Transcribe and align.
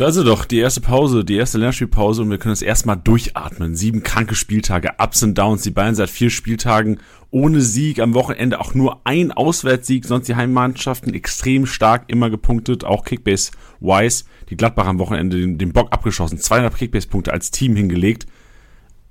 Da 0.00 0.08
ist 0.08 0.14
sie 0.14 0.24
doch, 0.24 0.46
die 0.46 0.56
erste 0.56 0.80
Pause, 0.80 1.26
die 1.26 1.36
erste 1.36 1.58
Länderspielpause 1.58 2.22
und 2.22 2.30
wir 2.30 2.38
können 2.38 2.54
es 2.54 2.62
erstmal 2.62 2.96
durchatmen. 2.96 3.76
Sieben 3.76 4.02
kranke 4.02 4.34
Spieltage, 4.34 4.92
Ups 4.96 5.22
und 5.22 5.36
Downs, 5.36 5.60
die 5.60 5.72
Bayern 5.72 5.94
seit 5.94 6.08
vier 6.08 6.30
Spieltagen 6.30 7.00
ohne 7.30 7.60
Sieg, 7.60 8.00
am 8.00 8.14
Wochenende 8.14 8.60
auch 8.60 8.72
nur 8.72 9.02
ein 9.04 9.30
Auswärtssieg, 9.30 10.06
sonst 10.06 10.26
die 10.26 10.36
Heimmannschaften 10.36 11.12
extrem 11.12 11.66
stark 11.66 12.04
immer 12.06 12.30
gepunktet, 12.30 12.82
auch 12.82 13.04
Kickbase-wise. 13.04 14.24
Die 14.48 14.56
Gladbach 14.56 14.86
am 14.86 14.98
Wochenende 14.98 15.36
den, 15.36 15.58
den 15.58 15.74
Bock 15.74 15.92
abgeschossen, 15.92 16.38
200 16.38 16.74
Kickbase-Punkte 16.74 17.30
als 17.30 17.50
Team 17.50 17.76
hingelegt. 17.76 18.26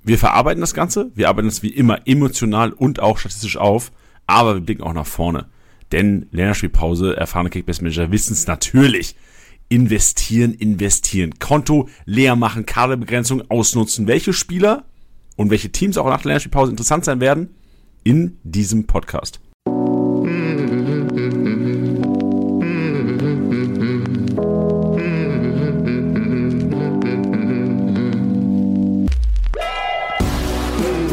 Wir 0.02 0.18
verarbeiten 0.18 0.60
das 0.60 0.74
Ganze, 0.74 1.12
wir 1.14 1.28
arbeiten 1.28 1.46
es 1.46 1.62
wie 1.62 1.70
immer 1.70 2.00
emotional 2.08 2.72
und 2.72 2.98
auch 2.98 3.18
statistisch 3.18 3.58
auf, 3.58 3.92
aber 4.26 4.54
wir 4.54 4.62
blicken 4.62 4.82
auch 4.82 4.92
nach 4.92 5.06
vorne. 5.06 5.46
Denn 5.92 6.26
Länderspielpause, 6.32 7.16
erfahrene 7.16 7.50
Kickbase-Manager 7.50 8.10
wissen 8.10 8.32
es 8.32 8.48
natürlich 8.48 9.14
investieren, 9.70 10.52
investieren. 10.52 11.38
Konto 11.38 11.88
leer 12.04 12.36
machen, 12.36 12.66
Kaderbegrenzung 12.66 13.42
ausnutzen. 13.48 14.06
Welche 14.06 14.34
Spieler 14.34 14.84
und 15.36 15.48
welche 15.48 15.70
Teams 15.70 15.96
auch 15.96 16.06
nach 16.06 16.18
der 16.18 16.26
Länderspielpause 16.26 16.70
interessant 16.72 17.06
sein 17.06 17.20
werden 17.20 17.54
in 18.04 18.36
diesem 18.42 18.86
Podcast. 18.86 19.40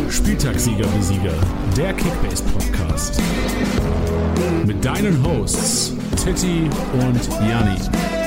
Spieltagssieger 0.09 0.87
Besieger, 0.87 1.34
der 1.77 1.93
Kickbase 1.93 2.43
Podcast. 2.43 3.21
Mit 4.65 4.84
deinen 4.84 5.23
Hosts 5.23 5.93
Titti 6.15 6.70
und 6.93 7.29
Janni. 7.48 8.27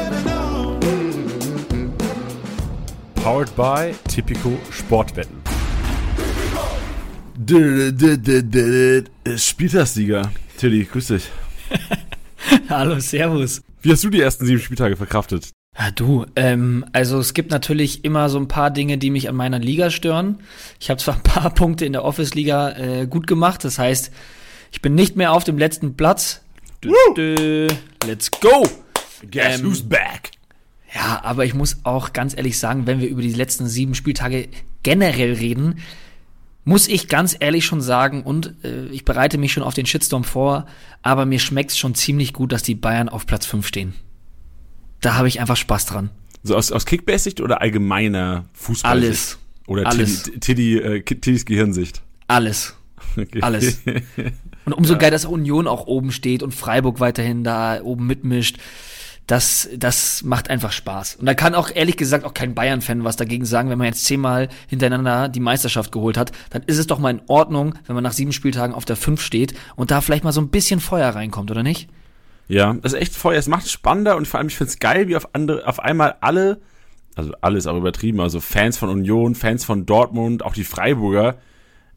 Powered 3.23 3.55
by 3.55 3.95
Tipico 4.09 4.57
Sportwetten. 4.71 5.37
Spieltagssieger. 9.37 10.31
Tilly, 10.57 10.85
grüß 10.85 11.09
dich. 11.09 11.29
Hallo, 12.71 12.99
Servus. 12.99 13.61
Wie 13.83 13.93
hast 13.93 14.05
du 14.05 14.09
die 14.09 14.23
ersten 14.23 14.47
sieben 14.47 14.61
Spieltage 14.61 14.97
verkraftet? 14.97 15.51
Ja, 15.79 15.91
du, 15.91 16.25
ähm, 16.35 16.87
also 16.93 17.19
es 17.19 17.35
gibt 17.35 17.51
natürlich 17.51 18.05
immer 18.05 18.31
so 18.31 18.39
ein 18.39 18.49
paar 18.49 18.71
Dinge, 18.71 18.97
die 18.97 19.11
mich 19.11 19.29
an 19.29 19.37
meiner 19.37 19.59
Liga 19.59 19.91
stören. 19.91 20.39
Ich 20.81 20.89
habe 20.89 20.99
zwar 20.99 21.17
ein 21.17 21.23
paar 21.23 21.51
Punkte 21.55 21.85
in 21.85 21.93
der 21.93 22.05
Office-Liga 22.05 22.71
äh, 22.71 23.07
gut 23.07 23.27
gemacht, 23.27 23.65
das 23.65 23.79
heißt, 23.79 24.11
ich 24.73 24.81
bin 24.81 24.95
nicht 24.95 25.17
mehr 25.17 25.33
auf 25.33 25.45
dem 25.45 25.59
letzten 25.59 25.95
Platz. 25.95 26.41
Dö, 26.83 26.91
dö, 27.15 27.69
let's 28.07 28.31
go! 28.31 28.67
Guess 29.31 29.61
Ähm, 29.61 29.67
who's 29.67 29.83
back? 29.83 30.31
Ja, 30.95 31.23
aber 31.23 31.45
ich 31.45 31.55
muss 31.55 31.79
auch 31.85 32.13
ganz 32.13 32.37
ehrlich 32.37 32.59
sagen, 32.59 32.87
wenn 32.87 33.01
wir 33.01 33.09
über 33.09 33.23
die 33.23 33.33
letzten 33.33 33.67
sieben 33.67 33.95
Spieltage 33.95 34.49
generell 34.83 35.35
reden, 35.35 35.81
muss 36.65 36.89
ich 36.89 37.09
ganz 37.09 37.37
ehrlich 37.39 37.65
schon 37.65 37.81
sagen, 37.81 38.23
und 38.23 38.55
äh, 38.65 38.87
ich 38.87 39.05
bereite 39.05 39.39
mich 39.39 39.53
schon 39.53 39.63
auf 39.63 39.75
den 39.75 39.87
Shitstorm 39.87 40.25
vor, 40.25 40.67
aber 41.03 41.27
mir 41.27 41.39
schmeckt's 41.39 41.79
schon 41.79 41.95
ziemlich 41.95 42.33
gut, 42.33 42.53
dass 42.53 42.63
die 42.63 42.75
Bayern 42.75 43.09
auf 43.09 43.27
Platz 43.27 43.47
5 43.47 43.67
stehen. 43.67 43.95
Da 45.01 45.15
habe 45.15 45.29
ich 45.29 45.41
einfach 45.41 45.57
Spaß 45.57 45.87
dran. 45.87 46.11
So 46.43 46.57
aus, 46.57 46.73
aus 46.73 46.87
Kickbase-Sicht 46.87 47.41
oder 47.41 47.61
allgemeiner 47.61 48.45
Fußball? 48.55 48.91
Alles. 48.91 49.39
Oder 49.67 49.87
Alles. 49.87 50.31
Tilly, 50.41 50.79
äh, 50.79 51.03
Tillys 51.03 51.45
Gehirnsicht? 51.45 52.03
Alles. 52.27 52.75
Okay. 53.17 53.41
Alles. 53.43 53.81
Und 54.65 54.73
umso 54.73 54.97
geil, 54.97 55.11
dass 55.11 55.25
Union 55.25 55.67
auch 55.67 55.89
oben 55.89 56.13
steht 56.13 56.45
und 56.45 56.55
Freiburg 56.55 57.01
weiterhin 57.01 57.43
da 57.43 57.83
oben 57.83 58.07
mitmischt. 58.07 58.59
Das, 59.31 59.69
das 59.77 60.25
macht 60.25 60.51
einfach 60.51 60.73
Spaß. 60.73 61.15
Und 61.15 61.27
da 61.27 61.35
kann 61.35 61.55
auch 61.55 61.71
ehrlich 61.73 61.97
gesagt 61.97 62.25
auch 62.25 62.35
kein 62.35 62.53
Bayern-Fan 62.53 63.05
was 63.05 63.15
dagegen 63.15 63.45
sagen, 63.45 63.71
wenn 63.71 63.79
man 63.79 63.87
jetzt 63.87 64.05
zehnmal 64.05 64.49
hintereinander 64.67 65.29
die 65.29 65.39
Meisterschaft 65.39 65.93
geholt 65.93 66.17
hat, 66.17 66.33
dann 66.51 66.65
ist 66.65 66.79
es 66.79 66.89
doch 66.89 66.99
mal 66.99 67.11
in 67.11 67.23
Ordnung, 67.29 67.77
wenn 67.87 67.95
man 67.95 68.03
nach 68.03 68.11
sieben 68.11 68.33
Spieltagen 68.33 68.75
auf 68.75 68.87
der 68.87 68.97
fünf 68.97 69.23
steht 69.23 69.55
und 69.77 69.93
da 69.93 70.01
vielleicht 70.01 70.25
mal 70.25 70.33
so 70.33 70.41
ein 70.41 70.49
bisschen 70.49 70.81
Feuer 70.81 71.11
reinkommt, 71.11 71.53
oder 71.53 71.63
nicht? 71.63 71.89
Ja, 72.49 72.75
das 72.83 72.93
ist 72.93 72.99
echt 72.99 73.15
Feuer. 73.15 73.39
Es 73.39 73.47
macht 73.47 73.67
es 73.67 73.71
spannender 73.71 74.17
und 74.17 74.27
vor 74.27 74.39
allem, 74.39 74.49
ich 74.49 74.57
finde 74.57 74.73
es 74.73 74.81
geil, 74.81 75.07
wie 75.07 75.15
auf 75.15 75.33
andere, 75.33 75.65
auf 75.65 75.79
einmal 75.79 76.17
alle, 76.21 76.61
also 77.15 77.33
alles 77.41 77.69
auch 77.69 77.77
übertrieben, 77.77 78.19
also 78.19 78.41
Fans 78.41 78.79
von 78.79 78.89
Union, 78.89 79.37
Fans 79.37 79.65
von 79.65 79.87
Dortmund, 79.87 80.45
auch 80.45 80.55
die 80.55 80.65
Freiburger, 80.65 81.37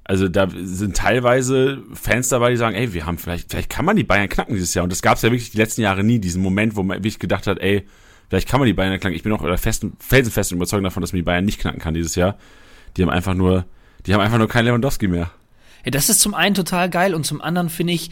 also 0.06 0.28
da 0.28 0.48
sind 0.52 0.98
teilweise 0.98 1.82
Fans 1.94 2.30
dabei, 2.30 2.52
die 2.52 2.58
sagen, 2.58 2.76
ey, 2.76 2.94
wir 2.94 3.06
haben 3.06 3.18
vielleicht, 3.18 3.52
vielleicht 3.52 3.70
kann 3.70 3.86
man 3.86 3.96
die 3.96 4.04
Bayern 4.04 4.28
knacken 4.28 4.54
dieses 4.54 4.74
Jahr. 4.74 4.84
Und 4.84 4.92
das 4.92 5.02
gab 5.02 5.16
es 5.16 5.22
ja 5.22 5.32
wirklich 5.32 5.52
die 5.52 5.58
letzten 5.58 5.82
Jahre 5.82 6.04
nie, 6.04 6.20
diesen 6.20 6.42
Moment, 6.42 6.76
wo 6.76 6.84
man 6.84 6.98
wirklich 6.98 7.20
gedacht 7.20 7.48
hat, 7.48 7.60
ey, 7.60 7.88
vielleicht 8.30 8.50
kann 8.50 8.60
man 8.60 8.68
die 8.68 8.74
Bayern 8.74 9.00
knacken. 9.00 9.16
Ich 9.16 9.24
bin 9.24 9.32
auch 9.32 9.58
fest, 9.58 9.86
felsenfest 10.00 10.52
überzeugt 10.52 10.86
davon, 10.86 11.02
dass 11.02 11.14
man 11.14 11.18
die 11.18 11.24
Bayern 11.24 11.46
nicht 11.46 11.60
knacken 11.60 11.80
kann 11.80 11.94
dieses 11.94 12.16
Jahr. 12.16 12.38
Die 12.98 13.02
haben 13.02 13.10
einfach 13.10 13.34
nur, 13.34 13.66
die 14.06 14.14
haben 14.14 14.22
einfach 14.22 14.38
nur 14.38 14.50
keinen 14.50 14.66
Lewandowski 14.66 15.08
mehr. 15.08 15.32
Ja, 15.86 15.92
das 15.92 16.10
ist 16.10 16.20
zum 16.20 16.34
einen 16.34 16.56
total 16.56 16.90
geil 16.90 17.14
und 17.14 17.26
zum 17.26 17.42
anderen 17.42 17.70
finde 17.70 17.94
ich, 17.94 18.10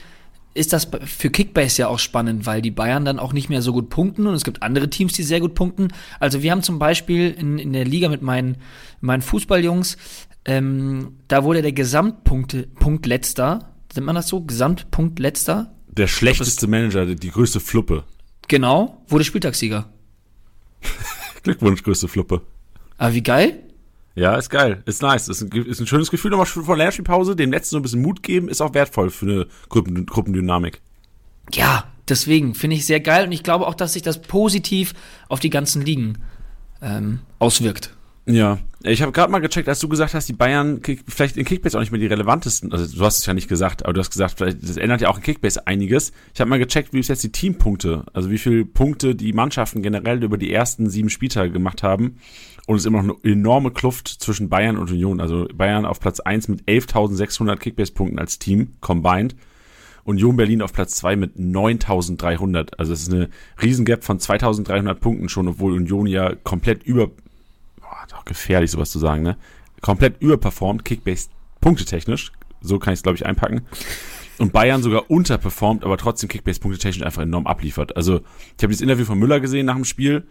ist 0.54 0.74
das 0.74 0.88
für 1.06 1.30
Kickbase 1.30 1.84
ja 1.84 1.88
auch 1.88 2.00
spannend, 2.00 2.46
weil 2.46 2.62
die 2.62 2.72
Bayern 2.72 3.06
dann 3.06 3.20
auch 3.20 3.34
nicht 3.34 3.50
mehr 3.50 3.62
so 3.62 3.72
gut 3.72 3.90
punkten 3.90 4.28
und 4.28 4.34
es 4.34 4.44
gibt 4.44 4.64
andere 4.64 4.90
Teams, 4.90 5.14
die 5.14 5.24
sehr 5.24 5.40
gut 5.40 5.56
punkten. 5.56 5.90
Also 6.20 6.42
wir 6.44 6.52
haben 6.52 6.64
zum 6.64 6.80
Beispiel 6.80 7.32
in, 7.32 7.58
in 7.58 7.74
der 7.74 7.86
Liga 7.86 8.10
mit 8.10 8.22
meinen, 8.22 8.58
meinen 9.00 9.22
Fußballjungs, 9.22 9.98
ähm, 10.46 11.18
da 11.28 11.44
wurde 11.44 11.62
der 11.62 11.72
Gesamtpunkt 11.72 12.76
Punkt 12.76 13.06
letzter, 13.06 13.74
nennt 13.96 14.06
man 14.06 14.16
das 14.16 14.28
so? 14.28 14.42
Gesamtpunkt 14.42 15.20
letzter? 15.20 15.74
Der 15.88 16.08
schlechteste 16.08 16.68
Manager, 16.68 17.06
die, 17.06 17.16
die 17.16 17.32
größte 17.32 17.60
Fluppe. 17.60 18.04
Genau, 18.48 19.04
wurde 19.08 19.24
Spieltagssieger. 19.24 19.90
Glückwunsch, 21.44 21.84
größte 21.84 22.08
Fluppe. 22.08 22.42
Aber 22.98 23.14
wie 23.14 23.24
geil? 23.24 23.64
Ja, 24.16 24.36
ist 24.36 24.50
geil. 24.50 24.84
Ist 24.86 25.02
nice. 25.02 25.30
Ist 25.30 25.42
ein, 25.42 25.66
ist 25.66 25.80
ein 25.80 25.88
schönes 25.88 26.12
Gefühl. 26.12 26.32
Nochmal 26.32 26.46
vor 26.46 26.78
Lernspielpause, 26.78 27.36
dem 27.36 27.52
Letzten 27.52 27.72
so 27.72 27.78
ein 27.78 27.82
bisschen 27.82 28.02
Mut 28.02 28.24
geben, 28.24 28.50
ist 28.50 28.62
auch 28.62 28.74
wertvoll 28.74 29.10
für 29.10 29.26
eine 29.26 29.48
Gruppen, 29.70 30.06
Gruppendynamik. 30.06 30.82
Ja, 31.54 31.86
deswegen 32.08 32.54
finde 32.56 32.76
ich 32.76 32.86
sehr 32.86 33.00
geil 33.00 33.26
und 33.26 33.32
ich 33.32 33.44
glaube 33.44 33.68
auch, 33.68 33.76
dass 33.76 33.94
sich 33.94 34.02
das 34.02 34.22
positiv 34.22 34.94
auf 35.30 35.40
die 35.40 35.50
ganzen 35.50 35.82
Ligen 35.82 36.18
ähm, 36.82 37.20
auswirkt. 37.40 37.96
Ja, 38.28 38.60
ich 38.84 39.02
habe 39.02 39.12
gerade 39.12 39.32
mal 39.32 39.40
gecheckt, 39.40 39.68
als 39.68 39.80
du 39.80 39.90
gesagt 39.90 40.14
hast, 40.14 40.30
die 40.30 40.34
Bayern 40.34 40.82
kick, 40.82 41.04
vielleicht 41.08 41.38
in 41.38 41.46
Kickbase 41.46 41.76
auch 41.76 41.82
nicht 41.82 41.92
mehr 41.92 42.00
die 42.00 42.08
relevantesten. 42.08 42.72
Also 42.72 42.96
du 42.96 43.04
hast 43.04 43.20
es 43.20 43.26
ja 43.26 43.34
nicht 43.34 43.48
gesagt, 43.48 43.84
aber 43.84 43.94
du 43.94 44.00
hast 44.00 44.12
gesagt, 44.12 44.36
vielleicht 44.38 44.62
das 44.62 44.78
ändert 44.78 45.02
ja 45.02 45.10
auch 45.10 45.18
in 45.18 45.24
Kickbase 45.24 45.66
einiges. 45.66 46.12
Ich 46.34 46.40
habe 46.40 46.50
mal 46.50 46.60
gecheckt, 46.60 46.94
wie 46.94 47.00
ist 47.00 47.08
jetzt 47.08 47.24
die 47.24 47.32
Teampunkte, 47.32 48.06
also 48.14 48.30
wie 48.30 48.38
viele 48.38 48.64
Punkte 48.66 49.16
die 49.16 49.34
Mannschaften 49.34 49.82
generell 49.82 50.24
über 50.24 50.38
die 50.38 50.54
ersten 50.54 50.90
sieben 50.90 51.10
Spieltage 51.10 51.52
gemacht 51.52 51.82
haben. 51.82 52.18
Und 52.72 52.78
es 52.78 52.84
ist 52.84 52.88
immer 52.88 53.04
noch 53.04 53.18
eine 53.22 53.34
enorme 53.34 53.72
Kluft 53.72 54.08
zwischen 54.08 54.48
Bayern 54.48 54.78
und 54.78 54.90
Union. 54.90 55.20
Also 55.20 55.46
Bayern 55.54 55.86
auf 55.86 56.00
Platz 56.00 56.22
1 56.22 56.48
mit 56.48 56.64
11.600 56.70 57.58
Kickbase-Punkten 57.58 58.18
als 58.18 58.40
Team 58.40 58.76
combined. 58.80 59.36
Union 60.06 60.38
Berlin 60.38 60.62
auf 60.62 60.72
Platz 60.72 60.96
2 60.96 61.18
mit 61.18 61.36
9.300. 61.36 62.76
Also 62.78 62.94
es 62.94 63.02
ist 63.02 63.14
eine 63.14 63.30
Riesengap 63.62 64.06
von 64.06 64.20
2.300 64.20 64.94
Punkten 64.94 65.28
schon, 65.28 65.50
obwohl 65.50 65.74
Union 65.74 66.08
ja 66.08 66.34
komplett 66.34 66.84
über 66.84 67.08
boah, 67.08 68.08
doch 68.10 68.24
gefährlich 68.24 68.72
sowas 68.72 68.90
zu 68.90 69.00
sagen, 69.00 69.22
ne? 69.22 69.36
Komplett 69.82 70.22
überperformt, 70.22 70.86
Kickbase 70.86 71.28
punktetechnisch, 71.60 72.32
so 72.62 72.80
kann 72.80 72.94
ich 72.94 73.00
es 73.00 73.04
glaube 73.04 73.18
ich 73.18 73.26
einpacken. 73.26 73.64
Und 74.38 74.54
Bayern 74.54 74.82
sogar 74.82 75.12
unterperformt, 75.12 75.84
aber 75.84 75.98
trotzdem 75.98 76.30
Kickbase 76.30 76.62
punktetechnisch 76.62 77.06
einfach 77.06 77.24
enorm 77.24 77.48
abliefert. 77.48 77.98
Also, 77.98 78.22
ich 78.56 78.64
habe 78.64 78.72
das 78.72 78.80
Interview 78.80 79.04
von 79.04 79.20
Müller 79.20 79.42
gesehen 79.42 79.66
nach 79.66 79.76
dem 79.76 79.84
Spiel. 79.84 80.26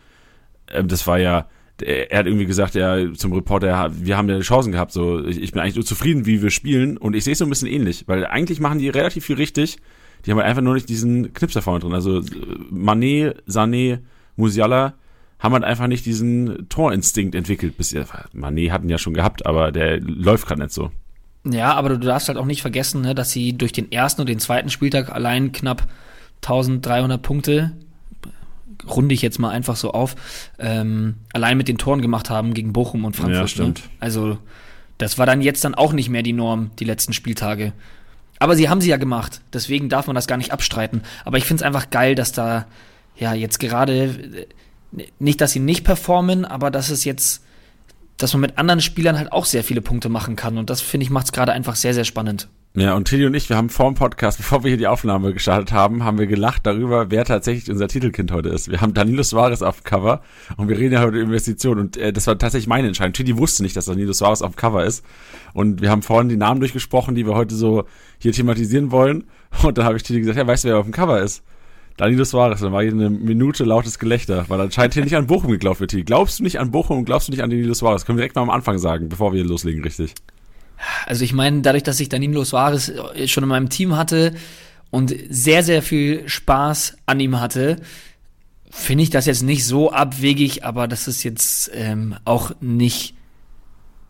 Ähm, 0.68 0.88
das 0.88 1.06
war 1.06 1.18
ja 1.18 1.46
er 1.82 2.18
hat 2.18 2.26
irgendwie 2.26 2.46
gesagt, 2.46 2.74
ja, 2.74 3.12
zum 3.14 3.32
Reporter, 3.32 3.90
wir 3.92 4.16
haben 4.16 4.28
ja 4.28 4.40
Chancen 4.40 4.72
gehabt, 4.72 4.92
so, 4.92 5.24
ich, 5.24 5.52
bin 5.52 5.60
eigentlich 5.60 5.76
nur 5.76 5.84
zufrieden, 5.84 6.26
wie 6.26 6.42
wir 6.42 6.50
spielen. 6.50 6.96
Und 6.96 7.14
ich 7.14 7.24
sehe 7.24 7.32
es 7.32 7.38
so 7.38 7.44
ein 7.44 7.50
bisschen 7.50 7.68
ähnlich, 7.68 8.04
weil 8.06 8.26
eigentlich 8.26 8.60
machen 8.60 8.78
die 8.78 8.88
relativ 8.88 9.24
viel 9.24 9.36
richtig, 9.36 9.78
die 10.24 10.30
haben 10.30 10.38
halt 10.38 10.48
einfach 10.48 10.62
nur 10.62 10.74
nicht 10.74 10.88
diesen 10.88 11.32
Knipser 11.32 11.62
vorne 11.62 11.80
drin, 11.80 11.94
also 11.94 12.22
Manet, 12.70 13.42
Sané, 13.48 14.00
Musiala 14.36 14.94
haben 15.38 15.54
halt 15.54 15.64
einfach 15.64 15.86
nicht 15.86 16.04
diesen 16.04 16.68
Torinstinkt 16.68 17.34
entwickelt 17.34 17.76
bis 17.76 17.96
Manet 18.32 18.70
hatten 18.72 18.90
ja 18.90 18.98
schon 18.98 19.14
gehabt, 19.14 19.46
aber 19.46 19.72
der 19.72 20.00
läuft 20.00 20.46
gerade 20.46 20.60
nicht 20.60 20.72
so. 20.72 20.90
Ja, 21.44 21.72
aber 21.72 21.88
du 21.88 21.98
darfst 21.98 22.28
halt 22.28 22.36
auch 22.36 22.44
nicht 22.44 22.60
vergessen, 22.60 23.00
ne, 23.00 23.14
dass 23.14 23.30
sie 23.30 23.56
durch 23.56 23.72
den 23.72 23.90
ersten 23.90 24.20
und 24.20 24.28
den 24.28 24.38
zweiten 24.38 24.68
Spieltag 24.68 25.10
allein 25.10 25.52
knapp 25.52 25.86
1300 26.42 27.22
Punkte 27.22 27.72
runde 28.88 29.14
ich 29.14 29.22
jetzt 29.22 29.38
mal 29.38 29.50
einfach 29.50 29.76
so 29.76 29.92
auf, 29.92 30.16
ähm, 30.58 31.16
allein 31.32 31.56
mit 31.56 31.68
den 31.68 31.78
Toren 31.78 32.02
gemacht 32.02 32.30
haben 32.30 32.54
gegen 32.54 32.72
Bochum 32.72 33.04
und 33.04 33.16
Frankfurt. 33.16 33.40
Ja, 33.40 33.48
stimmt. 33.48 33.78
Ne? 33.80 33.90
Also 34.00 34.38
das 34.98 35.18
war 35.18 35.26
dann 35.26 35.40
jetzt 35.40 35.64
dann 35.64 35.74
auch 35.74 35.92
nicht 35.92 36.08
mehr 36.08 36.22
die 36.22 36.32
Norm, 36.32 36.70
die 36.78 36.84
letzten 36.84 37.12
Spieltage. 37.12 37.72
Aber 38.38 38.56
sie 38.56 38.68
haben 38.68 38.80
sie 38.80 38.88
ja 38.88 38.96
gemacht, 38.96 39.42
deswegen 39.52 39.88
darf 39.88 40.06
man 40.06 40.14
das 40.14 40.26
gar 40.26 40.36
nicht 40.36 40.52
abstreiten. 40.52 41.02
Aber 41.24 41.38
ich 41.38 41.44
finde 41.44 41.62
es 41.62 41.66
einfach 41.66 41.90
geil, 41.90 42.14
dass 42.14 42.32
da 42.32 42.66
ja 43.16 43.34
jetzt 43.34 43.60
gerade 43.60 44.04
äh, 44.04 45.06
nicht, 45.18 45.40
dass 45.40 45.52
sie 45.52 45.60
nicht 45.60 45.84
performen, 45.84 46.44
aber 46.44 46.70
dass 46.70 46.90
es 46.90 47.04
jetzt, 47.04 47.44
dass 48.16 48.32
man 48.32 48.40
mit 48.40 48.58
anderen 48.58 48.80
Spielern 48.80 49.18
halt 49.18 49.32
auch 49.32 49.44
sehr 49.44 49.62
viele 49.62 49.82
Punkte 49.82 50.08
machen 50.08 50.36
kann. 50.36 50.58
Und 50.58 50.70
das 50.70 50.80
finde 50.80 51.04
ich 51.04 51.10
macht 51.10 51.26
es 51.26 51.32
gerade 51.32 51.52
einfach 51.52 51.76
sehr, 51.76 51.94
sehr 51.94 52.04
spannend. 52.04 52.48
Ja, 52.76 52.94
und 52.94 53.08
Tilly 53.08 53.26
und 53.26 53.34
ich, 53.34 53.48
wir 53.48 53.56
haben 53.56 53.68
vor 53.68 53.90
dem 53.90 53.96
Podcast, 53.96 54.38
bevor 54.38 54.62
wir 54.62 54.68
hier 54.68 54.78
die 54.78 54.86
Aufnahme 54.86 55.32
gestartet 55.32 55.72
haben, 55.72 56.04
haben 56.04 56.18
wir 56.18 56.28
gelacht 56.28 56.64
darüber, 56.66 57.10
wer 57.10 57.24
tatsächlich 57.24 57.68
unser 57.68 57.88
Titelkind 57.88 58.30
heute 58.30 58.48
ist. 58.50 58.70
Wir 58.70 58.80
haben 58.80 58.94
Danilo 58.94 59.24
Suarez 59.24 59.60
auf 59.60 59.80
dem 59.80 59.84
Cover 59.84 60.22
und 60.56 60.68
wir 60.68 60.78
reden 60.78 60.94
ja 60.94 61.00
heute 61.00 61.16
über 61.16 61.26
Investitionen 61.26 61.80
und 61.80 61.96
äh, 61.96 62.12
das 62.12 62.28
war 62.28 62.38
tatsächlich 62.38 62.68
meine 62.68 62.86
Entscheidung. 62.86 63.12
Tilly 63.12 63.36
wusste 63.36 63.64
nicht, 63.64 63.76
dass 63.76 63.86
Danilo 63.86 64.12
Suarez 64.12 64.40
auf 64.40 64.52
dem 64.52 64.56
Cover 64.56 64.84
ist 64.84 65.04
und 65.52 65.82
wir 65.82 65.90
haben 65.90 66.02
vorhin 66.02 66.28
die 66.28 66.36
Namen 66.36 66.60
durchgesprochen, 66.60 67.16
die 67.16 67.26
wir 67.26 67.34
heute 67.34 67.56
so 67.56 67.86
hier 68.18 68.32
thematisieren 68.32 68.92
wollen 68.92 69.24
und 69.64 69.76
dann 69.76 69.84
habe 69.84 69.96
ich 69.96 70.04
Tilly 70.04 70.20
gesagt, 70.20 70.38
ja, 70.38 70.46
weißt 70.46 70.62
du, 70.62 70.68
wer 70.68 70.78
auf 70.78 70.86
dem 70.86 70.92
Cover 70.92 71.20
ist? 71.20 71.42
Danilo 71.96 72.22
Suarez, 72.22 72.60
dann 72.60 72.72
war 72.72 72.82
hier 72.82 72.92
eine 72.92 73.10
Minute 73.10 73.64
lautes 73.64 73.98
Gelächter, 73.98 74.44
weil 74.46 74.60
anscheinend 74.60 74.94
hier 74.94 75.02
nicht 75.02 75.16
an 75.16 75.26
Bochum 75.26 75.50
geglaubt 75.50 75.80
wird. 75.80 75.90
Tilly. 75.90 76.04
Glaubst 76.04 76.38
du 76.38 76.44
nicht 76.44 76.60
an 76.60 76.70
Bochum 76.70 76.98
und 76.98 77.04
glaubst 77.04 77.26
du 77.26 77.32
nicht 77.32 77.42
an 77.42 77.50
Danilo 77.50 77.74
Suarez? 77.74 78.06
Können 78.06 78.16
wir 78.16 78.22
direkt 78.22 78.36
mal 78.36 78.42
am 78.42 78.50
Anfang 78.50 78.78
sagen, 78.78 79.08
bevor 79.08 79.32
wir 79.32 79.44
loslegen, 79.44 79.82
richtig? 79.82 80.14
Also 81.10 81.24
ich 81.24 81.32
meine, 81.32 81.60
dadurch, 81.62 81.82
dass 81.82 81.98
ich 81.98 82.08
Danilo 82.08 82.44
Suarez 82.44 82.92
schon 83.26 83.42
in 83.42 83.48
meinem 83.48 83.68
Team 83.68 83.96
hatte 83.96 84.32
und 84.90 85.12
sehr, 85.28 85.64
sehr 85.64 85.82
viel 85.82 86.28
Spaß 86.28 86.98
an 87.04 87.18
ihm 87.18 87.40
hatte, 87.40 87.82
finde 88.70 89.02
ich 89.02 89.10
das 89.10 89.26
jetzt 89.26 89.42
nicht 89.42 89.66
so 89.66 89.90
abwegig, 89.90 90.64
aber 90.64 90.86
das 90.86 91.08
ist 91.08 91.24
jetzt 91.24 91.68
ähm, 91.74 92.14
auch 92.24 92.52
nicht 92.60 93.16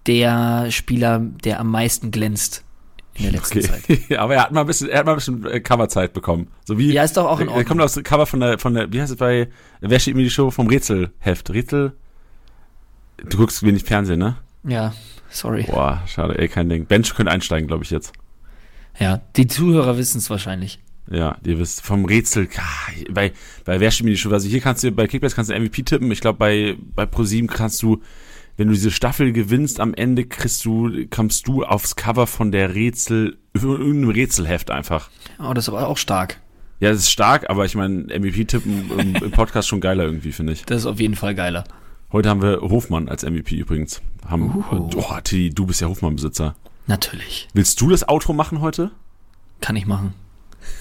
der 0.07 0.71
Spieler, 0.71 1.21
der 1.21 1.59
am 1.61 1.71
meisten 1.71 2.11
glänzt 2.11 2.65
in 3.15 3.23
der 3.23 3.33
letzten 3.33 3.61
okay. 3.61 3.83
Zeit. 4.11 4.19
aber 4.19 4.35
er 4.35 4.43
hat 4.43 4.53
mal 4.53 4.61
ein 4.61 4.67
bisschen, 4.67 4.91
er 4.91 4.99
hat 4.99 5.07
mal 5.07 5.13
ein 5.13 5.17
bisschen 5.17 5.47
äh, 5.47 5.61
Coverzeit 5.61 6.13
bekommen. 6.13 6.49
So 6.67 6.77
wie, 6.77 6.93
ja, 6.93 7.03
ist 7.03 7.17
doch 7.17 7.25
auch 7.25 7.41
in 7.41 7.49
Ordnung. 7.49 7.63
Er 7.63 7.65
kommt 7.65 7.81
aus 7.81 7.99
Cover 8.05 8.27
von 8.27 8.41
der, 8.41 8.59
von 8.59 8.75
der, 8.75 8.93
wie 8.93 9.01
heißt 9.01 9.13
es 9.13 9.17
bei, 9.17 9.49
wer 9.81 9.99
steht 9.99 10.17
mir 10.17 10.23
die 10.23 10.29
Show 10.29 10.51
vom 10.51 10.67
Rätselheft? 10.67 11.49
Rätsel? 11.49 11.95
Du 13.27 13.39
guckst 13.39 13.63
wenig 13.63 13.85
Fernsehen, 13.85 14.19
ne? 14.19 14.37
Ja, 14.65 14.93
sorry. 15.31 15.65
Boah, 15.65 16.03
schade, 16.07 16.39
ey, 16.39 16.49
kein 16.49 16.69
Ding. 16.69 16.87
Bench 16.87 17.15
könnte 17.15 17.33
einsteigen, 17.33 17.67
glaube 17.69 17.85
ich, 17.85 17.91
jetzt. 17.91 18.13
Ja, 18.99 19.21
die 19.37 19.47
Zuhörer 19.47 19.97
wissen 19.97 20.19
es 20.19 20.29
wahrscheinlich. 20.31 20.79
Ja, 21.11 21.39
ihr 21.45 21.59
wisst, 21.59 21.83
vom 21.83 22.05
Rätsel, 22.05 22.49
bei, 23.11 23.33
bei 23.65 23.81
wer 23.81 23.91
steht 23.91 24.05
mir 24.05 24.13
die 24.13 24.17
Show? 24.17 24.31
Also 24.31 24.49
hier 24.49 24.61
kannst 24.61 24.85
du, 24.85 24.93
bei 24.93 25.09
Kickbase 25.09 25.35
kannst 25.35 25.51
du 25.51 25.59
MVP 25.59 25.83
tippen. 25.83 26.11
Ich 26.13 26.21
glaube, 26.21 26.39
bei, 26.39 26.77
bei 26.95 27.05
ProSieben 27.05 27.49
kannst 27.49 27.83
du, 27.83 28.01
wenn 28.57 28.69
du 28.69 28.75
diese 28.75 28.93
Staffel 28.93 29.33
gewinnst, 29.33 29.81
am 29.81 29.93
Ende 29.95 30.25
kriegst 30.25 30.65
du, 30.65 31.07
kommst 31.11 31.49
du 31.49 31.65
aufs 31.65 31.97
Cover 31.97 32.29
von 32.29 32.53
der 32.53 32.75
Rätsel, 32.75 33.39
irgendeinem 33.55 34.11
Rätselheft 34.11 34.71
einfach. 34.71 35.11
Oh, 35.41 35.53
das 35.53 35.65
ist 35.65 35.71
aber 35.71 35.89
auch 35.89 35.97
stark. 35.97 36.41
Ja, 36.79 36.91
das 36.91 37.01
ist 37.01 37.11
stark, 37.11 37.51
aber 37.51 37.65
ich 37.65 37.75
meine, 37.75 38.05
MVP-Tippen 38.05 38.91
im, 38.99 39.15
im 39.17 39.31
Podcast 39.33 39.69
schon 39.69 39.81
geiler 39.81 40.05
irgendwie, 40.05 40.33
finde 40.33 40.53
ich. 40.53 40.65
Das 40.65 40.79
ist 40.79 40.87
auf 40.87 41.01
jeden 41.01 41.17
Fall 41.17 41.35
geiler. 41.35 41.65
Heute 42.13 42.29
haben 42.29 42.43
wir 42.43 42.61
Hofmann 42.61 43.09
als 43.09 43.23
MVP 43.23 43.57
übrigens. 43.57 44.03
Haben, 44.27 44.65
uh. 44.71 44.91
oh, 44.97 45.21
Tilly, 45.23 45.51
du 45.51 45.67
bist 45.67 45.81
ja 45.81 45.87
Hofmann-Besitzer. 45.87 46.57
Natürlich. 46.89 47.49
Willst 47.55 47.81
du 47.81 47.89
das 47.89 48.09
Outro 48.09 48.33
machen 48.33 48.61
heute? 48.61 48.91
Kann 49.61 49.77
ich 49.77 49.87
machen. 49.87 50.15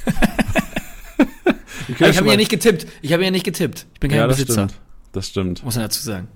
ich 1.88 2.18
habe 2.18 2.30
ja 2.30 2.36
nicht 2.36 2.50
getippt. 2.50 2.88
Ich 3.04 3.14
habe 3.14 3.24
ja 3.24 3.30
nicht 3.30 3.46
getippt. 3.46 3.86
Ich 3.94 4.00
bin 4.00 4.10
kein 4.10 4.20
ja, 4.20 4.28
das 4.28 4.38
Besitzer. 4.38 4.70
Stimmt. 4.70 4.82
Das 5.12 5.28
stimmt. 5.28 5.64
Muss 5.64 5.76
man 5.76 5.86
dazu 5.86 6.02
sagen. 6.02 6.28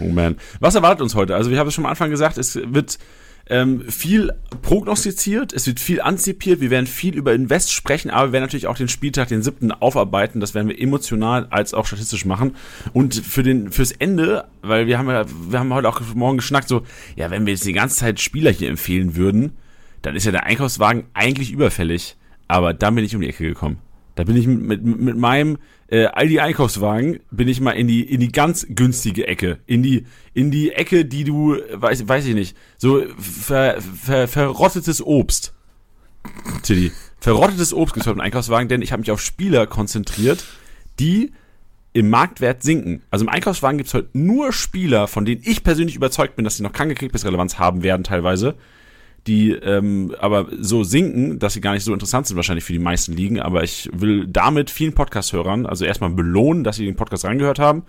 Oh 0.00 0.08
man. 0.08 0.36
Was 0.58 0.74
erwartet 0.74 1.02
uns 1.02 1.14
heute? 1.14 1.36
Also 1.36 1.50
wir 1.50 1.58
haben 1.60 1.68
es 1.68 1.74
schon 1.74 1.84
am 1.84 1.90
Anfang 1.90 2.10
gesagt, 2.10 2.36
es 2.36 2.56
wird 2.56 2.98
ähm, 3.46 3.82
viel 3.90 4.32
prognostiziert, 4.62 5.52
es 5.52 5.66
wird 5.66 5.78
viel 5.78 6.00
antizipiert, 6.00 6.60
wir 6.60 6.70
werden 6.70 6.86
viel 6.86 7.14
über 7.14 7.34
Invest 7.34 7.72
sprechen, 7.72 8.10
aber 8.10 8.28
wir 8.28 8.32
werden 8.32 8.44
natürlich 8.44 8.66
auch 8.66 8.76
den 8.76 8.88
Spieltag, 8.88 9.28
den 9.28 9.42
siebten, 9.42 9.70
aufarbeiten. 9.70 10.40
Das 10.40 10.54
werden 10.54 10.68
wir 10.68 10.80
emotional 10.80 11.46
als 11.50 11.74
auch 11.74 11.86
statistisch 11.86 12.24
machen. 12.24 12.56
Und 12.92 13.14
für 13.14 13.42
den, 13.42 13.70
fürs 13.70 13.92
Ende, 13.92 14.46
weil 14.62 14.86
wir 14.86 14.98
haben 14.98 15.10
ja, 15.10 15.26
wir 15.50 15.58
haben 15.58 15.74
heute 15.74 15.88
auch 15.88 16.00
morgen 16.14 16.38
geschnackt, 16.38 16.68
so, 16.68 16.84
ja, 17.16 17.30
wenn 17.30 17.44
wir 17.44 17.52
jetzt 17.52 17.66
die 17.66 17.72
ganze 17.74 17.96
Zeit 17.96 18.20
Spieler 18.20 18.50
hier 18.50 18.70
empfehlen 18.70 19.16
würden, 19.16 19.52
dann 20.00 20.16
ist 20.16 20.24
ja 20.24 20.32
der 20.32 20.44
Einkaufswagen 20.44 21.04
eigentlich 21.12 21.52
überfällig. 21.52 22.16
Aber 22.48 22.72
dann 22.72 22.94
bin 22.94 23.04
ich 23.04 23.14
um 23.14 23.20
die 23.20 23.28
Ecke 23.28 23.44
gekommen. 23.44 23.78
Da 24.14 24.24
bin 24.24 24.36
ich 24.36 24.46
mit, 24.46 24.84
mit, 24.84 24.84
mit 24.84 25.16
meinem 25.16 25.58
äh, 25.88 26.06
Aldi 26.06 26.40
Einkaufswagen 26.40 27.20
bin 27.30 27.48
ich 27.48 27.60
mal 27.60 27.72
in 27.72 27.86
die 27.86 28.02
in 28.02 28.20
die 28.20 28.32
ganz 28.32 28.66
günstige 28.68 29.26
Ecke, 29.26 29.58
in 29.66 29.82
die 29.82 30.06
in 30.32 30.50
die 30.50 30.72
Ecke, 30.72 31.04
die 31.04 31.24
du 31.24 31.56
weiß 31.72 32.08
weiß 32.08 32.26
ich 32.26 32.34
nicht, 32.34 32.56
so 32.78 33.02
ver, 33.18 33.80
ver, 33.80 34.28
verrottetes 34.28 35.04
Obst. 35.04 35.54
Tilly, 36.62 36.90
verrottetes 37.20 37.74
Obst 37.74 37.94
gibt's 37.94 38.06
beim 38.06 38.20
Einkaufswagen, 38.20 38.68
denn 38.68 38.82
ich 38.82 38.92
habe 38.92 39.00
mich 39.00 39.10
auf 39.10 39.20
Spieler 39.20 39.66
konzentriert, 39.66 40.44
die 40.98 41.32
im 41.92 42.10
Marktwert 42.10 42.62
sinken. 42.62 43.02
Also 43.10 43.24
im 43.24 43.28
Einkaufswagen 43.28 43.78
gibt's 43.78 43.94
heute 43.94 44.08
nur 44.14 44.52
Spieler, 44.52 45.06
von 45.06 45.24
denen 45.24 45.42
ich 45.44 45.62
persönlich 45.62 45.94
überzeugt 45.96 46.34
bin, 46.34 46.44
dass 46.44 46.56
sie 46.56 46.62
noch 46.62 46.72
keine 46.72 46.94
Kickbase-Relevanz 46.94 47.58
haben 47.58 47.82
werden 47.82 48.04
teilweise, 48.04 48.56
die 49.26 49.52
ähm, 49.52 50.14
aber 50.18 50.48
so 50.60 50.84
sinken, 50.84 51.38
dass 51.38 51.54
sie 51.54 51.60
gar 51.60 51.72
nicht 51.72 51.84
so 51.84 51.92
interessant 51.92 52.26
sind 52.26 52.36
wahrscheinlich 52.36 52.64
für 52.64 52.72
die 52.72 52.78
meisten 52.78 53.12
Ligen. 53.12 53.40
Aber 53.40 53.62
ich 53.62 53.88
will 53.92 54.26
damit 54.26 54.70
vielen 54.70 54.92
Podcast-Hörern 54.92 55.66
also 55.66 55.84
erstmal 55.84 56.10
belohnen, 56.10 56.64
dass 56.64 56.76
sie 56.76 56.84
den 56.84 56.96
Podcast 56.96 57.24
reingehört 57.24 57.58
haben 57.58 57.84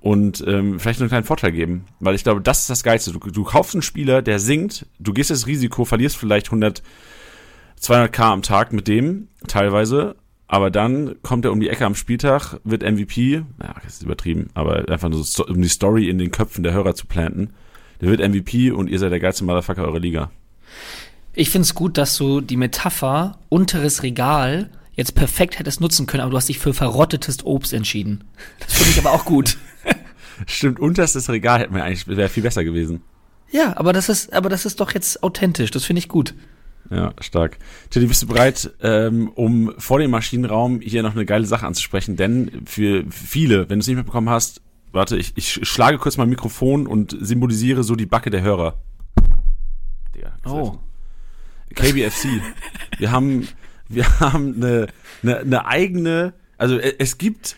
und 0.00 0.44
ähm, 0.46 0.78
vielleicht 0.78 1.00
einen 1.00 1.08
kleinen 1.08 1.24
Vorteil 1.24 1.52
geben. 1.52 1.86
Weil 1.98 2.14
ich 2.14 2.24
glaube, 2.24 2.42
das 2.42 2.60
ist 2.60 2.70
das 2.70 2.82
Geilste. 2.82 3.12
Du, 3.12 3.18
du 3.18 3.44
kaufst 3.44 3.74
einen 3.74 3.82
Spieler, 3.82 4.20
der 4.20 4.38
sinkt, 4.38 4.86
du 4.98 5.14
gehst 5.14 5.30
das 5.30 5.46
Risiko, 5.46 5.86
verlierst 5.86 6.16
vielleicht 6.16 6.48
100, 6.48 6.82
200k 7.80 8.22
am 8.22 8.42
Tag 8.42 8.72
mit 8.72 8.86
dem 8.86 9.28
teilweise, 9.46 10.16
aber 10.46 10.70
dann 10.70 11.16
kommt 11.22 11.46
er 11.46 11.52
um 11.52 11.60
die 11.60 11.70
Ecke 11.70 11.86
am 11.86 11.94
Spieltag, 11.94 12.60
wird 12.64 12.82
MVP, 12.82 13.32
ja, 13.32 13.74
das 13.82 13.94
ist 13.94 14.02
übertrieben, 14.02 14.50
aber 14.52 14.88
einfach 14.90 15.08
nur 15.08 15.24
so, 15.24 15.46
um 15.46 15.62
die 15.62 15.68
Story 15.68 16.08
in 16.08 16.18
den 16.18 16.30
Köpfen 16.30 16.62
der 16.62 16.74
Hörer 16.74 16.94
zu 16.94 17.06
planten 17.06 17.54
der 18.00 18.08
wird 18.08 18.20
MVP 18.20 18.70
und 18.70 18.88
ihr 18.88 18.98
seid 18.98 19.12
der 19.12 19.20
geilste 19.20 19.44
Motherfucker 19.44 19.84
eurer 19.84 20.00
Liga. 20.00 20.30
Ich 21.34 21.50
finde 21.50 21.66
es 21.66 21.74
gut, 21.74 21.98
dass 21.98 22.16
du 22.16 22.40
die 22.40 22.56
Metapher 22.56 23.38
unteres 23.48 24.02
Regal 24.02 24.70
jetzt 24.94 25.14
perfekt 25.14 25.58
hättest 25.58 25.80
nutzen 25.80 26.06
können, 26.06 26.22
aber 26.22 26.30
du 26.30 26.36
hast 26.36 26.48
dich 26.48 26.58
für 26.58 26.72
verrottetes 26.72 27.44
Obst 27.44 27.72
entschieden. 27.72 28.24
Das 28.60 28.74
finde 28.74 28.92
ich 28.92 28.98
aber 28.98 29.12
auch 29.12 29.24
gut. 29.24 29.56
Stimmt, 30.46 30.78
unterstes 30.78 31.28
Regal 31.28 31.60
hätte 31.60 31.72
mir 31.72 31.82
eigentlich 31.82 32.06
wäre 32.06 32.28
viel 32.28 32.42
besser 32.42 32.64
gewesen. 32.64 33.02
Ja, 33.50 33.76
aber 33.76 33.92
das 33.92 34.08
ist, 34.08 34.32
aber 34.32 34.48
das 34.48 34.64
ist 34.64 34.80
doch 34.80 34.94
jetzt 34.94 35.22
authentisch. 35.22 35.70
Das 35.70 35.84
finde 35.84 35.98
ich 35.98 36.08
gut. 36.08 36.34
Ja, 36.90 37.14
stark. 37.20 37.58
Teddy, 37.90 38.06
bist 38.06 38.22
du 38.22 38.26
bereit, 38.26 38.70
ähm, 38.82 39.28
um 39.34 39.72
vor 39.78 39.98
dem 39.98 40.10
Maschinenraum 40.10 40.80
hier 40.80 41.02
noch 41.02 41.14
eine 41.14 41.24
geile 41.24 41.46
Sache 41.46 41.66
anzusprechen? 41.66 42.16
Denn 42.16 42.62
für 42.66 43.04
viele, 43.10 43.70
wenn 43.70 43.78
du 43.78 43.80
es 43.80 43.86
nicht 43.86 43.96
mitbekommen 43.96 44.28
hast, 44.28 44.60
Warte, 44.94 45.16
ich, 45.16 45.32
ich 45.34 45.68
schlage 45.68 45.98
kurz 45.98 46.16
mein 46.16 46.28
Mikrofon 46.28 46.86
und 46.86 47.16
symbolisiere 47.20 47.82
so 47.82 47.96
die 47.96 48.06
Backe 48.06 48.30
der 48.30 48.42
Hörer. 48.42 48.78
Digga, 50.14 50.36
oh. 50.46 50.78
KBFC. 51.74 52.28
wir 52.98 53.10
haben, 53.10 53.48
wir 53.88 54.20
haben 54.20 54.54
eine, 54.54 54.86
eine, 55.24 55.38
eine 55.40 55.66
eigene, 55.66 56.32
also 56.58 56.78
es 56.78 57.18
gibt 57.18 57.56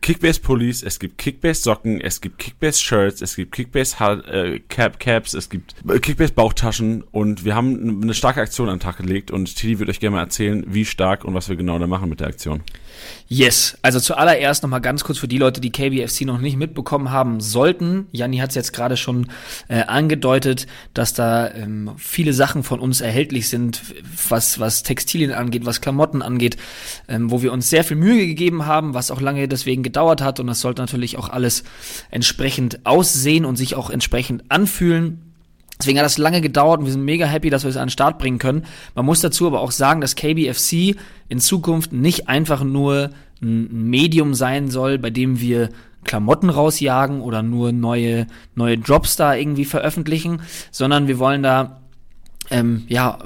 Kickbase 0.00 0.40
Pullis, 0.40 0.82
es 0.82 0.98
gibt 0.98 1.18
Kickbase 1.18 1.60
Socken, 1.60 2.00
es 2.00 2.22
gibt 2.22 2.38
Kickbase 2.38 2.80
Shirts, 2.80 3.20
es 3.20 3.36
gibt 3.36 3.52
Kickbase 3.52 3.96
äh, 4.26 4.60
Cap 4.60 4.98
Caps, 4.98 5.34
es 5.34 5.50
gibt 5.50 5.74
äh, 5.86 5.98
Kickbase 5.98 6.32
Bauchtaschen 6.32 7.02
und 7.02 7.44
wir 7.44 7.54
haben 7.54 8.00
eine 8.02 8.14
starke 8.14 8.40
Aktion 8.40 8.70
an 8.70 8.76
den 8.76 8.80
Tag 8.80 8.96
gelegt 8.96 9.30
und 9.30 9.54
Titi 9.54 9.78
wird 9.78 9.90
euch 9.90 10.00
gerne 10.00 10.16
mal 10.16 10.22
erzählen, 10.22 10.64
wie 10.66 10.86
stark 10.86 11.26
und 11.26 11.34
was 11.34 11.50
wir 11.50 11.56
genau 11.56 11.78
da 11.78 11.86
machen 11.86 12.08
mit 12.08 12.20
der 12.20 12.28
Aktion. 12.28 12.62
Yes, 13.28 13.78
also 13.82 14.00
zuallererst 14.00 14.62
nochmal 14.62 14.80
ganz 14.80 15.04
kurz 15.04 15.18
für 15.18 15.28
die 15.28 15.38
Leute, 15.38 15.60
die 15.60 15.70
KBFC 15.70 16.22
noch 16.22 16.38
nicht 16.38 16.56
mitbekommen 16.56 17.12
haben 17.12 17.40
sollten. 17.40 18.08
Janni 18.10 18.38
hat 18.38 18.50
es 18.50 18.56
jetzt 18.56 18.72
gerade 18.72 18.96
schon 18.96 19.28
äh, 19.68 19.82
angedeutet, 19.82 20.66
dass 20.94 21.14
da 21.14 21.48
ähm, 21.52 21.92
viele 21.96 22.32
Sachen 22.32 22.64
von 22.64 22.80
uns 22.80 23.00
erhältlich 23.00 23.48
sind, 23.48 23.82
was, 24.28 24.58
was 24.58 24.82
Textilien 24.82 25.32
angeht, 25.32 25.64
was 25.64 25.80
Klamotten 25.80 26.22
angeht, 26.22 26.56
ähm, 27.06 27.30
wo 27.30 27.40
wir 27.40 27.52
uns 27.52 27.70
sehr 27.70 27.84
viel 27.84 27.96
Mühe 27.96 28.26
gegeben 28.26 28.66
haben, 28.66 28.94
was 28.94 29.12
auch 29.12 29.20
lange 29.20 29.46
deswegen 29.46 29.84
gedauert 29.84 30.22
hat 30.22 30.40
und 30.40 30.48
das 30.48 30.60
sollte 30.60 30.82
natürlich 30.82 31.16
auch 31.16 31.28
alles 31.28 31.62
entsprechend 32.10 32.84
aussehen 32.84 33.44
und 33.44 33.54
sich 33.54 33.76
auch 33.76 33.90
entsprechend 33.90 34.44
anfühlen. 34.48 35.29
Deswegen 35.80 35.98
hat 35.98 36.04
das 36.04 36.18
lange 36.18 36.40
gedauert 36.40 36.80
und 36.80 36.86
wir 36.86 36.92
sind 36.92 37.04
mega 37.04 37.26
happy, 37.26 37.50
dass 37.50 37.64
wir 37.64 37.70
es 37.70 37.76
an 37.76 37.86
den 37.86 37.90
Start 37.90 38.18
bringen 38.18 38.38
können. 38.38 38.64
Man 38.94 39.06
muss 39.06 39.20
dazu 39.20 39.46
aber 39.46 39.60
auch 39.60 39.72
sagen, 39.72 40.00
dass 40.00 40.14
KBFC 40.14 40.96
in 41.28 41.40
Zukunft 41.40 41.92
nicht 41.92 42.28
einfach 42.28 42.62
nur 42.62 43.10
ein 43.42 43.88
Medium 43.88 44.34
sein 44.34 44.68
soll, 44.70 44.98
bei 44.98 45.10
dem 45.10 45.40
wir 45.40 45.70
Klamotten 46.04 46.50
rausjagen 46.50 47.20
oder 47.20 47.42
nur 47.42 47.72
neue, 47.72 48.26
neue 48.54 48.78
Drops 48.78 49.16
da 49.16 49.34
irgendwie 49.34 49.64
veröffentlichen, 49.64 50.42
sondern 50.70 51.08
wir 51.08 51.18
wollen 51.18 51.42
da 51.42 51.80
ähm, 52.50 52.84
ja 52.88 53.18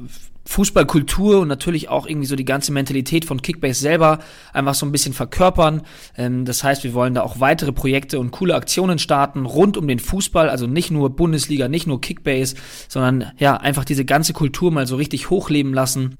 Fußballkultur 0.46 1.40
und 1.40 1.48
natürlich 1.48 1.88
auch 1.88 2.06
irgendwie 2.06 2.26
so 2.26 2.36
die 2.36 2.44
ganze 2.44 2.72
Mentalität 2.72 3.24
von 3.24 3.40
Kickbase 3.40 3.80
selber 3.80 4.18
einfach 4.52 4.74
so 4.74 4.84
ein 4.84 4.92
bisschen 4.92 5.14
verkörpern. 5.14 5.82
Ähm, 6.16 6.44
das 6.44 6.62
heißt, 6.62 6.84
wir 6.84 6.94
wollen 6.94 7.14
da 7.14 7.22
auch 7.22 7.40
weitere 7.40 7.72
Projekte 7.72 8.18
und 8.20 8.30
coole 8.30 8.54
Aktionen 8.54 8.98
starten 8.98 9.46
rund 9.46 9.76
um 9.76 9.88
den 9.88 9.98
Fußball, 9.98 10.50
also 10.50 10.66
nicht 10.66 10.90
nur 10.90 11.10
Bundesliga, 11.10 11.68
nicht 11.68 11.86
nur 11.86 12.00
Kickbase, 12.00 12.56
sondern 12.88 13.32
ja, 13.38 13.56
einfach 13.56 13.84
diese 13.84 14.04
ganze 14.04 14.32
Kultur 14.32 14.70
mal 14.70 14.86
so 14.86 14.96
richtig 14.96 15.30
hochleben 15.30 15.72
lassen. 15.72 16.16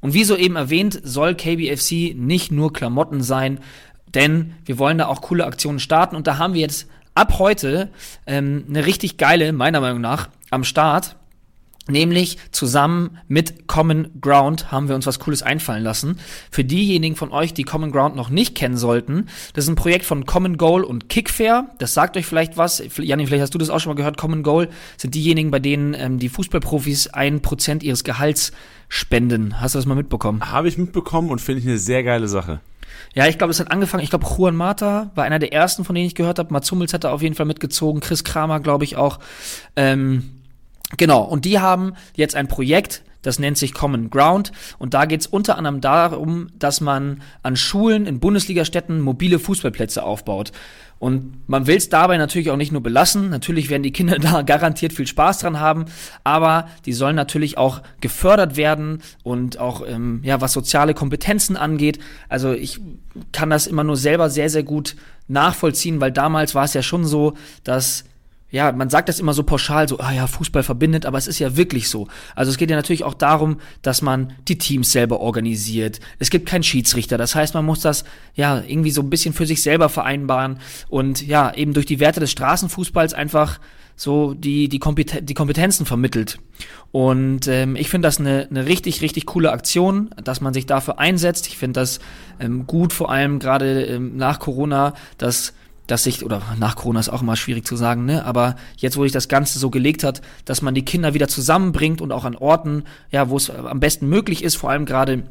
Und 0.00 0.14
wie 0.14 0.24
soeben 0.24 0.56
erwähnt, 0.56 1.00
soll 1.02 1.34
KBFC 1.34 2.14
nicht 2.16 2.52
nur 2.52 2.72
Klamotten 2.72 3.22
sein, 3.22 3.60
denn 4.14 4.54
wir 4.64 4.78
wollen 4.78 4.98
da 4.98 5.06
auch 5.06 5.20
coole 5.20 5.44
Aktionen 5.44 5.80
starten 5.80 6.16
und 6.16 6.26
da 6.26 6.38
haben 6.38 6.54
wir 6.54 6.60
jetzt 6.60 6.88
ab 7.14 7.38
heute 7.38 7.90
ähm, 8.26 8.64
eine 8.68 8.86
richtig 8.86 9.16
geile, 9.16 9.52
meiner 9.52 9.80
Meinung 9.80 10.00
nach, 10.00 10.28
am 10.50 10.64
Start. 10.64 11.16
Nämlich 11.88 12.38
zusammen 12.50 13.18
mit 13.28 13.68
Common 13.68 14.08
Ground 14.20 14.72
haben 14.72 14.88
wir 14.88 14.96
uns 14.96 15.06
was 15.06 15.20
Cooles 15.20 15.42
einfallen 15.42 15.84
lassen. 15.84 16.18
Für 16.50 16.64
diejenigen 16.64 17.14
von 17.14 17.30
euch, 17.30 17.54
die 17.54 17.62
Common 17.62 17.92
Ground 17.92 18.16
noch 18.16 18.28
nicht 18.28 18.56
kennen 18.56 18.76
sollten, 18.76 19.26
das 19.54 19.64
ist 19.64 19.70
ein 19.70 19.76
Projekt 19.76 20.04
von 20.04 20.26
Common 20.26 20.56
Goal 20.56 20.82
und 20.82 21.08
Kickfair. 21.08 21.68
Das 21.78 21.94
sagt 21.94 22.16
euch 22.16 22.26
vielleicht 22.26 22.56
was. 22.56 22.82
Janni, 22.96 23.26
vielleicht 23.26 23.42
hast 23.42 23.54
du 23.54 23.58
das 23.58 23.70
auch 23.70 23.78
schon 23.78 23.90
mal 23.90 23.96
gehört. 23.96 24.16
Common 24.16 24.42
Goal 24.42 24.68
sind 24.96 25.14
diejenigen, 25.14 25.50
bei 25.50 25.60
denen 25.60 25.94
ähm, 25.94 26.18
die 26.18 26.28
Fußballprofis 26.28 27.08
ein 27.08 27.40
Prozent 27.40 27.82
ihres 27.82 28.02
Gehalts 28.02 28.52
spenden. 28.88 29.60
Hast 29.60 29.74
du 29.74 29.78
das 29.78 29.86
mal 29.86 29.94
mitbekommen? 29.94 30.50
Habe 30.50 30.68
ich 30.68 30.78
mitbekommen 30.78 31.30
und 31.30 31.40
finde 31.40 31.60
ich 31.60 31.66
eine 31.68 31.78
sehr 31.78 32.02
geile 32.02 32.28
Sache. 32.28 32.60
Ja, 33.14 33.26
ich 33.26 33.38
glaube, 33.38 33.50
es 33.50 33.60
hat 33.60 33.70
angefangen, 33.70 34.02
ich 34.02 34.10
glaube, 34.10 34.26
Juan 34.26 34.56
Mata 34.56 35.10
war 35.14 35.24
einer 35.24 35.38
der 35.38 35.52
ersten, 35.52 35.84
von 35.84 35.94
denen 35.94 36.06
ich 36.06 36.14
gehört 36.14 36.38
habe. 36.38 36.52
Mats 36.52 36.70
Hummels 36.70 36.92
hat 36.92 37.04
da 37.04 37.12
auf 37.12 37.22
jeden 37.22 37.34
Fall 37.34 37.46
mitgezogen, 37.46 38.00
Chris 38.00 38.24
Kramer, 38.24 38.60
glaube 38.60 38.84
ich, 38.84 38.96
auch. 38.96 39.18
Ähm, 39.74 40.35
Genau, 40.96 41.22
und 41.22 41.44
die 41.44 41.58
haben 41.58 41.94
jetzt 42.14 42.36
ein 42.36 42.48
Projekt, 42.48 43.02
das 43.22 43.40
nennt 43.40 43.58
sich 43.58 43.74
Common 43.74 44.08
Ground. 44.08 44.52
Und 44.78 44.94
da 44.94 45.04
geht 45.04 45.22
es 45.22 45.26
unter 45.26 45.58
anderem 45.58 45.80
darum, 45.80 46.48
dass 46.58 46.80
man 46.80 47.22
an 47.42 47.56
Schulen 47.56 48.06
in 48.06 48.20
Bundesligastädten 48.20 49.00
mobile 49.00 49.40
Fußballplätze 49.40 50.04
aufbaut. 50.04 50.52
Und 50.98 51.48
man 51.48 51.66
will 51.66 51.76
es 51.76 51.88
dabei 51.88 52.16
natürlich 52.16 52.50
auch 52.50 52.56
nicht 52.56 52.70
nur 52.70 52.82
belassen. 52.82 53.28
Natürlich 53.28 53.68
werden 53.68 53.82
die 53.82 53.90
Kinder 53.90 54.18
da 54.20 54.42
garantiert 54.42 54.92
viel 54.92 55.08
Spaß 55.08 55.40
dran 55.40 55.58
haben, 55.58 55.86
aber 56.22 56.68
die 56.86 56.92
sollen 56.92 57.16
natürlich 57.16 57.58
auch 57.58 57.82
gefördert 58.00 58.56
werden 58.56 59.02
und 59.24 59.58
auch, 59.58 59.82
ähm, 59.86 60.20
ja, 60.22 60.40
was 60.40 60.52
soziale 60.52 60.94
Kompetenzen 60.94 61.56
angeht. 61.56 61.98
Also 62.28 62.52
ich 62.52 62.80
kann 63.32 63.50
das 63.50 63.66
immer 63.66 63.84
nur 63.84 63.96
selber 63.96 64.30
sehr, 64.30 64.48
sehr 64.48 64.62
gut 64.62 64.96
nachvollziehen, 65.28 66.00
weil 66.00 66.12
damals 66.12 66.54
war 66.54 66.64
es 66.64 66.74
ja 66.74 66.82
schon 66.82 67.04
so, 67.04 67.34
dass 67.64 68.04
ja, 68.50 68.70
man 68.70 68.90
sagt 68.90 69.08
das 69.08 69.18
immer 69.18 69.32
so 69.32 69.42
pauschal, 69.42 69.88
so, 69.88 69.98
ah 69.98 70.12
ja, 70.12 70.26
Fußball 70.26 70.62
verbindet, 70.62 71.04
aber 71.04 71.18
es 71.18 71.26
ist 71.26 71.38
ja 71.40 71.56
wirklich 71.56 71.88
so. 71.88 72.06
Also 72.34 72.50
es 72.50 72.58
geht 72.58 72.70
ja 72.70 72.76
natürlich 72.76 73.02
auch 73.02 73.14
darum, 73.14 73.58
dass 73.82 74.02
man 74.02 74.32
die 74.46 74.58
Teams 74.58 74.92
selber 74.92 75.20
organisiert. 75.20 75.98
Es 76.20 76.30
gibt 76.30 76.48
keinen 76.48 76.62
Schiedsrichter. 76.62 77.18
Das 77.18 77.34
heißt, 77.34 77.54
man 77.54 77.64
muss 77.64 77.80
das 77.80 78.04
ja 78.34 78.62
irgendwie 78.64 78.92
so 78.92 79.02
ein 79.02 79.10
bisschen 79.10 79.34
für 79.34 79.46
sich 79.46 79.62
selber 79.62 79.88
vereinbaren 79.88 80.60
und 80.88 81.26
ja, 81.26 81.52
eben 81.54 81.72
durch 81.72 81.86
die 81.86 81.98
Werte 81.98 82.20
des 82.20 82.30
Straßenfußballs 82.30 83.14
einfach 83.14 83.58
so 83.96 84.34
die, 84.34 84.68
die, 84.68 84.78
Kompeten 84.78 85.24
die 85.24 85.34
Kompetenzen 85.34 85.86
vermittelt. 85.86 86.38
Und 86.92 87.48
ähm, 87.48 87.76
ich 87.76 87.88
finde 87.88 88.06
das 88.06 88.20
eine, 88.20 88.46
eine 88.48 88.66
richtig, 88.66 89.00
richtig 89.00 89.26
coole 89.26 89.50
Aktion, 89.50 90.10
dass 90.22 90.40
man 90.40 90.54
sich 90.54 90.66
dafür 90.66 90.98
einsetzt. 90.98 91.46
Ich 91.48 91.56
finde 91.56 91.80
das 91.80 91.98
ähm, 92.38 92.66
gut, 92.66 92.92
vor 92.92 93.10
allem 93.10 93.38
gerade 93.38 93.84
ähm, 93.84 94.16
nach 94.16 94.38
Corona, 94.38 94.94
dass 95.18 95.54
dass 95.86 96.04
sich, 96.04 96.24
oder 96.24 96.42
nach 96.58 96.76
Corona 96.76 97.00
ist 97.00 97.08
auch 97.08 97.22
immer 97.22 97.36
schwierig 97.36 97.66
zu 97.66 97.76
sagen, 97.76 98.04
ne, 98.04 98.24
aber 98.24 98.56
jetzt, 98.76 98.96
wo 98.96 99.02
sich 99.02 99.12
das 99.12 99.28
Ganze 99.28 99.58
so 99.58 99.70
gelegt 99.70 100.04
hat, 100.04 100.20
dass 100.44 100.62
man 100.62 100.74
die 100.74 100.84
Kinder 100.84 101.14
wieder 101.14 101.28
zusammenbringt 101.28 102.00
und 102.00 102.12
auch 102.12 102.24
an 102.24 102.36
Orten, 102.36 102.84
ja, 103.10 103.28
wo 103.28 103.36
es 103.36 103.50
am 103.50 103.80
besten 103.80 104.08
möglich 104.08 104.42
ist, 104.42 104.56
vor 104.56 104.70
allem 104.70 104.86
gerade 104.86 105.24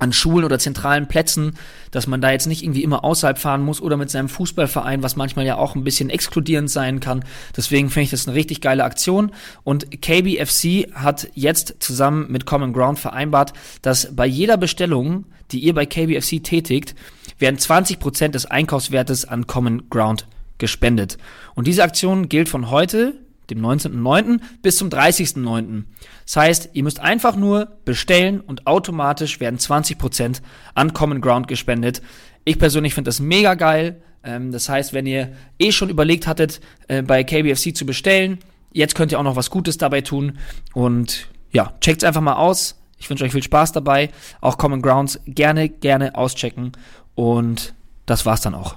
an 0.00 0.12
Schulen 0.12 0.44
oder 0.44 0.58
zentralen 0.58 1.06
Plätzen, 1.06 1.56
dass 1.90 2.06
man 2.06 2.20
da 2.20 2.30
jetzt 2.30 2.46
nicht 2.46 2.62
irgendwie 2.62 2.82
immer 2.82 3.04
außerhalb 3.04 3.38
fahren 3.38 3.62
muss 3.62 3.80
oder 3.80 3.96
mit 3.96 4.10
seinem 4.10 4.28
Fußballverein, 4.28 5.02
was 5.02 5.14
manchmal 5.14 5.44
ja 5.44 5.56
auch 5.56 5.74
ein 5.74 5.84
bisschen 5.84 6.10
exkludierend 6.10 6.70
sein 6.70 7.00
kann. 7.00 7.24
Deswegen 7.56 7.90
finde 7.90 8.04
ich 8.04 8.10
das 8.10 8.26
eine 8.26 8.34
richtig 8.34 8.60
geile 8.60 8.84
Aktion. 8.84 9.30
Und 9.62 10.00
KBFC 10.02 10.94
hat 10.94 11.28
jetzt 11.34 11.76
zusammen 11.80 12.32
mit 12.32 12.46
Common 12.46 12.72
Ground 12.72 12.98
vereinbart, 12.98 13.52
dass 13.82 14.14
bei 14.16 14.26
jeder 14.26 14.56
Bestellung, 14.56 15.26
die 15.52 15.58
ihr 15.60 15.74
bei 15.74 15.84
KBFC 15.84 16.42
tätigt, 16.42 16.94
werden 17.40 17.56
20% 17.56 18.28
des 18.28 18.46
Einkaufswertes 18.46 19.24
an 19.24 19.46
Common 19.46 19.88
Ground 19.90 20.26
gespendet. 20.58 21.18
Und 21.54 21.66
diese 21.66 21.82
Aktion 21.82 22.28
gilt 22.28 22.48
von 22.48 22.70
heute, 22.70 23.14
dem 23.50 23.60
19.09. 23.60 24.40
bis 24.62 24.76
zum 24.76 24.88
30.09. 24.88 25.84
Das 26.24 26.36
heißt, 26.36 26.70
ihr 26.72 26.84
müsst 26.84 27.00
einfach 27.00 27.36
nur 27.36 27.68
bestellen 27.84 28.40
und 28.40 28.66
automatisch 28.66 29.40
werden 29.40 29.58
20% 29.58 30.40
an 30.74 30.92
Common 30.92 31.20
Ground 31.20 31.48
gespendet. 31.48 32.02
Ich 32.44 32.58
persönlich 32.58 32.94
finde 32.94 33.08
das 33.08 33.20
mega 33.20 33.54
geil. 33.54 34.02
Ähm, 34.22 34.52
das 34.52 34.68
heißt, 34.68 34.92
wenn 34.92 35.06
ihr 35.06 35.32
eh 35.58 35.72
schon 35.72 35.88
überlegt 35.88 36.26
hattet, 36.26 36.60
äh, 36.88 37.02
bei 37.02 37.24
KBFC 37.24 37.74
zu 37.74 37.86
bestellen, 37.86 38.38
jetzt 38.72 38.94
könnt 38.94 39.12
ihr 39.12 39.18
auch 39.18 39.24
noch 39.24 39.36
was 39.36 39.50
Gutes 39.50 39.78
dabei 39.78 40.00
tun. 40.02 40.38
Und 40.72 41.28
ja, 41.52 41.74
checkt's 41.80 42.04
einfach 42.04 42.20
mal 42.20 42.34
aus. 42.34 42.76
Ich 42.98 43.08
wünsche 43.08 43.24
euch 43.24 43.32
viel 43.32 43.42
Spaß 43.42 43.72
dabei. 43.72 44.10
Auch 44.40 44.58
Common 44.58 44.82
Grounds 44.82 45.20
gerne, 45.26 45.68
gerne 45.70 46.14
auschecken. 46.14 46.72
Und 47.20 47.74
das 48.06 48.24
war's 48.24 48.40
dann 48.40 48.54
auch. 48.54 48.76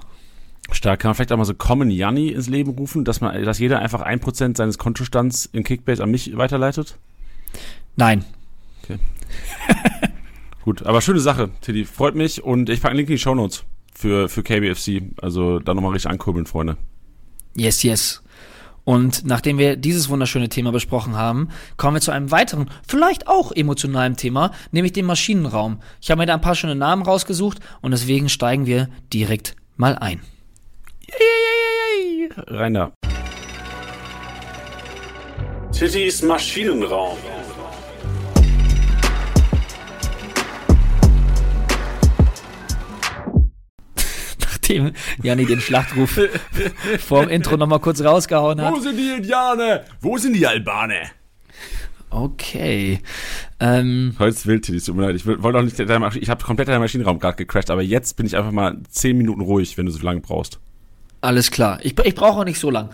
Stark. 0.70 1.00
Kann 1.00 1.08
man 1.08 1.14
vielleicht 1.14 1.32
auch 1.32 1.38
mal 1.38 1.46
so 1.46 1.54
Common 1.54 1.90
Janni 1.90 2.28
ins 2.28 2.46
Leben 2.46 2.72
rufen, 2.72 3.06
dass 3.06 3.22
man, 3.22 3.42
dass 3.42 3.58
jeder 3.58 3.78
einfach 3.78 4.02
ein 4.02 4.20
Prozent 4.20 4.58
seines 4.58 4.76
Kontostands 4.76 5.48
in 5.50 5.64
Kickbase 5.64 6.02
an 6.02 6.10
mich 6.10 6.36
weiterleitet? 6.36 6.98
Nein. 7.96 8.22
Okay. 8.82 8.98
Gut, 10.62 10.82
aber 10.82 11.00
schöne 11.00 11.20
Sache, 11.20 11.52
Tilly. 11.62 11.86
Freut 11.86 12.16
mich 12.16 12.44
und 12.44 12.68
ich 12.68 12.82
packe 12.82 12.90
einen 12.90 12.98
Link 12.98 13.08
in 13.08 13.14
die 13.14 13.18
Show 13.18 13.34
Notes 13.34 13.64
für, 13.94 14.28
für 14.28 14.42
KBFC. 14.42 15.14
Also 15.22 15.58
da 15.58 15.72
nochmal 15.72 15.92
richtig 15.92 16.10
ankurbeln, 16.10 16.44
Freunde. 16.44 16.76
Yes, 17.56 17.82
yes. 17.82 18.22
Und 18.84 19.24
nachdem 19.24 19.58
wir 19.58 19.76
dieses 19.76 20.08
wunderschöne 20.08 20.48
Thema 20.48 20.70
besprochen 20.70 21.16
haben, 21.16 21.48
kommen 21.76 21.96
wir 21.96 22.00
zu 22.00 22.10
einem 22.10 22.30
weiteren, 22.30 22.70
vielleicht 22.86 23.26
auch 23.26 23.50
emotionalen 23.50 24.16
Thema, 24.16 24.52
nämlich 24.72 24.92
dem 24.92 25.06
Maschinenraum. 25.06 25.80
Ich 26.00 26.10
habe 26.10 26.20
mir 26.20 26.26
da 26.26 26.34
ein 26.34 26.40
paar 26.40 26.54
schöne 26.54 26.74
Namen 26.74 27.02
rausgesucht 27.02 27.60
und 27.80 27.92
deswegen 27.92 28.28
steigen 28.28 28.66
wir 28.66 28.88
direkt 29.12 29.56
mal 29.76 29.96
ein. 29.96 30.20
Rein 32.46 32.74
da. 32.74 32.92
Tittys 35.72 36.22
Maschinenraum. 36.22 37.18
Nachdem 44.78 44.92
Janni 45.22 45.46
den 45.46 45.60
Schlachtruf 45.60 46.18
vorm 46.98 47.28
Intro 47.28 47.56
nochmal 47.56 47.80
kurz 47.80 48.02
rausgehauen 48.02 48.60
hat. 48.60 48.72
Wo 48.72 48.80
sind 48.80 48.96
die 48.96 49.10
Indianer? 49.16 49.84
Wo 50.00 50.16
sind 50.18 50.34
die 50.34 50.46
Albaner? 50.46 51.10
Okay. 52.10 53.00
Ähm, 53.58 54.14
Holz 54.18 54.46
wild, 54.46 54.64
tut 54.64 54.94
mir 54.94 55.06
leid. 55.06 55.16
Ich 55.16 55.26
wollte 55.26 55.58
auch 55.58 55.62
nicht, 55.62 55.78
ich 55.80 56.30
habe 56.30 56.44
komplett 56.44 56.68
deinen 56.68 56.80
Maschinenraum 56.80 57.18
gerade 57.18 57.36
gecrashed, 57.36 57.70
aber 57.70 57.82
jetzt 57.82 58.16
bin 58.16 58.26
ich 58.26 58.36
einfach 58.36 58.52
mal 58.52 58.78
zehn 58.88 59.18
Minuten 59.18 59.40
ruhig, 59.40 59.76
wenn 59.76 59.86
du 59.86 59.92
so 59.92 60.02
lange 60.04 60.20
brauchst. 60.20 60.60
Alles 61.20 61.50
klar. 61.50 61.80
Ich, 61.82 61.98
ich 61.98 62.14
brauche 62.14 62.40
auch 62.40 62.44
nicht 62.44 62.60
so 62.60 62.70
lang. 62.70 62.90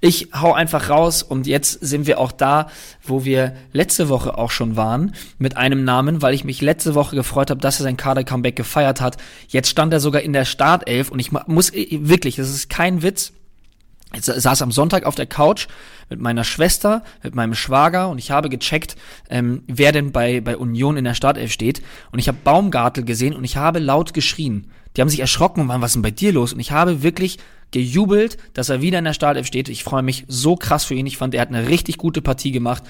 Ich 0.00 0.28
hau 0.34 0.52
einfach 0.52 0.90
raus 0.90 1.22
und 1.22 1.46
jetzt 1.46 1.72
sind 1.80 2.06
wir 2.06 2.18
auch 2.18 2.32
da, 2.32 2.68
wo 3.02 3.24
wir 3.24 3.54
letzte 3.72 4.08
Woche 4.08 4.36
auch 4.36 4.50
schon 4.50 4.76
waren, 4.76 5.14
mit 5.38 5.56
einem 5.56 5.84
Namen, 5.84 6.22
weil 6.22 6.34
ich 6.34 6.44
mich 6.44 6.60
letzte 6.60 6.94
Woche 6.94 7.16
gefreut 7.16 7.50
habe, 7.50 7.60
dass 7.60 7.80
er 7.80 7.84
sein 7.84 7.96
Kader-Comeback 7.96 8.56
gefeiert 8.56 9.00
hat. 9.00 9.16
Jetzt 9.48 9.70
stand 9.70 9.92
er 9.92 10.00
sogar 10.00 10.22
in 10.22 10.32
der 10.32 10.44
Startelf 10.44 11.10
und 11.10 11.18
ich 11.18 11.32
muss 11.32 11.72
wirklich, 11.72 12.36
das 12.36 12.50
ist 12.50 12.68
kein 12.68 13.02
Witz. 13.02 13.32
Ich 14.14 14.24
saß 14.24 14.62
am 14.62 14.70
Sonntag 14.70 15.04
auf 15.04 15.16
der 15.16 15.26
Couch 15.26 15.66
mit 16.08 16.20
meiner 16.20 16.44
Schwester, 16.44 17.02
mit 17.22 17.34
meinem 17.34 17.54
Schwager 17.54 18.08
und 18.08 18.18
ich 18.18 18.30
habe 18.30 18.48
gecheckt, 18.48 18.96
ähm, 19.28 19.64
wer 19.66 19.92
denn 19.92 20.12
bei, 20.12 20.40
bei 20.40 20.56
Union 20.56 20.96
in 20.96 21.04
der 21.04 21.14
Startelf 21.14 21.50
steht. 21.50 21.82
Und 22.12 22.18
ich 22.18 22.28
habe 22.28 22.38
Baumgartel 22.42 23.04
gesehen 23.04 23.34
und 23.34 23.44
ich 23.44 23.56
habe 23.56 23.78
laut 23.78 24.14
geschrien. 24.14 24.70
Die 24.96 25.00
haben 25.00 25.08
sich 25.08 25.20
erschrocken 25.20 25.62
und 25.62 25.68
waren, 25.68 25.82
was 25.82 25.90
ist 25.90 25.94
denn 25.96 26.02
bei 26.02 26.10
dir 26.10 26.32
los? 26.32 26.52
Und 26.52 26.60
ich 26.60 26.70
habe 26.70 27.02
wirklich 27.02 27.38
gejubelt, 27.72 28.38
dass 28.54 28.68
er 28.68 28.80
wieder 28.80 28.98
in 28.98 29.04
der 29.04 29.12
Startelf 29.12 29.46
steht. 29.46 29.68
Ich 29.68 29.84
freue 29.84 30.02
mich 30.02 30.24
so 30.28 30.56
krass 30.56 30.84
für 30.84 30.94
ihn. 30.94 31.06
Ich 31.06 31.16
fand, 31.16 31.34
er 31.34 31.40
hat 31.40 31.48
eine 31.48 31.68
richtig 31.68 31.98
gute 31.98 32.22
Partie 32.22 32.52
gemacht. 32.52 32.82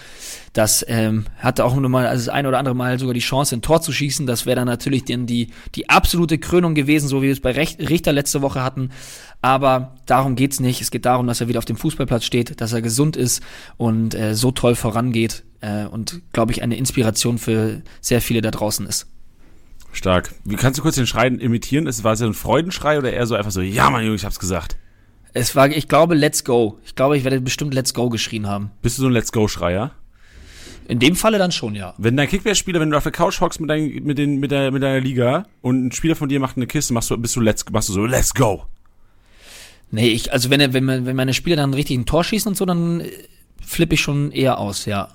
Das 0.52 0.84
ähm, 0.88 1.26
hatte 1.38 1.64
auch 1.64 1.74
nur 1.74 1.88
mal 1.88 2.06
also 2.06 2.26
das 2.26 2.34
ein 2.34 2.46
oder 2.46 2.58
andere 2.58 2.74
Mal 2.74 2.98
sogar 2.98 3.14
die 3.14 3.20
Chance, 3.20 3.56
ein 3.56 3.62
Tor 3.62 3.80
zu 3.80 3.92
schießen. 3.92 4.26
Das 4.26 4.46
wäre 4.46 4.56
dann 4.56 4.66
natürlich 4.66 5.04
dann 5.04 5.26
die, 5.26 5.48
die 5.74 5.88
absolute 5.88 6.38
Krönung 6.38 6.74
gewesen, 6.74 7.08
so 7.08 7.22
wie 7.22 7.26
wir 7.26 7.32
es 7.32 7.40
bei 7.40 7.52
Richter 7.52 8.12
letzte 8.12 8.42
Woche 8.42 8.62
hatten. 8.62 8.90
Aber 9.42 9.94
darum 10.06 10.36
geht's 10.36 10.60
nicht. 10.60 10.80
Es 10.80 10.90
geht 10.90 11.04
darum, 11.04 11.26
dass 11.26 11.40
er 11.40 11.48
wieder 11.48 11.58
auf 11.58 11.64
dem 11.64 11.76
Fußballplatz 11.76 12.24
steht, 12.24 12.60
dass 12.60 12.72
er 12.72 12.82
gesund 12.82 13.16
ist 13.16 13.42
und 13.76 14.14
äh, 14.14 14.34
so 14.34 14.50
toll 14.50 14.74
vorangeht 14.74 15.44
äh, 15.60 15.86
und, 15.86 16.20
glaube 16.32 16.52
ich, 16.52 16.62
eine 16.62 16.76
Inspiration 16.76 17.38
für 17.38 17.82
sehr 18.00 18.20
viele 18.20 18.40
da 18.40 18.50
draußen 18.50 18.86
ist. 18.86 19.06
Stark. 19.96 20.34
Wie 20.44 20.56
kannst 20.56 20.78
du 20.78 20.82
kurz 20.82 20.96
den 20.96 21.06
Schreien 21.06 21.40
imitieren? 21.40 21.86
War 21.86 22.12
es 22.12 22.22
ein 22.22 22.34
Freudenschrei 22.34 22.98
oder 22.98 23.12
eher 23.12 23.26
so 23.26 23.34
einfach 23.34 23.50
so, 23.50 23.60
ja, 23.60 23.90
mein 23.90 24.04
Junge, 24.04 24.16
ich 24.16 24.24
hab's 24.24 24.38
gesagt? 24.38 24.76
Es 25.32 25.54
war, 25.54 25.68
ich 25.68 25.88
glaube, 25.88 26.14
Let's 26.14 26.44
Go. 26.44 26.78
Ich 26.84 26.94
glaube, 26.94 27.16
ich 27.18 27.24
werde 27.24 27.40
bestimmt 27.40 27.74
Let's 27.74 27.92
Go 27.92 28.08
geschrien 28.08 28.46
haben. 28.46 28.70
Bist 28.82 28.98
du 28.98 29.02
so 29.02 29.08
ein 29.08 29.12
Let's 29.12 29.32
Go-Schreier? 29.32 29.92
In 30.88 30.98
dem 30.98 31.16
Falle 31.16 31.38
dann 31.38 31.50
schon, 31.50 31.74
ja. 31.74 31.94
Wenn 31.98 32.16
dein 32.16 32.28
Kickbase-Spieler, 32.28 32.80
wenn 32.80 32.90
du 32.90 32.96
auf 32.96 33.02
der 33.02 33.12
Couch 33.12 33.40
hockst 33.40 33.60
mit, 33.60 33.68
dein, 33.68 33.86
mit, 34.04 34.18
den, 34.18 34.38
mit, 34.38 34.50
der, 34.50 34.70
mit 34.70 34.82
deiner 34.82 35.00
Liga 35.00 35.46
und 35.60 35.86
ein 35.86 35.92
Spieler 35.92 36.14
von 36.14 36.28
dir 36.28 36.40
macht 36.40 36.56
eine 36.56 36.66
Kiste, 36.66 36.94
machst 36.94 37.10
du, 37.10 37.18
bist 37.18 37.34
du 37.34 37.40
let's, 37.40 37.64
machst 37.70 37.88
du 37.88 37.92
so, 37.92 38.06
let's 38.06 38.34
go. 38.34 38.64
Nee, 39.90 40.08
ich, 40.08 40.32
also 40.32 40.48
wenn, 40.50 40.72
wenn, 40.72 41.06
wenn 41.06 41.16
meine 41.16 41.34
Spieler 41.34 41.56
dann 41.56 41.74
richtig 41.74 41.98
ein 41.98 42.06
Tor 42.06 42.22
schießen 42.22 42.48
und 42.50 42.56
so, 42.56 42.64
dann 42.64 43.00
äh, 43.00 43.10
flippe 43.64 43.94
ich 43.94 44.00
schon 44.00 44.30
eher 44.32 44.58
aus, 44.58 44.84
ja. 44.84 45.08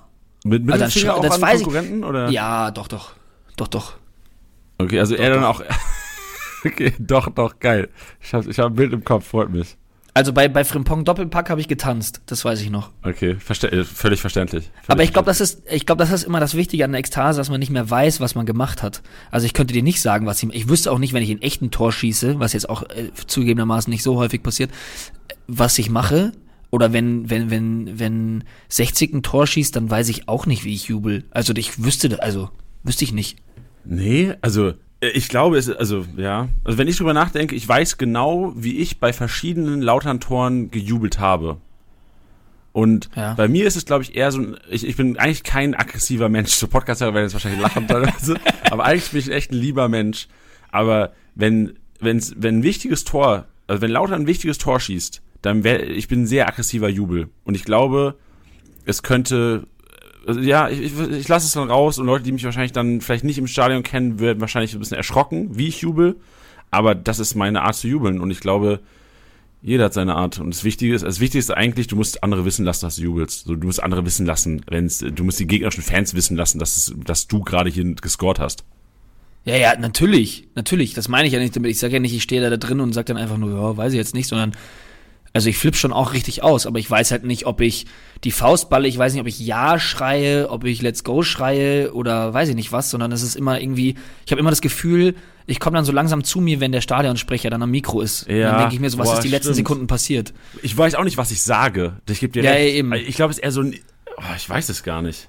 Mit 0.44 0.64
Mittelfinger 0.64 1.14
also 1.14 1.28
auch 1.28 1.42
an 1.42 1.56
Konkurrenten, 1.56 1.98
ich, 2.00 2.04
oder? 2.04 2.28
Ja, 2.30 2.70
doch, 2.70 2.88
doch. 2.88 3.12
Doch, 3.56 3.68
doch. 3.68 3.94
Okay, 4.82 5.00
also 5.00 5.16
doch, 5.16 5.22
er 5.22 5.30
dann 5.30 5.42
doch. 5.42 5.60
auch. 5.60 5.64
okay, 6.64 6.92
doch, 6.98 7.28
doch, 7.30 7.58
geil. 7.58 7.88
Ich 8.20 8.34
habe 8.34 8.50
ich 8.50 8.58
hab 8.58 8.72
ein 8.72 8.74
Bild 8.74 8.92
im 8.92 9.04
Kopf, 9.04 9.26
freut 9.26 9.50
mich. 9.50 9.76
Also 10.14 10.34
bei, 10.34 10.46
bei 10.46 10.62
Frimpong 10.62 11.06
Doppelpack 11.06 11.48
habe 11.48 11.62
ich 11.62 11.68
getanzt, 11.68 12.20
das 12.26 12.44
weiß 12.44 12.60
ich 12.60 12.68
noch. 12.68 12.90
Okay, 13.02 13.36
verste 13.36 13.72
äh, 13.72 13.82
völlig 13.82 14.20
verständlich. 14.20 14.64
Völlig 14.64 14.90
Aber 14.90 15.02
ich 15.04 15.12
glaube, 15.14 15.24
das 15.24 15.40
ist, 15.40 15.62
ich 15.70 15.86
glaube, 15.86 16.00
das 16.00 16.12
ist 16.12 16.24
immer 16.24 16.38
das 16.38 16.54
Wichtige 16.54 16.84
an 16.84 16.92
der 16.92 16.98
Ekstase, 16.98 17.38
dass 17.38 17.48
man 17.48 17.60
nicht 17.60 17.70
mehr 17.70 17.88
weiß, 17.88 18.20
was 18.20 18.34
man 18.34 18.44
gemacht 18.44 18.82
hat. 18.82 19.02
Also 19.30 19.46
ich 19.46 19.54
könnte 19.54 19.72
dir 19.72 19.82
nicht 19.82 20.02
sagen, 20.02 20.26
was 20.26 20.42
ich, 20.42 20.52
ich 20.52 20.68
wüsste 20.68 20.92
auch 20.92 20.98
nicht, 20.98 21.14
wenn 21.14 21.22
ich 21.22 21.30
ein 21.30 21.40
echten 21.40 21.70
Tor 21.70 21.92
schieße, 21.92 22.38
was 22.38 22.52
jetzt 22.52 22.68
auch 22.68 22.82
äh, 22.82 23.10
zugegebenermaßen 23.26 23.90
nicht 23.90 24.02
so 24.02 24.16
häufig 24.16 24.42
passiert, 24.42 24.70
was 25.46 25.78
ich 25.78 25.88
mache. 25.88 26.32
Oder 26.70 26.92
wenn, 26.92 27.30
wenn, 27.30 27.50
wenn, 27.50 27.98
wenn 27.98 28.44
60 28.68 29.14
ein 29.14 29.22
Tor 29.22 29.46
schießt, 29.46 29.76
dann 29.76 29.90
weiß 29.90 30.10
ich 30.10 30.28
auch 30.28 30.44
nicht, 30.44 30.64
wie 30.64 30.74
ich 30.74 30.88
jubel. 30.88 31.24
Also 31.30 31.54
ich 31.54 31.82
wüsste, 31.82 32.22
also 32.22 32.50
wüsste 32.82 33.04
ich 33.04 33.12
nicht. 33.12 33.38
Nee, 33.84 34.34
also 34.40 34.72
äh, 35.00 35.08
ich 35.14 35.28
glaube, 35.28 35.58
es 35.58 35.68
also 35.70 36.04
ja, 36.16 36.48
also 36.64 36.78
wenn 36.78 36.88
ich 36.88 36.96
drüber 36.96 37.14
nachdenke, 37.14 37.54
ich 37.54 37.68
weiß 37.68 37.98
genau, 37.98 38.52
wie 38.56 38.78
ich 38.78 38.98
bei 38.98 39.12
verschiedenen 39.12 39.82
Lautern-Toren 39.82 40.70
gejubelt 40.70 41.18
habe. 41.18 41.58
Und 42.72 43.10
Ja. 43.16 43.34
bei 43.34 43.48
mir 43.48 43.66
ist 43.66 43.76
es, 43.76 43.84
glaube 43.84 44.02
ich, 44.02 44.16
eher 44.16 44.32
so 44.32 44.40
ein, 44.40 44.56
ich, 44.70 44.86
ich 44.86 44.96
bin 44.96 45.18
eigentlich 45.18 45.42
kein 45.42 45.74
aggressiver 45.74 46.28
Mensch. 46.30 46.52
So 46.52 46.68
Podcaster 46.68 47.12
werden 47.12 47.24
jetzt 47.26 47.34
wahrscheinlich 47.34 47.60
lachen 47.60 47.86
teilweise, 47.86 48.36
aber 48.70 48.84
eigentlich 48.84 49.10
bin 49.10 49.20
ich 49.20 49.30
echt 49.30 49.52
ein 49.52 49.56
lieber 49.58 49.88
Mensch. 49.88 50.28
Aber 50.70 51.12
wenn, 51.34 51.74
wenn's, 52.00 52.34
wenn 52.38 52.58
ein 52.60 52.62
wichtiges 52.62 53.04
Tor, 53.04 53.44
also 53.66 53.82
wenn 53.82 53.90
Lauter 53.90 54.14
ein 54.16 54.26
wichtiges 54.26 54.56
Tor 54.56 54.80
schießt, 54.80 55.20
dann 55.42 55.64
wäre, 55.64 55.82
ich 55.82 56.08
bin 56.08 56.22
ein 56.22 56.26
sehr 56.26 56.48
aggressiver 56.48 56.88
Jubel. 56.88 57.28
Und 57.44 57.56
ich 57.56 57.64
glaube, 57.64 58.14
es 58.86 59.02
könnte, 59.02 59.64
also 59.81 59.81
ja, 60.26 60.68
ich, 60.68 60.80
ich, 60.80 60.98
ich 60.98 61.28
lasse 61.28 61.46
es 61.46 61.52
dann 61.52 61.70
raus 61.70 61.98
und 61.98 62.06
Leute, 62.06 62.24
die 62.24 62.32
mich 62.32 62.44
wahrscheinlich 62.44 62.72
dann 62.72 63.00
vielleicht 63.00 63.24
nicht 63.24 63.38
im 63.38 63.46
Stadion 63.46 63.82
kennen, 63.82 64.20
werden 64.20 64.40
wahrscheinlich 64.40 64.74
ein 64.74 64.78
bisschen 64.78 64.96
erschrocken, 64.96 65.56
wie 65.56 65.68
ich 65.68 65.80
jubel. 65.80 66.16
Aber 66.70 66.94
das 66.94 67.18
ist 67.18 67.34
meine 67.34 67.62
Art 67.62 67.74
zu 67.74 67.88
jubeln 67.88 68.20
und 68.20 68.30
ich 68.30 68.40
glaube, 68.40 68.80
jeder 69.62 69.84
hat 69.84 69.94
seine 69.94 70.16
Art. 70.16 70.40
Und 70.40 70.52
das 70.52 70.64
Wichtige 70.64 70.94
ist, 70.94 71.04
das 71.04 71.20
Wichtigste 71.20 71.52
ist 71.52 71.56
eigentlich, 71.56 71.86
du 71.86 71.96
musst 71.96 72.22
andere 72.24 72.44
wissen 72.44 72.64
lassen, 72.64 72.84
dass 72.84 72.96
du 72.96 73.02
jubelst. 73.02 73.46
So, 73.46 73.54
du 73.54 73.66
musst 73.66 73.82
andere 73.82 74.04
wissen 74.04 74.26
lassen, 74.26 74.62
wenn's, 74.68 74.98
du 74.98 75.24
musst 75.24 75.38
die 75.38 75.46
gegnerischen 75.46 75.84
Fans 75.84 76.14
wissen 76.14 76.36
lassen, 76.36 76.58
dass, 76.58 76.76
es, 76.76 76.94
dass 77.04 77.28
du 77.28 77.40
gerade 77.40 77.70
hier 77.70 77.94
gescored 77.94 78.40
hast. 78.40 78.64
Ja, 79.44 79.56
ja, 79.56 79.76
natürlich, 79.78 80.48
natürlich. 80.54 80.94
Das 80.94 81.08
meine 81.08 81.26
ich 81.26 81.32
ja 81.32 81.40
nicht 81.40 81.54
damit. 81.54 81.70
Ich 81.70 81.78
sage 81.78 81.94
ja 81.94 82.00
nicht, 82.00 82.14
ich 82.14 82.22
stehe 82.22 82.40
da, 82.40 82.50
da 82.50 82.56
drin 82.56 82.80
und 82.80 82.92
sage 82.92 83.06
dann 83.06 83.16
einfach 83.16 83.38
nur, 83.38 83.50
ja, 83.50 83.76
weiß 83.76 83.92
ich 83.92 83.98
jetzt 83.98 84.14
nicht, 84.14 84.28
sondern 84.28 84.52
also 85.32 85.48
ich 85.48 85.56
flippe 85.58 85.76
schon 85.76 85.92
auch 85.92 86.12
richtig 86.12 86.42
aus, 86.42 86.66
aber 86.66 86.78
ich 86.78 86.90
weiß 86.90 87.10
halt 87.10 87.24
nicht, 87.24 87.46
ob 87.46 87.60
ich 87.60 87.86
die 88.24 88.30
Faust 88.32 88.68
balle, 88.68 88.86
ich 88.88 88.98
weiß 88.98 89.12
nicht, 89.12 89.20
ob 89.22 89.26
ich 89.26 89.40
Ja 89.40 89.78
schreie, 89.78 90.50
ob 90.50 90.64
ich 90.64 90.82
Let's 90.82 91.04
Go 91.04 91.22
schreie 91.22 91.92
oder 91.92 92.32
weiß 92.34 92.50
ich 92.50 92.54
nicht 92.54 92.72
was, 92.72 92.90
sondern 92.90 93.12
es 93.12 93.22
ist 93.22 93.34
immer 93.36 93.60
irgendwie, 93.60 93.96
ich 94.26 94.32
habe 94.32 94.40
immer 94.40 94.50
das 94.50 94.60
Gefühl, 94.60 95.14
ich 95.46 95.58
komme 95.58 95.76
dann 95.76 95.84
so 95.84 95.92
langsam 95.92 96.22
zu 96.22 96.40
mir, 96.40 96.60
wenn 96.60 96.70
der 96.70 96.80
Stadionsprecher 96.82 97.50
dann 97.50 97.62
am 97.62 97.70
Mikro 97.70 98.00
ist. 98.00 98.26
Ja, 98.28 98.50
dann 98.50 98.58
denke 98.60 98.74
ich 98.74 98.80
mir 98.80 98.90
so, 98.90 98.98
was 98.98 99.08
boah, 99.08 99.14
ist 99.14 99.24
die 99.24 99.28
letzten 99.28 99.46
stimmt. 99.54 99.56
Sekunden 99.56 99.86
passiert? 99.88 100.32
Ich 100.62 100.76
weiß 100.76 100.94
auch 100.94 101.04
nicht, 101.04 101.16
was 101.16 101.30
ich 101.32 101.42
sage. 101.42 101.94
Ich 102.08 102.20
gebe 102.20 102.32
dir 102.32 102.44
Ja, 102.44 102.52
recht. 102.52 102.68
ja, 102.70 102.78
eben. 102.78 102.92
Ich 102.92 103.16
glaube, 103.16 103.32
es 103.32 103.38
ist 103.38 103.42
eher 103.44 103.50
so 103.52 103.62
ein, 103.62 103.74
oh, 104.18 104.22
ich 104.36 104.48
weiß 104.48 104.68
es 104.68 104.82
gar 104.84 105.02
nicht. 105.02 105.28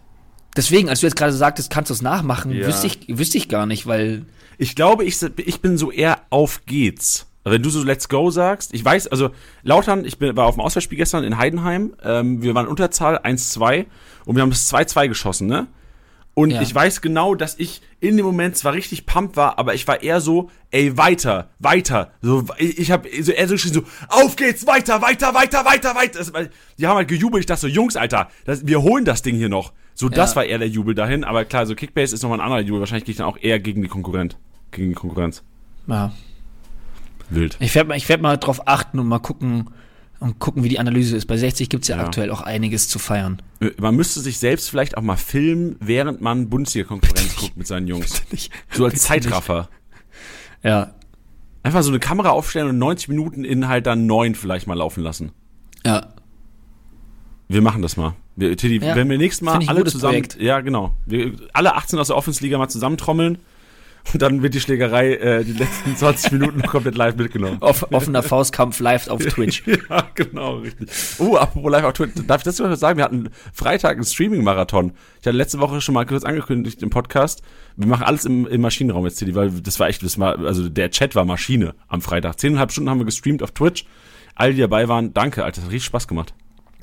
Deswegen, 0.56 0.88
als 0.90 1.00
du 1.00 1.08
jetzt 1.08 1.16
gerade 1.16 1.34
sagtest, 1.34 1.72
kannst 1.72 1.90
du 1.90 1.96
es 1.96 2.04
nachmachen, 2.04 2.52
Ja. 2.52 2.68
wüsste 2.68 2.86
ich, 2.86 3.00
wüsste 3.18 3.38
ich 3.40 3.50
gar 3.50 3.66
nicht, 3.66 3.88
weil 3.88 4.26
Ich 4.60 4.76
glaube, 4.76 5.04
ich, 5.04 5.18
ich 5.38 5.62
bin 5.62 5.78
so 5.80 5.92
eher 5.92 6.20
auf 6.30 6.66
geht's. 6.68 7.26
Also 7.44 7.56
Wenn 7.56 7.64
du 7.64 7.70
so 7.70 7.84
Let's 7.84 8.08
Go 8.10 8.30
sagst, 8.32 8.74
ich 8.74 8.84
weiß, 8.86 9.08
also 9.08 9.32
Lautern, 9.64 10.06
ich 10.06 10.18
bin, 10.18 10.36
war 10.38 10.46
auf 10.48 10.56
dem 10.56 10.62
Auswärtsspiel 10.62 10.98
gestern 10.98 11.24
in 11.24 11.38
Heidenheim, 11.38 11.94
ähm, 12.04 12.42
wir 12.42 12.56
waren 12.56 12.68
Unterzahl 12.68 13.18
1-2 13.18 13.86
und 14.26 14.36
wir 14.36 14.42
haben 14.44 14.50
das 14.50 14.72
2-2 14.74 15.08
geschossen, 15.10 15.48
ne? 15.48 15.68
Und 16.36 16.50
Ja. 16.50 16.62
ich 16.64 16.74
weiß 16.74 17.02
genau, 17.02 17.36
dass 17.36 17.60
ich 17.60 17.82
in 18.00 18.18
dem 18.18 18.26
Moment 18.26 18.58
zwar 18.58 18.74
richtig 18.74 19.06
pumped 19.06 19.38
war, 19.38 19.60
aber 19.60 19.76
ich 19.76 19.88
war 19.88 20.02
eher 20.02 20.20
so, 20.20 20.50
ey, 20.72 20.98
weiter, 20.98 21.52
weiter. 21.60 22.12
So, 22.24 22.46
ich, 22.58 22.90
habe 22.90 23.08
so 23.22 23.32
eher 23.32 23.48
so 23.48 23.54
geschrien, 23.54 23.74
so, 23.74 23.84
auf 24.10 24.36
geht's, 24.36 24.66
weiter, 24.66 25.00
weiter, 25.04 25.36
weiter, 25.36 25.64
weiter, 25.64 25.94
weiter. 25.96 26.18
Das, 26.18 26.32
die 26.80 26.88
haben 26.88 26.96
halt 26.98 27.08
gejubelt, 27.08 27.42
ich 27.42 27.46
dachte 27.46 27.62
so, 27.62 27.68
Jungs, 27.68 27.96
Alter, 27.98 28.30
das, 28.46 28.66
wir 28.66 28.82
holen 28.82 29.06
das 29.06 29.22
Ding 29.22 29.36
hier 29.36 29.50
noch. 29.50 29.74
So, 29.94 30.10
das 30.10 30.32
Ja. 30.32 30.38
war 30.38 30.46
eher 30.46 30.58
der 30.58 30.70
Jubel 30.70 30.96
dahin, 30.96 31.24
aber 31.24 31.46
klar, 31.46 31.68
so 31.68 31.76
Kickbase 31.76 32.16
ist 32.16 32.24
nochmal 32.24 32.40
ein 32.40 32.46
anderer 32.46 32.62
Jubel. 32.62 32.80
Wahrscheinlich 32.80 33.06
gehe 33.06 33.12
ich 33.12 33.18
dann 33.18 33.28
auch 33.28 33.38
eher 33.40 33.60
gegen 33.60 33.84
die 33.84 33.88
Konkurrent. 33.90 34.38
Gegen 34.72 34.90
die 34.90 34.96
Konkurrenz. 34.96 35.44
ja. 35.88 36.12
Wild. 37.30 37.58
Ich 37.60 37.74
werde 37.76 37.90
mal, 37.90 37.98
ich 37.98 38.08
werd 38.10 38.22
mal 38.22 38.38
drauf 38.38 38.68
achten 38.68 39.00
und 39.00 39.08
mal 39.08 39.20
gucken 39.20 39.70
und 40.20 40.40
gucken, 40.40 40.64
wie 40.64 40.70
die 40.70 40.80
Analyse 40.80 41.18
ist. 41.18 41.26
Bei 41.26 41.38
60 41.38 41.70
gibt's 41.70 41.88
ja, 41.88 41.98
Ja. 41.98 42.06
aktuell 42.06 42.32
auch 42.32 42.42
einiges 42.42 42.88
zu 42.88 43.00
feiern. 43.00 43.42
Äh, 43.60 43.72
Man 43.80 43.96
müsste 43.96 44.20
sich 44.22 44.38
selbst 44.40 44.70
vielleicht 44.70 44.98
auch 44.98 45.02
mal 45.02 45.18
filmen, 45.18 45.76
während 45.80 46.22
man 46.22 46.50
Bundesliga-Konkurrenz 46.50 47.36
guckt 47.36 47.58
mit 47.58 47.68
seinen 47.68 47.88
Jungs. 47.88 48.22
So 48.72 48.86
als 48.86 49.02
Zeitraffer. 49.02 49.70
Ja. 50.64 50.94
Einfach 51.64 51.82
so 51.84 51.90
eine 51.90 52.00
Kamera 52.00 52.30
aufstellen 52.30 52.70
und 52.70 52.78
90 52.78 53.08
Minuten 53.10 53.44
in 53.46 53.68
halt 53.68 53.86
dann 53.86 54.06
neun 54.06 54.36
vielleicht 54.36 54.68
mal 54.68 54.76
laufen 54.78 55.02
lassen. 55.04 55.32
Ja. 55.86 56.08
Wir 57.50 57.62
machen 57.62 57.82
das 57.82 57.98
mal. 57.98 58.16
Wir, 58.36 58.56
Tiddy, 58.58 58.78
Ja. 58.86 58.96
wenn 58.96 59.10
wir 59.10 59.18
nächstes 59.18 59.42
Mal 59.44 59.60
alle 59.68 59.84
zusammen, 59.86 60.14
Projekt. 60.14 60.42
ja 60.42 60.62
genau, 60.62 60.96
wir, 61.06 61.34
alle 61.54 61.76
18 61.76 62.00
aus 62.00 62.08
der 62.08 62.16
Offensliga 62.18 62.58
mal 62.58 62.68
zusammentrommeln 62.70 63.38
und 64.12 64.22
dann 64.22 64.44
wird 64.44 64.54
die 64.54 64.60
Schlägerei 64.60 65.16
äh, 65.16 65.44
die 65.44 65.54
letzten 65.54 65.96
20 65.96 66.34
Minuten 66.34 66.62
komplett 66.64 66.96
live 66.96 67.16
mitgenommen. 67.16 67.58
Off, 67.62 67.88
offener 67.92 68.22
Faustkampf 68.22 68.80
live 68.80 69.08
auf 69.08 69.24
Twitch. 69.24 69.64
Ja, 69.90 70.08
genau, 70.16 70.58
richtig. 70.58 70.90
Oh, 71.20 71.36
apropos 71.36 71.72
live 71.72 71.84
auf 71.86 71.94
Twitch, 71.94 72.14
darf 72.28 72.42
ich 72.42 72.44
das 72.44 72.58
sogar 72.58 72.76
sagen? 72.76 72.98
Wir 72.98 73.06
hatten 73.06 73.30
Freitag 73.54 73.96
einen 73.96 74.06
Streaming-Marathon. 74.06 74.94
Ich 75.20 75.28
hatte 75.28 75.36
letzte 75.36 75.60
Woche 75.60 75.82
schon 75.82 75.94
mal 75.94 76.06
kurz 76.06 76.24
angekündigt 76.24 76.82
im 76.84 76.90
Podcast. 76.90 77.42
Wir 77.76 77.88
machen 77.88 78.04
alles 78.04 78.26
im, 78.26 78.46
im 78.48 78.62
Maschinenraum 78.62 79.06
jetzt, 79.06 79.18
Tilly, 79.18 79.36
weil 79.36 79.52
das 79.52 79.80
war 79.80 79.88
echt, 79.88 80.04
das 80.04 80.20
war, 80.20 80.40
also 80.40 80.70
der 80.70 80.92
Chat 80.92 81.16
war 81.16 81.26
Maschine 81.26 81.76
am 81.88 82.02
Freitag. 82.02 82.40
Zehneinhalb 82.40 82.72
Stunden 82.72 82.90
haben 82.90 83.00
wir 83.00 83.06
gestreamt 83.06 83.42
auf 83.44 83.52
Twitch. 83.52 83.86
Alle, 84.36 84.54
die 84.54 84.62
dabei 84.62 84.88
waren, 84.88 85.14
danke, 85.14 85.44
Alter, 85.44 85.58
das 85.58 85.66
hat 85.66 85.72
richtig 85.72 85.86
Spaß 85.86 86.08
gemacht. 86.08 86.34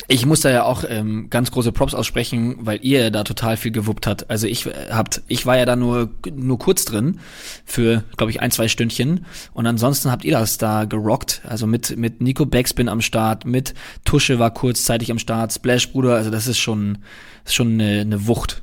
Ich 0.08 0.26
muss 0.26 0.40
da 0.40 0.50
ja 0.50 0.64
auch 0.64 0.84
ähm, 0.88 1.28
ganz 1.30 1.50
große 1.50 1.72
Props 1.72 1.94
aussprechen, 1.94 2.56
weil 2.60 2.78
ihr 2.82 3.10
da 3.10 3.24
total 3.24 3.56
viel 3.56 3.70
gewuppt 3.70 4.06
habt. 4.06 4.28
Also 4.30 4.46
ich 4.46 4.66
äh, 4.66 4.72
habt, 4.90 5.22
ich 5.28 5.46
war 5.46 5.56
ja 5.56 5.64
da 5.66 5.76
nur 5.76 6.10
nur 6.34 6.58
kurz 6.58 6.84
drin 6.84 7.20
für, 7.64 8.04
glaube 8.16 8.30
ich, 8.30 8.40
ein 8.40 8.50
zwei 8.50 8.68
Stündchen 8.68 9.26
und 9.52 9.66
ansonsten 9.66 10.10
habt 10.10 10.24
ihr 10.24 10.32
das 10.32 10.58
da 10.58 10.84
gerockt. 10.84 11.42
Also 11.48 11.66
mit 11.66 11.96
mit 11.96 12.20
Nico 12.20 12.46
Backspin 12.46 12.88
am 12.88 13.00
Start, 13.00 13.44
mit 13.46 13.74
Tusche 14.04 14.38
war 14.38 14.52
kurzzeitig 14.52 15.10
am 15.10 15.18
Start, 15.18 15.52
Splash 15.52 15.90
Bruder. 15.92 16.14
Also 16.14 16.30
das 16.30 16.46
ist 16.46 16.58
schon 16.58 16.98
ist 17.44 17.54
schon 17.54 17.72
eine, 17.80 18.00
eine 18.00 18.26
Wucht. 18.26 18.62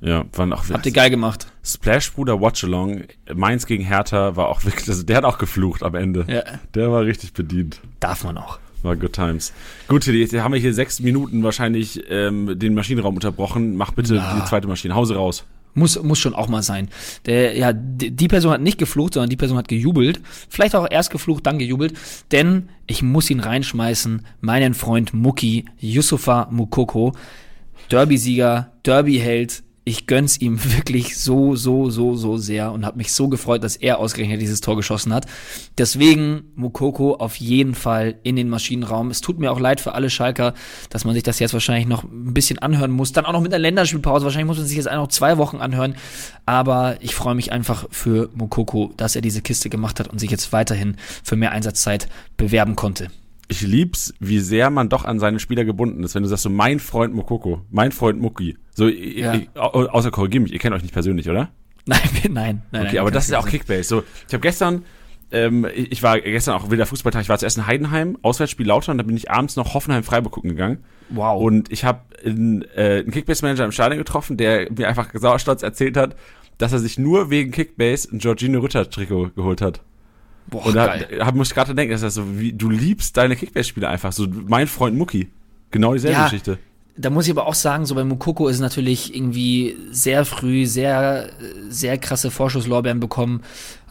Ja, 0.00 0.24
waren 0.32 0.52
auch 0.52 0.68
Habt 0.68 0.84
ihr 0.86 0.90
geil 0.92 1.10
gemacht. 1.10 1.46
Splash 1.64 2.12
Bruder 2.12 2.40
Watchalong, 2.40 3.04
Mainz 3.32 3.66
gegen 3.66 3.84
Hertha 3.84 4.34
war 4.34 4.48
auch 4.48 4.64
wirklich, 4.64 4.88
also 4.88 5.04
der 5.04 5.18
hat 5.18 5.24
auch 5.24 5.38
geflucht 5.38 5.84
am 5.84 5.94
Ende. 5.94 6.24
Ja, 6.28 6.42
Der 6.74 6.90
war 6.90 7.02
richtig 7.02 7.32
bedient. 7.34 7.80
darf 8.00 8.24
man 8.24 8.36
auch. 8.36 8.58
War 8.82 8.96
good 8.96 9.12
times. 9.12 9.52
Gut, 9.88 10.06
jetzt 10.06 10.34
haben 10.34 10.52
wir 10.52 10.60
hier 10.60 10.74
sechs 10.74 11.00
Minuten 11.00 11.42
wahrscheinlich 11.42 12.02
ähm, 12.10 12.58
den 12.58 12.74
Maschinenraum 12.74 13.14
unterbrochen. 13.14 13.76
Mach 13.76 13.92
bitte 13.92 14.16
Ja. 14.16 14.40
die 14.40 14.44
zweite 14.48 14.66
Maschine. 14.68 14.94
Hause 14.94 15.14
raus. 15.16 15.44
Muss, 15.74 16.02
muss 16.02 16.18
schon 16.18 16.34
auch 16.34 16.48
mal 16.48 16.62
sein. 16.62 16.88
Der, 17.24 17.56
ja, 17.56 17.72
die, 17.72 18.10
die 18.10 18.28
Person 18.28 18.52
hat 18.52 18.60
nicht 18.60 18.76
geflucht, 18.76 19.14
sondern 19.14 19.30
die 19.30 19.36
Person 19.36 19.56
hat 19.56 19.68
gejubelt. 19.68 20.20
Vielleicht 20.50 20.74
auch 20.74 20.86
erst 20.90 21.10
geflucht, 21.10 21.46
dann 21.46 21.58
gejubelt. 21.58 21.94
Denn 22.30 22.68
ich 22.86 23.02
muss 23.02 23.30
ihn 23.30 23.40
reinschmeißen. 23.40 24.26
Meinen 24.42 24.74
Freund 24.74 25.14
Muki, 25.14 25.64
Yusufa 25.78 26.48
Mukoko, 26.50 27.14
Derby-Sieger, 27.90 28.72
Derby-Held. 28.84 29.62
Ich 29.84 30.06
gönn's 30.06 30.40
ihm 30.40 30.62
wirklich 30.76 31.18
so, 31.18 31.56
so, 31.56 31.90
so, 31.90 32.14
so 32.14 32.36
sehr 32.36 32.72
und 32.72 32.86
habe 32.86 32.98
mich 32.98 33.12
so 33.12 33.28
gefreut, 33.28 33.64
dass 33.64 33.76
er 33.76 33.98
ausgerechnet 33.98 34.40
dieses 34.40 34.60
Tor 34.60 34.76
geschossen 34.76 35.12
hat. 35.12 35.26
Deswegen 35.78 36.44
Mukoko 36.54 37.14
auf 37.14 37.36
jeden 37.36 37.74
Fall 37.74 38.16
in 38.22 38.36
den 38.36 38.48
Maschinenraum. 38.48 39.10
Es 39.10 39.20
tut 39.20 39.38
mir 39.38 39.50
auch 39.50 39.60
leid 39.60 39.80
für 39.80 39.94
alle 39.94 40.10
Schalker, 40.10 40.54
dass 40.90 41.04
man 41.04 41.14
sich 41.14 41.22
das 41.22 41.38
jetzt 41.38 41.52
wahrscheinlich 41.52 41.86
noch 41.86 42.04
ein 42.04 42.34
bisschen 42.34 42.58
anhören 42.58 42.90
muss. 42.90 43.12
Dann 43.12 43.26
auch 43.26 43.32
noch 43.32 43.40
mit 43.40 43.52
einer 43.52 43.60
Länderspielpause. 43.60 44.24
Wahrscheinlich 44.24 44.46
muss 44.46 44.58
man 44.58 44.66
sich 44.66 44.76
jetzt 44.76 44.90
noch 44.90 45.08
zwei 45.08 45.38
Wochen 45.38 45.56
anhören. 45.58 45.96
Aber 46.46 46.96
ich 47.00 47.14
freue 47.14 47.34
mich 47.34 47.52
einfach 47.52 47.86
für 47.90 48.30
Mukoko, 48.34 48.92
dass 48.96 49.16
er 49.16 49.22
diese 49.22 49.42
Kiste 49.42 49.70
gemacht 49.70 50.00
hat 50.00 50.08
und 50.08 50.18
sich 50.18 50.30
jetzt 50.30 50.52
weiterhin 50.52 50.96
für 51.22 51.36
mehr 51.36 51.52
Einsatzzeit 51.52 52.08
bewerben 52.36 52.76
konnte. 52.76 53.08
Ich 53.48 53.60
lieb's, 53.62 54.14
wie 54.20 54.38
sehr 54.38 54.70
man 54.70 54.88
doch 54.88 55.04
an 55.04 55.18
seine 55.18 55.38
Spieler 55.38 55.64
gebunden 55.64 56.02
ist, 56.04 56.14
wenn 56.14 56.22
du 56.22 56.28
sagst 56.28 56.44
so, 56.44 56.50
mein 56.50 56.78
Freund 56.78 57.14
Mokoko, 57.14 57.60
mein 57.70 57.92
Freund 57.92 58.20
Mucki. 58.20 58.56
So, 58.74 58.88
Ja. 58.88 59.34
ich, 59.34 59.48
au- 59.56 59.86
außer 59.88 60.10
korrigier 60.10 60.40
mich, 60.40 60.52
ihr 60.52 60.58
kennt 60.58 60.74
euch 60.74 60.82
nicht 60.82 60.94
persönlich, 60.94 61.28
oder? 61.28 61.50
Nein, 61.86 61.98
nein, 62.30 62.32
nein. 62.32 62.62
Okay, 62.82 62.82
nein, 62.94 62.98
aber 62.98 63.10
das 63.10 63.24
ist 63.24 63.30
ja 63.32 63.38
auch. 63.40 63.46
Kickbase. 63.48 63.82
So, 63.82 64.02
ich 64.28 64.32
habe 64.32 64.40
gestern, 64.40 64.84
ähm, 65.32 65.66
ich 65.74 66.02
war 66.02 66.20
gestern 66.20 66.54
auch 66.54 66.70
wieder 66.70 66.86
Fußballtag, 66.86 67.22
ich 67.22 67.28
war 67.28 67.38
zuerst 67.38 67.56
in 67.58 67.66
Heidenheim, 67.66 68.16
Auswärtsspiel 68.22 68.66
Lautern, 68.68 68.98
da 68.98 69.02
bin 69.04 69.16
ich 69.16 69.30
abends 69.32 69.56
noch 69.56 69.74
Hoffenheim-Freiburg 69.74 70.32
gucken 70.32 70.50
gegangen. 70.50 70.78
Wow. 71.10 71.42
Und 71.42 71.72
ich 71.72 71.84
habe 71.84 72.02
einen, 72.24 72.62
äh, 72.76 73.00
einen 73.00 73.10
Kickbase-Manager 73.10 73.64
im 73.64 73.72
Stadion 73.72 73.98
getroffen, 73.98 74.36
der 74.36 74.70
mir 74.72 74.88
einfach 74.88 75.10
sauerstolz 75.12 75.62
erzählt 75.64 75.96
hat, 75.96 76.14
dass 76.58 76.72
er 76.72 76.78
sich 76.78 76.98
nur 76.98 77.30
wegen 77.30 77.50
Kickbase 77.50 78.08
ein 78.12 78.18
Georgino 78.18 78.60
Rütter-Trikot 78.60 79.30
geholt 79.34 79.60
hat. 79.60 79.82
Boah, 80.48 80.66
Und 80.66 80.74
da 80.74 80.98
hab, 81.20 81.34
muss 81.34 81.48
ich 81.48 81.54
gerade 81.54 81.74
denken, 81.74 81.92
dass 81.92 82.00
das 82.02 82.14
so, 82.14 82.38
wie, 82.38 82.52
du 82.52 82.68
liebst 82.68 83.16
deine 83.16 83.36
Kickbase-Spiele 83.36 83.88
einfach. 83.88 84.12
So, 84.12 84.26
mein 84.46 84.66
Freund 84.66 84.96
Mucki. 84.96 85.28
Genau 85.70 85.94
dieselbe 85.94 86.18
Ja. 86.18 86.24
Geschichte. 86.24 86.58
da 86.96 87.08
muss 87.08 87.24
ich 87.24 87.30
aber 87.30 87.46
auch 87.46 87.54
sagen, 87.54 87.86
so 87.86 87.94
bei 87.94 88.04
Mukoko 88.04 88.48
ist 88.48 88.60
natürlich 88.60 89.14
irgendwie 89.14 89.76
sehr 89.90 90.26
früh 90.26 90.66
sehr, 90.66 91.30
sehr 91.68 91.96
krasse 91.96 92.30
Vorschusslorbeeren 92.30 93.00
bekommen. 93.00 93.40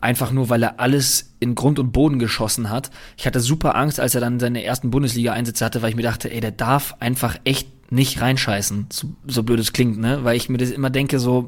Einfach 0.02 0.32
nur, 0.32 0.50
weil 0.50 0.62
er 0.62 0.80
alles 0.80 1.34
in 1.40 1.56
Grund 1.56 1.80
und 1.80 1.92
Boden 1.92 2.20
geschossen 2.20 2.70
hat. 2.70 2.92
Ich 3.18 3.26
hatte 3.26 3.40
super 3.40 3.76
Angst, 3.76 4.00
als 4.00 4.14
er 4.14 4.22
dann 4.22 4.40
seine 4.40 4.64
ersten 4.64 4.92
Bundesliga-Einsätze 4.92 5.66
hatte, 5.66 5.82
weil 5.82 5.90
ich 5.90 5.96
mir 5.96 6.04
dachte, 6.04 6.32
ey, 6.32 6.42
der 6.42 6.52
darf 6.52 6.96
einfach 7.00 7.38
echt 7.44 7.68
nicht 7.92 8.22
reinscheißen. 8.22 8.88
So, 8.92 9.10
so 9.28 9.42
blöd 9.44 9.60
es 9.60 9.74
klingt, 9.74 9.98
ne? 10.00 10.24
Weil 10.24 10.38
ich 10.38 10.50
mir 10.50 10.58
das 10.60 10.70
immer 10.70 10.90
denke, 10.92 11.20
so, 11.20 11.48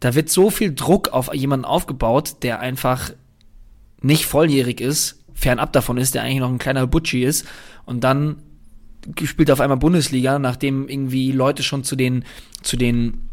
da 0.00 0.14
wird 0.16 0.28
so 0.28 0.50
viel 0.50 0.74
Druck 0.74 1.08
auf 1.10 1.32
jemanden 1.34 1.64
aufgebaut, 1.64 2.36
der 2.42 2.58
einfach 2.60 3.12
nicht 4.02 4.26
volljährig 4.26 4.80
ist, 4.80 5.24
fernab 5.34 5.72
davon 5.72 5.98
ist, 5.98 6.14
der 6.14 6.22
eigentlich 6.22 6.40
noch 6.40 6.50
ein 6.50 6.58
kleiner 6.58 6.86
Butschi 6.86 7.24
ist 7.24 7.46
und 7.84 8.04
dann 8.04 8.36
spielt 9.22 9.50
auf 9.50 9.60
einmal 9.60 9.78
Bundesliga, 9.78 10.38
nachdem 10.38 10.88
irgendwie 10.88 11.32
Leute 11.32 11.62
schon 11.62 11.84
zu 11.84 11.96
den, 11.96 12.24
zu 12.62 12.76
den 12.76 13.30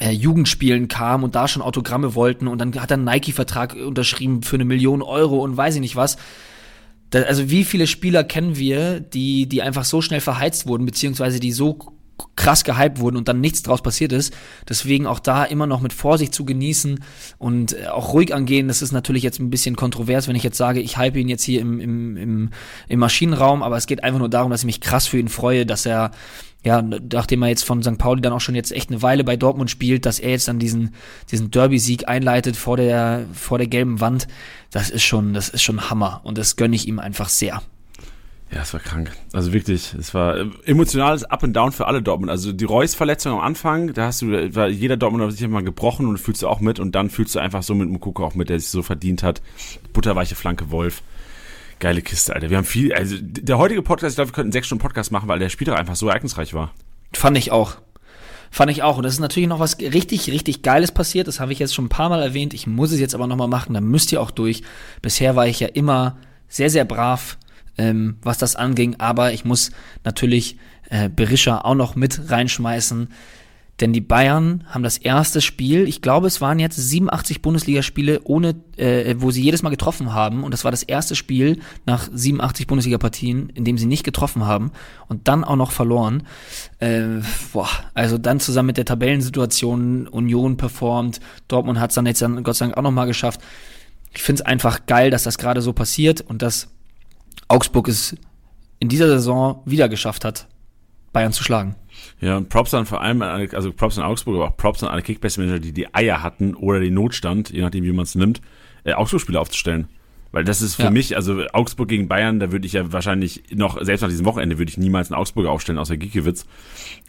äh, 0.00 0.10
Jugendspielen 0.10 0.88
kamen 0.88 1.24
und 1.24 1.34
da 1.34 1.46
schon 1.46 1.62
Autogramme 1.62 2.14
wollten 2.14 2.48
und 2.48 2.58
dann 2.58 2.74
hat 2.80 2.90
er 2.90 2.96
einen 2.96 3.04
Nike-Vertrag 3.04 3.76
unterschrieben 3.76 4.42
für 4.42 4.56
eine 4.56 4.64
Million 4.64 5.02
Euro 5.02 5.38
und 5.38 5.56
weiß 5.56 5.76
ich 5.76 5.80
nicht 5.80 5.96
was. 5.96 6.16
Da, 7.10 7.22
also 7.22 7.48
wie 7.50 7.64
viele 7.64 7.86
Spieler 7.86 8.24
kennen 8.24 8.56
wir, 8.56 8.98
die, 8.98 9.46
die 9.46 9.62
einfach 9.62 9.84
so 9.84 10.02
schnell 10.02 10.20
verheizt 10.20 10.66
wurden, 10.66 10.84
beziehungsweise 10.84 11.38
die 11.38 11.52
so 11.52 11.78
krass 12.36 12.64
gehypt 12.64 13.00
wurden 13.00 13.16
und 13.16 13.28
dann 13.28 13.40
nichts 13.40 13.62
draus 13.62 13.82
passiert 13.82 14.12
ist. 14.12 14.34
Deswegen 14.68 15.06
auch 15.06 15.18
da 15.18 15.44
immer 15.44 15.66
noch 15.66 15.80
mit 15.80 15.92
Vorsicht 15.92 16.34
zu 16.34 16.44
genießen 16.44 17.02
und 17.38 17.72
äh, 17.72 17.86
auch 17.86 18.12
ruhig 18.12 18.34
angehen. 18.34 18.68
Das 18.68 18.82
ist 18.82 18.92
natürlich 18.92 19.22
jetzt 19.22 19.40
ein 19.40 19.50
bisschen 19.50 19.76
kontrovers, 19.76 20.28
wenn 20.28 20.36
ich 20.36 20.42
jetzt 20.42 20.58
sage, 20.58 20.80
ich 20.80 20.96
hype 20.96 21.16
ihn 21.16 21.28
jetzt 21.28 21.44
hier 21.44 21.60
im, 21.60 21.80
im, 21.80 22.16
im, 22.16 22.50
im 22.88 22.98
Maschinenraum, 22.98 23.62
aber 23.62 23.76
es 23.76 23.86
geht 23.86 24.04
einfach 24.04 24.18
nur 24.18 24.28
darum, 24.28 24.50
dass 24.50 24.60
ich 24.60 24.66
mich 24.66 24.80
krass 24.80 25.06
für 25.06 25.18
ihn 25.18 25.28
freue, 25.28 25.66
dass 25.66 25.86
er 25.86 26.10
ja, 26.64 26.82
nachdem 26.82 27.42
er 27.42 27.50
jetzt 27.50 27.64
von 27.64 27.82
St. 27.82 27.98
Pauli 27.98 28.22
dann 28.22 28.32
auch 28.32 28.40
schon 28.40 28.54
jetzt 28.54 28.72
echt 28.72 28.90
eine 28.90 29.02
Weile 29.02 29.22
bei 29.22 29.36
Dortmund 29.36 29.70
spielt, 29.70 30.06
dass 30.06 30.18
er 30.18 30.30
jetzt 30.30 30.48
dann 30.48 30.58
diesen, 30.58 30.94
diesen 31.30 31.50
Derby-Sieg 31.50 32.08
einleitet 32.08 32.56
vor 32.56 32.78
der, 32.78 33.26
vor 33.34 33.58
der 33.58 33.66
gelben 33.66 34.00
Wand, 34.00 34.28
das 34.70 34.88
ist 34.88 35.02
schon, 35.02 35.34
das 35.34 35.50
ist 35.50 35.62
schon 35.62 35.90
Hammer 35.90 36.22
und 36.24 36.38
das 36.38 36.56
gönne 36.56 36.74
ich 36.74 36.88
ihm 36.88 36.98
einfach 36.98 37.28
sehr. 37.28 37.60
Ja, 38.50 38.62
es 38.62 38.72
war 38.72 38.80
krank. 38.80 39.10
Also 39.32 39.52
wirklich, 39.52 39.94
es 39.94 40.14
war 40.14 40.36
äh, 40.36 40.46
emotionales 40.64 41.24
Up 41.24 41.42
and 41.42 41.56
Down 41.56 41.72
für 41.72 41.86
alle 41.86 42.02
Dortmund. 42.02 42.30
Also 42.30 42.52
die 42.52 42.64
Reus-Verletzung 42.64 43.32
am 43.32 43.40
Anfang, 43.40 43.92
da 43.94 44.06
hast 44.06 44.22
du, 44.22 44.54
war 44.54 44.68
jeder 44.68 44.96
Dortmund 44.96 45.32
sich 45.32 45.42
immer 45.42 45.62
gebrochen 45.62 46.06
und 46.06 46.18
fühlst 46.18 46.42
du 46.42 46.48
auch 46.48 46.60
mit 46.60 46.78
und 46.78 46.94
dann 46.94 47.10
fühlst 47.10 47.34
du 47.34 47.40
einfach 47.40 47.62
so 47.62 47.74
mit 47.74 47.88
Mukoko 47.88 48.24
auch 48.24 48.34
mit, 48.34 48.50
der 48.50 48.60
sich 48.60 48.68
so 48.68 48.82
verdient 48.82 49.22
hat. 49.22 49.42
Butterweiche 49.92 50.36
Flanke 50.36 50.70
Wolf. 50.70 51.02
Geile 51.80 52.02
Kiste, 52.02 52.34
Alter. 52.34 52.50
Wir 52.50 52.58
haben 52.58 52.64
viel, 52.64 52.94
also 52.94 53.16
der 53.20 53.58
heutige 53.58 53.82
Podcast, 53.82 54.12
ich 54.12 54.16
glaube, 54.16 54.30
wir 54.30 54.34
könnten 54.34 54.52
sechs 54.52 54.68
Stunden 54.68 54.82
Podcast 54.82 55.10
machen, 55.10 55.28
weil 55.28 55.40
der 55.40 55.48
Spieler 55.48 55.76
einfach 55.76 55.96
so 55.96 56.08
ereignisreich 56.08 56.54
war. 56.54 56.72
Fand 57.12 57.36
ich 57.36 57.50
auch. 57.50 57.76
Fand 58.50 58.70
ich 58.70 58.84
auch. 58.84 58.98
Und 58.98 59.02
das 59.02 59.14
ist 59.14 59.20
natürlich 59.20 59.48
noch 59.48 59.58
was 59.58 59.78
richtig, 59.80 60.30
richtig 60.30 60.62
Geiles 60.62 60.92
passiert. 60.92 61.26
Das 61.26 61.40
habe 61.40 61.52
ich 61.52 61.58
jetzt 61.58 61.74
schon 61.74 61.86
ein 61.86 61.88
paar 61.90 62.08
Mal 62.08 62.22
erwähnt. 62.22 62.54
Ich 62.54 62.68
muss 62.68 62.92
es 62.92 63.00
jetzt 63.00 63.16
aber 63.16 63.26
nochmal 63.26 63.48
machen. 63.48 63.74
Da 63.74 63.80
müsst 63.80 64.12
ihr 64.12 64.20
auch 64.20 64.30
durch. 64.30 64.62
Bisher 65.02 65.34
war 65.34 65.48
ich 65.48 65.58
ja 65.58 65.66
immer 65.66 66.16
sehr, 66.48 66.70
sehr 66.70 66.84
brav 66.84 67.36
ähm, 67.78 68.16
was 68.22 68.38
das 68.38 68.56
anging. 68.56 68.96
Aber 68.98 69.32
ich 69.32 69.44
muss 69.44 69.70
natürlich 70.04 70.56
äh, 70.90 71.08
Berisha 71.08 71.58
auch 71.58 71.74
noch 71.74 71.96
mit 71.96 72.30
reinschmeißen. 72.30 73.08
Denn 73.80 73.92
die 73.92 74.00
Bayern 74.00 74.62
haben 74.68 74.84
das 74.84 74.98
erste 74.98 75.40
Spiel, 75.40 75.88
ich 75.88 76.00
glaube, 76.00 76.28
es 76.28 76.40
waren 76.40 76.60
jetzt 76.60 76.76
87 76.76 77.42
Bundesligaspiele, 77.42 78.20
ohne, 78.22 78.54
äh, 78.76 79.16
wo 79.18 79.32
sie 79.32 79.42
jedes 79.42 79.64
Mal 79.64 79.70
getroffen 79.70 80.12
haben. 80.12 80.44
Und 80.44 80.54
das 80.54 80.62
war 80.62 80.70
das 80.70 80.84
erste 80.84 81.16
Spiel 81.16 81.58
nach 81.84 82.08
87 82.12 82.68
Bundesliga-Partien, 82.68 83.48
in 83.48 83.64
dem 83.64 83.76
sie 83.76 83.86
nicht 83.86 84.04
getroffen 84.04 84.46
haben 84.46 84.70
und 85.08 85.26
dann 85.26 85.42
auch 85.42 85.56
noch 85.56 85.72
verloren. 85.72 86.22
Äh, 86.78 87.22
boah, 87.52 87.68
also 87.94 88.16
dann 88.16 88.38
zusammen 88.38 88.68
mit 88.68 88.76
der 88.76 88.84
Tabellensituation, 88.84 90.06
Union 90.06 90.56
performt, 90.56 91.18
Dortmund 91.48 91.80
hat 91.80 91.90
es 91.90 91.96
dann 91.96 92.06
jetzt 92.06 92.22
dann 92.22 92.44
Gott 92.44 92.54
sei 92.54 92.66
Dank 92.66 92.78
auch 92.78 92.82
nochmal 92.82 93.08
geschafft. 93.08 93.40
Ich 94.14 94.22
finde 94.22 94.42
es 94.42 94.46
einfach 94.46 94.86
geil, 94.86 95.10
dass 95.10 95.24
das 95.24 95.36
gerade 95.36 95.60
so 95.62 95.72
passiert 95.72 96.20
und 96.20 96.42
dass 96.42 96.68
Augsburg 97.48 97.88
es 97.88 98.16
in 98.80 98.88
dieser 98.88 99.08
Saison 99.08 99.62
wieder 99.64 99.88
geschafft 99.88 100.24
hat, 100.24 100.46
Bayern 101.12 101.32
zu 101.32 101.42
schlagen. 101.42 101.76
Ja, 102.20 102.36
und 102.36 102.48
Props 102.48 102.70
dann 102.70 102.86
vor 102.86 103.00
allem, 103.00 103.22
also 103.22 103.72
Props 103.72 103.98
an 103.98 104.04
Augsburg, 104.04 104.36
aber 104.36 104.48
auch 104.48 104.56
Props 104.56 104.82
an 104.82 104.88
alle 104.88 105.02
Kickbase-Manager, 105.02 105.58
die 105.60 105.72
die 105.72 105.94
Eier 105.94 106.22
hatten 106.22 106.54
oder 106.54 106.80
den 106.80 106.94
Notstand, 106.94 107.50
je 107.50 107.62
nachdem, 107.62 107.84
wie 107.84 107.92
man 107.92 108.04
es 108.04 108.14
nimmt, 108.14 108.40
äh, 108.84 108.92
Augsburg-Spiele 108.92 109.38
aufzustellen. 109.38 109.88
Weil 110.34 110.42
das 110.42 110.62
ist 110.62 110.74
für 110.74 110.84
ja. 110.84 110.90
mich, 110.90 111.14
also 111.14 111.44
Augsburg 111.52 111.88
gegen 111.88 112.08
Bayern, 112.08 112.40
da 112.40 112.50
würde 112.50 112.66
ich 112.66 112.72
ja 112.72 112.92
wahrscheinlich 112.92 113.44
noch, 113.54 113.80
selbst 113.84 114.02
nach 114.02 114.08
diesem 114.08 114.26
Wochenende, 114.26 114.58
würde 114.58 114.68
ich 114.68 114.76
niemals 114.76 115.12
einen 115.12 115.20
Augsburger 115.20 115.52
aufstellen, 115.52 115.78
außer 115.78 115.96
Gikiewicz. 115.96 116.44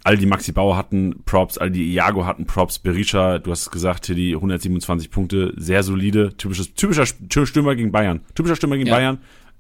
Alle, 0.04 0.18
die 0.18 0.28
Maxi 0.28 0.52
Bauer 0.52 0.78
hatten, 0.78 1.24
Props, 1.26 1.58
alle, 1.58 1.72
die 1.72 1.92
Iago 1.92 2.28
hatten, 2.28 2.46
Props, 2.46 2.78
Berisha, 2.78 3.40
du 3.40 3.50
hast 3.50 3.72
gesagt, 3.72 4.10
die 4.10 4.36
127 4.36 5.10
Punkte, 5.10 5.54
sehr 5.58 5.82
solide, 5.82 6.38
typisches, 6.38 6.76
typischer 6.76 7.08
Stürmer 7.08 7.76
gegen 7.76 7.92
Bayern. 7.92 8.22
Typischer 8.36 8.58
Stürmer 8.58 8.78
gegen 8.78 8.90
ja. 8.90 8.96
Bayern, 8.96 9.18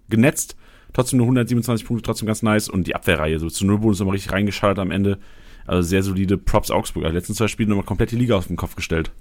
genetzt, 0.09 0.55
trotzdem 0.95 1.17
nur 1.17 1.25
127 1.25 1.85
Punkte, 1.85 2.03
trotzdem 2.03 2.25
ganz 2.25 2.41
nice 2.41 2.69
und 2.69 2.87
die 2.87 2.95
Abwehrreihe 2.95 3.37
so 3.37 3.49
zu 3.49 3.65
Nullbonus 3.65 3.99
nochmal 3.99 4.13
richtig 4.13 4.31
reingeschaltet 4.31 4.79
am 4.79 4.91
Ende. 4.91 5.19
Also 5.67 5.81
sehr 5.81 6.03
solide 6.03 6.37
Props 6.37 6.71
Augsburg. 6.71 7.03
Also 7.03 7.15
letzten 7.15 7.33
zwei 7.33 7.47
Spiele 7.47 7.69
nochmal 7.69 7.85
komplett 7.85 8.11
die 8.11 8.15
Liga 8.15 8.35
auf 8.35 8.47
den 8.47 8.55
Kopf 8.55 8.75
gestellt. 8.75 9.11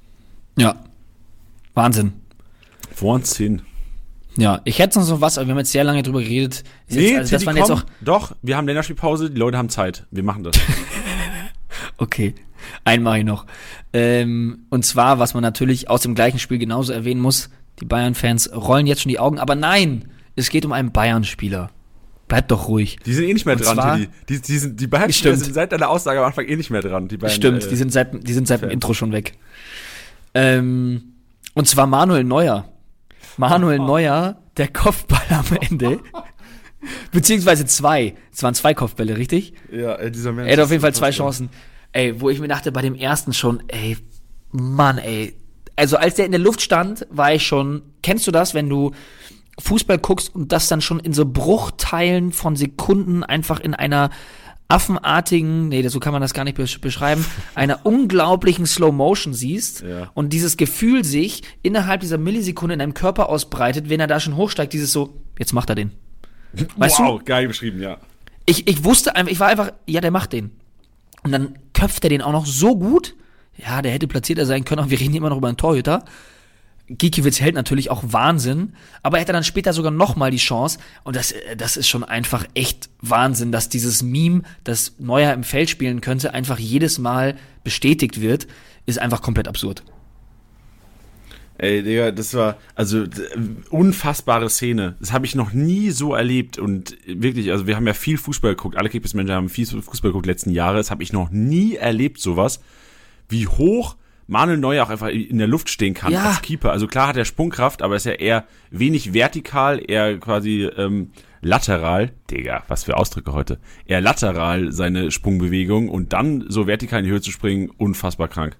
Ja. 0.56 0.76
Wahnsinn. 1.74 2.12
Wahnsinn. 3.00 3.62
Ja, 4.36 4.60
ich 4.64 4.78
hätte 4.78 4.98
noch 4.98 5.06
so 5.06 5.20
was, 5.20 5.38
aber 5.38 5.46
wir 5.46 5.52
haben 5.52 5.58
jetzt 5.58 5.72
sehr 5.72 5.84
lange 5.84 6.02
drüber 6.02 6.20
geredet. 6.20 6.64
Ist 6.86 6.96
nee, 6.96 7.10
jetzt, 7.10 7.18
also, 7.18 7.36
das 7.36 7.46
waren 7.46 7.56
jetzt 7.56 7.70
auch 7.70 7.84
doch, 8.00 8.36
wir 8.42 8.56
haben 8.56 8.66
Länderspielpause, 8.66 9.30
die 9.30 9.38
Leute 9.38 9.58
haben 9.58 9.68
Zeit. 9.68 10.06
Wir 10.10 10.22
machen 10.22 10.44
das. 10.44 10.56
okay, 11.98 12.34
einmal 12.84 13.22
noch. 13.24 13.46
Ähm, 13.92 14.66
und 14.70 14.84
zwar, 14.84 15.18
was 15.18 15.34
man 15.34 15.42
natürlich 15.42 15.88
aus 15.88 16.02
dem 16.02 16.14
gleichen 16.14 16.38
Spiel 16.38 16.58
genauso 16.58 16.92
erwähnen 16.92 17.20
muss, 17.20 17.48
die 17.80 17.84
Bayern-Fans 17.84 18.52
rollen 18.54 18.86
jetzt 18.86 19.02
schon 19.02 19.10
die 19.10 19.20
Augen, 19.20 19.38
aber 19.38 19.54
nein, 19.54 20.08
es 20.36 20.50
geht 20.50 20.64
um 20.64 20.72
einen 20.72 20.92
Bayern-Spieler. 20.92 21.70
Bleib 22.26 22.48
doch 22.48 22.68
ruhig. 22.68 22.98
Die 23.04 23.12
sind 23.12 23.24
eh 23.24 23.34
nicht 23.34 23.44
mehr 23.44 23.56
Und 23.56 23.64
dran, 23.64 23.76
zwar, 23.76 23.98
die, 23.98 24.08
die, 24.28 24.40
die, 24.40 24.58
sind, 24.58 24.80
die 24.80 24.86
Bayern 24.86 25.10
sind 25.10 25.54
seit 25.54 25.72
deiner 25.72 25.90
Aussage 25.90 26.20
am 26.20 26.26
Anfang 26.26 26.46
eh 26.46 26.56
nicht 26.56 26.70
mehr 26.70 26.80
dran. 26.80 27.08
Die 27.08 27.16
Bayern, 27.16 27.34
stimmt, 27.34 27.64
äh, 27.64 27.68
die 27.68 27.76
sind 27.76 27.92
seit, 27.92 28.26
die 28.26 28.32
sind 28.32 28.48
seit 28.48 28.62
dem 28.62 28.70
Intro 28.70 28.94
schon 28.94 29.12
weg. 29.12 29.34
Ähm, 30.32 31.14
und 31.54 31.68
zwar 31.68 31.86
Manuel 31.86 32.24
Neuer. 32.24 32.68
Manuel 33.36 33.80
oh. 33.80 33.86
Neuer, 33.86 34.38
der 34.56 34.68
Kopfball 34.68 35.22
am 35.28 35.44
Ende. 35.68 36.00
Beziehungsweise 37.12 37.66
zwei. 37.66 38.14
Es 38.32 38.42
waren 38.42 38.54
zwei 38.54 38.74
Kopfbälle, 38.74 39.16
richtig? 39.16 39.54
Ja, 39.70 40.08
dieser 40.08 40.32
Mensch. 40.32 40.48
Er 40.48 40.56
hat 40.56 40.64
auf 40.64 40.70
jeden 40.70 40.82
Fall 40.82 40.94
zwei 40.94 41.10
Chancen. 41.10 41.50
Ey, 41.92 42.20
wo 42.20 42.30
ich 42.30 42.40
mir 42.40 42.48
dachte, 42.48 42.72
bei 42.72 42.82
dem 42.82 42.94
ersten 42.94 43.32
schon, 43.32 43.62
ey, 43.68 43.96
Mann, 44.50 44.98
ey. 44.98 45.34
Also 45.76 45.96
als 45.96 46.14
der 46.14 46.26
in 46.26 46.32
der 46.32 46.40
Luft 46.40 46.60
stand, 46.60 47.06
war 47.10 47.34
ich 47.34 47.46
schon, 47.46 47.82
kennst 48.02 48.26
du 48.26 48.30
das, 48.30 48.54
wenn 48.54 48.68
du 48.68 48.92
Fußball 49.58 49.98
guckst 49.98 50.34
und 50.34 50.52
das 50.52 50.68
dann 50.68 50.80
schon 50.80 51.00
in 51.00 51.12
so 51.12 51.24
Bruchteilen 51.24 52.32
von 52.32 52.56
Sekunden 52.56 53.22
einfach 53.22 53.60
in 53.60 53.74
einer 53.74 54.10
affenartigen, 54.68 55.68
nee, 55.68 55.86
so 55.88 56.00
kann 56.00 56.12
man 56.12 56.22
das 56.22 56.34
gar 56.34 56.44
nicht 56.44 56.56
beschreiben, 56.80 57.24
einer 57.54 57.84
unglaublichen 57.84 58.66
Slow 58.66 58.92
Motion 58.92 59.34
siehst 59.34 59.82
ja. 59.82 60.10
und 60.14 60.32
dieses 60.32 60.56
Gefühl 60.56 61.04
sich 61.04 61.42
innerhalb 61.62 62.00
dieser 62.00 62.18
Millisekunde 62.18 62.72
in 62.74 62.78
deinem 62.78 62.94
Körper 62.94 63.28
ausbreitet, 63.28 63.88
wenn 63.88 64.00
er 64.00 64.06
da 64.06 64.20
schon 64.20 64.36
hochsteigt, 64.36 64.72
dieses 64.72 64.90
so, 64.90 65.14
jetzt 65.38 65.52
macht 65.52 65.68
er 65.68 65.74
den. 65.74 65.92
Weißt 66.76 66.98
wow, 66.98 67.18
du? 67.18 67.24
geil 67.24 67.46
beschrieben, 67.46 67.82
ja. 67.82 67.98
Ich, 68.46 68.66
ich 68.66 68.84
wusste 68.84 69.16
einfach, 69.16 69.32
ich 69.32 69.40
war 69.40 69.48
einfach, 69.48 69.72
ja, 69.86 70.00
der 70.00 70.10
macht 70.10 70.32
den. 70.32 70.50
Und 71.22 71.32
dann 71.32 71.58
köpft 71.72 72.04
er 72.04 72.10
den 72.10 72.22
auch 72.22 72.32
noch 72.32 72.46
so 72.46 72.76
gut. 72.76 73.14
Ja, 73.56 73.82
der 73.82 73.92
hätte 73.92 74.06
platzierter 74.06 74.46
sein 74.46 74.64
können, 74.64 74.80
aber 74.80 74.90
wir 74.90 75.00
reden 75.00 75.14
immer 75.14 75.30
noch 75.30 75.38
über 75.38 75.48
einen 75.48 75.56
Torhüter. 75.56 76.04
Gikiewicz 76.88 77.40
hält 77.40 77.54
natürlich 77.54 77.90
auch 77.90 78.02
Wahnsinn, 78.06 78.74
aber 79.02 79.16
er 79.16 79.22
hätte 79.22 79.32
dann 79.32 79.44
später 79.44 79.72
sogar 79.72 79.90
nochmal 79.90 80.30
die 80.30 80.36
Chance. 80.36 80.78
Und 81.02 81.16
das, 81.16 81.32
äh, 81.32 81.56
das 81.56 81.76
ist 81.76 81.88
schon 81.88 82.04
einfach 82.04 82.44
echt 82.54 82.90
Wahnsinn, 83.00 83.52
dass 83.52 83.68
dieses 83.68 84.02
Meme, 84.02 84.42
das 84.64 84.94
Neuer 84.98 85.32
im 85.32 85.44
Feld 85.44 85.70
spielen 85.70 86.00
könnte, 86.00 86.34
einfach 86.34 86.58
jedes 86.58 86.98
Mal 86.98 87.36
bestätigt 87.62 88.20
wird, 88.20 88.46
ist 88.86 88.98
einfach 88.98 89.22
komplett 89.22 89.48
absurd. 89.48 89.82
Ey, 91.56 91.84
Digga, 91.84 92.10
das 92.10 92.34
war, 92.34 92.58
also, 92.74 93.04
unfassbare 93.70 94.50
Szene. 94.50 94.96
Das 94.98 95.12
habe 95.12 95.24
ich 95.24 95.36
noch 95.36 95.52
nie 95.52 95.90
so 95.90 96.12
erlebt 96.12 96.58
und 96.58 96.96
wirklich, 97.06 97.52
also 97.52 97.66
wir 97.66 97.76
haben 97.76 97.86
ja 97.86 97.94
viel 97.94 98.18
Fußball 98.18 98.56
geguckt, 98.56 98.76
alle 98.76 98.88
Kickbase-Manager 98.88 99.36
haben 99.36 99.48
viel 99.48 99.66
Fußball 99.66 100.10
geguckt 100.10 100.26
letzten 100.26 100.50
Jahre, 100.50 100.78
das 100.78 100.90
habe 100.90 101.04
ich 101.04 101.12
noch 101.12 101.30
nie 101.30 101.76
erlebt, 101.76 102.20
sowas. 102.20 102.60
Wie 103.28 103.46
hoch 103.46 103.96
Manuel 104.26 104.58
Neuer 104.58 104.84
auch 104.84 104.90
einfach 104.90 105.08
in 105.08 105.38
der 105.38 105.46
Luft 105.46 105.68
stehen 105.68 105.94
kann 105.94 106.12
ja. 106.12 106.24
als 106.24 106.42
Keeper. 106.42 106.72
Also 106.72 106.86
klar 106.86 107.08
hat 107.08 107.16
er 107.16 107.24
Sprungkraft, 107.24 107.82
aber 107.82 107.96
ist 107.96 108.06
ja 108.06 108.12
eher 108.12 108.44
wenig 108.70 109.12
vertikal, 109.12 109.82
eher 109.86 110.18
quasi 110.18 110.62
ähm, 110.76 111.10
lateral. 111.42 112.10
Digga, 112.30 112.62
was 112.68 112.84
für 112.84 112.96
Ausdrücke 112.96 113.32
heute. 113.32 113.58
Eher 113.86 114.00
lateral 114.00 114.72
seine 114.72 115.10
Sprungbewegung 115.10 115.88
und 115.88 116.12
dann 116.12 116.46
so 116.48 116.66
vertikal 116.66 117.00
in 117.00 117.04
die 117.04 117.10
Höhe 117.10 117.20
zu 117.20 117.30
springen, 117.30 117.70
unfassbar 117.76 118.28
krank. 118.28 118.56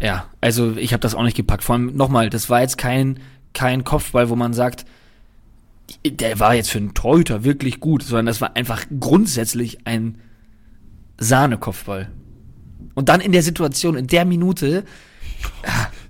Ja, 0.00 0.26
also 0.40 0.76
ich 0.76 0.92
habe 0.92 1.00
das 1.00 1.14
auch 1.14 1.22
nicht 1.22 1.36
gepackt. 1.36 1.62
Vor 1.62 1.74
allem 1.74 1.96
nochmal, 1.96 2.30
das 2.30 2.50
war 2.50 2.62
jetzt 2.62 2.78
kein, 2.78 3.20
kein 3.52 3.84
Kopfball, 3.84 4.28
wo 4.28 4.36
man 4.36 4.54
sagt, 4.54 4.86
der 6.04 6.38
war 6.38 6.54
jetzt 6.54 6.70
für 6.70 6.78
einen 6.78 6.94
Torhüter 6.94 7.44
wirklich 7.44 7.80
gut, 7.80 8.02
sondern 8.02 8.26
das 8.26 8.40
war 8.40 8.56
einfach 8.56 8.86
grundsätzlich 8.98 9.86
ein 9.86 10.18
Sahne-Kopfball. 11.18 12.10
Und 12.94 13.08
dann 13.08 13.20
in 13.20 13.32
der 13.32 13.42
Situation, 13.42 13.96
in 13.96 14.06
der 14.06 14.24
Minute, 14.24 14.84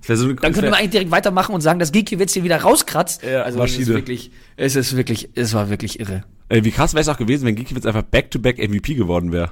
so 0.03 0.25
eine, 0.25 0.35
dann 0.35 0.53
könnte 0.53 0.69
man 0.69 0.79
eigentlich 0.79 0.91
direkt 0.91 1.11
weitermachen 1.11 1.53
und 1.55 1.61
sagen, 1.61 1.79
dass 1.79 1.91
Gikiewicz 1.91 2.33
hier 2.33 2.43
wieder 2.43 2.61
rauskratzt. 2.61 3.23
Ja, 3.23 3.43
also 3.43 3.63
es 3.63 3.77
ist 3.77 3.87
wirklich, 3.87 4.31
es 4.57 4.75
ist 4.75 4.95
wirklich, 4.97 5.29
es 5.35 5.53
war 5.53 5.69
wirklich 5.69 5.99
irre. 5.99 6.23
Ey, 6.49 6.65
wie 6.65 6.71
krass 6.71 6.93
wäre 6.93 7.01
es 7.01 7.07
auch 7.07 7.17
gewesen, 7.17 7.45
wenn 7.45 7.55
Gikiewicz 7.55 7.85
einfach 7.85 8.03
Back-to-Back 8.03 8.57
MVP 8.57 8.95
geworden 8.95 9.31
wäre. 9.31 9.51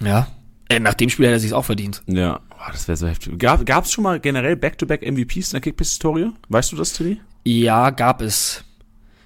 Ja. 0.00 0.28
Äh, 0.68 0.80
nach 0.80 0.94
dem 0.94 1.08
Spiel 1.08 1.26
hätte 1.26 1.36
er 1.36 1.40
sich 1.40 1.54
auch 1.54 1.64
verdient. 1.64 2.02
Ja, 2.06 2.40
Boah, 2.58 2.72
das 2.72 2.88
wäre 2.88 2.96
so 2.96 3.06
heftig. 3.06 3.38
Gab 3.38 3.84
es 3.84 3.92
schon 3.92 4.04
mal 4.04 4.18
generell 4.20 4.56
Back-to-Back 4.56 5.02
MVPs 5.02 5.48
in 5.48 5.52
der 5.52 5.60
Kickbiss-Historie? 5.60 6.30
Weißt 6.48 6.72
du 6.72 6.76
das, 6.76 6.92
Tilly? 6.92 7.20
Ja, 7.44 7.90
gab 7.90 8.20
es. 8.20 8.64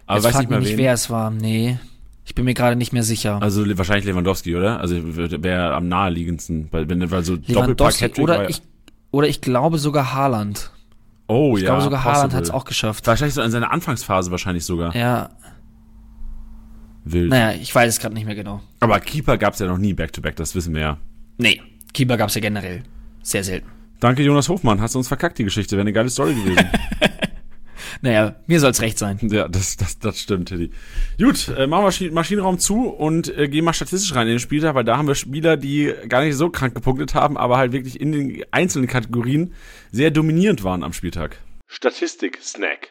Aber 0.07 0.19
Jetzt 0.19 0.25
weiß 0.27 0.39
nicht 0.41 0.51
mehr 0.51 0.61
mich 0.61 0.71
wen. 0.71 0.79
wer 0.79 0.93
es 0.93 1.09
war. 1.09 1.31
Nee. 1.31 1.79
Ich 2.33 2.35
bin 2.35 2.47
mir 2.47 2.55
gerade 2.55 2.77
nicht 2.77 2.95
mehr 2.95 3.03
sicher. 3.03 3.43
Also 3.43 3.63
wahrscheinlich 3.77 4.07
Lewandowski, 4.07 4.57
oder? 4.57 4.81
Also 4.81 4.97
wäre 5.05 5.75
am 5.75 5.87
naheliegendsten, 5.89 6.69
weil 6.71 6.89
wenn 6.89 7.11
weil 7.11 7.23
so 7.25 7.37
Doppelpack 7.37 8.19
oder 8.19 8.39
war- 8.39 8.49
ich, 8.49 8.63
oder 9.11 9.29
ich 9.29 9.43
glaube 9.43 9.77
sogar 9.77 10.15
Haaland. 10.15 10.71
Oh 11.27 11.57
Ich 11.59 11.63
ja. 11.63 11.69
glaube 11.69 11.83
sogar 11.83 12.05
Haaland 12.05 12.33
hat 12.33 12.43
es 12.45 12.49
auch 12.51 12.65
geschafft. 12.65 13.07
Wahrscheinlich 13.07 13.35
so 13.35 13.43
in 13.43 13.51
seiner 13.51 13.71
Anfangsphase 13.71 14.31
wahrscheinlich 14.31 14.65
sogar. 14.65 14.97
Ja, 14.97 15.29
Wild. 17.05 17.29
naja, 17.29 17.59
ich 17.61 17.75
weiß 17.75 17.93
es 17.93 18.01
gerade 18.01 18.15
nicht 18.15 18.25
mehr 18.25 18.35
genau. 18.35 18.63
Aber 18.81 18.99
Keeper 18.99 19.37
gab's 19.37 19.59
ja 19.59 19.67
noch 19.67 19.77
nie 19.77 19.93
Back-to-Back, 19.93 20.35
das 20.37 20.55
wissen 20.55 20.73
wir 20.75 20.81
ja. 20.81 20.97
Nee, 21.37 21.61
Keeper 21.93 22.17
gab 22.17 22.31
es 22.31 22.35
ja 22.35 22.41
generell. 22.41 22.83
Sehr 23.23 23.45
selten. 23.45 23.69
Danke 24.01 24.23
Jonas 24.23 24.49
Hofmann, 24.49 24.81
hast 24.81 24.95
du 24.95 25.01
uns 25.01 25.09
verkackt 25.09 25.37
die 25.37 25.45
Geschichte, 25.45 25.77
wäre 25.77 25.83
eine 25.83 25.93
geile 25.93 26.09
Story 26.09 26.33
gewesen. 26.33 26.67
Naja, 28.03 28.35
mir 28.49 28.59
soll's 28.59 28.81
recht 28.83 28.99
sein. 28.99 29.19
ja, 29.23 29.47
das, 29.49 29.77
das, 29.77 29.99
das 30.01 30.19
stimmt, 30.19 30.49
Teddy. 30.49 30.71
Gut, 31.19 31.49
äh, 31.57 31.69
machen 31.69 31.85
wir 31.85 31.89
Maschi- 31.91 32.11
Maschinenraum 32.13 32.59
zu 32.59 32.89
und 32.89 33.29
äh, 33.39 33.49
gehen 33.49 33.65
mal 33.65 33.73
statistisch 33.73 34.13
rein 34.15 34.27
in 34.27 34.35
den 34.35 34.39
Spieltag, 34.41 34.75
weil 34.75 34.83
da 34.85 34.97
haben 34.99 35.07
wir 35.07 35.15
Spieler, 35.15 35.57
die 35.57 35.95
gar 36.09 36.23
nicht 36.25 36.35
so 36.35 36.51
krank 36.51 36.75
gepunktet 36.75 37.15
haben, 37.15 37.37
aber 37.37 37.59
halt 37.59 37.71
wirklich 37.73 38.01
in 38.01 38.11
den 38.13 38.43
einzelnen 38.51 38.89
Kategorien 38.89 39.55
sehr 39.93 40.11
dominierend 40.11 40.65
waren 40.65 40.83
am 40.83 40.93
Spieltag. 40.93 41.39
Statistik-Snack. 41.69 42.91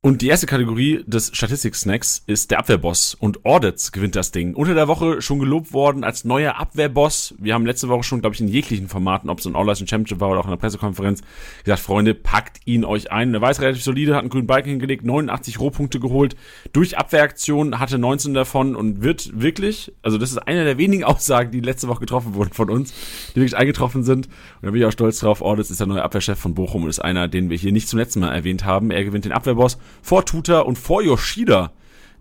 Und 0.00 0.22
die 0.22 0.28
erste 0.28 0.46
Kategorie 0.46 1.02
des 1.08 1.32
Statistik-Snacks 1.34 2.22
ist 2.24 2.52
der 2.52 2.60
Abwehrboss. 2.60 3.16
Und 3.18 3.44
Audits 3.44 3.90
gewinnt 3.90 4.14
das 4.14 4.30
Ding. 4.30 4.54
Unter 4.54 4.74
der 4.74 4.86
Woche 4.86 5.20
schon 5.20 5.40
gelobt 5.40 5.72
worden 5.72 6.04
als 6.04 6.24
neuer 6.24 6.54
Abwehrboss. 6.54 7.34
Wir 7.36 7.54
haben 7.54 7.66
letzte 7.66 7.88
Woche 7.88 8.04
schon, 8.04 8.20
glaube 8.20 8.34
ich, 8.34 8.40
in 8.40 8.46
jeglichen 8.46 8.86
Formaten, 8.86 9.28
ob 9.28 9.40
es 9.40 9.46
ein 9.46 9.56
All-Leistung 9.56 9.88
Championship 9.88 10.20
war 10.20 10.30
oder 10.30 10.38
auch 10.38 10.44
in 10.44 10.52
der 10.52 10.56
Pressekonferenz, 10.56 11.22
gesagt, 11.64 11.80
Freunde, 11.80 12.14
packt 12.14 12.60
ihn 12.64 12.84
euch 12.84 13.10
ein. 13.10 13.34
Er 13.34 13.40
war 13.40 13.48
relativ 13.58 13.82
solide, 13.82 14.14
hat 14.14 14.20
einen 14.20 14.28
grünen 14.28 14.46
Balken 14.46 14.68
hingelegt, 14.68 15.04
89 15.04 15.58
Rohpunkte 15.58 15.98
geholt. 15.98 16.36
Durch 16.72 16.96
Abwehraktionen 16.96 17.80
hatte 17.80 17.98
19 17.98 18.34
davon 18.34 18.76
und 18.76 19.02
wird 19.02 19.32
wirklich, 19.34 19.92
also 20.02 20.16
das 20.16 20.30
ist 20.30 20.38
eine 20.38 20.62
der 20.62 20.78
wenigen 20.78 21.02
Aussagen, 21.02 21.50
die 21.50 21.58
letzte 21.58 21.88
Woche 21.88 21.98
getroffen 21.98 22.34
wurden 22.34 22.52
von 22.52 22.70
uns, 22.70 22.94
die 23.30 23.40
wirklich 23.40 23.56
eingetroffen 23.56 24.04
sind. 24.04 24.26
Und 24.26 24.34
da 24.62 24.70
bin 24.70 24.80
ich 24.80 24.86
auch 24.86 24.92
stolz 24.92 25.18
drauf. 25.18 25.42
Audits 25.42 25.72
ist 25.72 25.80
der 25.80 25.88
neue 25.88 26.04
Abwehrchef 26.04 26.38
von 26.38 26.54
Bochum 26.54 26.84
und 26.84 26.88
ist 26.88 27.00
einer, 27.00 27.26
den 27.26 27.50
wir 27.50 27.56
hier 27.56 27.72
nicht 27.72 27.88
zum 27.88 27.98
letzten 27.98 28.20
Mal 28.20 28.32
erwähnt 28.32 28.64
haben. 28.64 28.92
Er 28.92 29.02
gewinnt 29.02 29.24
den 29.24 29.32
Abwehrboss 29.32 29.76
vor 30.02 30.24
Tuta 30.24 30.60
und 30.60 30.78
vor 30.78 31.02
Yoshida, 31.02 31.72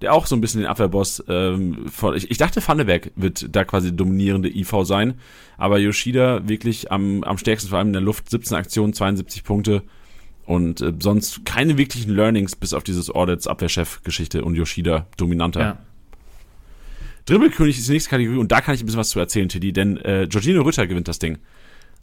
der 0.01 0.13
auch 0.13 0.25
so 0.25 0.35
ein 0.35 0.41
bisschen 0.41 0.61
den 0.61 0.69
Abwehrboss 0.69 1.23
ähm, 1.27 1.87
vor, 1.89 2.15
ich, 2.15 2.29
ich 2.29 2.37
dachte 2.37 2.65
Vanneberg 2.65 3.11
wird 3.15 3.55
da 3.55 3.63
quasi 3.63 3.95
dominierende 3.95 4.49
IV 4.49 4.73
sein, 4.83 5.15
aber 5.57 5.79
Yoshida 5.79 6.47
wirklich 6.47 6.91
am, 6.91 7.23
am 7.23 7.37
stärksten, 7.37 7.69
vor 7.69 7.79
allem 7.79 7.87
in 7.87 7.93
der 7.93 8.01
Luft, 8.01 8.29
17 8.29 8.55
Aktionen, 8.55 8.93
72 8.93 9.43
Punkte 9.43 9.83
und 10.45 10.81
äh, 10.81 10.93
sonst 10.99 11.45
keine 11.45 11.77
wirklichen 11.77 12.11
Learnings 12.11 12.55
bis 12.55 12.73
auf 12.73 12.83
dieses 12.83 13.13
Audits 13.13 13.47
Abwehrchef-Geschichte 13.47 14.43
und 14.43 14.55
Yoshida 14.55 15.07
dominanter. 15.17 15.59
Ja. 15.59 15.77
Dribbelkönig 17.25 17.77
ist 17.77 17.89
die 17.89 17.91
nächste 17.91 18.09
Kategorie 18.09 18.37
und 18.37 18.51
da 18.51 18.61
kann 18.61 18.73
ich 18.73 18.81
ein 18.81 18.85
bisschen 18.85 18.99
was 18.99 19.09
zu 19.09 19.19
erzählen, 19.19 19.49
Teddy, 19.49 19.73
denn 19.73 19.97
äh, 19.97 20.27
Giorgino 20.29 20.61
Rütter 20.61 20.87
gewinnt 20.87 21.09
das 21.09 21.19
Ding. 21.19 21.39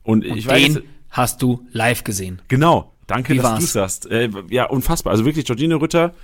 Und, 0.02 0.26
Und 0.26 0.36
ich 0.36 0.46
weiß, 0.46 0.74
den 0.74 0.82
hast 1.08 1.40
du 1.40 1.66
live 1.72 2.04
gesehen. 2.04 2.42
Genau, 2.48 2.92
danke, 3.06 3.32
Wie 3.32 3.36
dass 3.38 3.44
war's? 3.44 3.60
du 3.60 3.66
sagst. 3.66 4.10
Äh, 4.10 4.30
ja, 4.50 4.66
unfassbar. 4.66 5.12
Also 5.12 5.24
wirklich, 5.24 5.44
Giorgino 5.44 5.76
Rütter 5.76 6.14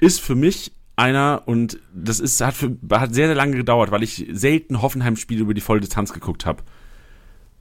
ist 0.00 0.20
für 0.20 0.34
mich 0.34 0.72
einer 0.96 1.42
und 1.46 1.78
das 1.94 2.20
ist 2.20 2.40
hat, 2.40 2.54
für, 2.54 2.76
hat 2.92 3.14
sehr, 3.14 3.26
sehr 3.26 3.34
lange 3.34 3.56
gedauert, 3.56 3.90
weil 3.90 4.02
ich 4.02 4.26
selten 4.32 4.82
Hoffenheim-Spiele 4.82 5.40
über 5.40 5.54
die 5.54 5.60
volle 5.60 5.80
Distanz 5.80 6.12
geguckt 6.12 6.46
habe. 6.46 6.62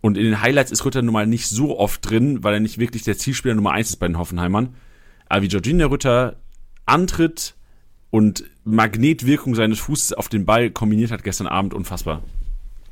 Und 0.02 0.18
in 0.18 0.26
den 0.26 0.42
Highlights 0.42 0.72
ist 0.72 0.86
Rütter 0.86 1.02
nun 1.02 1.14
mal 1.14 1.28
nicht 1.28 1.48
so 1.48 1.78
oft 1.78 2.10
drin, 2.10 2.44
weil 2.44 2.54
er 2.54 2.60
nicht 2.60 2.78
wirklich 2.78 3.04
der 3.04 3.18
Zielspieler 3.18 3.56
Nummer 3.56 3.72
eins 3.72 3.90
ist 3.90 3.98
bei 3.98 4.08
den 4.08 4.18
Hoffenheimern. 4.18 4.76
Aber 5.28 5.42
wie 5.42 5.48
Giorgino 5.48 5.88
Rütter 5.88 6.38
antritt 6.86 7.56
und 8.10 8.44
Magnetwirkung 8.64 9.56
seines 9.56 9.80
Fußes 9.80 10.14
auf 10.14 10.30
den 10.30 10.46
Ball 10.46 10.72
kombiniert 10.72 11.12
hat 11.12 11.24
gestern 11.24 11.48
Abend, 11.48 11.74
unfassbar. 11.74 12.24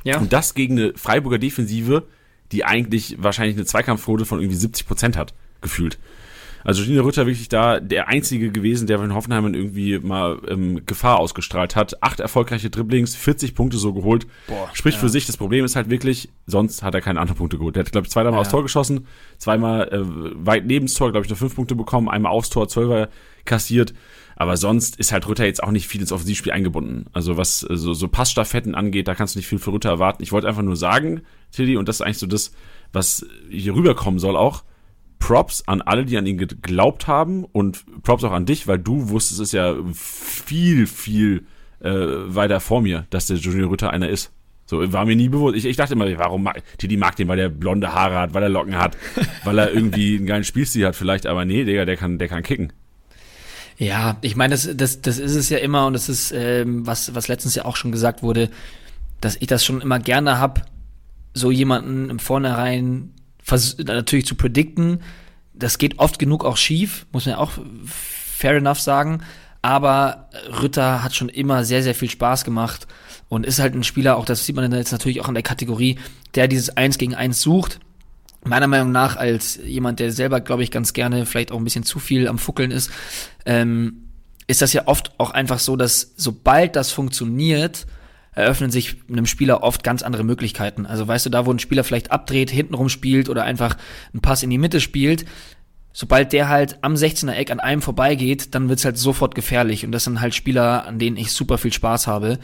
Ja. 0.04 0.20
Und 0.20 0.32
das 0.34 0.54
gegen 0.54 0.78
eine 0.78 0.94
Freiburger 0.96 1.40
Defensive, 1.40 2.08
die 2.52 2.64
eigentlich 2.64 3.18
wahrscheinlich 3.20 3.58
eine 3.58 3.66
Zweikampfquote 3.66 4.26
von 4.26 4.40
irgendwie 4.40 4.58
70 4.58 4.88
Prozent 4.88 5.18
hat, 5.18 5.34
gefühlt. 5.62 5.98
Also 6.64 6.84
Gina 6.84 7.02
Rütter 7.02 7.26
wirklich 7.26 7.48
da 7.48 7.80
der 7.80 8.10
einzige 8.10 8.52
gewesen, 8.52 8.88
der 8.88 9.00
von 9.00 9.14
Hoffenheimern 9.14 9.54
irgendwie 9.54 10.00
mal 10.00 10.40
ähm, 10.50 10.86
Gefahr 10.86 11.18
ausgestrahlt 11.20 11.78
hat. 11.78 12.04
Acht 12.04 12.20
erfolgreiche 12.20 12.70
Dribblings, 12.70 13.16
40 13.16 13.56
Punkte 13.56 13.78
so 13.78 13.94
geholt. 13.94 14.28
Boah, 14.48 14.70
Spricht 14.74 14.98
ja. 14.98 15.02
für 15.02 15.08
sich. 15.10 15.26
Das 15.28 15.38
Problem 15.38 15.64
ist 15.64 15.78
halt 15.78 15.90
wirklich, 15.90 16.28
sonst 16.46 16.84
hat 16.84 16.94
er 16.94 17.00
keine 17.00 17.22
anderen 17.22 17.38
Punkte 17.38 17.58
geholt. 17.58 17.78
Der 17.78 17.86
hat, 17.86 17.92
glaube 17.94 18.06
ich, 18.08 18.12
zweimal 18.12 18.34
Ja. 18.34 18.40
aufs 18.40 18.50
Tor 18.50 18.64
geschossen, 18.64 19.08
zweimal 19.38 19.88
äh, 19.94 20.02
weit 20.46 20.66
neben 20.66 20.88
das 20.88 20.96
Tor, 20.96 21.12
glaube 21.12 21.26
ich, 21.26 21.30
nur 21.30 21.38
fünf 21.38 21.56
Punkte 21.56 21.74
bekommen, 21.76 22.10
einmal 22.10 22.34
aufs 22.34 22.50
Tor, 22.50 22.68
zwölfer 22.68 23.08
kassiert. 23.46 23.94
Aber 24.36 24.58
sonst 24.58 24.98
ist 24.98 25.14
halt 25.14 25.26
Rütter 25.28 25.46
jetzt 25.46 25.64
auch 25.64 25.72
nicht 25.72 25.88
viel 25.88 26.02
ins 26.02 26.12
Offensivspiel 26.12 26.52
eingebunden. 26.52 27.06
Also 27.14 27.38
was 27.38 27.64
äh, 27.70 27.78
so, 27.78 27.94
so 27.94 28.10
Passstaffetten 28.10 28.76
angeht, 28.76 29.08
da 29.08 29.16
kannst 29.16 29.36
du 29.36 29.40
nicht 29.40 29.48
viel 29.48 29.60
für 29.60 29.72
Rütter 29.72 29.90
erwarten. 29.90 30.22
Ich 30.22 30.34
wollte 30.34 30.50
einfach 30.50 30.64
nur 30.64 30.76
sagen, 30.76 31.22
Tilly, 31.52 31.78
und 31.78 31.88
das 31.88 31.98
ist 31.98 32.02
eigentlich 32.02 32.18
so 32.18 32.28
das, 32.28 32.52
was 32.92 33.26
hier 33.50 33.74
rüberkommen 33.74 34.20
soll 34.20 34.36
auch, 34.36 34.64
Props 35.20 35.64
an 35.68 35.82
alle, 35.82 36.06
die 36.06 36.18
an 36.18 36.26
ihn 36.26 36.38
geglaubt 36.38 37.08
haben 37.08 37.44
und 37.46 37.86
Props 38.04 38.24
auch 38.24 38.32
an 38.32 38.46
dich, 38.46 38.68
weil 38.68 38.80
du 38.80 39.10
wusstest 39.10 39.40
es 39.40 39.52
ja 39.52 39.76
viel, 39.94 40.88
viel 40.88 41.46
äh, 41.80 41.90
weiter 41.90 42.60
vor 42.60 42.82
mir, 42.82 43.06
dass 43.10 43.28
der 43.28 43.38
Junior 43.38 43.70
Rütter 43.70 43.92
einer 43.92 44.10
ist. 44.10 44.32
So, 44.66 44.92
war 44.92 45.06
mir 45.06 45.16
nie 45.16 45.30
bewusst. 45.30 45.56
Ich, 45.56 45.66
ich 45.66 45.78
dachte 45.78 45.94
immer, 45.94 46.06
warum 46.18 46.44
mag, 46.44 46.62
Titi 46.78 46.98
mag 46.98 47.16
den, 47.16 47.30
weil 47.30 47.38
der 47.38 47.50
blonde 47.50 47.94
Haare 47.94 48.20
hat, 48.20 48.34
weil 48.34 48.44
er 48.44 48.50
Locken 48.50 48.78
hat, 48.78 48.98
weil 49.46 49.58
er 49.58 49.74
irgendwie 49.74 50.18
einen 50.18 50.26
geilen 50.26 50.44
Spielstil 50.44 50.86
hat 50.86 50.96
vielleicht, 50.96 51.26
aber 51.26 51.46
nee, 51.46 51.64
Digga, 51.64 51.86
der 51.86 51.96
kann, 51.96 52.20
der 52.20 52.28
kann 52.28 52.44
kicken. 52.44 52.74
Ja, 53.78 54.18
ich 54.22 54.36
meine, 54.36 54.56
das, 54.56 54.70
das, 54.76 55.02
das 55.02 55.20
ist 55.20 55.36
es 55.36 55.50
ja 55.50 55.60
immer 55.60 55.86
und 55.86 55.94
das 55.94 56.10
ist, 56.10 56.34
ähm, 56.36 56.86
was, 56.86 57.16
was 57.16 57.28
letztens 57.28 57.56
ja 57.56 57.64
auch 57.64 57.76
schon 57.76 57.92
gesagt 57.92 58.24
wurde, 58.24 58.50
dass 59.22 59.38
ich 59.40 59.48
das 59.48 59.64
schon 59.64 59.82
immer 59.82 60.00
gerne 60.00 60.40
hab, 60.40 60.66
so 61.34 61.52
jemanden 61.52 62.10
im 62.10 62.20
Vornherein 62.20 63.14
natürlich 63.86 64.26
zu 64.26 64.36
predikten. 64.36 65.02
Das 65.54 65.78
geht 65.78 66.00
oft 66.00 66.20
genug 66.20 66.46
auch 66.46 66.58
schief, 66.58 67.06
muss 67.12 67.26
man 67.26 67.36
ja 67.36 67.40
auch 67.40 67.54
fair 67.86 68.56
enough 68.56 68.80
sagen. 68.80 69.24
Aber 69.62 70.30
Rütter 70.62 71.04
hat 71.04 71.16
schon 71.16 71.30
immer 71.30 71.66
sehr, 71.66 71.84
sehr 71.84 71.96
viel 71.96 72.10
Spaß 72.10 72.46
gemacht 72.46 72.88
und 73.28 73.46
ist 73.46 73.60
halt 73.60 73.74
ein 73.74 73.84
Spieler, 73.84 74.18
auch 74.18 74.26
das 74.26 74.46
sieht 74.46 74.56
man 74.56 74.72
jetzt 74.72 74.92
natürlich 74.92 75.22
auch 75.22 75.28
in 75.28 75.34
der 75.34 75.44
Kategorie, 75.44 75.98
der 76.36 76.48
dieses 76.48 76.78
Eins 76.78 76.98
gegen 76.98 77.16
Eins 77.16 77.42
sucht 77.42 77.80
meiner 78.48 78.68
Meinung 78.68 78.92
nach 78.92 79.16
als 79.16 79.60
jemand, 79.64 80.00
der 80.00 80.12
selber, 80.12 80.40
glaube 80.42 80.64
ich, 80.64 80.72
ganz 80.72 80.94
gerne 80.94 81.26
vielleicht 81.26 81.52
auch 81.52 81.58
ein 81.58 81.64
bisschen 81.64 81.84
zu 81.84 82.00
viel 82.00 82.28
am 82.28 82.40
Fuckeln 82.40 82.72
ist, 82.72 82.92
ähm, 83.46 84.04
ist 84.48 84.62
das 84.62 84.74
ja 84.74 84.84
oft 84.88 85.12
auch 85.18 85.32
einfach 85.32 85.60
so, 85.60 85.76
dass 85.76 86.14
sobald 86.16 86.76
das 86.76 86.92
funktioniert, 86.92 87.86
eröffnen 88.38 88.72
sich 88.72 88.96
einem 89.10 89.26
Spieler 89.26 89.64
oft 89.64 89.84
ganz 89.84 90.04
andere 90.04 90.24
Möglichkeiten. 90.24 90.86
Also 90.86 91.08
weißt 91.08 91.26
du, 91.26 91.30
da 91.30 91.46
wo 91.46 91.52
ein 91.52 91.60
Spieler 91.60 91.84
vielleicht 91.84 92.12
abdreht, 92.12 92.52
hintenrum 92.52 92.90
spielt 92.90 93.30
oder 93.30 93.44
einfach 93.44 93.76
einen 94.14 94.22
Pass 94.22 94.44
in 94.44 94.50
die 94.50 94.58
Mitte 94.58 94.80
spielt, 94.80 95.26
sobald 95.92 96.32
der 96.32 96.48
halt 96.48 96.78
am 96.84 96.94
16er 96.94 97.34
Eck 97.34 97.50
an 97.50 97.60
einem 97.60 97.82
vorbeigeht, 97.82 98.54
dann 98.54 98.70
wird's 98.70 98.86
halt 98.86 99.00
sofort 99.00 99.34
gefährlich. 99.34 99.84
Und 99.84 99.92
das 99.92 100.04
sind 100.04 100.22
halt 100.22 100.36
Spieler, 100.36 100.86
an 100.86 101.00
denen 101.00 101.18
ich 101.18 101.32
super 101.32 101.58
viel 101.58 101.74
Spaß 101.74 102.06
habe. 102.06 102.38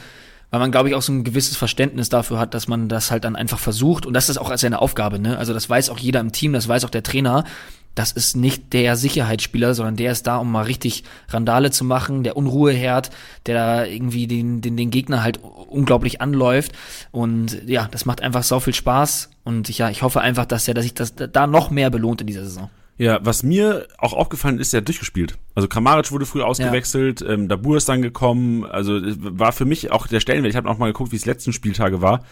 Weil 0.50 0.60
man, 0.60 0.72
glaube 0.72 0.90
ich, 0.90 0.96
auch 0.96 1.02
so 1.02 1.14
ein 1.14 1.24
gewisses 1.24 1.56
Verständnis 1.56 2.10
dafür 2.10 2.40
hat, 2.40 2.54
dass 2.54 2.68
man 2.68 2.90
das 2.90 3.12
halt 3.12 3.24
dann 3.24 3.36
einfach 3.36 3.60
versucht. 3.60 4.08
Und 4.08 4.14
das 4.14 4.30
ist 4.30 4.38
auch 4.38 4.50
als 4.50 4.62
seine 4.62 4.82
Aufgabe, 4.82 5.20
ne? 5.20 5.38
Also 5.38 5.54
das 5.54 5.70
weiß 5.70 5.90
auch 5.90 6.00
jeder 6.00 6.20
im 6.20 6.32
Team, 6.32 6.54
das 6.54 6.68
weiß 6.68 6.86
auch 6.86 6.90
der 6.90 7.04
Trainer. 7.04 7.44
Das 7.96 8.12
ist 8.12 8.36
nicht 8.36 8.74
der 8.74 8.96
Sicherheitsspieler, 8.96 9.74
sondern 9.74 9.96
der 9.96 10.12
ist 10.12 10.26
da, 10.26 10.38
um 10.38 10.52
mal 10.52 10.64
richtig 10.64 11.04
Randale 11.30 11.72
zu 11.72 11.86
machen, 11.86 12.24
der 12.24 12.36
Unruheherd, 12.36 13.12
der 13.46 13.56
da 13.56 13.86
irgendwie 13.86 14.28
den, 14.28 14.62
den, 14.62 14.78
den 14.78 14.90
Gegner 14.90 15.24
halt 15.24 15.40
unglaublich 15.68 16.20
anläuft. 16.22 16.72
Und 17.12 17.68
ja, 17.68 17.88
das 17.92 18.06
macht 18.06 18.22
einfach 18.22 18.44
so 18.44 18.60
viel 18.60 18.74
Spaß. 18.74 19.30
Und 19.44 19.70
ich, 19.70 19.78
ja, 19.78 19.90
ich 19.90 20.02
hoffe 20.02 20.22
einfach, 20.22 20.46
dass 20.46 20.68
er, 20.68 20.74
dass 20.74 20.84
sich 20.84 20.94
das 20.94 21.14
da 21.16 21.48
noch 21.48 21.70
mehr 21.70 21.90
belohnt 21.90 22.22
in 22.22 22.28
dieser 22.28 22.44
Saison. 22.44 22.70
Ja, 22.98 23.20
was 23.24 23.42
mir 23.42 23.88
auch 23.98 24.14
aufgefallen 24.14 24.60
ist, 24.60 24.72
der 24.72 24.82
hat 24.82 24.88
durchgespielt. 24.88 25.38
Also 25.56 25.68
Kramaric 25.68 26.12
wurde 26.12 26.28
früh 26.28 26.42
ausgewechselt, 26.42 27.22
ja. 27.22 27.30
ähm, 27.30 27.48
Dabur 27.48 27.78
ist 27.78 27.90
dann 27.90 28.04
gekommen. 28.04 28.66
Also 28.66 29.00
war 29.18 29.52
für 29.52 29.66
mich 29.66 29.92
auch 29.92 30.08
der 30.08 30.20
Stellenwert. 30.20 30.52
Ich 30.52 30.58
habe 30.58 30.70
auch 30.70 30.78
mal 30.78 30.88
geguckt, 30.88 31.12
wie 31.12 31.16
es 31.16 31.26
letzten 31.26 31.54
Spieltage 31.54 32.02
war. 32.02 32.24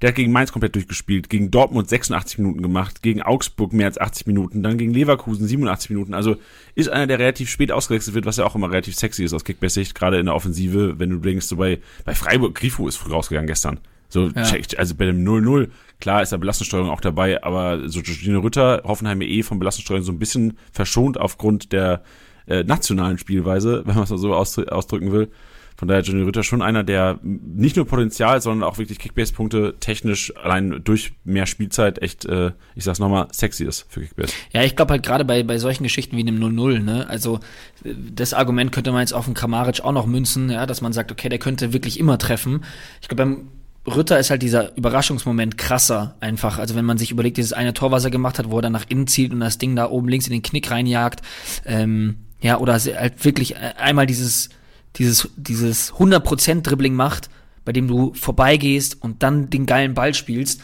Der 0.00 0.08
hat 0.08 0.16
gegen 0.16 0.32
Mainz 0.32 0.52
komplett 0.52 0.74
durchgespielt, 0.74 1.30
gegen 1.30 1.50
Dortmund 1.50 1.88
86 1.88 2.38
Minuten 2.38 2.62
gemacht, 2.62 3.02
gegen 3.02 3.22
Augsburg 3.22 3.72
mehr 3.72 3.86
als 3.86 3.98
80 3.98 4.26
Minuten, 4.26 4.62
dann 4.62 4.78
gegen 4.78 4.92
Leverkusen 4.92 5.46
87 5.46 5.90
Minuten. 5.90 6.14
Also 6.14 6.36
ist 6.74 6.88
einer, 6.88 7.06
der 7.06 7.18
relativ 7.18 7.50
spät 7.50 7.72
ausgewechselt 7.72 8.14
wird, 8.14 8.26
was 8.26 8.36
ja 8.36 8.44
auch 8.44 8.54
immer 8.54 8.70
relativ 8.70 8.94
sexy 8.94 9.24
ist 9.24 9.32
aus 9.32 9.44
Kickbase-Sicht, 9.44 9.94
gerade 9.94 10.18
in 10.18 10.26
der 10.26 10.34
Offensive, 10.34 10.98
wenn 10.98 11.10
du 11.10 11.16
denkst, 11.16 11.46
so 11.46 11.56
bei, 11.56 11.78
bei 12.04 12.14
Freiburg, 12.14 12.54
Grifo 12.54 12.88
ist 12.88 12.96
früh 12.96 13.12
rausgegangen 13.12 13.46
gestern. 13.46 13.80
So, 14.08 14.28
ja. 14.28 14.42
check, 14.44 14.78
also 14.78 14.94
bei 14.94 15.06
dem 15.06 15.24
0-0, 15.24 15.68
klar 16.00 16.22
ist 16.22 16.32
da 16.32 16.36
Belastungssteuerung 16.36 16.90
auch 16.90 17.00
dabei, 17.00 17.42
aber 17.42 17.88
so 17.88 18.02
Gino 18.02 18.40
Rütter, 18.40 18.82
Hoffenheim 18.84 19.20
eh 19.22 19.42
von 19.42 19.58
Belastungssteuerung 19.58 20.04
so 20.04 20.12
ein 20.12 20.18
bisschen 20.18 20.58
verschont 20.72 21.18
aufgrund 21.18 21.72
der 21.72 22.02
äh, 22.46 22.62
nationalen 22.62 23.18
Spielweise, 23.18 23.82
wenn 23.86 23.94
man 23.94 24.04
es 24.04 24.10
mal 24.10 24.18
so 24.18 24.34
ausdrücken 24.34 25.12
will. 25.12 25.30
Von 25.76 25.88
daher 25.88 26.02
Johnny 26.02 26.22
Rütter 26.22 26.42
schon 26.42 26.62
einer, 26.62 26.84
der 26.84 27.18
nicht 27.22 27.76
nur 27.76 27.86
Potenzial, 27.86 28.40
sondern 28.40 28.68
auch 28.68 28.78
wirklich 28.78 28.98
Kickbase-Punkte 28.98 29.74
technisch 29.78 30.34
allein 30.36 30.80
durch 30.82 31.12
mehr 31.24 31.46
Spielzeit 31.46 32.00
echt, 32.00 32.24
äh, 32.24 32.52
ich 32.74 32.84
sag's 32.84 32.98
nochmal, 32.98 33.28
sexy 33.32 33.64
ist 33.64 33.86
für 33.88 34.00
Kickbase. 34.00 34.32
Ja, 34.52 34.62
ich 34.62 34.74
glaube 34.74 34.92
halt 34.92 35.02
gerade 35.02 35.24
bei, 35.24 35.42
bei 35.42 35.58
solchen 35.58 35.82
Geschichten 35.82 36.16
wie 36.16 36.22
einem 36.22 36.42
0-0, 36.42 36.80
ne, 36.80 37.06
also 37.08 37.40
das 37.84 38.32
Argument 38.32 38.72
könnte 38.72 38.90
man 38.92 39.00
jetzt 39.00 39.12
auf 39.12 39.26
den 39.26 39.34
Kramaric 39.34 39.80
auch 39.82 39.92
noch 39.92 40.06
münzen, 40.06 40.50
ja, 40.50 40.66
dass 40.66 40.80
man 40.80 40.92
sagt, 40.92 41.12
okay, 41.12 41.28
der 41.28 41.38
könnte 41.38 41.72
wirklich 41.72 42.00
immer 42.00 42.18
treffen. 42.18 42.64
Ich 43.02 43.08
glaube, 43.08 43.24
beim 43.24 43.48
Rütter 43.86 44.18
ist 44.18 44.30
halt 44.30 44.42
dieser 44.42 44.76
Überraschungsmoment 44.76 45.58
krasser 45.58 46.16
einfach. 46.20 46.58
Also 46.58 46.74
wenn 46.74 46.84
man 46.84 46.98
sich 46.98 47.10
überlegt, 47.10 47.36
dieses 47.36 47.52
eine 47.52 47.72
Tor, 47.72 47.92
was 47.92 48.04
er 48.04 48.10
gemacht 48.10 48.38
hat, 48.38 48.50
wo 48.50 48.58
er 48.58 48.62
dann 48.62 48.72
nach 48.72 48.86
innen 48.88 49.06
zielt 49.06 49.32
und 49.32 49.40
das 49.40 49.58
Ding 49.58 49.76
da 49.76 49.88
oben 49.88 50.08
links 50.08 50.26
in 50.26 50.32
den 50.32 50.42
Knick 50.42 50.70
reinjagt, 50.70 51.22
ähm, 51.64 52.16
ja, 52.40 52.58
oder 52.58 52.74
halt 52.74 53.24
wirklich 53.24 53.54
äh, 53.54 53.74
einmal 53.78 54.06
dieses 54.06 54.50
dieses, 54.98 55.28
dieses 55.36 55.92
100% 55.94 56.62
Dribbling 56.62 56.94
macht, 56.94 57.28
bei 57.64 57.72
dem 57.72 57.88
du 57.88 58.14
vorbeigehst 58.14 59.02
und 59.02 59.22
dann 59.22 59.50
den 59.50 59.66
geilen 59.66 59.94
Ball 59.94 60.14
spielst. 60.14 60.60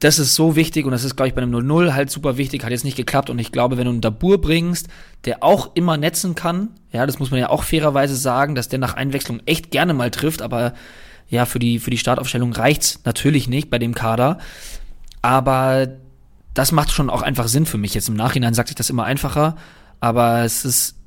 Das 0.00 0.18
ist 0.18 0.34
so 0.34 0.54
wichtig 0.54 0.84
und 0.84 0.92
das 0.92 1.02
ist, 1.02 1.16
glaube 1.16 1.28
ich, 1.28 1.34
bei 1.34 1.42
einem 1.42 1.54
0-0 1.54 1.92
halt 1.92 2.10
super 2.10 2.36
wichtig, 2.36 2.62
hat 2.62 2.70
jetzt 2.70 2.84
nicht 2.84 2.96
geklappt 2.96 3.30
und 3.30 3.38
ich 3.38 3.50
glaube, 3.50 3.76
wenn 3.76 3.86
du 3.86 3.90
einen 3.90 4.00
Dabur 4.00 4.40
bringst, 4.40 4.88
der 5.24 5.42
auch 5.42 5.74
immer 5.74 5.96
netzen 5.96 6.36
kann, 6.36 6.68
ja, 6.92 7.04
das 7.04 7.18
muss 7.18 7.30
man 7.32 7.40
ja 7.40 7.50
auch 7.50 7.64
fairerweise 7.64 8.14
sagen, 8.14 8.54
dass 8.54 8.68
der 8.68 8.78
nach 8.78 8.94
Einwechslung 8.94 9.40
echt 9.46 9.72
gerne 9.72 9.94
mal 9.94 10.12
trifft, 10.12 10.40
aber 10.40 10.74
ja, 11.28 11.46
für 11.46 11.58
die, 11.58 11.80
für 11.80 11.90
die 11.90 11.98
Startaufstellung 11.98 12.52
reicht's 12.52 13.00
natürlich 13.04 13.48
nicht 13.48 13.70
bei 13.70 13.80
dem 13.80 13.94
Kader, 13.94 14.38
aber 15.20 15.88
das 16.54 16.70
macht 16.70 16.90
schon 16.90 17.10
auch 17.10 17.22
einfach 17.22 17.48
Sinn 17.48 17.66
für 17.66 17.78
mich. 17.78 17.94
Jetzt 17.94 18.08
im 18.08 18.16
Nachhinein 18.16 18.54
sagt 18.54 18.68
sich 18.68 18.76
das 18.76 18.90
immer 18.90 19.04
einfacher, 19.04 19.56
aber 20.00 20.44
es 20.44 20.64
ist 20.64 20.97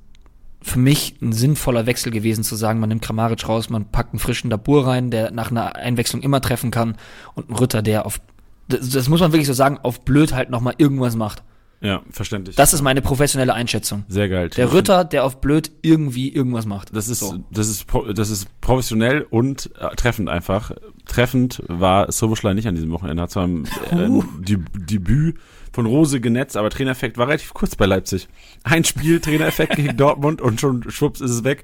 für 0.61 0.79
mich 0.79 1.15
ein 1.21 1.33
sinnvoller 1.33 1.85
Wechsel 1.85 2.11
gewesen 2.11 2.43
zu 2.43 2.55
sagen, 2.55 2.79
man 2.79 2.89
nimmt 2.89 3.01
Kramaric 3.01 3.47
raus, 3.47 3.69
man 3.69 3.85
packt 3.85 4.13
einen 4.13 4.19
frischen 4.19 4.49
Dabur 4.49 4.85
rein, 4.87 5.09
der 5.09 5.31
nach 5.31 5.51
einer 5.51 5.75
Einwechslung 5.75 6.21
immer 6.21 6.41
treffen 6.41 6.71
kann 6.71 6.97
und 7.33 7.49
einen 7.49 7.57
Ritter, 7.57 7.81
der 7.81 8.05
auf, 8.05 8.21
das, 8.67 8.89
das 8.89 9.09
muss 9.09 9.21
man 9.21 9.31
wirklich 9.31 9.47
so 9.47 9.53
sagen, 9.53 9.79
auf 9.81 10.01
blöd 10.01 10.33
halt 10.33 10.49
nochmal 10.49 10.75
irgendwas 10.77 11.15
macht. 11.15 11.43
Ja, 11.83 12.03
verständlich. 12.11 12.55
Das 12.55 12.73
ist 12.73 12.83
meine 12.83 13.01
professionelle 13.01 13.55
Einschätzung. 13.55 14.03
Sehr 14.07 14.29
geil. 14.29 14.49
Der 14.49 14.71
Ritter, 14.71 15.03
der 15.03 15.25
auf 15.25 15.41
blöd 15.41 15.71
irgendwie 15.81 16.31
irgendwas 16.31 16.67
macht. 16.67 16.95
Das 16.95 17.07
ist, 17.07 17.21
so. 17.21 17.43
das 17.49 17.69
ist, 17.69 17.87
das 18.13 18.29
ist 18.29 18.61
professionell 18.61 19.25
und 19.27 19.71
äh, 19.79 19.95
treffend 19.95 20.29
einfach. 20.29 20.71
Treffend 21.07 21.63
war 21.67 22.11
Soboschlei 22.11 22.53
nicht 22.53 22.67
an 22.67 22.75
diesem 22.75 22.91
Wochenende. 22.91 23.23
Hat 23.23 23.31
zwar 23.31 23.47
ein 23.47 23.67
uh. 23.93 24.21
äh, 24.21 24.57
Debüt 24.75 25.37
von 25.71 25.85
Rose 25.85 26.19
genetzt, 26.19 26.57
aber 26.57 26.69
Trainereffekt 26.69 27.17
war 27.17 27.27
relativ 27.27 27.53
kurz 27.53 27.75
bei 27.75 27.85
Leipzig. 27.85 28.27
Ein 28.63 28.83
Spiel, 28.83 29.19
Trainereffekt 29.19 29.75
gegen 29.75 29.95
Dortmund 29.97 30.41
und 30.41 30.59
schon 30.59 30.89
schwupps 30.89 31.21
ist 31.21 31.31
es 31.31 31.43
weg. 31.43 31.63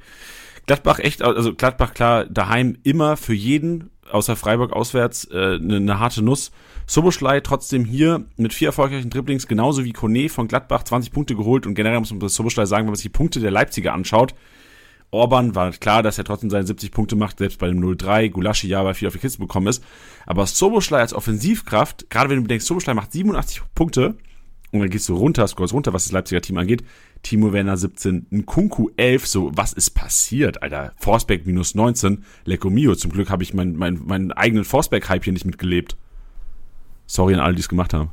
Gladbach 0.65 0.99
echt, 0.99 1.21
also 1.21 1.53
Gladbach 1.53 1.93
klar, 1.93 2.25
daheim 2.25 2.77
immer 2.83 3.15
für 3.17 3.33
jeden, 3.33 3.89
außer 4.11 4.35
Freiburg 4.35 4.73
auswärts, 4.73 5.25
äh, 5.31 5.55
eine, 5.55 5.79
ne 5.79 5.99
harte 5.99 6.21
Nuss. 6.21 6.51
Soboschlei 6.85 7.41
trotzdem 7.41 7.83
hier 7.83 8.25
mit 8.37 8.53
vier 8.53 8.69
erfolgreichen 8.69 9.09
Dribblings, 9.09 9.47
genauso 9.47 9.83
wie 9.83 9.93
Kone 9.93 10.29
von 10.29 10.47
Gladbach 10.47 10.83
20 10.83 11.11
Punkte 11.11 11.35
geholt 11.35 11.65
und 11.65 11.75
generell 11.75 11.99
muss 11.99 12.11
man 12.11 12.19
das 12.19 12.35
Soboschlei 12.35 12.65
sagen, 12.65 12.83
wenn 12.83 12.91
man 12.91 12.95
sich 12.95 13.03
die 13.03 13.09
Punkte 13.09 13.39
der 13.39 13.51
Leipziger 13.51 13.93
anschaut, 13.93 14.35
Orban 15.11 15.55
war 15.55 15.71
klar, 15.71 16.03
dass 16.03 16.17
er 16.17 16.25
trotzdem 16.25 16.49
seine 16.49 16.67
70 16.67 16.91
Punkte 16.91 17.15
macht, 17.15 17.37
selbst 17.37 17.59
bei 17.59 17.67
dem 17.67 17.81
0-3, 17.81 18.29
Gulaschi 18.29 18.67
ja, 18.67 18.83
weil 18.83 18.93
viel 18.93 19.07
auf 19.07 19.13
die 19.13 19.19
Kiste 19.19 19.39
bekommen 19.39 19.67
ist. 19.67 19.83
Aber 20.25 20.45
Soboschlei 20.45 20.99
als 20.99 21.13
Offensivkraft, 21.13 22.09
gerade 22.09 22.29
wenn 22.29 22.41
du 22.41 22.47
denkst, 22.47 22.65
Soboschlei 22.65 22.93
macht 22.93 23.13
87 23.13 23.61
Punkte 23.73 24.15
und 24.71 24.81
dann 24.81 24.89
gehst 24.89 25.07
du 25.07 25.15
runter, 25.15 25.47
scrollst 25.47 25.73
runter, 25.73 25.93
was 25.93 26.03
das 26.03 26.11
Leipziger 26.11 26.41
Team 26.41 26.57
angeht. 26.57 26.83
Timo 27.23 27.53
Werner 27.53 27.77
17, 27.77 28.27
Nkunku 28.31 28.89
11, 28.97 29.27
so, 29.27 29.51
was 29.55 29.73
ist 29.73 29.91
passiert, 29.91 30.61
Alter? 30.61 30.93
Forsberg 30.97 31.45
minus 31.45 31.73
19, 31.73 32.25
Lecco 32.43 32.69
Mio. 32.69 32.95
Zum 32.95 33.11
Glück 33.11 33.29
habe 33.29 33.43
ich 33.43 33.53
meinen 33.53 33.77
mein, 33.77 34.01
meinen 34.05 34.31
eigenen 34.33 34.65
Forsberg-Hype 34.65 35.23
hier 35.23 35.33
nicht 35.33 35.45
mitgelebt. 35.45 35.95
Sorry 37.05 37.33
an 37.33 37.39
alle, 37.39 37.55
die 37.55 37.61
es 37.61 37.69
gemacht 37.69 37.93
haben. 37.93 38.11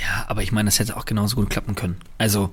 Ja, 0.00 0.26
aber 0.28 0.42
ich 0.42 0.52
meine, 0.52 0.68
das 0.68 0.78
hätte 0.78 0.96
auch 0.96 1.04
genauso 1.04 1.36
gut 1.36 1.50
klappen 1.50 1.74
können. 1.74 1.96
Also, 2.18 2.50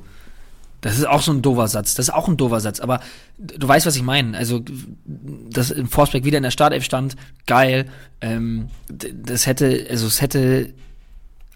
das 0.83 0.97
ist 0.97 1.07
auch 1.07 1.21
so 1.21 1.31
ein 1.31 1.41
doofer 1.41 1.69
Satz. 1.69 1.95
Das 1.95 2.09
ist 2.09 2.13
auch 2.13 2.27
ein 2.27 2.35
doofer 2.35 2.59
Satz. 2.59 2.81
Aber 2.81 2.99
du 3.37 3.65
weißt, 3.65 3.85
was 3.85 3.95
ich 3.95 4.03
meine. 4.03 4.37
Also, 4.37 4.61
dass 5.05 5.73
Forsberg 5.89 6.25
wieder 6.25 6.37
in 6.37 6.43
der 6.43 6.51
Startelf 6.51 6.83
stand, 6.83 7.15
geil. 7.47 7.85
Ähm, 8.19 8.67
das 8.89 9.47
hätte, 9.47 9.87
also 9.89 10.05
es 10.07 10.21
hätte 10.21 10.73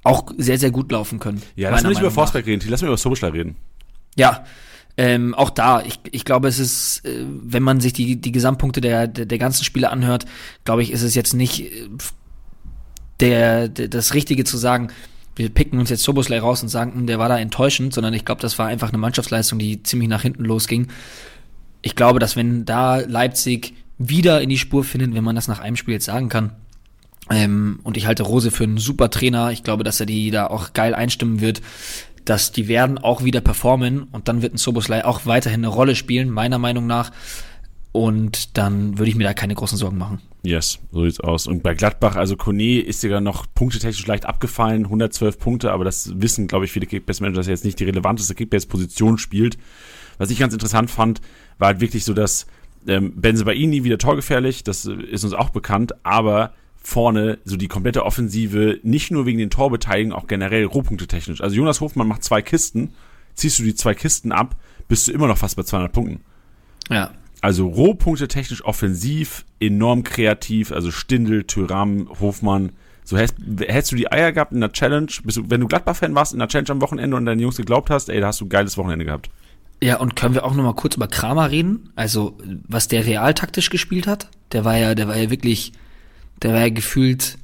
auch 0.03 0.31
sehr, 0.37 0.57
sehr 0.57 0.71
gut 0.71 0.89
laufen 0.93 1.19
können. 1.19 1.41
Ja, 1.57 1.69
lass 1.71 1.83
mal 1.83 1.89
nicht 1.89 1.99
über 1.99 2.09
Forsberg 2.09 2.45
reden, 2.45 2.65
lass 2.69 2.81
mal 2.81 2.87
über 2.87 2.97
Soboschlei 2.97 3.27
reden. 3.27 3.57
Ja, 4.15 4.45
ähm, 4.95 5.35
auch 5.35 5.49
da, 5.49 5.81
ich, 5.81 5.99
ich 6.09 6.23
glaube, 6.23 6.47
es 6.47 6.57
ist, 6.57 7.05
äh, 7.05 7.25
wenn 7.27 7.63
man 7.63 7.81
sich 7.81 7.91
die, 7.91 8.15
die 8.15 8.31
Gesamtpunkte 8.31 8.79
der, 8.79 9.07
der, 9.07 9.25
der 9.25 9.37
ganzen 9.37 9.65
Spiele 9.65 9.89
anhört, 9.89 10.25
glaube 10.63 10.83
ich, 10.83 10.91
ist 10.91 11.01
es 11.01 11.15
jetzt 11.15 11.33
nicht 11.33 11.65
äh, 11.65 11.89
der, 13.19 13.67
der, 13.67 13.89
das 13.89 14.13
Richtige 14.13 14.45
zu 14.45 14.55
sagen, 14.55 14.87
wir 15.37 15.49
picken 15.49 15.79
uns 15.79 15.89
jetzt 15.89 16.03
Soboslay 16.03 16.39
raus 16.39 16.61
und 16.63 16.69
sagen, 16.69 16.93
hm, 16.93 17.07
der 17.07 17.19
war 17.19 17.29
da 17.29 17.37
enttäuschend, 17.37 17.93
sondern 17.93 18.13
ich 18.13 18.25
glaube, 18.25 18.41
das 18.41 18.57
war 18.59 18.67
einfach 18.67 18.89
eine 18.89 18.97
Mannschaftsleistung, 18.97 19.59
die 19.59 19.83
ziemlich 19.83 20.09
nach 20.09 20.21
hinten 20.21 20.43
losging. 20.43 20.87
Ich 21.81 21.95
glaube, 21.95 22.19
dass 22.19 22.35
wenn 22.35 22.65
da 22.65 22.97
Leipzig 22.97 23.73
wieder 23.97 24.41
in 24.41 24.49
die 24.49 24.57
Spur 24.57 24.83
findet, 24.83 25.13
wenn 25.13 25.23
man 25.23 25.35
das 25.35 25.47
nach 25.47 25.59
einem 25.59 25.75
Spiel 25.75 25.93
jetzt 25.93 26.05
sagen 26.05 26.29
kann, 26.29 26.51
ähm, 27.29 27.79
und 27.83 27.97
ich 27.97 28.07
halte 28.07 28.23
Rose 28.23 28.51
für 28.51 28.63
einen 28.63 28.77
super 28.77 29.09
Trainer, 29.09 29.51
ich 29.51 29.63
glaube, 29.63 29.83
dass 29.83 29.99
er 29.99 30.05
die 30.05 30.31
da 30.31 30.47
auch 30.47 30.73
geil 30.73 30.95
einstimmen 30.95 31.41
wird, 31.41 31.61
dass 32.25 32.51
die 32.51 32.67
werden 32.67 32.97
auch 32.97 33.23
wieder 33.23 33.41
performen 33.41 34.03
und 34.03 34.27
dann 34.27 34.41
wird 34.41 34.53
ein 34.53 34.57
Soboslai 34.57 35.05
auch 35.05 35.25
weiterhin 35.25 35.61
eine 35.61 35.67
Rolle 35.69 35.95
spielen, 35.95 36.29
meiner 36.29 36.57
Meinung 36.57 36.87
nach. 36.87 37.11
Und 37.91 38.57
dann 38.57 38.97
würde 38.97 39.09
ich 39.09 39.15
mir 39.15 39.23
da 39.23 39.33
keine 39.33 39.55
großen 39.55 39.77
Sorgen 39.77 39.97
machen. 39.97 40.21
Yes, 40.43 40.79
so 40.91 41.03
sieht's 41.03 41.19
aus. 41.19 41.47
Und 41.47 41.63
bei 41.63 41.73
Gladbach, 41.73 42.15
also 42.15 42.37
Kone 42.37 42.79
ist 42.79 43.01
sogar 43.01 43.21
noch 43.21 43.45
punktetechnisch 43.53 44.05
leicht 44.07 44.25
abgefallen, 44.25 44.85
112 44.85 45.39
Punkte, 45.39 45.71
aber 45.71 45.83
das 45.83 46.11
wissen, 46.21 46.47
glaube 46.47 46.65
ich, 46.65 46.71
viele 46.71 46.85
Kickbase-Manager, 46.85 47.37
dass 47.37 47.47
er 47.47 47.53
jetzt 47.53 47.65
nicht 47.65 47.79
die 47.79 47.85
relevanteste 47.85 48.35
Kickbase-Position 48.35 49.17
spielt. 49.17 49.57
Was 50.17 50.29
ich 50.29 50.39
ganz 50.39 50.53
interessant 50.53 50.89
fand, 50.89 51.21
war 51.57 51.69
halt 51.69 51.81
wirklich 51.81 52.05
so, 52.05 52.13
dass 52.13 52.47
ähm, 52.87 53.13
Benzebaini 53.19 53.83
wieder 53.83 53.97
torgefährlich, 53.97 54.63
das 54.63 54.85
ist 54.85 55.23
uns 55.23 55.33
auch 55.33 55.49
bekannt, 55.49 55.93
aber 56.03 56.53
vorne 56.77 57.39
so 57.43 57.57
die 57.57 57.67
komplette 57.67 58.05
Offensive, 58.05 58.79
nicht 58.83 59.11
nur 59.11 59.25
wegen 59.25 59.39
den 59.39 59.49
Torbeteiligungen, 59.49 60.17
auch 60.17 60.27
generell 60.27 60.63
Rohpunkte 60.63 61.07
technisch. 61.07 61.41
Also 61.41 61.55
Jonas 61.55 61.81
Hofmann 61.81 62.07
macht 62.07 62.23
zwei 62.23 62.41
Kisten, 62.41 62.93
ziehst 63.33 63.59
du 63.59 63.63
die 63.63 63.75
zwei 63.75 63.93
Kisten 63.93 64.31
ab, 64.31 64.55
bist 64.87 65.07
du 65.07 65.11
immer 65.11 65.27
noch 65.27 65.37
fast 65.37 65.57
bei 65.57 65.63
200 65.63 65.91
Punkten. 65.91 66.21
Ja. 66.89 67.11
Also 67.41 67.67
Rohpunkte 67.67 68.27
technisch 68.27 68.63
offensiv, 68.65 69.45
enorm 69.59 70.03
kreativ, 70.03 70.71
also 70.71 70.91
Stindel, 70.91 71.43
Tyram, 71.43 72.09
Hofmann. 72.19 72.71
So 73.03 73.17
hättest, 73.17 73.37
hättest 73.59 73.91
du 73.91 73.95
die 73.95 74.11
Eier 74.11 74.31
gehabt 74.31 74.51
in 74.51 74.59
der 74.59 74.71
Challenge, 74.71 75.07
bist 75.23 75.37
du, 75.37 75.49
wenn 75.49 75.61
du 75.61 75.67
Gladbach-Fan 75.67 76.13
warst 76.13 76.33
in 76.33 76.39
der 76.39 76.47
Challenge 76.49 76.71
am 76.71 76.81
Wochenende 76.81 77.15
und 77.15 77.25
deine 77.25 77.41
Jungs 77.41 77.55
geglaubt 77.55 77.89
hast, 77.89 78.09
ey, 78.09 78.19
da 78.19 78.27
hast 78.27 78.41
du 78.41 78.45
ein 78.45 78.49
geiles 78.49 78.77
Wochenende 78.77 79.05
gehabt. 79.05 79.29
Ja, 79.81 79.97
und 79.97 80.15
können 80.15 80.33
wir 80.33 80.43
auch 80.43 80.55
nochmal 80.55 80.73
kurz 80.73 80.95
über 80.95 81.07
Kramer 81.07 81.51
reden? 81.51 81.91
Also, 81.95 82.37
was 82.67 82.87
der 82.87 83.05
real 83.05 83.33
taktisch 83.33 83.69
gespielt 83.69 84.07
hat? 84.07 84.29
Der 84.51 84.65
war 84.65 84.75
ja, 84.77 84.95
der 84.95 85.07
war 85.07 85.15
ja 85.15 85.29
wirklich, 85.29 85.71
der 86.41 86.53
war 86.53 86.61
ja 86.61 86.69
gefühlt 86.69 87.37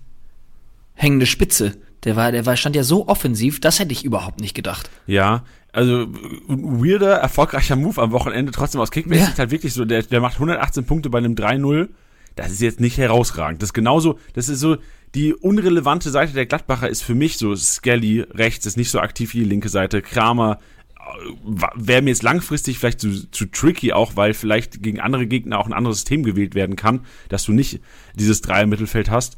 hängende 0.95 1.27
Spitze. 1.27 1.77
Der 2.03 2.15
war, 2.15 2.31
der 2.31 2.45
war, 2.45 2.57
stand 2.57 2.75
ja 2.75 2.83
so 2.83 3.07
offensiv, 3.07 3.61
das 3.61 3.79
hätte 3.79 3.93
ich 3.93 4.03
überhaupt 4.03 4.41
nicht 4.41 4.55
gedacht. 4.55 4.89
Ja, 5.05 5.43
also 5.73 6.07
weirder, 6.47 7.15
erfolgreicher 7.15 7.75
Move 7.75 8.01
am 8.01 8.11
Wochenende, 8.11 8.51
trotzdem 8.51 8.79
aus 8.79 8.91
Kickbase 8.91 9.21
ja. 9.21 9.37
halt 9.37 9.51
wirklich 9.51 9.73
so, 9.73 9.85
der, 9.85 10.03
der 10.03 10.21
macht 10.21 10.35
118 10.35 10.85
Punkte 10.85 11.09
bei 11.09 11.17
einem 11.17 11.33
3-0. 11.33 11.89
Das 12.35 12.51
ist 12.51 12.61
jetzt 12.61 12.79
nicht 12.79 12.97
herausragend. 12.97 13.61
Das 13.61 13.69
ist 13.69 13.73
genauso, 13.73 14.19
das 14.33 14.49
ist 14.49 14.59
so, 14.59 14.77
die 15.15 15.33
unrelevante 15.33 16.09
Seite 16.09 16.33
der 16.33 16.45
Gladbacher 16.45 16.89
ist 16.89 17.03
für 17.03 17.15
mich 17.15 17.37
so, 17.37 17.55
Skelly 17.55 18.21
rechts 18.21 18.65
ist 18.65 18.77
nicht 18.77 18.91
so 18.91 18.99
aktiv 18.99 19.33
wie 19.33 19.39
die 19.39 19.45
linke 19.49 19.69
Seite, 19.69 20.01
Kramer 20.01 20.59
äh, 20.95 21.61
wäre 21.75 22.01
mir 22.03 22.09
jetzt 22.11 22.23
langfristig 22.23 22.77
vielleicht 22.77 22.99
zu, 22.99 23.29
zu 23.31 23.45
tricky 23.47 23.93
auch, 23.93 24.15
weil 24.15 24.33
vielleicht 24.35 24.81
gegen 24.83 24.99
andere 24.99 25.25
Gegner 25.27 25.59
auch 25.59 25.65
ein 25.65 25.73
anderes 25.73 25.97
System 25.97 26.23
gewählt 26.23 26.53
werden 26.55 26.75
kann, 26.75 27.01
dass 27.29 27.43
du 27.45 27.51
nicht 27.51 27.81
dieses 28.15 28.41
Dreier-Mittelfeld 28.41 29.09
hast. 29.09 29.37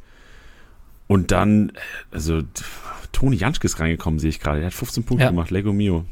Und 1.08 1.32
dann, 1.32 1.72
also 2.12 2.42
Toni 3.12 3.38
Janschke 3.38 3.68
ist 3.68 3.80
reingekommen, 3.80 4.20
sehe 4.20 4.30
ich 4.30 4.40
gerade. 4.40 4.60
Der 4.60 4.68
hat 4.68 4.74
15 4.74 5.04
Punkte 5.04 5.26
Ja. 5.26 5.30
gemacht, 5.30 5.52
Lego 5.52 5.72
Mio. 5.72 6.06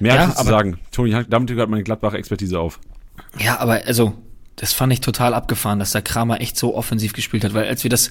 Mehr 0.00 0.14
Ja, 0.14 0.30
zu 0.34 0.38
aber- 0.40 0.50
sagen. 0.50 0.78
Toni 0.92 1.14
damit 1.28 1.50
hört 1.50 1.70
meine 1.70 1.82
Gladbach-Expertise 1.82 2.58
auf. 2.58 2.78
Ja, 3.38 3.58
aber 3.60 3.80
also, 3.86 4.14
das 4.56 4.72
fand 4.72 4.92
ich 4.92 5.00
total 5.00 5.34
abgefahren, 5.34 5.78
dass 5.78 5.92
der 5.92 6.02
Kramer 6.02 6.40
echt 6.40 6.56
so 6.56 6.74
offensiv 6.76 7.12
gespielt 7.12 7.44
hat, 7.44 7.54
weil 7.54 7.66
als 7.68 7.82
wir 7.84 7.90
das 7.90 8.10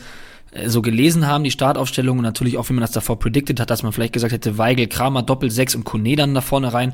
äh, 0.52 0.70
so 0.70 0.82
gelesen 0.82 1.28
haben, 1.28 1.44
die 1.44 1.52
Startaufstellung 1.52 2.18
und 2.20 2.24
natürlich 2.24 2.58
auch, 2.58 2.70
wie 2.70 2.74
man 2.74 2.82
das 2.82 2.92
davor 2.92 3.20
predicted 3.20 3.60
hat, 3.60 3.70
dass 3.70 3.84
man 3.84 3.92
vielleicht 3.94 4.14
gesagt 4.14 4.34
hätte, 4.34 4.58
Weigel, 4.58 4.88
Kramer, 4.88 5.24
Doppel 5.24 5.50
6 5.52 5.76
und 5.76 5.84
Kone 5.84 6.16
dann 6.16 6.34
da 6.34 6.42
vorne 6.42 6.74
rein. 6.74 6.94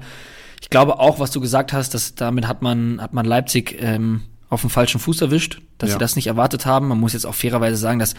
Ich 0.61 0.69
glaube 0.69 0.99
auch, 0.99 1.19
was 1.19 1.31
du 1.31 1.41
gesagt 1.41 1.73
hast, 1.73 1.93
dass 1.93 2.15
damit 2.15 2.47
hat 2.47 2.61
man, 2.61 3.01
hat 3.01 3.13
man 3.13 3.25
Leipzig 3.25 3.75
ähm, 3.81 4.21
auf 4.49 4.61
dem 4.61 4.69
falschen 4.69 4.99
Fuß 4.99 5.21
erwischt, 5.21 5.61
dass 5.77 5.89
Ja. 5.89 5.95
sie 5.95 5.99
das 5.99 6.15
nicht 6.15 6.27
erwartet 6.27 6.65
haben. 6.65 6.87
Man 6.87 6.99
muss 6.99 7.13
jetzt 7.13 7.25
auch 7.25 7.35
fairerweise 7.35 7.75
sagen, 7.77 7.99
dass 7.99 8.13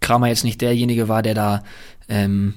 Kramer 0.00 0.28
jetzt 0.28 0.42
nicht 0.44 0.60
derjenige 0.60 1.08
war, 1.08 1.22
der 1.22 1.34
da 1.34 1.62
ähm, 2.08 2.54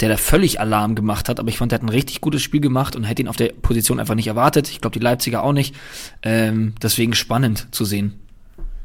der 0.00 0.08
da 0.08 0.16
völlig 0.16 0.58
Alarm 0.60 0.94
gemacht 0.94 1.28
hat, 1.28 1.38
aber 1.38 1.48
ich 1.48 1.58
fand, 1.58 1.70
der 1.72 1.78
hat 1.78 1.84
ein 1.84 1.88
richtig 1.88 2.20
gutes 2.20 2.42
Spiel 2.42 2.60
gemacht 2.60 2.96
und 2.96 3.04
hätte 3.04 3.22
ihn 3.22 3.28
auf 3.28 3.36
der 3.36 3.52
Position 3.52 4.00
einfach 4.00 4.14
nicht 4.14 4.26
erwartet. 4.26 4.68
Ich 4.68 4.80
glaube, 4.80 4.94
die 4.94 5.04
Leipziger 5.04 5.42
auch 5.44 5.52
nicht. 5.52 5.74
Ähm, 6.22 6.74
deswegen 6.82 7.14
spannend 7.14 7.68
zu 7.70 7.84
sehen. 7.84 8.14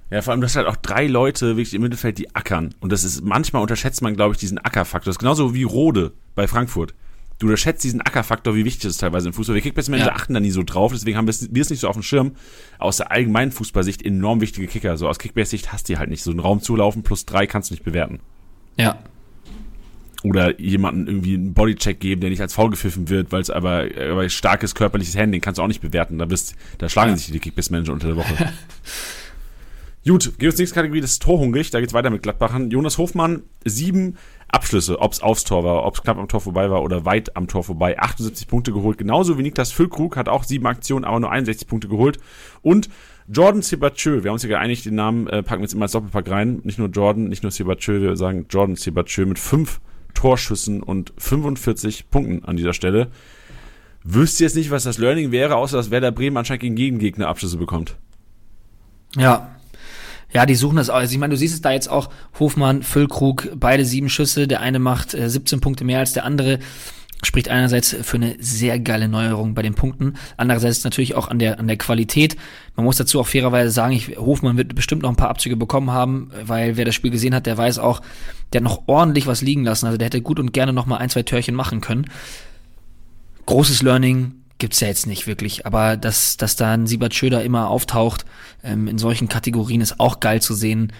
Ja, 0.09 0.21
vor 0.21 0.31
allem, 0.31 0.41
du 0.41 0.45
hast 0.47 0.55
halt 0.55 0.67
auch 0.67 0.75
drei 0.77 1.07
Leute 1.07 1.57
wirklich 1.57 1.73
im 1.73 1.81
Mittelfeld, 1.81 2.17
die 2.17 2.33
ackern. 2.35 2.73
Und 2.79 2.91
das 2.91 3.03
ist, 3.03 3.23
manchmal 3.25 3.61
unterschätzt 3.61 4.01
man, 4.01 4.15
glaube 4.15 4.33
ich, 4.35 4.39
diesen 4.39 4.57
Ackerfaktor. 4.57 5.09
Das 5.09 5.15
ist 5.15 5.19
genauso 5.19 5.53
wie 5.53 5.63
Rode 5.63 6.13
bei 6.35 6.47
Frankfurt. 6.47 6.93
Du 7.39 7.47
unterschätzt 7.47 7.83
diesen 7.83 8.01
Ackerfaktor, 8.01 8.55
wie 8.55 8.63
wichtig 8.65 8.83
das 8.83 8.93
ist 8.93 8.97
teilweise 8.99 9.27
im 9.27 9.33
Fußball. 9.33 9.55
Wir 9.55 9.61
Kickbase-Manager 9.61 10.07
Ja. 10.07 10.15
achten 10.15 10.33
da 10.33 10.39
nie 10.39 10.49
so 10.49 10.63
drauf, 10.63 10.91
deswegen 10.93 11.17
haben 11.17 11.27
wir 11.27 11.31
es 11.31 11.69
nicht 11.69 11.79
so 11.79 11.87
auf 11.87 11.95
dem 11.95 12.03
Schirm. 12.03 12.31
Aus 12.79 12.97
der 12.97 13.11
allgemeinen 13.11 13.51
Fußballsicht 13.51 14.01
enorm 14.03 14.39
wichtige 14.41 14.67
Kicker. 14.67 14.97
So 14.97 15.07
aus 15.07 15.19
Kickbase-Sicht 15.19 15.71
hast 15.73 15.89
du 15.89 15.97
halt 15.99 16.09
nicht. 16.09 16.23
So 16.23 16.31
einen 16.31 16.39
Raum 16.39 16.61
zulaufen 16.61 17.03
plus 17.03 17.25
drei 17.25 17.45
kannst 17.45 17.69
du 17.69 17.73
nicht 17.73 17.83
bewerten. 17.83 18.19
Ja. 18.77 18.97
Oder 20.23 20.59
jemanden 20.59 21.07
irgendwie 21.07 21.35
einen 21.35 21.53
Bodycheck 21.53 21.99
geben, 21.99 22.21
der 22.21 22.31
nicht 22.31 22.41
als 22.41 22.53
faul 22.53 22.71
gepfiffen 22.71 23.07
wird, 23.09 23.31
weil 23.31 23.41
es 23.41 23.51
aber, 23.51 23.85
aber 24.09 24.27
starkes 24.29 24.73
körperliches 24.73 25.15
Handling 25.15 25.41
kannst 25.41 25.59
du 25.59 25.61
auch 25.61 25.67
nicht 25.67 25.81
bewerten. 25.81 26.17
Da 26.17 26.25
bist, 26.25 26.55
da 26.79 26.89
schlagen 26.89 27.15
sich 27.17 27.31
die 27.31 27.39
Kickbase-Manager 27.39 27.93
unter 27.93 28.07
der 28.07 28.15
Woche. 28.15 28.35
Gut, 30.07 30.23
gehen 30.39 30.47
wir 30.47 30.51
zur 30.51 30.61
nächsten 30.61 30.75
Kategorie, 30.75 31.01
das 31.01 31.11
ist 31.11 31.23
torhungrig. 31.23 31.69
Da 31.69 31.81
geht's 31.81 31.93
weiter 31.93 32.09
mit 32.09 32.23
Gladbachern. 32.23 32.71
Jonas 32.71 32.97
Hofmann, 32.97 33.43
sieben 33.65 34.15
Abschlüsse, 34.47 35.01
ob's 35.01 35.19
aufs 35.19 35.43
Tor 35.43 35.65
war, 35.65 35.85
ob's 35.85 36.01
knapp 36.01 36.17
am 36.17 36.29
Tor 36.29 36.39
vorbei 36.39 36.71
war 36.71 36.81
oder 36.81 37.03
weit 37.03 37.35
am 37.35 37.49
Tor 37.49 37.65
vorbei. 37.65 37.99
78 37.99 38.47
Punkte 38.47 38.71
geholt. 38.71 38.97
Genauso 38.97 39.37
wie 39.37 39.41
Niklas 39.41 39.73
Füllkrug 39.73 40.15
hat 40.15 40.29
auch 40.29 40.45
sieben 40.45 40.65
Aktionen, 40.65 41.03
aber 41.03 41.19
nur 41.19 41.31
61 41.31 41.67
Punkte 41.67 41.89
geholt. 41.89 42.19
Und 42.61 42.89
Jordan 43.27 43.61
Sibachö, 43.61 44.23
wir 44.23 44.29
haben 44.29 44.35
uns 44.35 44.43
ja 44.43 44.49
geeinigt, 44.49 44.85
den 44.85 44.95
Namen 44.95 45.27
äh, 45.27 45.43
packen 45.43 45.61
wir 45.61 45.65
jetzt 45.65 45.73
immer 45.73 45.83
als 45.83 45.91
Doppelpack 45.91 46.29
rein. 46.29 46.61
Nicht 46.63 46.79
nur 46.79 46.87
Jordan, 46.87 47.27
nicht 47.27 47.43
nur 47.43 47.51
Sibachö, 47.51 48.01
wir 48.01 48.15
sagen 48.15 48.45
Jordan 48.49 48.77
Sibachö 48.77 49.25
mit 49.25 49.39
fünf 49.39 49.81
Torschüssen 50.17 50.81
und 50.81 51.13
45 51.19 52.09
Punkten 52.09 52.43
an 52.43 52.57
dieser 52.57 52.73
Stelle. 52.73 53.11
Wüsste 54.03 54.45
jetzt 54.45 54.55
nicht, 54.55 54.71
was 54.71 54.83
das 54.83 54.97
Learning 54.97 55.31
wäre, 55.31 55.55
außer 55.55 55.77
dass 55.77 55.91
Werder 55.91 56.11
Bremen 56.11 56.37
anscheinend 56.37 56.61
gegen 56.61 56.75
Gegengegner 56.75 57.27
Abschlüsse 57.27 57.57
bekommt. 57.57 57.97
Ja. 59.15 59.51
Ja, 60.33 60.47
die 60.47 60.55
suchen 60.55 60.77
das 60.77 60.89
auch. 60.89 60.95
Also 60.95 61.13
ich 61.13 61.19
meine, 61.19 61.31
du 61.31 61.37
siehst 61.37 61.53
es 61.53 61.61
da 61.61 61.71
jetzt 61.71 61.87
auch, 61.87 62.09
Hofmann, 62.39 62.81
Füllkrug, 62.81 63.49
beide 63.55 63.85
sieben 63.85 64.09
Schüsse, 64.09 64.47
der 64.47 64.61
eine 64.61 64.79
macht 64.79 65.13
äh, 65.13 65.29
17 65.29 65.61
Punkte 65.61 65.85
mehr 65.85 65.99
als 65.99 66.13
der 66.13 66.25
andere. 66.25 66.57
Spricht 67.23 67.49
einerseits 67.49 67.95
für 68.01 68.17
eine 68.17 68.35
sehr 68.39 68.79
geile 68.79 69.07
Neuerung 69.07 69.55
bei 69.55 69.63
den 69.63 69.73
Punkten, 69.73 70.13
andererseits 70.37 70.83
natürlich 70.83 71.15
auch 71.15 71.27
an 71.29 71.39
der, 71.39 71.59
an 71.59 71.67
der 71.67 71.77
Qualität. 71.77 72.37
Man 72.75 72.85
muss 72.85 72.97
dazu 72.97 73.19
auch 73.19 73.27
fairerweise 73.27 73.71
sagen, 73.71 73.93
ich, 73.93 74.17
Hofmann 74.17 74.57
wird 74.57 74.75
bestimmt 74.75 75.01
noch 75.01 75.09
ein 75.09 75.15
paar 75.15 75.29
Abzüge 75.29 75.57
bekommen 75.57 75.89
haben, 75.89 76.29
weil 76.43 76.77
wer 76.77 76.85
das 76.85 76.93
Spiel 76.93 77.09
gesehen 77.09 77.33
hat, 77.33 77.47
der 77.47 77.57
weiß 77.57 77.79
auch, 77.79 78.01
der 78.53 78.59
hat 78.59 78.65
noch 78.65 78.83
ordentlich 78.87 79.25
was 79.25 79.41
liegen 79.41 79.63
lassen. 79.63 79.87
Also 79.87 79.97
der 79.97 80.05
hätte 80.05 80.21
gut 80.21 80.39
und 80.39 80.53
gerne 80.53 80.73
noch 80.73 80.85
mal 80.85 80.97
ein, 80.97 81.09
zwei 81.09 81.23
Törchen 81.23 81.55
machen 81.55 81.81
können. 81.81 82.05
Großes 83.47 83.81
Learning 83.81 84.33
gibt's 84.59 84.79
ja 84.79 84.87
jetzt 84.87 85.07
nicht 85.07 85.27
wirklich, 85.27 85.65
aber 85.65 85.97
dass, 85.97 86.37
dass 86.37 86.55
da 86.55 86.73
ein 86.73 86.87
Siebert 86.87 87.13
Schöder 87.13 87.43
immer 87.43 87.69
auftaucht 87.69 88.25
ähm, 88.63 88.87
in 88.87 88.97
solchen 88.97 89.27
Kategorien 89.27 89.81
ist 89.81 89.99
auch 89.99 90.19
geil 90.19 90.41
zu 90.41 90.53
sehen. 90.53 90.93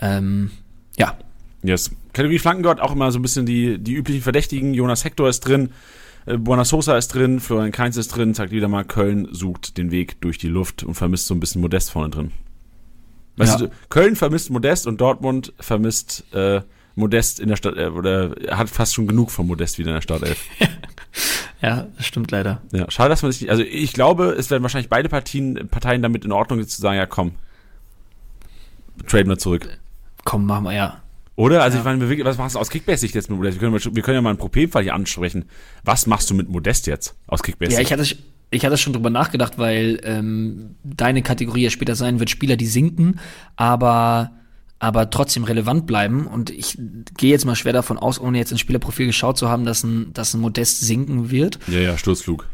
Ähm, 0.00 0.50
ja, 0.96 1.16
Yes. 1.64 1.90
Kategorie 2.12 2.38
Flankengott 2.38 2.78
auch 2.80 2.92
immer 2.92 3.10
so 3.10 3.18
ein 3.18 3.22
bisschen 3.22 3.46
die, 3.46 3.78
die 3.78 3.94
üblichen 3.94 4.22
Verdächtigen. 4.22 4.74
Jonas 4.74 5.04
Hector 5.04 5.28
ist 5.28 5.40
drin, 5.40 5.70
äh, 6.26 6.36
Buona 6.36 6.64
Sosa 6.64 6.96
ist 6.98 7.08
drin, 7.08 7.40
Florian 7.40 7.72
Kainz 7.72 7.96
ist 7.96 8.08
drin, 8.08 8.34
sagt 8.34 8.50
wieder 8.52 8.68
mal, 8.68 8.84
Köln 8.84 9.28
sucht 9.32 9.78
den 9.78 9.90
Weg 9.90 10.20
durch 10.20 10.36
die 10.38 10.48
Luft 10.48 10.82
und 10.84 10.94
vermisst 10.94 11.26
so 11.26 11.34
ein 11.34 11.40
bisschen 11.40 11.62
Modest 11.62 11.90
vorne 11.90 12.10
drin. 12.10 12.32
Weißt 13.36 13.60
Ja. 13.60 13.66
du, 13.66 13.72
Köln 13.88 14.14
vermisst 14.14 14.50
Modest 14.50 14.86
und 14.86 15.00
Dortmund 15.00 15.54
vermisst 15.58 16.24
äh, 16.34 16.60
Modest 16.96 17.40
in 17.40 17.48
der 17.48 17.56
Stadt, 17.56 17.76
äh, 17.76 17.86
oder 17.86 18.34
hat 18.50 18.68
fast 18.68 18.94
schon 18.94 19.06
genug 19.08 19.30
von 19.30 19.46
Modest 19.46 19.78
wieder 19.78 19.88
in 19.88 19.94
der 19.94 20.02
Startelf. 20.02 20.44
ja, 21.62 21.88
das 21.96 22.06
stimmt 22.06 22.30
leider. 22.30 22.60
ja, 22.72 22.88
schade, 22.90 23.08
dass 23.08 23.22
man 23.22 23.32
sich 23.32 23.40
nicht, 23.40 23.50
also 23.50 23.62
ich 23.64 23.92
glaube, 23.94 24.26
es 24.38 24.50
werden 24.50 24.62
wahrscheinlich 24.62 24.90
beide 24.90 25.08
Partien, 25.08 25.66
Parteien 25.68 26.02
damit 26.02 26.24
in 26.26 26.30
Ordnung, 26.32 26.60
jetzt 26.60 26.76
zu 26.76 26.82
sagen, 26.82 26.96
ja 26.98 27.06
komm, 27.06 27.32
traden 29.06 29.28
wir 29.30 29.38
zurück. 29.38 29.78
Komm, 30.24 30.46
machen 30.46 30.64
wir 30.64 30.72
ja. 30.74 31.00
Oder? 31.36 31.62
Also 31.62 31.76
Ja. 31.78 31.80
ich 31.92 31.98
meine, 31.98 32.24
was 32.24 32.38
machst 32.38 32.54
du 32.54 32.60
aus 32.60 32.70
Kickbase-Sicht 32.70 33.14
jetzt 33.14 33.28
mit 33.28 33.36
Modest? 33.38 33.60
Wir 33.60 33.68
können, 33.70 33.96
wir 33.96 34.02
können 34.02 34.14
ja 34.16 34.22
mal 34.22 34.30
einen 34.30 34.38
Problemfall 34.38 34.82
hier 34.84 34.94
ansprechen. 34.94 35.46
Was 35.82 36.06
machst 36.06 36.30
du 36.30 36.34
mit 36.34 36.48
Modest 36.48 36.86
jetzt 36.86 37.14
aus 37.26 37.40
Ja, 37.40 37.44
Kickbase-Sicht? 37.46 37.80
ich 37.82 37.92
hatte, 37.92 38.16
ich 38.50 38.64
hatte 38.64 38.76
schon 38.76 38.92
drüber 38.92 39.10
nachgedacht, 39.10 39.58
weil 39.58 40.00
ähm, 40.04 40.76
deine 40.84 41.22
Kategorie 41.22 41.64
ja 41.64 41.70
später 41.70 41.96
sein 41.96 42.20
wird, 42.20 42.30
Spieler, 42.30 42.56
die 42.56 42.66
sinken, 42.66 43.18
aber 43.56 44.30
aber 44.80 45.08
trotzdem 45.08 45.44
relevant 45.44 45.86
bleiben. 45.86 46.26
Und 46.26 46.50
ich 46.50 46.76
gehe 47.16 47.30
jetzt 47.30 47.46
mal 47.46 47.54
schwer 47.56 47.72
davon 47.72 47.96
aus, 47.98 48.20
ohne 48.20 48.36
jetzt 48.36 48.50
ins 48.50 48.60
Spielerprofil 48.60 49.06
geschaut 49.06 49.38
zu 49.38 49.48
haben, 49.48 49.64
dass 49.64 49.82
ein, 49.82 50.12
dass 50.12 50.34
ein 50.34 50.40
Modest 50.40 50.80
sinken 50.80 51.30
wird. 51.30 51.58
ja, 51.68 51.78
ja, 51.80 51.96
Sturzflug. 51.96 52.46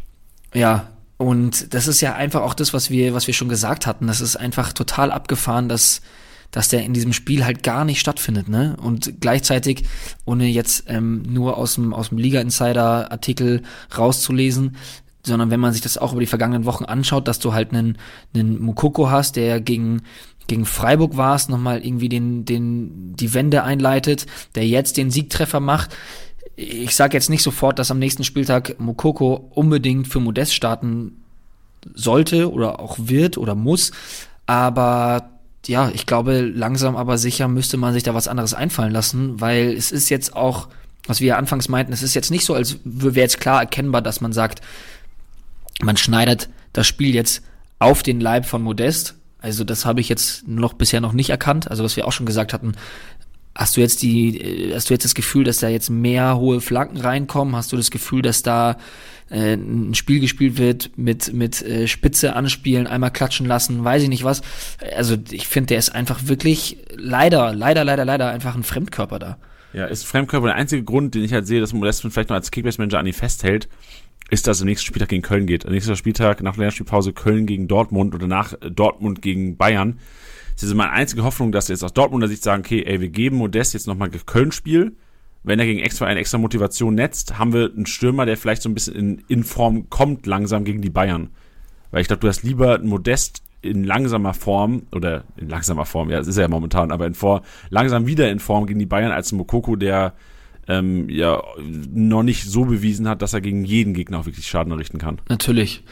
Ja, 0.55 0.91
und 1.17 1.75
das 1.75 1.89
ist 1.89 2.01
ja 2.03 2.15
einfach 2.15 2.43
auch 2.43 2.55
das, 2.55 2.73
was 2.73 2.89
wir, 2.89 3.15
was 3.15 3.27
wir 3.27 3.35
schon 3.35 3.49
gesagt 3.49 3.85
hatten. 3.87 4.07
Das 4.07 4.21
ist 4.21 4.37
einfach 4.37 4.73
total 4.73 5.11
abgefahren, 5.11 5.69
dass, 5.69 6.03
dass 6.51 6.69
der 6.69 6.85
in 6.85 6.93
diesem 6.93 7.13
Spiel 7.13 7.45
halt 7.45 7.63
gar 7.63 7.85
nicht 7.85 8.01
stattfindet, 8.01 8.49
ne? 8.49 8.77
Und 8.83 9.21
gleichzeitig, 9.21 9.85
ohne 10.25 10.47
jetzt 10.47 10.85
ähm, 10.89 11.23
nur 11.23 11.57
aus 11.57 11.77
dem, 11.77 11.95
aus 11.95 12.09
dem 12.09 12.19
Liga-Insider-Artikel 12.19 13.63
rauszulesen, 13.97 14.77
sondern 15.25 15.51
wenn 15.51 15.61
man 15.61 15.73
sich 15.73 15.83
das 15.83 15.99
auch 15.99 16.13
über 16.13 16.21
die 16.21 16.27
vergangenen 16.27 16.65
Wochen 16.65 16.85
anschaut, 16.85 17.29
dass 17.29 17.39
du 17.39 17.53
halt 17.53 17.73
einen, 17.73 17.99
einen 18.35 18.61
Mukoko 18.61 19.11
hast, 19.11 19.37
der 19.37 19.61
gegen, 19.61 20.03
gegen 20.47 20.65
Freiburg 20.65 21.17
war 21.17 21.37
es, 21.37 21.49
nochmal 21.49 21.85
irgendwie 21.85 22.09
den, 22.09 22.45
den, 22.45 23.15
die 23.17 23.35
Wende 23.35 23.63
einleitet, 23.63 24.27
der 24.55 24.67
jetzt 24.67 24.97
den 24.97 25.11
Siegtreffer 25.11 25.61
macht. 25.61 25.97
Ich 26.57 26.97
sage 26.97 27.17
jetzt 27.17 27.31
nicht 27.31 27.43
sofort, 27.43 27.79
dass 27.79 27.91
am 27.91 27.99
nächsten 27.99 28.25
Spieltag 28.25 28.81
Mukoko 28.81 29.51
unbedingt 29.51 30.09
für 30.09 30.21
Modest 30.21 30.55
starten 30.55 31.23
sollte 31.95 32.51
oder 32.51 32.81
auch 32.81 32.97
wird 32.99 33.39
oder 33.39 33.55
muss, 33.55 33.93
aber 34.47 35.31
ja, 35.67 35.91
ich 35.93 36.07
glaube, 36.07 36.41
langsam 36.41 36.97
aber 36.97 37.19
sicher 37.19 37.49
müsste 37.49 37.77
man 37.77 37.93
sich 37.93 38.03
da 38.03 38.15
was 38.15 38.29
anderes 38.29 38.55
einfallen 38.55 38.93
lassen, 38.93 39.41
weil 39.41 39.73
es 39.73 39.93
ist 39.93 40.09
jetzt 40.09 40.35
auch, 40.35 40.69
was 41.07 41.21
wir 41.21 41.29
ja 41.29 41.37
anfangs 41.37 41.69
meinten, 41.69 41.93
es 41.93 42.03
ist 42.03 42.15
jetzt 42.15 42.31
nicht 42.31 42.45
so, 42.45 42.55
als 42.55 42.79
wäre 42.85 43.21
jetzt 43.21 43.41
klar 43.41 43.61
erkennbar, 43.61 44.03
dass 44.03 44.21
man 44.21 44.33
sagt, 44.33 44.63
man 45.83 45.97
schneidet 45.97 46.49
das 46.73 46.87
Spiel 46.87 47.15
jetzt 47.15 47.43
auf 47.79 48.03
den 48.03 48.21
Leib 48.21 48.47
von 48.47 48.63
Modest. 48.63 49.15
Also 49.39 49.65
das 49.65 49.87
habe 49.87 50.01
ich 50.01 50.09
jetzt 50.09 50.47
noch 50.47 50.75
bisher 50.75 51.01
noch 51.01 51.13
nicht 51.13 51.31
erkannt. 51.31 51.71
Also 51.71 51.83
was 51.83 51.97
wir 51.97 52.07
auch 52.07 52.13
schon 52.13 52.27
gesagt 52.27 52.53
hatten, 52.53 52.73
hast 53.55 53.77
du 53.77 53.81
jetzt 53.81 54.03
die, 54.03 54.39
äh, 54.39 54.75
hast 54.75 54.91
du 54.91 54.95
jetzt 54.95 55.05
das 55.05 55.15
Gefühl, 55.15 55.45
dass 55.45 55.59
da 55.59 55.69
jetzt 55.69 55.91
mehr 55.91 56.37
hohe 56.37 56.61
Flanken 56.61 56.99
reinkommen? 56.99 57.57
Hast 57.57 57.73
du 57.73 57.77
das 57.77 57.91
Gefühl, 57.91 58.23
dass 58.23 58.43
da 58.43 58.77
äh, 59.31 59.55
ein 59.55 59.95
Spiel 59.95 60.21
gespielt 60.21 60.59
wird 60.59 60.91
mit 60.97 61.33
mit 61.33 61.63
äh, 61.63 61.87
Spitze 61.87 62.35
anspielen, 62.35 62.87
einmal 62.87 63.11
klatschen 63.11 63.47
lassen, 63.47 63.85
weiß 63.85 64.03
ich 64.03 64.09
nicht 64.09 64.25
was. 64.25 64.43
Also 64.97 65.17
ich 65.31 65.47
finde, 65.47 65.69
der 65.69 65.79
ist 65.79 65.91
einfach 65.91 66.21
wirklich 66.25 66.79
leider, 66.97 67.55
leider, 67.55 67.85
leider, 67.85 68.05
leider 68.05 68.31
einfach 68.31 68.55
ein 68.55 68.63
Fremdkörper 68.65 69.19
da. 69.19 69.39
Ja, 69.73 69.87
ist 69.87 70.05
Fremdkörper 70.05 70.49
der 70.49 70.57
einzige 70.57 70.83
Grund, 70.83 71.15
den 71.15 71.23
ich 71.23 71.33
halt 71.33 71.47
sehe, 71.47 71.61
dass 71.61 71.73
Modest 71.73 72.03
vielleicht 72.03 72.31
noch 72.31 72.37
als 72.37 72.51
Kickbase-Manager 72.51 72.99
an 72.99 73.07
ihn 73.07 73.13
festhält, 73.13 73.69
ist, 74.31 74.47
dass 74.47 74.61
er 74.61 74.65
nächsten 74.65 74.87
Spieltag 74.87 75.09
gegen 75.09 75.23
Köln 75.23 75.47
geht. 75.47 75.69
Nächster 75.69 75.97
Spieltag 75.97 76.43
nach 76.43 76.55
der 76.55 76.61
Länderspielpause 76.61 77.13
Köln 77.13 77.47
gegen 77.47 77.69
Dortmund 77.69 78.15
und 78.15 78.23
danach 78.23 78.55
äh, 78.55 78.71
Dortmund 78.71 79.23
gegen 79.23 79.57
Bayern. 79.57 79.99
Das 80.61 80.69
ist 80.69 80.75
meine 80.75 80.93
einzige 80.93 81.25
Hoffnung, 81.25 81.53
dass 81.53 81.69
jetzt 81.69 81.83
aus 81.83 81.95
Dortmunder 81.95 82.29
Sicht 82.29 82.43
sagen, 82.43 82.63
okay, 82.65 82.85
ey, 82.87 83.01
wir 83.01 83.09
geben 83.09 83.37
Modest 83.37 83.73
jetzt 83.73 83.87
nochmal 83.87 84.11
Köln-Spiel. 84.11 84.93
Wenn 85.43 85.59
er 85.59 85.65
gegen 85.65 85.81
extra 85.81 86.05
eine 86.05 86.21
extra 86.21 86.37
Motivation 86.37 86.95
netzt, 86.95 87.39
haben 87.39 87.55
wir 87.55 87.73
einen 87.75 87.87
Stürmer, 87.87 88.27
der 88.27 88.37
vielleicht 88.37 88.61
so 88.61 88.69
ein 88.69 88.75
bisschen 88.75 88.95
in, 88.95 89.25
in 89.29 89.43
Form 89.43 89.89
kommt, 89.89 90.27
langsam 90.27 90.65
gegen 90.65 90.83
die 90.83 90.91
Bayern. 90.91 91.31
Weil 91.91 92.03
ich 92.03 92.09
glaube, 92.09 92.21
du 92.21 92.29
hast 92.29 92.43
lieber 92.43 92.79
Modest 92.79 93.43
in 93.63 93.85
langsamer 93.85 94.35
Form, 94.35 94.83
oder 94.93 95.25
in 95.39 95.49
langsamer 95.49 95.87
Form, 95.87 96.11
ja, 96.11 96.19
das 96.19 96.27
ist 96.27 96.37
er 96.37 96.43
ja 96.43 96.49
momentan, 96.49 96.93
aber 96.93 97.07
in 97.07 97.15
Form, 97.15 97.41
langsam 97.71 98.07
wieder 98.07 98.31
in 98.31 98.39
Form 98.39 98.67
gegen 98.67 98.79
die 98.79 98.87
Bayern 98.87 99.13
als 99.13 99.33
Mokoko, 99.33 99.77
der 99.77 100.13
ähm, 100.69 101.09
ja 101.09 101.43
noch 101.59 102.23
nicht 102.23 102.45
so 102.45 102.67
bewiesen 102.67 103.09
hat, 103.09 103.23
dass 103.23 103.33
er 103.33 103.41
gegen 103.41 103.65
jeden 103.65 103.95
Gegner 103.95 104.19
auch 104.19 104.27
wirklich 104.27 104.47
Schaden 104.47 104.73
errichten 104.73 104.99
kann. 104.99 105.21
Natürlich. 105.31 105.85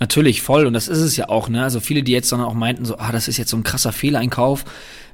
Natürlich, 0.00 0.42
voll. 0.42 0.66
Und 0.66 0.74
das 0.74 0.88
ist 0.88 0.98
es 0.98 1.16
ja 1.16 1.28
auch, 1.28 1.48
ne? 1.48 1.62
Also 1.62 1.80
viele, 1.80 2.02
die 2.02 2.12
jetzt 2.12 2.30
dann 2.30 2.40
auch 2.40 2.54
meinten, 2.54 2.84
so, 2.84 2.98
ah, 2.98 3.10
das 3.10 3.26
ist 3.28 3.36
jetzt 3.36 3.50
so 3.50 3.56
ein 3.56 3.64
krasser 3.64 3.92
Fehleinkauf. 3.92 4.64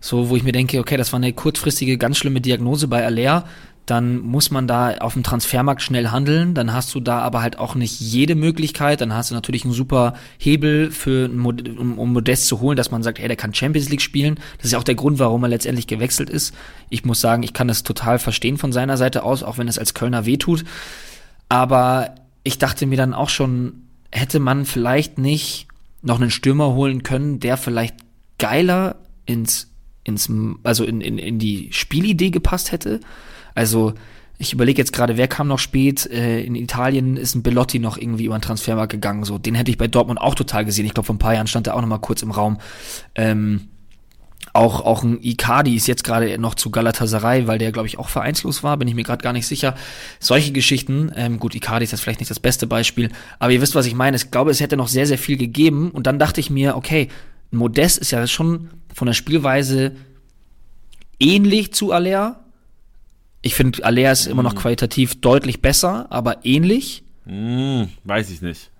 So, 0.01 0.29
wo 0.29 0.37
ich 0.37 0.43
mir 0.43 0.53
denke, 0.53 0.79
okay, 0.79 0.97
das 0.97 1.13
war 1.13 1.19
eine 1.19 1.33
kurzfristige, 1.33 1.97
ganz 1.97 2.19
schlimme 2.19 2.41
Diagnose 2.41 2.89
bei 2.89 3.05
Aller. 3.05 3.45
dann 3.87 4.19
muss 4.19 4.51
man 4.51 4.67
da 4.67 4.97
auf 4.99 5.13
dem 5.13 5.23
Transfermarkt 5.23 5.83
schnell 5.83 6.09
handeln. 6.09 6.55
Dann 6.55 6.73
hast 6.73 6.95
du 6.95 7.01
da 7.01 7.21
aber 7.21 7.43
halt 7.43 7.59
auch 7.59 7.75
nicht 7.75 8.01
jede 8.01 8.35
Möglichkeit. 8.35 9.01
Dann 9.01 9.13
hast 9.13 9.31
du 9.31 9.35
natürlich 9.35 9.65
einen 9.65 9.75
super 9.75 10.15
Hebel 10.39 10.91
für 10.91 11.29
um, 11.29 11.99
um 11.99 12.13
Modest 12.13 12.47
zu 12.47 12.61
holen, 12.61 12.77
dass 12.77 12.91
man 12.91 13.03
sagt, 13.03 13.19
hey, 13.19 13.29
der 13.29 13.37
kann 13.37 13.53
Champions 13.53 13.91
League 13.91 14.01
spielen. 14.01 14.37
Das 14.57 14.67
ist 14.67 14.73
ja 14.73 14.79
auch 14.79 14.85
der 14.85 14.95
Grund, 14.95 15.19
warum 15.19 15.43
er 15.43 15.51
letztendlich 15.51 15.87
gewechselt 15.87 16.31
ist. 16.31 16.55
Ich 16.89 17.05
muss 17.05 17.21
sagen, 17.21 17.43
ich 17.43 17.53
kann 17.53 17.69
das 17.69 17.83
total 17.83 18.19
verstehen 18.19 18.57
von 18.57 18.73
seiner 18.73 18.97
Seite 18.97 19.23
aus, 19.23 19.43
auch 19.43 19.59
wenn 19.59 19.69
es 19.69 19.79
als 19.79 19.93
Kölner 19.93 20.25
wehtut. 20.25 20.65
Aber 21.51 22.15
ich 22.43 22.57
dachte 22.59 22.87
mir 22.87 22.97
dann 22.97 23.13
auch 23.13 23.29
schon, 23.29 23.84
hätte 24.15 24.39
man 24.39 24.65
vielleicht 24.65 25.19
nicht 25.19 25.67
noch 26.01 26.21
einen 26.21 26.31
Stürmer 26.31 26.75
holen 26.75 27.03
können, 27.03 27.41
der 27.41 27.57
vielleicht 27.57 27.97
geiler 28.39 28.97
ins, 29.27 29.73
ins, 30.05 30.31
also 30.63 30.85
in, 30.85 31.01
in, 31.01 31.19
in 31.19 31.39
die 31.39 31.69
Spielidee 31.73 32.31
gepasst 32.31 32.73
hätte. 32.73 33.01
Also 33.55 33.95
ich 34.39 34.53
überlege 34.53 34.81
jetzt 34.81 34.93
gerade, 34.93 35.17
wer 35.17 35.29
kam 35.29 35.49
noch 35.49 35.59
spät? 35.59 36.07
Äh, 36.07 36.43
in 36.43 36.55
Italien 36.55 37.17
ist 37.17 37.35
ein 37.35 37.43
Bellotti 37.43 37.79
noch 37.79 37.97
irgendwie 37.99 38.27
über 38.27 38.39
den 38.39 38.43
Transfermarkt 38.43 38.93
gegangen. 38.93 39.25
So, 39.25 39.39
den 39.39 39.55
hätte 39.55 39.71
ich 39.71 39.79
bei 39.79 39.89
Dortmund 39.89 40.21
auch 40.21 40.35
total 40.35 40.65
gesehen. 40.65 40.87
Ich 40.87 40.95
glaube, 40.95 41.07
vor 41.07 41.15
ein 41.15 41.21
paar 41.21 41.35
Jahren 41.35 41.47
stand 41.47 41.67
er 41.67 41.75
auch 41.75 41.81
noch 41.81 41.89
mal 41.89 41.99
kurz 41.99 42.23
im 42.23 42.31
Raum. 42.31 42.59
Ähm, 43.15 43.69
auch, 44.55 44.81
auch 44.81 45.03
ein 45.03 45.19
Icardi 45.21 45.75
ist 45.75 45.87
jetzt 45.87 46.05
gerade 46.05 46.39
noch 46.39 46.55
zu 46.55 46.71
Galatasaray, 46.71 47.47
weil 47.47 47.59
der, 47.59 47.73
glaube 47.73 47.89
ich, 47.89 47.99
auch 47.99 48.09
vereinslos 48.09 48.63
war, 48.63 48.77
bin 48.77 48.89
ich 48.89 48.95
mir 48.95 49.03
gerade 49.03 49.23
gar 49.23 49.33
nicht 49.33 49.47
sicher. 49.47 49.75
Solche 50.21 50.53
Geschichten, 50.53 51.13
ähm, 51.17 51.39
gut, 51.39 51.55
Icardi 51.55 51.85
ist 51.85 51.91
jetzt 51.91 52.01
vielleicht 52.01 52.21
nicht 52.21 52.31
das 52.31 52.41
beste 52.41 52.67
Beispiel, 52.67 53.11
aber 53.39 53.53
ihr 53.53 53.61
wisst, 53.61 53.75
was 53.75 53.87
ich 53.87 53.95
meine. 53.95 54.17
Ich 54.17 54.31
glaube, 54.31 54.53
es 54.53 54.61
hätte 54.61 54.77
noch 54.77 54.89
sehr, 54.89 55.07
sehr 55.07 55.19
viel 55.19 55.37
gegeben. 55.37 55.91
Und 55.91 56.07
dann 56.07 56.19
dachte 56.19 56.41
ich 56.41 56.51
mir, 56.51 56.77
okay, 56.77 57.09
Modest 57.51 57.99
ist 57.99 58.13
ja 58.13 58.27
schon 58.27 58.71
von 58.95 59.07
der 59.07 59.15
Spielweise 59.15 59.93
ähnlich 61.19 61.75
zu 61.75 61.93
Alea, 61.93 62.41
ich 63.45 63.55
finde, 63.55 63.85
Alea 63.85 64.11
ist 64.11 64.27
immer 64.27 64.43
noch 64.43 64.55
mm. 64.55 64.59
qualitativ 64.59 65.21
deutlich 65.21 65.61
besser, 65.61 66.07
aber 66.11 66.47
ähnlich. 66.47 67.05
Mm, 67.27 67.85
weiß 68.05 68.31
ich 68.31 68.41
nicht. 68.41 68.71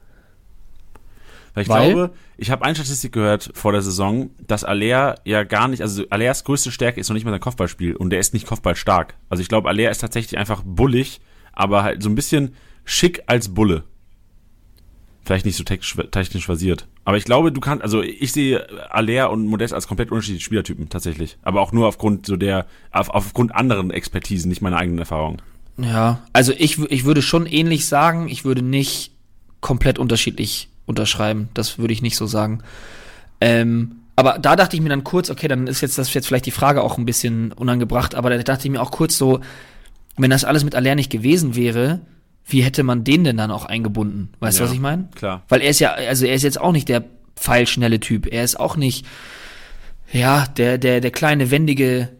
Weil 1.55 1.63
ich 1.63 1.69
Weil? 1.69 1.93
glaube, 1.93 2.15
ich 2.37 2.51
habe 2.51 2.65
eine 2.65 2.75
Statistik 2.75 3.13
gehört 3.13 3.51
vor 3.55 3.73
der 3.73 3.83
Saison, 3.83 4.31
dass 4.45 4.65
Alea 4.65 5.15
ja 5.25 5.45
gar 5.45 5.69
nicht, 5.69 5.83
also 5.83 6.05
Aleas 6.11 6.45
größte 6.45 6.73
Stärke 6.73 7.01
ist 7.01 7.09
noch 7.09 7.15
nicht 7.15 7.25
mal 7.25 7.31
sein 7.31 7.41
Kopfballspiel 7.41 7.95
und 7.95 8.11
der 8.11 8.19
ist 8.19 8.35
nicht 8.35 8.47
kopfballstark. 8.47 9.15
Also 9.29 9.41
ich 9.41 9.49
glaube, 9.49 9.69
Alea 9.69 9.91
ist 9.91 10.01
tatsächlich 10.01 10.37
einfach 10.37 10.63
bullig, 10.65 11.21
aber 11.53 11.85
halt 11.85 12.03
so 12.03 12.09
ein 12.09 12.17
bisschen 12.17 12.55
schick 12.85 13.23
als 13.27 13.55
Bulle. 13.55 13.85
Vielleicht 15.25 15.47
nicht 15.47 15.57
so 15.57 15.65
technisch, 15.65 15.97
technisch 16.11 16.45
versiert. 16.45 16.87
Aber 17.05 17.17
ich 17.17 17.25
glaube, 17.25 17.51
du 17.51 17.61
kannst, 17.61 17.83
also 17.83 18.03
ich 18.03 18.33
sehe 18.33 18.91
Aller 18.93 19.31
und 19.31 19.47
Modest 19.47 19.73
als 19.73 19.87
komplett 19.87 20.11
unterschiedliche 20.11 20.45
Spielertypen 20.45 20.91
tatsächlich. 20.91 21.39
Aber 21.43 21.63
auch 21.63 21.73
nur 21.73 21.87
aufgrund 21.87 22.27
so 22.27 22.37
der, 22.37 22.67
auf, 22.91 23.09
aufgrund 23.11 23.55
anderen 23.55 23.91
Expertisen, 23.91 24.49
nicht 24.49 24.61
meiner 24.61 24.77
eigenen 24.77 24.99
Erfahrung. 24.99 25.41
Ja, 25.79 26.23
also 26.33 26.53
ich, 26.53 26.79
ich 26.91 27.05
würde 27.05 27.23
schon 27.23 27.47
ähnlich 27.47 27.87
sagen, 27.87 28.29
ich 28.29 28.45
würde 28.45 28.63
nicht 28.63 29.13
komplett 29.61 29.99
unterschiedlich 29.99 30.69
unterschreiben. 30.87 31.49
Das 31.55 31.79
würde 31.79 31.93
ich 31.93 32.03
nicht 32.03 32.17
so 32.17 32.27
sagen. 32.27 32.63
Ähm, 33.41 33.97
aber 34.17 34.39
da 34.39 34.57
dachte 34.57 34.77
ich 34.77 34.83
mir 34.83 34.89
dann 34.89 35.05
kurz, 35.05 35.31
okay, 35.31 35.49
dann 35.49 35.67
ist 35.67 35.81
jetzt 35.81 35.99
das 35.99 36.13
jetzt 36.15 36.27
vielleicht 36.27 36.47
die 36.47 36.53
Frage 36.53 36.83
auch 36.83 36.99
ein 36.99 37.05
bisschen 37.05 37.53
unangebracht, 37.53 38.15
aber 38.15 38.31
da 38.31 38.39
dachte 38.39 38.67
ich 38.67 38.71
mir 38.71 38.81
auch 38.81 38.93
kurz 38.93 39.19
so, 39.19 39.41
wenn 40.17 40.31
das 40.31 40.45
alles 40.45 40.65
mit 40.65 40.75
Aller 40.75 40.95
nicht 40.95 41.11
gewesen 41.11 41.57
wäre, 41.57 42.01
wie 42.47 42.63
hätte 42.63 42.83
man 42.83 43.05
den 43.05 43.25
denn 43.25 43.37
dann 43.37 43.51
auch 43.51 43.65
eingebunden? 43.65 44.31
Weißt 44.39 44.61
du, 44.61 44.65
was 44.65 44.73
ich 44.73 44.81
meine? 44.81 45.09
Klar. 45.15 45.43
Weil 45.49 45.63
er 45.63 45.71
ist 45.71 45.81
ja, 45.81 45.93
also 45.93 46.27
er 46.27 46.35
ist 46.35 46.43
jetzt 46.43 46.61
auch 46.61 46.73
nicht 46.73 46.89
der 46.89 47.05
pfeilschnelle 47.37 48.01
Typ. 48.01 48.27
Er 48.27 48.45
ist 48.45 48.61
auch 48.61 48.77
nicht, 48.77 49.07
ja, 50.13 50.47
der, 50.57 50.79
der, 50.79 51.01
der 51.01 51.11
kleine, 51.11 51.51
wendige, 51.51 52.11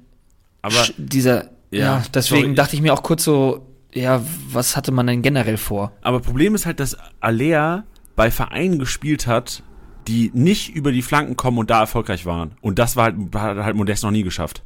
aber 0.63 0.87
dieser, 0.97 1.51
ja, 1.71 1.79
ja 1.79 2.03
deswegen 2.13 2.43
sorry. 2.43 2.55
dachte 2.55 2.75
ich 2.75 2.83
mir 2.83 2.93
auch 2.95 3.03
kurz 3.03 3.23
so, 3.23 3.67
ja, 3.93 4.23
was 4.51 4.77
hatte 4.77 4.91
man 4.91 5.07
denn 5.07 5.23
generell 5.23 5.59
vor? 5.59 5.93
Aber 6.03 6.21
Problem 6.21 6.55
ist 6.55 6.67
halt, 6.67 6.81
dass 6.81 6.97
Alea 7.21 7.85
bei 8.17 8.31
Vereinen 8.31 8.79
gespielt 8.79 9.27
hat, 9.27 9.63
die 10.07 10.31
nicht 10.35 10.75
über 10.75 10.93
die 10.93 11.03
Flanken 11.03 11.37
kommen 11.37 11.59
und 11.59 11.71
da 11.71 11.81
erfolgreich 11.81 12.27
waren. 12.27 12.53
Und 12.61 12.79
das 12.79 12.97
war 12.97 13.05
halt, 13.05 13.17
hat 13.35 13.57
halt 13.65 13.77
Modest 13.77 14.03
noch 14.03 14.11
nie 14.11 14.23
geschafft. 14.23 14.63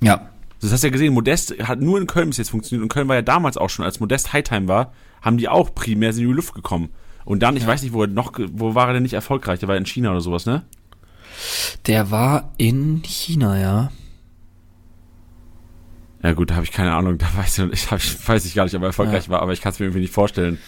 Ja. 0.00 0.28
Das 0.60 0.72
hast 0.72 0.82
du 0.82 0.88
ja 0.88 0.92
gesehen, 0.92 1.12
Modest 1.12 1.54
hat 1.66 1.80
nur 1.80 2.00
in 2.00 2.06
Köln 2.06 2.28
bis 2.28 2.38
jetzt 2.38 2.50
funktioniert 2.50 2.82
und 2.82 2.88
Köln 2.88 3.08
war 3.08 3.16
ja 3.16 3.22
damals 3.22 3.56
auch 3.56 3.70
schon, 3.70 3.84
als 3.84 3.98
Modest 3.98 4.32
Hightime 4.32 4.68
war, 4.68 4.92
haben 5.20 5.36
die 5.36 5.48
auch 5.48 5.74
primär 5.74 6.10
in 6.10 6.16
die 6.16 6.24
Luft 6.24 6.54
gekommen. 6.54 6.90
Und 7.24 7.42
dann, 7.42 7.56
ich 7.56 7.62
ja. 7.62 7.68
weiß 7.68 7.82
nicht, 7.82 7.92
wo 7.92 8.02
er 8.02 8.08
noch, 8.08 8.32
wo 8.52 8.74
war 8.74 8.88
er 8.88 8.94
denn 8.94 9.02
nicht 9.02 9.14
erfolgreich? 9.14 9.60
Der 9.60 9.68
war 9.68 9.76
in 9.76 9.86
China 9.86 10.10
oder 10.10 10.20
sowas, 10.20 10.46
ne? 10.46 10.62
Der 11.86 12.10
war 12.10 12.52
in 12.58 13.02
China, 13.02 13.58
ja. 13.58 13.92
Ja 16.22 16.32
gut, 16.34 16.50
da 16.50 16.54
habe 16.54 16.64
ich 16.64 16.72
keine 16.72 16.94
Ahnung, 16.94 17.18
da 17.18 17.26
weiß 17.36 17.58
ich, 17.58 17.72
ich, 17.92 18.28
weiß 18.28 18.44
ich 18.44 18.54
gar 18.54 18.64
nicht, 18.64 18.74
ob 18.74 18.82
er 18.82 18.88
erfolgreich 18.88 19.26
ja. 19.26 19.30
war, 19.30 19.42
aber 19.42 19.52
ich 19.52 19.60
kann 19.60 19.72
es 19.72 19.78
mir 19.78 19.86
irgendwie 19.86 20.02
nicht 20.02 20.12
vorstellen. 20.12 20.58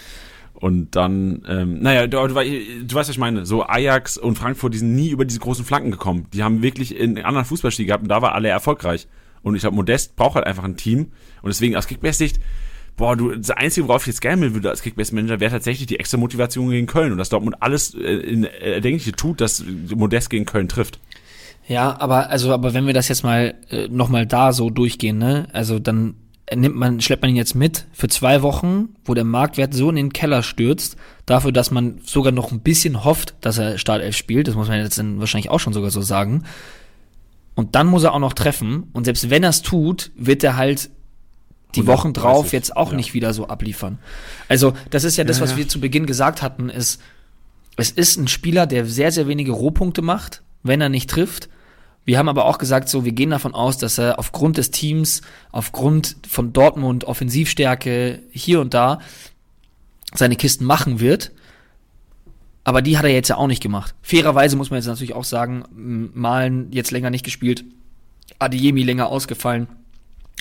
Und 0.64 0.96
dann, 0.96 1.42
ähm, 1.46 1.80
naja, 1.80 2.06
du, 2.06 2.26
du, 2.26 2.34
weißt, 2.34 2.94
was 2.94 3.08
ich 3.10 3.18
meine. 3.18 3.44
So 3.44 3.66
Ajax 3.66 4.16
und 4.16 4.38
Frankfurt, 4.38 4.72
die 4.72 4.78
sind 4.78 4.94
nie 4.94 5.10
über 5.10 5.26
diese 5.26 5.38
großen 5.38 5.62
Flanken 5.62 5.90
gekommen. 5.90 6.26
Die 6.32 6.42
haben 6.42 6.62
wirklich 6.62 6.96
in 6.96 7.22
anderen 7.22 7.44
Fußballspielen 7.44 7.86
gehabt 7.86 8.02
und 8.02 8.08
da 8.08 8.22
war 8.22 8.34
alle 8.34 8.48
erfolgreich. 8.48 9.06
Und 9.42 9.56
ich 9.56 9.60
glaube, 9.60 9.76
Modest 9.76 10.16
braucht 10.16 10.36
halt 10.36 10.46
einfach 10.46 10.64
ein 10.64 10.78
Team. 10.78 11.12
Und 11.42 11.48
deswegen 11.48 11.76
aus 11.76 11.86
Kickbase-Sicht, 11.86 12.40
boah, 12.96 13.14
du, 13.14 13.34
das 13.34 13.50
Einzige, 13.50 13.88
worauf 13.88 14.04
ich 14.04 14.06
jetzt 14.06 14.22
gerne 14.22 14.54
würde 14.54 14.70
als 14.70 14.80
Kickbase-Manager, 14.80 15.38
wäre 15.38 15.50
tatsächlich 15.50 15.86
die 15.86 15.98
extra 15.98 16.16
Motivation 16.16 16.70
gegen 16.70 16.86
Köln. 16.86 17.12
Und 17.12 17.18
dass 17.18 17.28
Dortmund 17.28 17.56
alles 17.60 17.94
äh, 17.94 18.00
in, 18.00 18.44
Erdenkliche 18.44 19.12
tut, 19.12 19.42
dass 19.42 19.62
Modest 19.94 20.30
gegen 20.30 20.46
Köln 20.46 20.70
trifft. 20.70 20.98
Ja, 21.68 22.00
aber 22.00 22.30
also, 22.30 22.54
aber 22.54 22.72
wenn 22.72 22.86
wir 22.86 22.94
das 22.94 23.08
jetzt 23.08 23.22
mal 23.22 23.54
äh, 23.68 23.88
nochmal 23.88 24.24
da 24.24 24.54
so 24.54 24.70
durchgehen, 24.70 25.18
ne? 25.18 25.46
Also 25.52 25.78
dann 25.78 26.14
nimmt 26.56 26.76
man, 26.76 27.00
schleppt 27.00 27.22
man 27.22 27.30
ihn 27.30 27.36
jetzt 27.36 27.54
mit 27.54 27.86
für 27.92 28.08
zwei 28.08 28.42
Wochen, 28.42 28.90
wo 29.04 29.14
der 29.14 29.24
Marktwert 29.24 29.74
so 29.74 29.88
in 29.90 29.96
den 29.96 30.12
Keller 30.12 30.42
stürzt, 30.42 30.96
dafür, 31.26 31.52
dass 31.52 31.70
man 31.70 32.00
sogar 32.04 32.32
noch 32.32 32.52
ein 32.52 32.60
bisschen 32.60 33.04
hofft, 33.04 33.34
dass 33.40 33.58
er 33.58 33.78
Startelf 33.78 34.16
spielt, 34.16 34.48
das 34.48 34.54
muss 34.54 34.68
man 34.68 34.80
jetzt 34.80 34.98
dann 34.98 35.20
wahrscheinlich 35.20 35.50
auch 35.50 35.60
schon 35.60 35.72
sogar 35.72 35.90
so 35.90 36.02
sagen, 36.02 36.44
und 37.54 37.74
dann 37.74 37.86
muss 37.86 38.02
er 38.02 38.12
auch 38.12 38.18
noch 38.18 38.32
treffen. 38.32 38.88
Und 38.92 39.04
selbst 39.04 39.30
wenn 39.30 39.42
er 39.42 39.50
es 39.50 39.62
tut, 39.62 40.10
wird 40.16 40.42
er 40.42 40.56
halt 40.56 40.90
die 41.74 41.86
Wochen 41.86 42.12
drauf 42.12 42.52
jetzt 42.52 42.76
auch 42.76 42.90
ja. 42.90 42.96
nicht 42.96 43.14
wieder 43.14 43.32
so 43.32 43.48
abliefern. 43.48 43.98
Also, 44.48 44.74
das 44.90 45.04
ist 45.04 45.16
ja 45.16 45.24
das, 45.24 45.40
was 45.40 45.52
ja. 45.52 45.56
wir 45.56 45.68
zu 45.68 45.80
Beginn 45.80 46.06
gesagt 46.06 46.42
hatten, 46.42 46.68
ist, 46.68 47.00
es 47.76 47.90
ist 47.90 48.16
ein 48.16 48.28
Spieler, 48.28 48.66
der 48.66 48.86
sehr, 48.86 49.10
sehr 49.10 49.26
wenige 49.26 49.52
Rohpunkte 49.52 50.02
macht, 50.02 50.42
wenn 50.62 50.80
er 50.80 50.88
nicht 50.88 51.10
trifft. 51.10 51.48
Wir 52.04 52.18
haben 52.18 52.28
aber 52.28 52.44
auch 52.44 52.58
gesagt, 52.58 52.88
so, 52.88 53.04
wir 53.04 53.12
gehen 53.12 53.30
davon 53.30 53.54
aus, 53.54 53.78
dass 53.78 53.98
er 53.98 54.18
aufgrund 54.18 54.58
des 54.58 54.70
Teams, 54.70 55.22
aufgrund 55.52 56.16
von 56.28 56.52
Dortmund 56.52 57.04
Offensivstärke 57.04 58.22
hier 58.30 58.60
und 58.60 58.74
da 58.74 59.00
seine 60.12 60.36
Kisten 60.36 60.64
machen 60.64 61.00
wird. 61.00 61.32
Aber 62.62 62.82
die 62.82 62.96
hat 62.96 63.04
er 63.04 63.12
jetzt 63.12 63.28
ja 63.28 63.36
auch 63.36 63.46
nicht 63.46 63.62
gemacht. 63.62 63.94
Fairerweise 64.02 64.56
muss 64.56 64.70
man 64.70 64.78
jetzt 64.78 64.86
natürlich 64.86 65.14
auch 65.14 65.24
sagen, 65.24 65.64
Malen 66.14 66.72
jetzt 66.72 66.90
länger 66.90 67.10
nicht 67.10 67.24
gespielt, 67.24 67.64
Adiemi 68.38 68.82
länger 68.82 69.08
ausgefallen. 69.08 69.68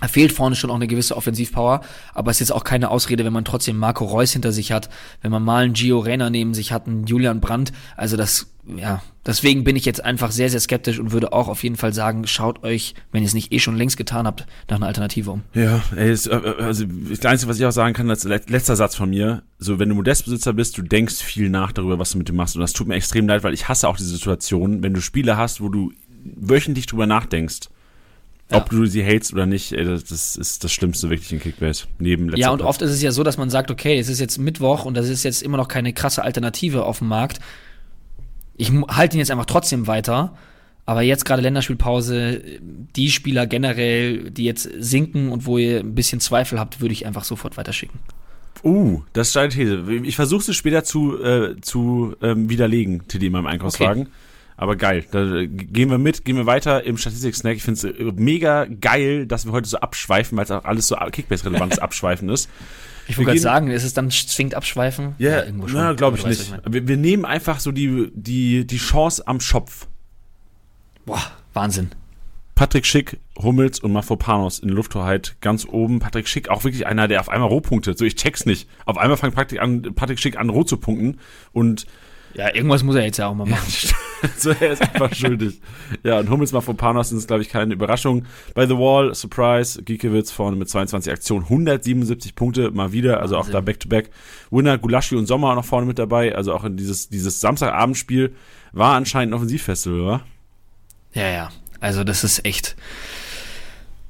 Er 0.03 0.09
fehlt 0.09 0.33
vorne 0.33 0.57
schon 0.57 0.69
auch 0.69 0.75
eine 0.75 0.87
gewisse 0.87 1.15
Offensivpower, 1.15 1.79
aber 2.13 2.29
es 2.29 2.35
ist 2.35 2.49
jetzt 2.49 2.51
auch 2.51 2.65
keine 2.65 2.91
Ausrede, 2.91 3.23
wenn 3.23 3.31
man 3.31 3.45
trotzdem 3.45 3.77
Marco 3.77 4.03
Reus 4.03 4.33
hinter 4.33 4.51
sich 4.51 4.73
hat, 4.73 4.89
wenn 5.21 5.31
man 5.31 5.41
mal 5.41 5.63
einen 5.63 5.71
Gio 5.71 5.99
Reyna 5.99 6.29
neben 6.29 6.53
sich 6.53 6.73
hat, 6.73 6.87
einen 6.87 7.05
Julian 7.05 7.39
Brandt. 7.39 7.71
Also 7.95 8.17
das, 8.17 8.47
ja, 8.75 9.01
deswegen 9.25 9.63
bin 9.63 9.77
ich 9.77 9.85
jetzt 9.85 10.03
einfach 10.03 10.31
sehr, 10.31 10.49
sehr 10.49 10.59
skeptisch 10.59 10.99
und 10.99 11.13
würde 11.13 11.31
auch 11.31 11.47
auf 11.47 11.63
jeden 11.63 11.77
Fall 11.77 11.93
sagen, 11.93 12.27
schaut 12.27 12.65
euch, 12.65 12.95
wenn 13.13 13.23
ihr 13.23 13.27
es 13.27 13.33
nicht 13.33 13.53
eh 13.53 13.59
schon 13.59 13.77
längst 13.77 13.95
getan 13.95 14.27
habt, 14.27 14.45
nach 14.69 14.75
einer 14.75 14.87
Alternative 14.87 15.31
um. 15.31 15.43
Ja, 15.53 15.81
ey, 15.95 16.11
ist, 16.11 16.27
äh, 16.27 16.35
äh, 16.35 16.61
also 16.61 16.83
das 16.85 17.25
Einzige, 17.25 17.49
was 17.49 17.59
ich 17.59 17.65
auch 17.65 17.71
sagen 17.71 17.93
kann, 17.93 18.09
als 18.09 18.25
letzter 18.25 18.75
Satz 18.75 18.97
von 18.97 19.09
mir, 19.09 19.43
so 19.57 19.79
wenn 19.79 19.87
du 19.87 19.95
Modestbesitzer 19.95 20.51
bist, 20.51 20.77
du 20.77 20.81
denkst 20.81 21.15
viel 21.15 21.49
nach 21.49 21.71
darüber, 21.71 21.97
was 21.97 22.11
du 22.11 22.17
mit 22.17 22.27
dem 22.27 22.35
machst 22.35 22.57
und 22.57 22.61
das 22.61 22.73
tut 22.73 22.89
mir 22.89 22.95
extrem 22.95 23.25
leid, 23.25 23.45
weil 23.45 23.53
ich 23.53 23.69
hasse 23.69 23.87
auch 23.87 23.95
diese 23.95 24.09
Situation, 24.09 24.83
wenn 24.83 24.93
du 24.93 24.99
Spiele 24.99 25.37
hast, 25.37 25.61
wo 25.61 25.69
du 25.69 25.93
wöchentlich 26.25 26.87
drüber 26.87 27.07
nachdenkst 27.07 27.69
ja. 28.51 28.57
Ob 28.57 28.69
du 28.69 28.85
sie 28.85 29.03
hatest 29.03 29.33
oder 29.33 29.45
nicht, 29.45 29.71
das 29.71 30.35
ist 30.35 30.63
das 30.63 30.71
Schlimmste 30.71 31.09
wirklich 31.09 31.31
in 31.31 31.39
Kickbase. 31.39 31.85
Neben 31.99 32.35
Ja, 32.35 32.51
und 32.51 32.59
Platz. 32.59 32.69
oft 32.69 32.81
ist 32.81 32.91
es 32.91 33.01
ja 33.01 33.11
so, 33.11 33.23
dass 33.23 33.37
man 33.37 33.49
sagt, 33.49 33.71
okay, 33.71 33.97
es 33.97 34.09
ist 34.09 34.19
jetzt 34.19 34.37
Mittwoch 34.37 34.85
und 34.85 34.95
das 34.95 35.09
ist 35.09 35.23
jetzt 35.23 35.41
immer 35.41 35.57
noch 35.57 35.67
keine 35.67 35.93
krasse 35.93 36.23
Alternative 36.23 36.85
auf 36.85 36.99
dem 36.99 37.07
Markt. 37.07 37.39
Ich 38.55 38.71
halte 38.89 39.17
ihn 39.17 39.19
jetzt 39.19 39.31
einfach 39.31 39.45
trotzdem 39.45 39.87
weiter. 39.87 40.35
Aber 40.85 41.01
jetzt 41.01 41.23
gerade 41.23 41.41
Länderspielpause, 41.41 42.41
die 42.61 43.09
Spieler 43.09 43.47
generell, 43.47 44.29
die 44.31 44.43
jetzt 44.43 44.69
sinken 44.79 45.29
und 45.29 45.45
wo 45.45 45.57
ihr 45.57 45.79
ein 45.79 45.95
bisschen 45.95 46.19
Zweifel 46.19 46.59
habt, 46.59 46.81
würde 46.81 46.91
ich 46.91 47.05
einfach 47.05 47.23
sofort 47.23 47.55
weiterschicken. 47.55 47.99
Uh, 48.63 49.01
das 49.13 49.27
ist 49.27 49.35
deine 49.35 49.49
These. 49.49 49.81
Ich 50.03 50.15
versuche 50.17 50.51
es 50.51 50.57
später 50.57 50.83
zu, 50.83 51.21
äh, 51.23 51.55
zu 51.61 52.15
ähm, 52.21 52.49
widerlegen, 52.49 53.07
TD 53.07 53.27
in 53.27 53.31
meinem 53.31 53.45
Einkaufswagen. 53.45 54.03
Okay. 54.03 54.11
Aber 54.63 54.77
geil. 54.77 55.03
Da 55.11 55.43
gehen 55.45 55.89
wir 55.89 55.97
mit, 55.97 56.23
gehen 56.23 56.37
wir 56.37 56.45
weiter 56.45 56.85
im 56.85 56.95
Statistik-Snack. 56.95 57.57
Ich 57.57 57.63
finde 57.63 57.85
es 57.85 57.99
äh, 57.99 58.13
mega 58.15 58.63
geil, 58.63 59.27
dass 59.27 59.45
wir 59.45 59.51
heute 59.51 59.67
so 59.67 59.75
abschweifen, 59.75 60.37
weil 60.37 60.45
es 60.45 60.51
auch 60.51 60.63
alles 60.63 60.87
so 60.87 60.95
Kickbase-relevantes 60.95 61.79
Abschweifen 61.79 62.29
ist. 62.29 62.49
Ich 63.09 63.17
wollte 63.17 63.31
gerade 63.31 63.41
sagen, 63.41 63.71
ist 63.71 63.83
es 63.83 63.93
dann 63.93 64.09
zwingend 64.09 64.55
abschweifen? 64.55 65.15
Yeah, 65.19 65.43
ja, 65.47 65.67
ja 65.67 65.91
glaube 65.91 66.17
ich 66.17 66.25
nicht. 66.25 66.53
Wir, 66.65 66.87
wir, 66.87 66.95
nehmen 66.95 67.25
einfach 67.25 67.59
so 67.59 67.73
die, 67.73 68.09
die, 68.13 68.65
die 68.65 68.77
Chance 68.77 69.27
am 69.27 69.41
Schopf. 69.41 69.87
Boah, 71.05 71.21
Wahnsinn. 71.51 71.89
Patrick 72.55 72.85
Schick, 72.85 73.19
Hummels 73.37 73.81
und 73.81 73.91
Mafropanos 73.91 74.59
in 74.59 74.69
Lufthoheit 74.69 75.35
ganz 75.41 75.65
oben. 75.65 75.99
Patrick 75.99 76.29
Schick 76.29 76.47
auch 76.47 76.63
wirklich 76.63 76.87
einer, 76.87 77.09
der 77.09 77.19
auf 77.19 77.27
einmal 77.27 77.49
Rohpunkte. 77.49 77.95
So, 77.97 78.05
ich 78.05 78.15
check's 78.15 78.45
nicht. 78.45 78.69
Auf 78.85 78.97
einmal 78.97 79.17
fängt 79.17 79.35
Patrick, 79.35 79.61
an, 79.61 79.81
Patrick 79.93 80.21
Schick 80.21 80.39
an, 80.39 80.49
Roh 80.49 80.63
zu 80.63 80.77
punkten. 80.77 81.19
Und 81.51 81.85
ja, 82.33 82.53
irgendwas 82.53 82.83
muss 82.83 82.95
er 82.95 83.05
jetzt 83.05 83.17
ja 83.17 83.27
auch 83.27 83.35
mal 83.35 83.47
machen. 83.47 83.71
so, 84.37 84.51
er 84.51 84.71
ist 84.71 84.81
einfach 84.81 85.13
schuldig. 85.15 85.61
Ja, 86.03 86.19
und 86.19 86.29
Hummels 86.29 86.51
Mafropanos 86.51 87.11
ist, 87.11 87.27
glaube 87.27 87.41
ich, 87.41 87.49
keine 87.49 87.73
Überraschung. 87.73 88.25
Bei 88.53 88.65
The 88.65 88.77
Wall, 88.77 89.13
Surprise, 89.13 89.83
Giekewitz 89.83 90.31
vorne 90.31 90.55
mit 90.55 90.69
22 90.69 91.11
Aktionen, 91.11 91.43
177 91.43 92.35
Punkte 92.35 92.71
mal 92.71 92.91
wieder, 92.91 93.21
also 93.21 93.35
Wahnsinn. 93.35 93.51
auch 93.51 93.53
da 93.53 93.61
Back-to-Back. 93.61 94.07
-back. 94.07 94.11
Winner, 94.51 94.77
Gulaschi 94.77 95.15
und 95.15 95.25
Sommer 95.25 95.53
noch 95.55 95.65
vorne 95.65 95.85
mit 95.85 95.99
dabei, 95.99 96.35
also 96.35 96.53
auch 96.53 96.63
in 96.63 96.77
dieses, 96.77 97.09
dieses 97.09 97.39
Samstagabendspiel 97.41 98.35
war 98.71 98.95
anscheinend 98.95 99.31
ein 99.31 99.35
Offensivfestival, 99.35 99.99
oder? 99.99 100.21
Ja, 101.13 101.29
ja. 101.29 101.49
Also 101.79 102.03
das 102.03 102.23
ist 102.23 102.45
echt. 102.45 102.75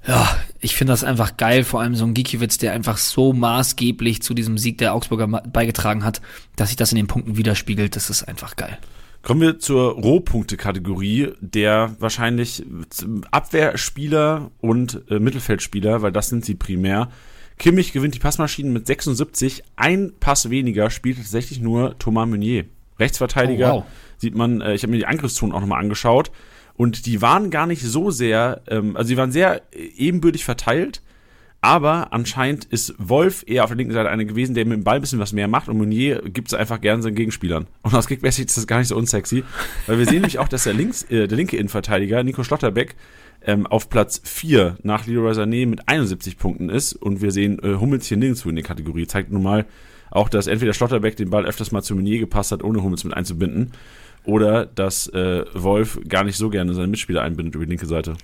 Ja, 0.06 0.38
ich 0.60 0.76
finde 0.76 0.92
das 0.92 1.04
einfach 1.04 1.38
geil, 1.38 1.64
vor 1.64 1.82
allem 1.82 1.96
so 1.96 2.06
ein 2.06 2.14
Gikiewicz, 2.14 2.58
der 2.58 2.74
einfach 2.74 2.98
so 2.98 3.32
maßgeblich 3.32 4.22
zu 4.22 4.34
diesem 4.34 4.58
Sieg 4.58 4.78
der 4.78 4.94
Augsburger 4.94 5.28
beigetragen 5.28 6.04
hat, 6.04 6.22
dass 6.56 6.70
sich 6.70 6.76
das 6.76 6.92
in 6.92 6.98
den 6.98 7.08
Punkten 7.08 7.38
widerspiegelt. 7.38 7.96
Das 7.96 8.10
ist 8.10 8.24
einfach 8.24 8.56
geil. 8.56 8.78
Kommen 9.22 9.40
wir 9.40 9.60
zur 9.60 9.94
Rohpunkte-Kategorie, 9.94 11.30
der 11.40 11.96
wahrscheinlich 12.00 12.66
Abwehrspieler 13.32 14.52
und 14.60 15.02
äh, 15.10 15.20
Mittelfeldspieler, 15.20 16.02
weil 16.02 16.12
das 16.12 16.28
sind 16.28 16.44
sie 16.44 16.56
primär. 16.56 17.10
Kimmich 17.58 17.94
gewinnt 17.94 18.16
die 18.16 18.20
Passmaschinen 18.20 18.74
mit 18.74 18.86
76, 18.86 19.64
ein 19.78 20.12
Pass 20.20 20.50
weniger 20.50 20.90
spielt 20.90 21.18
tatsächlich 21.18 21.62
nur 21.62 21.98
Thomas 22.00 22.28
Meunier. 22.28 22.66
Rechtsverteidiger, 23.00 23.74
oh, 23.74 23.78
wow. 23.78 23.86
sieht 24.18 24.36
man, 24.36 24.60
äh, 24.60 24.74
ich 24.74 24.84
habe 24.84 24.92
mir 24.92 24.98
die 24.98 25.06
Angriffszonen 25.06 25.56
auch 25.56 25.62
nochmal 25.62 25.80
angeschaut. 25.80 26.32
Und 26.76 27.06
die 27.06 27.22
waren 27.22 27.50
gar 27.50 27.68
nicht 27.68 27.84
so 27.84 28.12
sehr, 28.12 28.62
ähm, 28.68 28.98
also 28.98 29.10
die 29.10 29.18
waren 29.18 29.32
sehr 29.32 29.62
ebenbürtig 29.72 30.44
verteilt, 30.44 31.02
aber 31.62 32.12
anscheinend 32.12 32.66
ist 32.66 32.94
Wolf 32.98 33.46
eher 33.48 33.64
auf 33.64 33.70
der 33.70 33.78
linken 33.78 33.94
Seite 33.94 34.10
einer 34.10 34.26
gewesen, 34.26 34.54
der 34.54 34.66
mit 34.66 34.74
dem 34.74 34.84
Ball 34.84 34.96
ein 34.96 35.02
bisschen 35.02 35.20
was 35.20 35.32
mehr 35.32 35.48
macht 35.48 35.70
und 35.70 35.78
Meunier 35.78 36.22
gibt 36.26 36.50
es 36.50 36.54
einfach 36.54 36.82
gerne 36.82 37.02
seinen 37.02 37.16
Gegenspielern. 37.16 37.68
Und 37.84 37.96
aus 37.96 38.08
Kickbase 38.08 38.44
ist 38.44 38.58
das 38.58 38.68
gar 38.68 38.80
nicht 38.80 38.90
so 38.90 38.98
unsexy, 38.98 39.46
weil 39.88 39.98
wir 39.98 40.06
sehen 40.06 40.16
nämlich 40.16 40.40
auch, 40.40 40.50
dass 40.50 40.66
der, 40.66 40.74
links, 40.74 41.04
äh, 41.04 41.28
der 41.28 41.38
linke 41.38 41.56
Innenverteidiger, 41.56 42.22
Nico 42.24 42.44
Schlotterbeck, 42.44 42.96
ähm, 43.46 43.66
auf 43.68 43.90
Platz 43.90 44.22
4 44.26 44.78
nach 44.84 45.06
Leroy 45.06 45.32
Sané 45.34 45.66
mit 45.68 45.88
71 45.88 46.38
Punkten 46.38 46.70
ist 46.70 46.94
und 46.94 47.22
wir 47.22 47.32
sehen 47.32 47.60
äh, 47.64 47.76
Hummels 47.76 48.08
hier 48.08 48.18
nirgendwo 48.18 48.50
in 48.50 48.56
der 48.56 48.66
Kategorie. 48.66 49.08
Zeigt 49.08 49.32
nun 49.32 49.44
mal 49.44 49.66
auch, 50.12 50.30
dass 50.30 50.48
entweder 50.48 50.74
Schlotterbeck 50.74 51.16
den 51.16 51.30
Ball 51.30 51.46
öfters 51.46 51.72
mal 51.72 51.82
zu 51.82 51.96
Meunier 51.96 52.20
gepasst 52.20 52.52
hat, 52.52 52.64
ohne 52.64 52.84
Hummels 52.84 53.04
mit 53.04 53.14
einzubinden 53.14 53.72
oder 54.26 54.66
dass 54.66 55.08
äh, 55.08 55.46
Wolf 55.54 56.00
gar 56.08 56.24
nicht 56.24 56.38
so 56.38 56.50
gerne 56.50 56.74
seine 56.74 56.88
Mitspieler 56.88 57.22
einbindet 57.22 57.56
über 57.56 57.66
die 57.66 57.72
linke 57.72 57.86
Seite. 57.86 58.16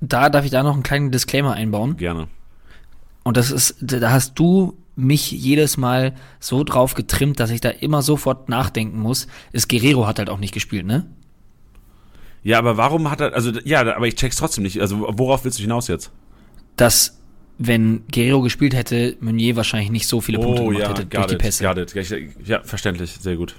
Da 0.00 0.30
darf 0.30 0.44
ich 0.44 0.50
da 0.50 0.62
noch 0.62 0.74
einen 0.74 0.82
kleinen 0.82 1.10
Disclaimer 1.10 1.52
einbauen. 1.52 1.96
Gerne. 1.96 2.28
Und 3.22 3.36
das 3.36 3.50
ist, 3.50 3.76
da 3.80 4.10
hast 4.10 4.38
du 4.38 4.78
mich 4.96 5.30
jedes 5.30 5.76
Mal 5.76 6.14
so 6.38 6.64
drauf 6.64 6.94
getrimmt, 6.94 7.40
dass 7.40 7.50
ich 7.50 7.60
da 7.60 7.68
immer 7.68 8.02
sofort 8.02 8.48
nachdenken 8.48 9.00
muss. 9.00 9.26
Ist 9.52 9.68
Guerrero 9.68 10.06
hat 10.06 10.18
halt 10.18 10.30
auch 10.30 10.38
nicht 10.38 10.54
gespielt, 10.54 10.86
ne? 10.86 11.06
Ja, 12.42 12.58
aber 12.58 12.76
warum 12.76 13.10
hat 13.10 13.20
er, 13.20 13.34
also 13.34 13.50
ja, 13.64 13.80
aber 13.94 14.06
ich 14.06 14.14
check's 14.14 14.36
trotzdem 14.36 14.64
nicht. 14.64 14.80
Also 14.80 15.00
worauf 15.00 15.44
willst 15.44 15.58
du 15.58 15.62
hinaus 15.62 15.88
jetzt? 15.88 16.10
Dass 16.76 17.18
wenn 17.58 18.04
Guerrero 18.10 18.40
gespielt 18.40 18.74
hätte, 18.74 19.16
Meunier 19.20 19.56
wahrscheinlich 19.56 19.90
nicht 19.90 20.06
so 20.06 20.22
viele 20.22 20.38
Punkte 20.38 20.62
oh, 20.62 20.68
gemacht 20.68 20.82
ja, 20.82 20.88
hätte 20.88 21.04
durch 21.04 21.26
die 21.26 21.36
Pässe. 21.36 21.64
Got 21.64 21.76
it. 21.76 22.46
Ja, 22.46 22.62
verständlich, 22.62 23.12
sehr 23.20 23.36
gut. 23.36 23.56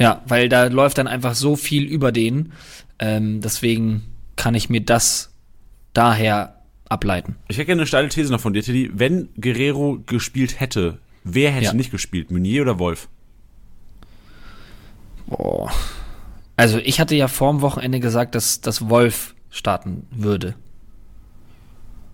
Ja, 0.00 0.22
weil 0.26 0.48
da 0.48 0.64
läuft 0.66 0.98
dann 0.98 1.06
einfach 1.06 1.34
so 1.34 1.56
viel 1.56 1.84
über 1.84 2.10
den. 2.10 2.52
Ähm, 2.98 3.42
deswegen 3.42 4.02
kann 4.34 4.54
ich 4.54 4.70
mir 4.70 4.80
das 4.80 5.30
daher 5.92 6.62
ableiten. 6.88 7.36
Ich 7.48 7.58
hätte 7.58 7.66
gerne 7.66 7.82
eine 7.82 7.86
steile 7.86 8.08
These 8.08 8.32
noch 8.32 8.40
von 8.40 8.54
dir, 8.54 8.62
Teddy. 8.62 8.90
Wenn 8.94 9.28
Guerrero 9.38 9.98
gespielt 10.06 10.58
hätte, 10.58 10.98
wer 11.22 11.50
hätte 11.50 11.66
ja. 11.66 11.72
nicht 11.74 11.90
gespielt? 11.90 12.30
Meunier 12.30 12.62
oder 12.62 12.78
Wolf? 12.78 13.08
Boah. 15.26 15.70
Also 16.56 16.78
ich 16.78 16.98
hatte 16.98 17.14
ja 17.14 17.28
vorm 17.28 17.60
Wochenende 17.60 18.00
gesagt, 18.00 18.34
dass, 18.34 18.62
dass 18.62 18.88
Wolf 18.88 19.34
starten 19.50 20.06
würde. 20.10 20.54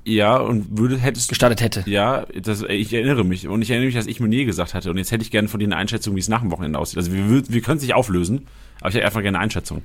Ja, 0.08 0.36
und 0.36 0.78
würde, 0.78 0.98
hättest 0.98 1.28
gestartet 1.28 1.60
hätte. 1.60 1.82
Ja, 1.90 2.26
das, 2.40 2.62
ich 2.62 2.92
erinnere 2.92 3.24
mich. 3.24 3.48
Und 3.48 3.60
ich 3.62 3.70
erinnere 3.70 3.86
mich, 3.86 3.96
dass 3.96 4.06
ich 4.06 4.20
Meunier 4.20 4.44
gesagt 4.44 4.72
hatte. 4.72 4.88
Und 4.88 4.98
jetzt 4.98 5.10
hätte 5.10 5.24
ich 5.24 5.32
gerne 5.32 5.48
von 5.48 5.58
dir 5.58 5.66
eine 5.66 5.76
Einschätzung, 5.76 6.14
wie 6.14 6.20
es 6.20 6.28
nach 6.28 6.42
dem 6.42 6.52
Wochenende 6.52 6.78
aussieht. 6.78 6.98
Also 6.98 7.12
wir, 7.12 7.48
wir 7.48 7.60
können 7.60 7.78
es 7.78 7.82
nicht 7.82 7.94
auflösen, 7.94 8.46
aber 8.78 8.90
ich 8.90 8.94
hätte 8.94 9.04
einfach 9.04 9.20
gerne 9.20 9.38
eine 9.38 9.42
Einschätzung. 9.42 9.82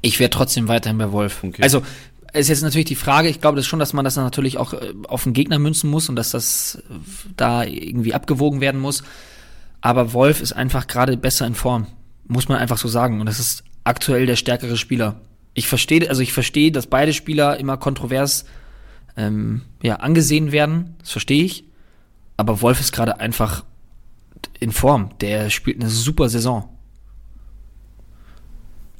Ich 0.00 0.18
wäre 0.18 0.30
trotzdem 0.30 0.66
weiterhin 0.66 0.96
bei 0.96 1.12
Wolf. 1.12 1.44
Okay. 1.44 1.62
Also 1.62 1.82
ist 2.32 2.48
jetzt 2.48 2.62
natürlich 2.62 2.86
die 2.86 2.94
Frage, 2.94 3.28
ich 3.28 3.42
glaube 3.42 3.56
das 3.56 3.66
schon, 3.66 3.78
dass 3.78 3.92
man 3.92 4.02
das 4.02 4.14
dann 4.14 4.24
natürlich 4.24 4.56
auch 4.56 4.72
äh, 4.72 4.94
auf 5.08 5.24
den 5.24 5.34
Gegner 5.34 5.58
münzen 5.58 5.90
muss 5.90 6.08
und 6.08 6.16
dass 6.16 6.30
das 6.30 6.82
äh, 6.88 6.94
da 7.36 7.64
irgendwie 7.64 8.14
abgewogen 8.14 8.62
werden 8.62 8.80
muss. 8.80 9.02
Aber 9.82 10.14
Wolf 10.14 10.40
ist 10.40 10.54
einfach 10.54 10.86
gerade 10.86 11.18
besser 11.18 11.46
in 11.46 11.54
Form. 11.54 11.86
Muss 12.26 12.48
man 12.48 12.56
einfach 12.56 12.78
so 12.78 12.88
sagen. 12.88 13.20
Und 13.20 13.26
das 13.26 13.40
ist 13.40 13.62
aktuell 13.84 14.24
der 14.24 14.36
stärkere 14.36 14.78
Spieler. 14.78 15.20
Ich 15.52 15.68
verstehe, 15.68 16.08
also 16.08 16.22
ich 16.22 16.32
verstehe, 16.32 16.72
dass 16.72 16.86
beide 16.86 17.12
Spieler 17.12 17.58
immer 17.58 17.76
kontrovers 17.76 18.46
ähm, 19.18 19.62
ja, 19.82 19.96
angesehen 19.96 20.52
werden. 20.52 20.94
Das 21.00 21.10
verstehe 21.10 21.44
ich. 21.44 21.64
Aber 22.38 22.62
Wolf 22.62 22.80
ist 22.80 22.92
gerade 22.92 23.20
einfach 23.20 23.64
in 24.60 24.72
Form. 24.72 25.10
Der 25.20 25.50
spielt 25.50 25.80
eine 25.80 25.90
super 25.90 26.28
Saison. 26.28 26.68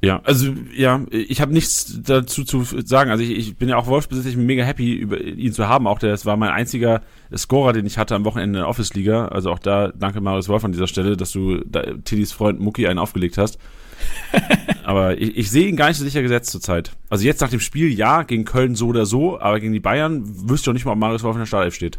Ja, 0.01 0.21
also 0.23 0.53
ja, 0.77 1.05
ich 1.11 1.41
habe 1.41 1.53
nichts 1.53 2.01
dazu 2.05 2.45
zu 2.45 2.63
sagen. 2.63 3.11
Also 3.11 3.25
ich, 3.25 3.31
ich 3.31 3.57
bin 3.57 3.69
ja 3.69 3.77
auch 3.77 3.87
Wolfsbesitzer, 3.87 4.29
ich 4.29 4.37
bin 4.37 4.47
mega 4.47 4.63
happy, 4.63 4.95
über 4.95 5.21
ihn 5.21 5.53
zu 5.53 5.69
haben. 5.69 5.89
Auch 5.89 5.99
das 5.99 6.25
war 6.25 6.37
mein 6.37 6.51
einziger 6.51 7.03
Scorer, 7.37 7.73
den 7.73 7.87
ich 7.87 7.99
hatte 7.99 8.15
am 8.15 8.25
Wochenende 8.25 8.59
in 8.59 8.63
der 8.63 8.69
Office-Liga. 8.69 9.29
Also 9.29 9.51
auch 9.51 9.59
da 9.59 9.89
danke 9.89 10.21
Marius 10.21 10.49
Wolf 10.49 10.65
an 10.65 10.73
dieser 10.73 10.87
Stelle, 10.87 11.17
dass 11.17 11.33
du 11.33 11.65
da, 11.65 11.83
Tillys 12.05 12.33
Freund 12.33 12.61
Mucki 12.61 12.87
einen 12.87 12.99
aufgelegt 13.01 13.39
hast. 13.39 13.59
aber 14.89 15.21
ich, 15.21 15.37
ich 15.37 15.51
sehe 15.51 15.69
ihn 15.69 15.77
gar 15.77 15.89
nicht 15.89 15.99
so 15.99 16.05
sicher 16.05 16.23
gesetzt 16.23 16.51
zurzeit. 16.51 16.93
Also 17.11 17.23
jetzt 17.23 17.43
nach 17.43 17.51
dem 17.51 17.61
Spiel, 17.61 17.93
ja, 17.93 18.23
gegen 18.23 18.47
Köln 18.47 18.75
so 18.75 18.87
oder 18.87 19.05
so, 19.05 19.39
aber 19.39 19.61
gegen 19.61 19.75
die 19.75 19.81
Bayern 19.81 20.23
wüsste 20.49 20.65
ich 20.65 20.69
auch 20.71 20.73
nicht 20.73 20.87
mal, 20.87 20.93
ob 20.93 20.99
Marius 20.99 21.23
Wolf 21.23 21.37
in 21.37 21.41
der 21.41 21.47
Startelf 21.47 21.75
steht. 21.75 21.99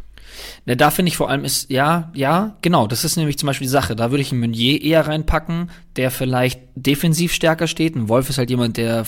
Ne, 0.65 0.75
da 0.75 0.89
finde 0.89 1.09
ich 1.09 1.17
vor 1.17 1.29
allem 1.29 1.45
ist, 1.45 1.69
ja, 1.69 2.11
ja, 2.15 2.57
genau, 2.63 2.87
das 2.87 3.05
ist 3.05 3.15
nämlich 3.15 3.37
zum 3.37 3.45
Beispiel 3.45 3.65
die 3.67 3.71
Sache. 3.71 3.95
Da 3.95 4.09
würde 4.09 4.23
ich 4.23 4.31
einen 4.31 4.41
Meunier 4.41 4.81
eher 4.81 5.05
reinpacken, 5.05 5.69
der 5.97 6.09
vielleicht 6.09 6.61
defensiv 6.73 7.31
stärker 7.31 7.67
steht. 7.67 7.95
Ein 7.95 8.09
Wolf 8.09 8.27
ist 8.27 8.39
halt 8.39 8.49
jemand, 8.49 8.77
der 8.77 9.05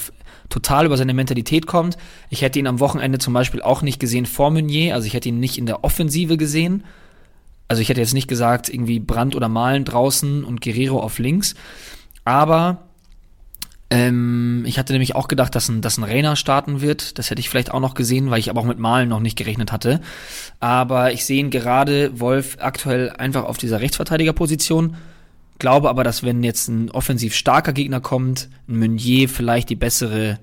total 0.49 0.85
über 0.85 0.95
seine 0.95 1.15
Mentalität 1.15 1.65
kommt. 1.65 1.97
Ich 2.29 2.43
hätte 2.43 2.59
ihn 2.59 2.67
am 2.67 2.79
Wochenende 2.79 3.17
zum 3.17 3.33
Beispiel 3.33 3.63
auch 3.63 3.81
nicht 3.81 3.99
gesehen 3.99 4.27
vor 4.27 4.51
Meunier, 4.51 4.93
also 4.93 5.07
ich 5.07 5.15
hätte 5.15 5.29
ihn 5.29 5.39
nicht 5.39 5.57
in 5.57 5.65
der 5.65 5.83
Offensive 5.83 6.37
gesehen. 6.37 6.83
Also 7.67 7.81
ich 7.81 7.89
hätte 7.89 8.01
jetzt 8.01 8.13
nicht 8.13 8.27
gesagt, 8.27 8.69
irgendwie 8.69 8.99
Brand 8.99 9.35
oder 9.35 9.49
Malen 9.49 9.85
draußen 9.85 10.43
und 10.43 10.61
Guerrero 10.61 10.99
auf 10.99 11.17
links. 11.17 11.55
Aber 12.25 12.90
ähm, 13.91 14.63
ich 14.65 14.79
hatte 14.79 14.93
nämlich 14.93 15.15
auch 15.15 15.27
gedacht, 15.27 15.53
dass 15.53 15.67
ein, 15.67 15.81
dass 15.81 15.97
ein 15.97 16.05
Rainer 16.05 16.37
starten 16.37 16.79
wird. 16.79 17.19
Das 17.19 17.29
hätte 17.29 17.41
ich 17.41 17.49
vielleicht 17.49 17.71
auch 17.71 17.81
noch 17.81 17.93
gesehen, 17.93 18.31
weil 18.31 18.39
ich 18.39 18.49
aber 18.49 18.61
auch 18.61 18.65
mit 18.65 18.79
Malen 18.79 19.09
noch 19.09 19.19
nicht 19.19 19.37
gerechnet 19.37 19.73
hatte. 19.73 19.99
Aber 20.61 21.11
ich 21.11 21.25
sehe 21.25 21.41
ihn 21.41 21.49
gerade 21.49 22.17
Wolf 22.17 22.57
aktuell 22.61 23.09
einfach 23.09 23.43
auf 23.43 23.57
dieser 23.57 23.81
Rechtsverteidigerposition. 23.81 24.95
Glaube 25.59 25.89
aber, 25.89 26.05
dass 26.05 26.23
wenn 26.23 26.41
jetzt 26.41 26.69
ein 26.69 26.89
offensiv 26.89 27.35
starker 27.35 27.73
Gegner 27.73 27.99
kommt, 27.99 28.49
ein 28.69 28.79
Meunier 28.79 29.27
vielleicht 29.27 29.69
die 29.69 29.75
bessere 29.75 30.39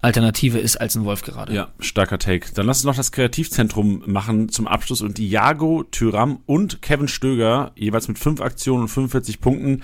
Alternative 0.00 0.58
ist 0.58 0.80
als 0.80 0.94
ein 0.94 1.04
Wolf 1.04 1.22
gerade. 1.22 1.52
Ja, 1.52 1.68
starker 1.80 2.20
Take. 2.20 2.52
Dann 2.54 2.66
lass 2.66 2.78
uns 2.78 2.84
noch 2.84 2.96
das 2.96 3.10
Kreativzentrum 3.10 4.04
machen 4.06 4.48
zum 4.48 4.68
Abschluss 4.68 5.02
und 5.02 5.18
Iago, 5.18 5.82
Tyram 5.90 6.38
und 6.46 6.82
Kevin 6.82 7.08
Stöger 7.08 7.72
jeweils 7.74 8.06
mit 8.06 8.18
fünf 8.18 8.40
Aktionen 8.40 8.82
und 8.82 8.88
45 8.88 9.40
Punkten 9.40 9.82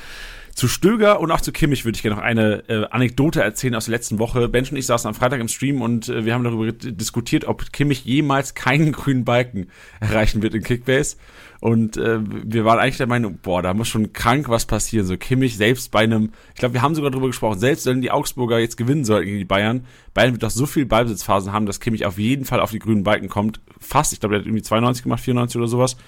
zu 0.56 0.68
Stöger 0.68 1.20
und 1.20 1.30
auch 1.30 1.42
zu 1.42 1.52
Kimmich 1.52 1.84
würde 1.84 1.96
ich 1.96 2.02
gerne 2.02 2.16
noch 2.16 2.22
eine 2.22 2.66
äh, 2.70 2.86
Anekdote 2.86 3.42
erzählen 3.42 3.74
aus 3.74 3.84
der 3.84 3.92
letzten 3.92 4.18
Woche. 4.18 4.48
Bench 4.48 4.72
und 4.72 4.78
ich 4.78 4.86
saßen 4.86 5.06
am 5.06 5.14
Freitag 5.14 5.38
im 5.38 5.48
Stream 5.48 5.82
und 5.82 6.08
äh, 6.08 6.24
wir 6.24 6.32
haben 6.32 6.44
darüber 6.44 6.72
diskutiert, 6.72 7.44
ob 7.44 7.72
Kimmich 7.72 8.06
jemals 8.06 8.54
keinen 8.54 8.92
grünen 8.92 9.26
Balken 9.26 9.68
erreichen 10.00 10.40
wird 10.40 10.54
in 10.54 10.62
Kickbase. 10.62 11.18
Und 11.60 11.98
äh, 11.98 12.20
wir 12.22 12.64
waren 12.64 12.78
eigentlich 12.78 12.96
der 12.96 13.06
Meinung, 13.06 13.38
boah, 13.42 13.60
da 13.60 13.74
muss 13.74 13.88
schon 13.88 14.14
krank 14.14 14.48
was 14.48 14.64
passieren. 14.64 15.06
So 15.06 15.18
Kimmich 15.18 15.58
selbst 15.58 15.90
bei 15.90 16.00
einem, 16.00 16.32
ich 16.54 16.60
glaube, 16.60 16.72
wir 16.72 16.80
haben 16.80 16.94
sogar 16.94 17.10
darüber 17.10 17.26
gesprochen, 17.26 17.58
selbst 17.58 17.84
wenn 17.84 18.00
die 18.00 18.10
Augsburger 18.10 18.58
jetzt 18.58 18.78
gewinnen 18.78 19.04
sollten 19.04 19.26
gegen 19.26 19.38
die 19.38 19.44
Bayern, 19.44 19.84
Bayern 20.14 20.32
wird 20.32 20.42
doch 20.42 20.50
so 20.50 20.64
viel 20.64 20.86
Ballbesitzphasen 20.86 21.52
haben, 21.52 21.66
dass 21.66 21.80
Kimmich 21.80 22.06
auf 22.06 22.16
jeden 22.16 22.46
Fall 22.46 22.60
auf 22.60 22.70
die 22.70 22.78
grünen 22.78 23.04
Balken 23.04 23.28
kommt. 23.28 23.60
Fast, 23.78 24.14
ich 24.14 24.20
glaube, 24.20 24.34
der 24.34 24.40
hat 24.40 24.46
irgendwie 24.46 24.62
92 24.62 25.02
gemacht, 25.02 25.20
94 25.20 25.58
oder 25.58 25.68
sowas. 25.68 25.98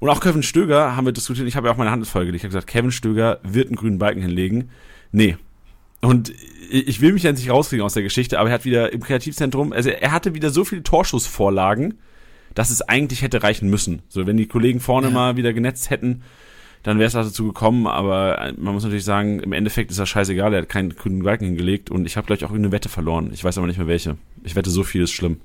Und 0.00 0.08
auch 0.08 0.20
Kevin 0.20 0.42
Stöger 0.42 0.96
haben 0.96 1.04
wir 1.04 1.12
diskutiert. 1.12 1.46
Ich 1.46 1.56
habe 1.56 1.68
ja 1.68 1.74
auch 1.74 1.76
meine 1.76 1.90
Hand 1.90 2.00
ins 2.00 2.10
Feuer 2.10 2.24
gelegt. 2.24 2.42
Ich 2.42 2.44
habe 2.44 2.54
gesagt, 2.54 2.66
Kevin 2.66 2.90
Stöger 2.90 3.38
wird 3.42 3.68
einen 3.68 3.76
grünen 3.76 3.98
Balken 3.98 4.22
hinlegen. 4.22 4.70
Nee. 5.12 5.36
Und 6.00 6.32
ich 6.70 7.00
will 7.02 7.12
mich 7.12 7.24
ja 7.24 7.32
nicht 7.32 7.50
rauskriegen 7.50 7.84
aus 7.84 7.94
der 7.94 8.02
Geschichte, 8.02 8.38
aber 8.38 8.48
er 8.48 8.54
hat 8.54 8.64
wieder 8.64 8.92
im 8.92 9.02
Kreativzentrum, 9.02 9.72
also 9.72 9.90
er 9.90 10.12
hatte 10.12 10.34
wieder 10.34 10.50
so 10.50 10.64
viele 10.64 10.82
Torschussvorlagen, 10.82 11.98
dass 12.54 12.70
es 12.70 12.80
eigentlich 12.80 13.20
hätte 13.22 13.42
reichen 13.42 13.68
müssen. 13.68 14.02
So, 14.08 14.26
wenn 14.26 14.38
die 14.38 14.46
Kollegen 14.46 14.80
vorne 14.80 15.08
ja. 15.08 15.12
mal 15.12 15.36
wieder 15.36 15.52
genetzt 15.52 15.90
hätten. 15.90 16.22
dann 16.82 16.98
wäre 16.98 17.08
es 17.08 17.12
dazu 17.12 17.48
gekommen, 17.48 17.86
aber 17.86 18.40
äh, 18.40 18.52
man 18.56 18.72
muss 18.72 18.84
natürlich 18.84 19.04
sagen, 19.04 19.40
im 19.40 19.52
Endeffekt 19.52 19.90
ist 19.90 20.00
das 20.00 20.08
scheißegal, 20.08 20.54
er 20.54 20.62
hat 20.62 20.70
keinen 20.70 20.96
grünen 20.96 21.22
Balken 21.22 21.44
hingelegt 21.44 21.90
und 21.90 22.06
ich 22.06 22.16
habe 22.16 22.26
gleich 22.26 22.42
auch 22.44 22.50
irgendeine 22.50 22.72
Wette 22.72 22.88
verloren. 22.88 23.30
Ich 23.34 23.44
weiß 23.44 23.58
aber 23.58 23.66
nicht 23.66 23.76
mehr 23.76 23.86
welche. 23.86 24.16
Ich 24.44 24.56
wette, 24.56 24.70
so 24.70 24.82
viel 24.82 25.02
ist 25.02 25.12
schlimm. 25.12 25.40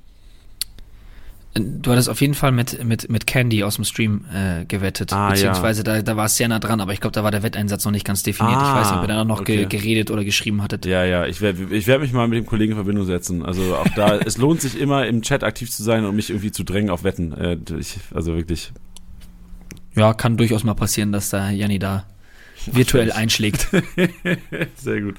Du 1.58 1.90
hattest 1.90 2.10
auf 2.10 2.20
jeden 2.20 2.34
Fall 2.34 2.52
mit, 2.52 2.84
mit, 2.84 3.10
mit 3.10 3.26
Candy 3.26 3.64
aus 3.64 3.76
dem 3.76 3.86
Stream 3.86 4.26
äh, 4.34 4.66
gewettet. 4.66 5.14
Ah, 5.14 5.30
beziehungsweise 5.30 5.86
da, 5.86 6.02
da 6.02 6.18
war 6.18 6.26
es 6.26 6.36
sehr 6.36 6.50
nah 6.50 6.60
dran, 6.60 6.82
aber 6.82 6.92
ich 6.92 7.00
glaube, 7.00 7.14
da 7.14 7.24
war 7.24 7.32
der 7.32 7.44
Wetteinsatz 7.44 7.86
noch 7.86 7.94
nicht 7.94 8.06
ganz 8.06 8.24
definiert. 8.24 8.58
Ah, 8.58 8.74
ich 8.74 8.82
weiß 8.82 8.92
nicht, 8.92 8.98
ob 8.98 9.04
ihr 9.06 9.08
da 9.08 9.24
noch 9.24 9.40
okay. 9.40 9.66
ge 9.66 9.66
geredet 9.66 10.12
oder 10.12 10.26
geschrieben 10.26 10.62
hattet. 10.62 10.86
Ja, 10.86 11.06
ja, 11.06 11.26
ich 11.26 11.40
werde 11.40 11.74
ich 11.74 11.88
werd 11.88 12.02
mich 12.02 12.12
mal 12.12 12.28
mit 12.28 12.40
dem 12.40 12.46
Kollegen 12.46 12.74
in 12.74 12.76
Verbindung 12.76 13.06
setzen. 13.06 13.42
Also 13.46 13.74
auch 13.78 13.88
da, 13.96 14.18
es 14.26 14.38
lohnt 14.38 14.60
sich 14.60 14.78
immer 14.78 15.08
im 15.08 15.22
Chat 15.22 15.46
aktiv 15.46 15.72
zu 15.72 15.82
sein 15.82 16.04
und 16.04 16.18
mich 16.18 16.30
irgendwie 16.30 16.52
zu 16.52 16.66
drängen 16.66 16.90
auf 16.90 17.06
Wetten. 17.06 17.32
Äh, 17.32 17.58
ich, 17.80 18.00
also 18.14 18.36
wirklich. 18.36 18.74
Ja, 19.96 20.14
kann 20.14 20.36
durchaus 20.36 20.66
mal 20.66 20.74
passieren, 20.74 21.14
dass 21.14 21.30
da 21.30 21.52
Janni 21.52 21.80
da 21.80 22.06
virtuell 22.66 23.14
einschlägt. 23.14 23.70
Sehr 24.76 25.02
gut. 25.02 25.16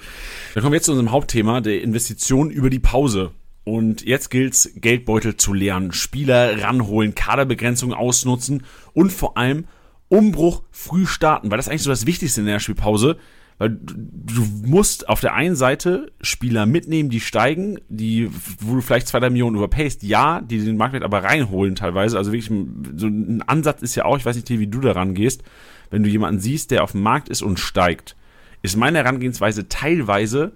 Dann 0.52 0.62
kommen 0.62 0.72
wir 0.72 0.76
jetzt 0.76 0.84
zu 0.84 0.92
unserem 0.92 1.12
Hauptthema, 1.12 1.62
der 1.62 1.80
Investition 1.80 2.50
über 2.50 2.68
die 2.68 2.78
Pause. 2.78 3.30
Und 3.66 4.06
jetzt 4.06 4.30
gilt's, 4.30 4.70
Geldbeutel 4.76 5.36
zu 5.36 5.52
leeren, 5.52 5.90
Spieler 5.90 6.62
ranholen, 6.62 7.16
Kaderbegrenzung 7.16 7.92
ausnutzen 7.92 8.62
und 8.92 9.10
vor 9.10 9.36
allem 9.36 9.64
Umbruch 10.06 10.62
früh 10.70 11.04
starten, 11.04 11.50
weil 11.50 11.56
das 11.56 11.66
ist 11.66 11.70
eigentlich 11.70 11.82
so 11.82 11.90
das 11.90 12.06
Wichtigste 12.06 12.42
in 12.42 12.46
der 12.46 12.60
Spielpause. 12.60 13.16
Weil 13.58 13.70
du, 13.70 14.46
musst 14.64 15.08
auf 15.08 15.20
der 15.20 15.34
einen 15.34 15.56
Seite 15.56 16.12
Spieler 16.20 16.64
mitnehmen, 16.64 17.10
die 17.10 17.18
steigen, 17.18 17.80
die, 17.88 18.30
wo 18.60 18.76
du 18.76 18.82
vielleicht 18.82 19.08
zwei, 19.08 19.18
drei 19.18 19.30
Millionen 19.30 19.56
überpayst, 19.56 20.04
ja, 20.04 20.42
die 20.42 20.64
den 20.64 20.76
Marktwert 20.76 21.02
aber 21.02 21.24
reinholen 21.24 21.74
teilweise. 21.74 22.18
Also 22.18 22.30
wirklich, 22.30 22.52
so 22.96 23.08
ein 23.08 23.42
Ansatz 23.48 23.82
ist 23.82 23.96
ja 23.96 24.04
auch, 24.04 24.16
ich 24.16 24.26
weiß 24.26 24.36
nicht, 24.36 24.48
wie 24.48 24.68
du 24.68 24.78
daran 24.80 25.14
gehst, 25.14 25.42
wenn 25.90 26.04
du 26.04 26.08
jemanden 26.08 26.38
siehst, 26.38 26.70
der 26.70 26.84
auf 26.84 26.92
dem 26.92 27.02
Markt 27.02 27.30
ist 27.30 27.42
und 27.42 27.58
steigt, 27.58 28.14
ist 28.62 28.76
meine 28.76 28.98
Herangehensweise 28.98 29.68
teilweise 29.68 30.52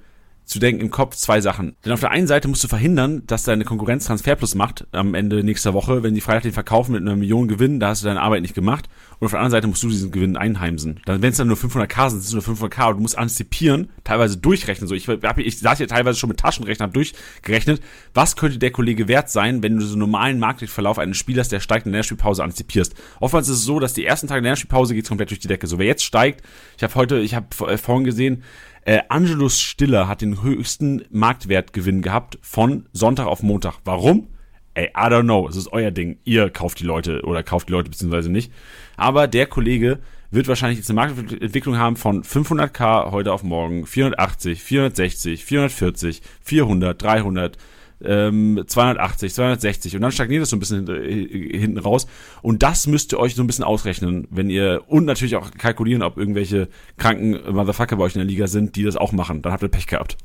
zu 0.50 0.58
denken 0.58 0.80
im 0.80 0.90
Kopf 0.90 1.14
zwei 1.14 1.40
Sachen. 1.40 1.76
Denn 1.84 1.92
auf 1.92 2.00
der 2.00 2.10
einen 2.10 2.26
Seite 2.26 2.48
musst 2.48 2.64
du 2.64 2.68
verhindern, 2.68 3.22
dass 3.26 3.44
deine 3.44 3.64
Konkurrenz 3.64 4.06
Transferplus 4.06 4.56
macht 4.56 4.84
am 4.90 5.14
Ende 5.14 5.44
nächster 5.44 5.74
Woche, 5.74 6.02
wenn 6.02 6.14
die 6.14 6.20
Freitag 6.20 6.42
den 6.42 6.52
verkaufen 6.52 6.92
mit 6.92 7.02
einer 7.02 7.14
Million 7.14 7.46
Gewinn, 7.46 7.78
da 7.78 7.90
hast 7.90 8.02
du 8.02 8.08
deine 8.08 8.20
Arbeit 8.20 8.42
nicht 8.42 8.54
gemacht. 8.54 8.88
Und 9.20 9.26
auf 9.26 9.32
der 9.32 9.40
anderen 9.40 9.50
Seite 9.50 9.66
musst 9.66 9.82
du 9.82 9.88
diesen 9.88 10.10
Gewinn 10.10 10.38
einheimsen. 10.38 11.00
Dann, 11.04 11.20
wenn 11.20 11.30
es 11.30 11.36
dann 11.36 11.46
nur 11.46 11.58
500k 11.58 12.08
sind, 12.08 12.22
sind 12.22 12.38
es 12.38 12.46
nur 12.46 12.56
500k 12.56 12.88
und 12.88 12.96
du 12.96 13.02
musst 13.02 13.18
antizipieren, 13.18 13.90
teilweise 14.02 14.38
durchrechnen. 14.38 14.88
So, 14.88 14.94
ich, 14.94 15.08
hab, 15.08 15.38
ich 15.38 15.58
saß 15.58 15.76
hier 15.76 15.88
teilweise 15.88 16.18
schon 16.18 16.30
mit 16.30 16.40
Taschenrechner 16.40 16.86
hab 16.86 16.94
durchgerechnet, 16.94 17.82
was 18.14 18.34
könnte 18.34 18.58
der 18.58 18.70
Kollege 18.70 19.08
wert 19.08 19.28
sein, 19.28 19.62
wenn 19.62 19.76
du 19.76 19.84
so 19.84 19.92
einen 19.92 20.00
normalen 20.00 20.38
Marktverlauf 20.38 20.98
eines 20.98 21.18
Spielers, 21.18 21.50
der 21.50 21.60
steigt 21.60 21.84
in 21.84 21.92
der 21.92 22.02
Spielpause 22.02 22.42
antizipierst. 22.42 22.94
Oftmals 23.20 23.48
ist 23.48 23.58
es 23.58 23.64
so, 23.64 23.78
dass 23.78 23.92
die 23.92 24.06
ersten 24.06 24.26
Tage 24.26 24.40
der 24.40 24.56
Spielpause 24.56 24.94
geht's 24.94 25.08
komplett 25.08 25.28
durch 25.28 25.40
die 25.40 25.48
Decke. 25.48 25.66
So, 25.66 25.78
wer 25.78 25.86
jetzt 25.86 26.04
steigt, 26.04 26.42
ich 26.78 26.82
habe 26.82 26.94
heute, 26.94 27.18
ich 27.18 27.34
habe 27.34 27.48
vorhin 27.76 28.04
gesehen, 28.04 28.42
äh, 28.86 29.00
Angelus 29.10 29.60
Stiller 29.60 30.08
hat 30.08 30.22
den 30.22 30.42
höchsten 30.42 31.04
Marktwertgewinn 31.10 32.00
gehabt 32.00 32.38
von 32.40 32.88
Sonntag 32.94 33.26
auf 33.26 33.42
Montag. 33.42 33.74
Warum? 33.84 34.28
Ey, 34.74 34.86
I 34.96 35.08
don't 35.08 35.24
know. 35.24 35.48
Es 35.48 35.56
ist 35.56 35.72
euer 35.72 35.90
Ding. 35.90 36.18
Ihr 36.24 36.50
kauft 36.50 36.80
die 36.80 36.84
Leute 36.84 37.22
oder 37.22 37.42
kauft 37.42 37.68
die 37.68 37.72
Leute 37.72 37.90
beziehungsweise 37.90 38.30
nicht. 38.30 38.52
Aber 38.96 39.26
der 39.26 39.46
Kollege 39.46 39.98
wird 40.30 40.46
wahrscheinlich 40.48 40.78
jetzt 40.78 40.90
eine 40.90 40.96
Marktentwicklung 40.96 41.76
haben 41.76 41.96
von 41.96 42.22
500k 42.22 43.10
heute 43.10 43.32
auf 43.32 43.42
morgen, 43.42 43.86
480, 43.86 44.62
460, 44.62 45.44
440, 45.44 46.22
400, 46.42 47.02
300, 47.02 47.58
ähm, 48.02 48.64
280, 48.66 49.34
260 49.34 49.96
und 49.96 50.02
dann 50.02 50.12
stagniert 50.12 50.42
es 50.42 50.50
so 50.50 50.56
ein 50.56 50.60
bisschen 50.60 50.88
äh, 50.88 51.58
hinten 51.58 51.78
raus 51.78 52.06
und 52.42 52.62
das 52.62 52.86
müsst 52.86 53.12
ihr 53.12 53.18
euch 53.18 53.34
so 53.34 53.42
ein 53.42 53.46
bisschen 53.46 53.64
ausrechnen, 53.64 54.26
wenn 54.30 54.48
ihr 54.48 54.84
und 54.86 55.04
natürlich 55.04 55.36
auch 55.36 55.50
kalkulieren, 55.50 56.02
ob 56.02 56.16
irgendwelche 56.16 56.68
kranken 56.96 57.38
Motherfucker 57.52 57.96
bei 57.96 58.04
euch 58.04 58.14
in 58.14 58.20
der 58.20 58.28
Liga 58.28 58.46
sind, 58.46 58.76
die 58.76 58.84
das 58.84 58.96
auch 58.96 59.12
machen. 59.12 59.42
Dann 59.42 59.52
habt 59.52 59.62
ihr 59.62 59.68
Pech 59.68 59.86
gehabt. 59.86 60.16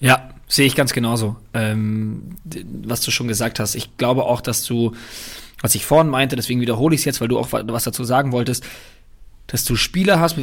Ja, 0.00 0.30
sehe 0.52 0.66
ich 0.66 0.76
ganz 0.76 0.92
genauso. 0.92 1.36
Ähm, 1.54 2.36
was 2.84 3.00
du 3.00 3.10
schon 3.10 3.26
gesagt 3.26 3.58
hast. 3.58 3.74
Ich 3.74 3.96
glaube 3.96 4.24
auch, 4.24 4.42
dass 4.42 4.64
du, 4.64 4.92
was 5.62 5.74
ich 5.74 5.86
vorhin 5.86 6.10
meinte, 6.10 6.36
deswegen 6.36 6.60
wiederhole 6.60 6.94
ich 6.94 7.00
es 7.00 7.04
jetzt, 7.06 7.22
weil 7.22 7.28
du 7.28 7.38
auch 7.38 7.52
was 7.52 7.84
dazu 7.84 8.04
sagen 8.04 8.32
wolltest, 8.32 8.62
dass 9.46 9.64
du 9.64 9.76
Spieler 9.76 10.20
hast, 10.20 10.36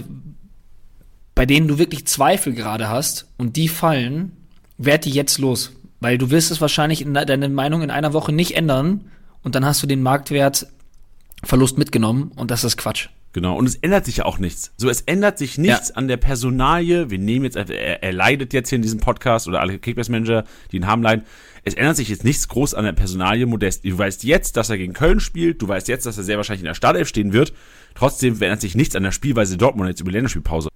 bei 1.36 1.46
denen 1.46 1.68
du 1.68 1.78
wirklich 1.78 2.08
Zweifel 2.08 2.54
gerade 2.54 2.90
hast 2.90 3.28
und 3.38 3.56
die 3.56 3.68
fallen, 3.68 4.36
werd 4.80 5.06
die 5.06 5.12
jetzt 5.12 5.38
los. 5.38 5.74
Weil 6.00 6.18
du 6.18 6.32
wirst 6.32 6.50
es 6.50 6.60
wahrscheinlich 6.60 7.04
in 7.04 7.14
deine 7.14 7.48
Meinung 7.48 7.84
in 7.84 7.92
einer 7.92 8.12
Woche 8.12 8.32
nicht 8.32 8.56
ändern 8.56 9.12
und 9.44 9.54
dann 9.54 9.64
hast 9.64 9.84
du 9.84 9.88
den 9.88 10.02
Marktwertverlust 10.02 11.78
mitgenommen 11.78 12.32
und 12.36 12.50
das 12.50 12.64
ist 12.64 12.78
Quatsch. 12.78 13.10
Genau, 13.32 13.56
und 13.56 13.68
es 13.68 13.76
ändert 13.76 14.06
sich 14.06 14.18
ja 14.18 14.26
auch 14.26 14.40
nichts. 14.40 14.72
So, 14.78 14.90
es 14.90 15.02
ändert 15.02 15.38
sich 15.38 15.58
nichts 15.60 15.90
Ja. 15.90 15.96
an 15.96 16.08
der 16.08 16.18
Personalie. 16.18 17.12
Wir 17.12 17.20
nehmen 17.20 17.46
jetzt, 17.46 17.56
er, 17.56 17.70
er 18.02 18.12
leidet 18.12 18.54
jetzt 18.54 18.70
hier 18.70 18.78
in 18.78 18.82
diesem 18.82 19.00
Podcast 19.00 19.48
oder 19.48 19.62
alle 19.62 19.78
Kickbase-Manager, 19.78 20.46
die 20.72 20.78
ihn 20.78 20.88
haben, 20.88 21.04
leiden. 21.04 21.26
Es 21.64 21.76
ändert 21.76 21.96
sich 21.98 22.10
jetzt 22.10 22.24
nichts 22.24 22.48
groß 22.48 22.74
an 22.74 22.86
der 22.86 22.94
Personalie 22.94 23.46
Modest. 23.46 23.86
Du 23.86 23.96
weißt 23.96 24.24
jetzt, 24.24 24.58
dass 24.58 24.72
er 24.72 24.78
gegen 24.78 24.94
Köln 24.94 25.20
spielt. 25.20 25.62
Du 25.62 25.68
weißt 25.68 25.88
jetzt, 25.90 26.06
dass 26.08 26.18
er 26.18 26.24
sehr 26.24 26.38
wahrscheinlich 26.38 26.62
in 26.62 26.68
der 26.68 26.74
Startelf 26.74 27.08
stehen 27.08 27.32
wird. 27.34 27.54
Trotzdem 27.94 28.34
ändert 28.42 28.62
sich 28.62 28.74
nichts 28.76 28.96
an 28.96 29.04
der 29.04 29.12
Spielweise 29.12 29.58
Dortmund 29.58 29.90
jetzt 29.90 30.02
über 30.02 30.10
die 30.10 30.16
Länderspielpause. 30.16 30.70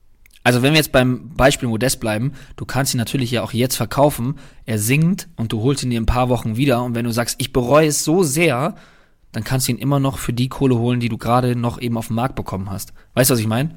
Also 0.44 0.62
wenn 0.62 0.74
wir 0.74 0.78
jetzt 0.78 0.92
beim 0.92 1.30
Beispiel 1.36 1.70
Modest 1.70 2.02
bleiben, 2.02 2.34
du 2.58 2.66
kannst 2.66 2.94
ihn 2.94 2.98
natürlich 2.98 3.32
ja 3.32 3.44
auch 3.44 3.54
jetzt 3.54 3.78
verkaufen. 3.78 4.36
Er 4.66 4.78
singt 4.78 5.30
und 5.38 5.54
du 5.54 5.62
holst 5.62 5.84
ihn 5.84 5.90
dir 5.90 5.98
in 5.98 6.04
ein 6.04 6.06
paar 6.06 6.30
Wochen 6.30 6.58
wieder. 6.58 6.84
Und 6.84 6.94
wenn 6.96 7.06
du 7.06 7.12
sagst, 7.12 7.38
ich 7.40 7.54
bereue 7.54 7.88
es 7.88 8.04
so 8.04 8.24
sehr, 8.24 8.76
dann 9.34 9.44
kannst 9.44 9.68
du 9.68 9.74
ihn 9.74 9.78
immer 9.78 10.00
noch 10.00 10.18
für 10.18 10.32
die 10.32 10.48
Kohle 10.48 10.78
holen, 10.78 11.00
die 11.02 11.10
du 11.10 11.18
gerade 11.18 11.56
noch 11.56 11.82
eben 11.82 11.98
auf 11.98 12.08
dem 12.08 12.16
Markt 12.16 12.36
bekommen 12.36 12.70
hast. 12.70 12.94
Weißt 13.16 13.30
du, 13.30 13.34
was 13.34 13.42
ich 13.42 13.48
meine? 13.48 13.76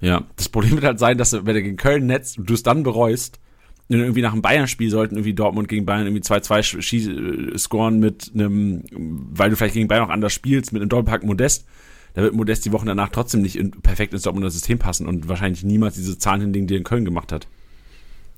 Ja, 0.00 0.24
das 0.36 0.48
Problem 0.48 0.72
wird 0.72 0.84
halt 0.84 0.98
sein, 0.98 1.18
dass 1.18 1.30
du, 1.30 1.46
wenn 1.46 1.56
er 1.56 1.62
gegen 1.62 1.76
Köln 1.76 2.06
netzt 2.06 2.38
und 2.38 2.48
du 2.48 2.54
es 2.54 2.62
dann 2.62 2.82
bereust, 2.82 3.40
wenn 3.88 3.98
du 3.98 4.04
irgendwie 4.04 4.22
nach 4.22 4.32
einem 4.32 4.42
Bayern-Spiel 4.42 4.90
sollten 4.90 5.16
irgendwie 5.16 5.34
Dortmund 5.34 5.68
gegen 5.68 5.86
Bayern 5.86 6.06
irgendwie 6.06 6.22
2-2 6.22 6.58
sch- 6.60 6.78
schie- 6.82 7.52
äh, 7.54 7.58
scoren 7.58 8.00
mit 8.00 8.30
einem, 8.34 8.84
weil 8.92 9.50
du 9.50 9.56
vielleicht 9.56 9.74
gegen 9.74 9.88
Bayern 9.88 10.04
auch 10.04 10.10
anders 10.10 10.32
spielst, 10.32 10.72
mit 10.72 10.82
einem 10.82 10.88
Doppelpack 10.88 11.24
Modest, 11.24 11.66
da 12.14 12.22
wird 12.22 12.34
Modest 12.34 12.64
die 12.64 12.72
Wochen 12.72 12.86
danach 12.86 13.08
trotzdem 13.08 13.42
nicht 13.42 13.56
in, 13.56 13.70
perfekt 13.72 14.12
ins 14.12 14.22
Dortmunder 14.22 14.50
System 14.50 14.78
passen 14.78 15.06
und 15.06 15.28
wahrscheinlich 15.28 15.64
niemals 15.64 15.96
diese 15.96 16.16
Zahlen 16.18 16.42
hinlegen, 16.42 16.66
die 16.66 16.74
er 16.74 16.78
in 16.78 16.84
Köln 16.84 17.04
gemacht 17.04 17.32
hat. 17.32 17.46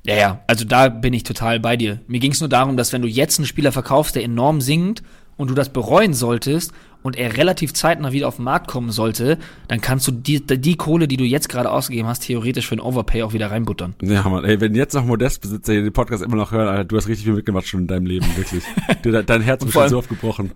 Ja, 0.05 0.15
ja. 0.15 0.39
Also 0.47 0.65
da 0.65 0.89
bin 0.89 1.13
ich 1.13 1.23
total 1.23 1.59
bei 1.59 1.75
dir. 1.77 1.99
Mir 2.07 2.19
ging 2.19 2.31
es 2.31 2.39
nur 2.39 2.49
darum, 2.49 2.77
dass 2.77 2.91
wenn 2.93 3.01
du 3.01 3.07
jetzt 3.07 3.39
einen 3.39 3.45
Spieler 3.45 3.71
verkaufst, 3.71 4.15
der 4.15 4.23
enorm 4.23 4.61
singt 4.61 5.03
und 5.37 5.49
du 5.49 5.53
das 5.53 5.69
bereuen 5.69 6.13
solltest 6.13 6.73
und 7.03 7.15
er 7.15 7.37
relativ 7.37 7.73
zeitnah 7.73 8.11
wieder 8.11 8.27
auf 8.27 8.35
den 8.35 8.45
Markt 8.45 8.67
kommen 8.67 8.91
sollte, 8.91 9.37
dann 9.67 9.79
kannst 9.79 10.07
du 10.07 10.11
die, 10.11 10.45
die 10.45 10.75
Kohle, 10.75 11.07
die 11.07 11.17
du 11.17 11.23
jetzt 11.23 11.47
gerade 11.47 11.71
ausgegeben 11.71 12.07
hast, 12.07 12.23
theoretisch 12.23 12.67
für 12.67 12.73
einen 12.73 12.81
Overpay 12.81 13.23
auch 13.23 13.33
wieder 13.33 13.51
reinbuttern. 13.51 13.95
Ja, 14.01 14.27
Mann, 14.27 14.43
ey, 14.43 14.59
wenn 14.59 14.75
jetzt 14.75 14.93
noch 14.93 15.05
Modest-Besitzer 15.05 15.73
hier 15.73 15.83
den 15.83 15.93
Podcast 15.93 16.23
immer 16.23 16.35
noch 16.35 16.51
hören, 16.51 16.67
Alter, 16.67 16.83
du 16.85 16.97
hast 16.97 17.07
richtig 17.07 17.25
viel 17.25 17.35
mitgemacht 17.35 17.67
schon 17.67 17.81
in 17.81 17.87
deinem 17.87 18.05
Leben, 18.05 18.25
wirklich. 18.35 18.63
Dein 19.25 19.41
Herz 19.41 19.63
vor 19.63 19.83
schon 19.83 19.89
so 19.89 19.97
oft 19.99 20.09
gebrochen. 20.09 20.51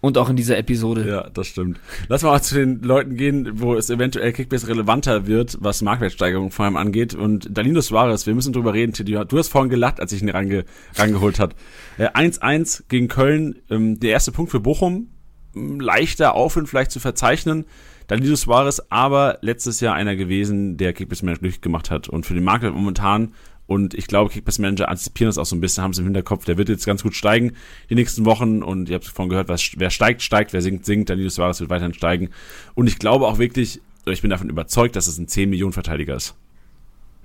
Und 0.00 0.16
auch 0.16 0.30
in 0.30 0.36
dieser 0.36 0.56
Episode. 0.56 1.06
Ja, 1.06 1.28
das 1.28 1.48
stimmt. 1.48 1.78
Lass 2.08 2.22
mal 2.22 2.40
zu 2.40 2.54
den 2.54 2.80
Leuten 2.80 3.16
gehen, 3.16 3.60
wo 3.60 3.74
es 3.74 3.90
eventuell 3.90 4.32
Kickbase 4.32 4.68
relevanter 4.68 5.26
wird, 5.26 5.58
was 5.60 5.82
Marktwertsteigerung 5.82 6.50
vor 6.50 6.64
allem 6.64 6.78
angeht. 6.78 7.14
Und 7.14 7.48
Danilo 7.50 7.82
Suarez, 7.82 8.26
wir 8.26 8.34
müssen 8.34 8.54
drüber 8.54 8.72
reden. 8.72 8.94
Du 9.04 9.38
hast 9.38 9.48
vorhin 9.48 9.68
gelacht, 9.68 10.00
als 10.00 10.12
ich 10.12 10.22
ihn 10.22 10.30
range, 10.30 10.64
rangeholt 10.96 11.38
hat. 11.38 11.54
Äh, 11.98 12.08
1-1 12.08 12.84
gegen 12.88 13.08
Köln, 13.08 13.56
ähm, 13.68 14.00
der 14.00 14.12
erste 14.12 14.32
Punkt 14.32 14.50
für 14.50 14.60
Bochum. 14.60 15.08
Ähm, 15.54 15.80
Leichter 15.80 16.34
Aufwind 16.34 16.70
vielleicht 16.70 16.92
zu 16.92 17.00
verzeichnen. 17.00 17.66
Danilo 18.06 18.34
Suarez, 18.36 18.82
aber 18.88 19.38
letztes 19.42 19.80
Jahr 19.80 19.94
einer 19.94 20.16
gewesen, 20.16 20.78
der 20.78 20.94
Kickbase 20.94 21.24
Manager 21.24 21.42
durchgemacht 21.42 21.90
hat. 21.90 22.08
Und 22.08 22.24
für 22.24 22.34
den 22.34 22.42
Marktwert 22.42 22.74
momentan 22.74 23.34
und 23.70 23.94
ich 23.94 24.08
glaube, 24.08 24.30
Kickbase 24.30 24.60
Manager 24.60 24.88
antizipieren 24.88 25.28
das 25.28 25.38
auch 25.38 25.46
so 25.46 25.54
ein 25.54 25.60
bisschen, 25.60 25.84
haben 25.84 25.92
es 25.92 25.98
im 25.98 26.04
Hinterkopf. 26.04 26.44
Der 26.44 26.58
wird 26.58 26.68
jetzt 26.68 26.86
ganz 26.86 27.04
gut 27.04 27.14
steigen 27.14 27.52
die 27.88 27.94
nächsten 27.94 28.24
Wochen. 28.24 28.64
Und 28.64 28.88
ihr 28.88 28.96
habt 28.96 29.04
vorhin 29.04 29.30
gehört, 29.30 29.48
was, 29.48 29.62
wer 29.76 29.90
steigt, 29.90 30.22
steigt, 30.22 30.52
wer 30.52 30.60
sinkt, 30.60 30.84
sinkt. 30.84 31.08
Danilo 31.08 31.28
Suarez 31.28 31.60
wird 31.60 31.70
weiterhin 31.70 31.94
steigen. 31.94 32.30
Und 32.74 32.88
ich 32.88 32.98
glaube 32.98 33.28
auch 33.28 33.38
wirklich, 33.38 33.80
ich 34.06 34.22
bin 34.22 34.30
davon 34.30 34.50
überzeugt, 34.50 34.96
dass 34.96 35.06
es 35.06 35.18
ein 35.18 35.28
10 35.28 35.50
Millionen 35.50 35.72
Verteidiger 35.72 36.16
ist. 36.16 36.34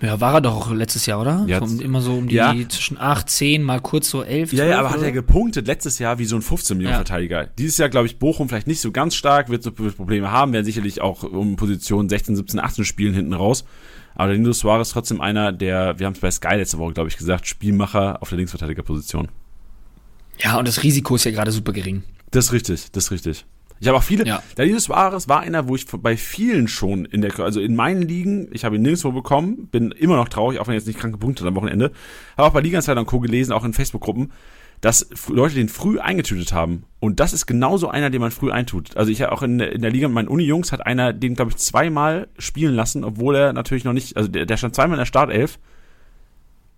Ja, 0.02 0.22
war 0.22 0.36
er 0.36 0.42
doch 0.42 0.56
auch 0.56 0.72
letztes 0.72 1.08
Jahr, 1.08 1.20
oder? 1.20 1.46
Ja, 1.48 1.64
um, 1.64 1.82
immer 1.82 2.02
so 2.02 2.14
um 2.14 2.28
die 2.28 2.36
ja. 2.36 2.54
zwischen 2.70 3.00
8, 3.00 3.28
10, 3.28 3.64
mal 3.64 3.82
kurz 3.82 4.12
so 4.12 4.22
11. 4.22 4.54
Ja, 4.54 4.58
12 4.58 4.70
ja, 4.70 4.80
aber 4.80 4.90
hat 4.90 4.98
oder 4.98 5.08
er 5.08 5.14
so? 5.14 5.22
gepunktet 5.22 5.66
letztes 5.66 5.98
Jahr 5.98 6.20
wie 6.20 6.26
so 6.26 6.36
ein 6.36 6.44
15 6.44 6.78
Millionen 6.78 6.94
Ja. 6.94 6.98
Verteidiger. 7.00 7.48
Dieses 7.58 7.80
Jahr, 7.80 7.90
glaube 7.90 8.06
ich, 8.06 8.20
Bochum 8.20 8.50
vielleicht 8.50 8.68
nicht 8.68 8.82
so 8.82 8.92
ganz 8.92 9.16
stark, 9.16 9.50
wird 9.50 9.64
so 9.64 9.72
Probleme 9.72 10.32
haben, 10.32 10.54
werden 10.54 10.66
sicherlich 10.66 11.02
auch 11.02 11.24
um 11.24 11.56
Position 11.56 12.08
16, 12.08 12.36
17, 12.36 12.60
18 12.60 12.86
spielen 12.86 13.16
hinten 13.16 13.34
raus. 13.34 13.66
Aber 14.16 14.32
Danilo 14.32 14.54
Suarez 14.54 14.90
trotzdem 14.90 15.22
einer, 15.22 15.52
der, 15.52 16.00
wir 16.00 16.06
haben 16.06 16.14
es 16.14 16.20
bei 16.20 16.32
Sky 16.32 16.56
letzte 16.56 16.78
Woche, 16.78 16.94
glaube 16.94 17.10
ich, 17.10 17.18
gesagt, 17.18 17.48
Spielmacher 17.48 18.22
auf 18.22 18.30
der 18.30 18.38
Linksverteidigerposition. 18.38 19.28
Ja, 20.40 20.58
und 20.58 20.68
das 20.68 20.84
Risiko 20.84 21.16
ist 21.16 21.26
ja 21.26 21.32
gerade 21.32 21.52
super 21.52 21.74
gering. 21.74 22.04
Das 22.32 22.46
ist 22.46 22.54
richtig, 22.54 22.92
das 22.92 23.06
ist 23.06 23.12
richtig. 23.12 23.46
Ich 23.80 23.88
habe 23.88 23.98
auch 23.98 24.04
viele. 24.04 24.26
Ja. 24.26 24.42
Danilo 24.56 24.80
Suarez 24.80 25.28
war 25.28 25.42
einer, 25.42 25.68
wo 25.68 25.76
ich 25.76 25.86
bei 25.86 26.16
vielen 26.16 26.68
schon 26.68 27.06
in 27.06 27.22
der, 27.22 27.38
also 27.40 27.60
in 27.60 27.76
meinen 27.76 28.02
Ligen, 28.02 28.48
ich 28.52 28.64
habe 28.64 28.78
ihn 28.78 28.82
nirgendwo 28.82 29.12
bekommen, 29.12 29.68
bin 29.68 29.92
immer 29.92 30.16
noch 30.16 30.30
traurig, 30.30 30.60
auch 30.60 30.68
wenn 30.68 30.74
er 30.74 30.78
jetzt 30.78 30.88
nicht 30.88 31.00
kranke 31.00 31.18
Punkte 31.18 31.44
hat 31.44 31.50
am 31.50 31.56
Wochenende. 31.56 31.92
Habe 32.38 32.48
auch 32.48 32.54
bei 32.54 32.62
Ligansleiter 32.62 33.02
und 33.02 33.06
Co. 33.06 33.20
gelesen, 33.20 33.52
auch 33.52 33.66
in 33.66 33.74
Facebook-Gruppen, 33.74 34.32
dass 34.86 35.08
Leute 35.30 35.56
den 35.56 35.68
früh 35.68 35.98
eingetütet 35.98 36.54
haben. 36.54 36.84
Und 37.00 37.20
das 37.20 37.34
ist 37.34 37.48
genauso 37.48 37.90
einer, 37.90 38.12
den 38.12 38.22
man 38.22 38.30
früh 38.30 38.52
eintut. 38.52 38.96
Also 38.96 39.12
ich 39.12 39.20
habe 39.24 39.32
auch 39.32 39.42
in, 39.42 39.60
in 39.60 39.82
der 39.82 39.90
Liga 39.90 40.08
mit 40.08 40.14
meinen 40.14 40.28
Uni-Jungs 40.28 40.72
hat 40.72 40.86
einer 40.86 41.12
den, 41.12 41.34
glaube 41.34 41.50
ich, 41.50 41.58
zweimal 41.58 42.28
spielen 42.38 42.76
lassen, 42.76 43.04
obwohl 43.04 43.36
er 43.36 43.52
natürlich 43.52 43.84
noch 43.84 43.94
nicht, 43.94 44.16
also 44.16 44.30
der, 44.30 44.46
der 44.46 44.58
stand 44.58 44.76
zweimal 44.76 44.98
in 44.98 45.00
der 45.00 45.08
Startelf 45.08 45.58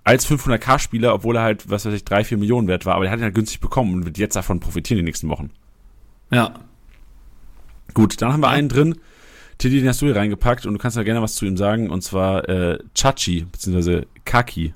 als 0.05 0.25
500k-Spieler, 0.25 1.13
obwohl 1.13 1.35
er 1.35 1.41
halt, 1.41 1.69
was 1.69 1.85
weiß 1.85 1.93
ich, 1.93 2.05
drei, 2.05 2.23
vier 2.23 2.37
Millionen 2.37 2.69
wert 2.69 2.85
war. 2.85 2.95
Aber 2.95 3.03
der 3.03 3.11
hat 3.11 3.19
ihn 3.19 3.25
halt 3.25 3.35
günstig 3.35 3.59
bekommen 3.59 3.93
und 3.93 4.05
wird 4.05 4.17
jetzt 4.17 4.37
davon 4.37 4.61
profitieren 4.61 4.99
die 4.99 5.03
nächsten 5.03 5.27
Wochen. 5.27 5.49
Ja. 6.31 6.53
Gut, 7.93 8.21
dann 8.21 8.31
haben 8.31 8.39
wir 8.39 8.47
einen 8.47 8.69
drin. 8.69 8.95
Titi, 9.57 9.81
den 9.81 9.89
hast 9.89 10.01
du 10.01 10.05
hier 10.05 10.15
reingepackt 10.15 10.65
und 10.65 10.71
du 10.71 10.79
kannst 10.79 10.95
ja 10.95 11.03
gerne 11.03 11.21
was 11.21 11.35
zu 11.35 11.45
ihm 11.45 11.57
sagen. 11.57 11.89
Und 11.89 12.03
zwar 12.03 12.47
äh, 12.47 12.79
Chachi, 12.95 13.47
beziehungsweise 13.51 14.07
Kaki. 14.23 14.73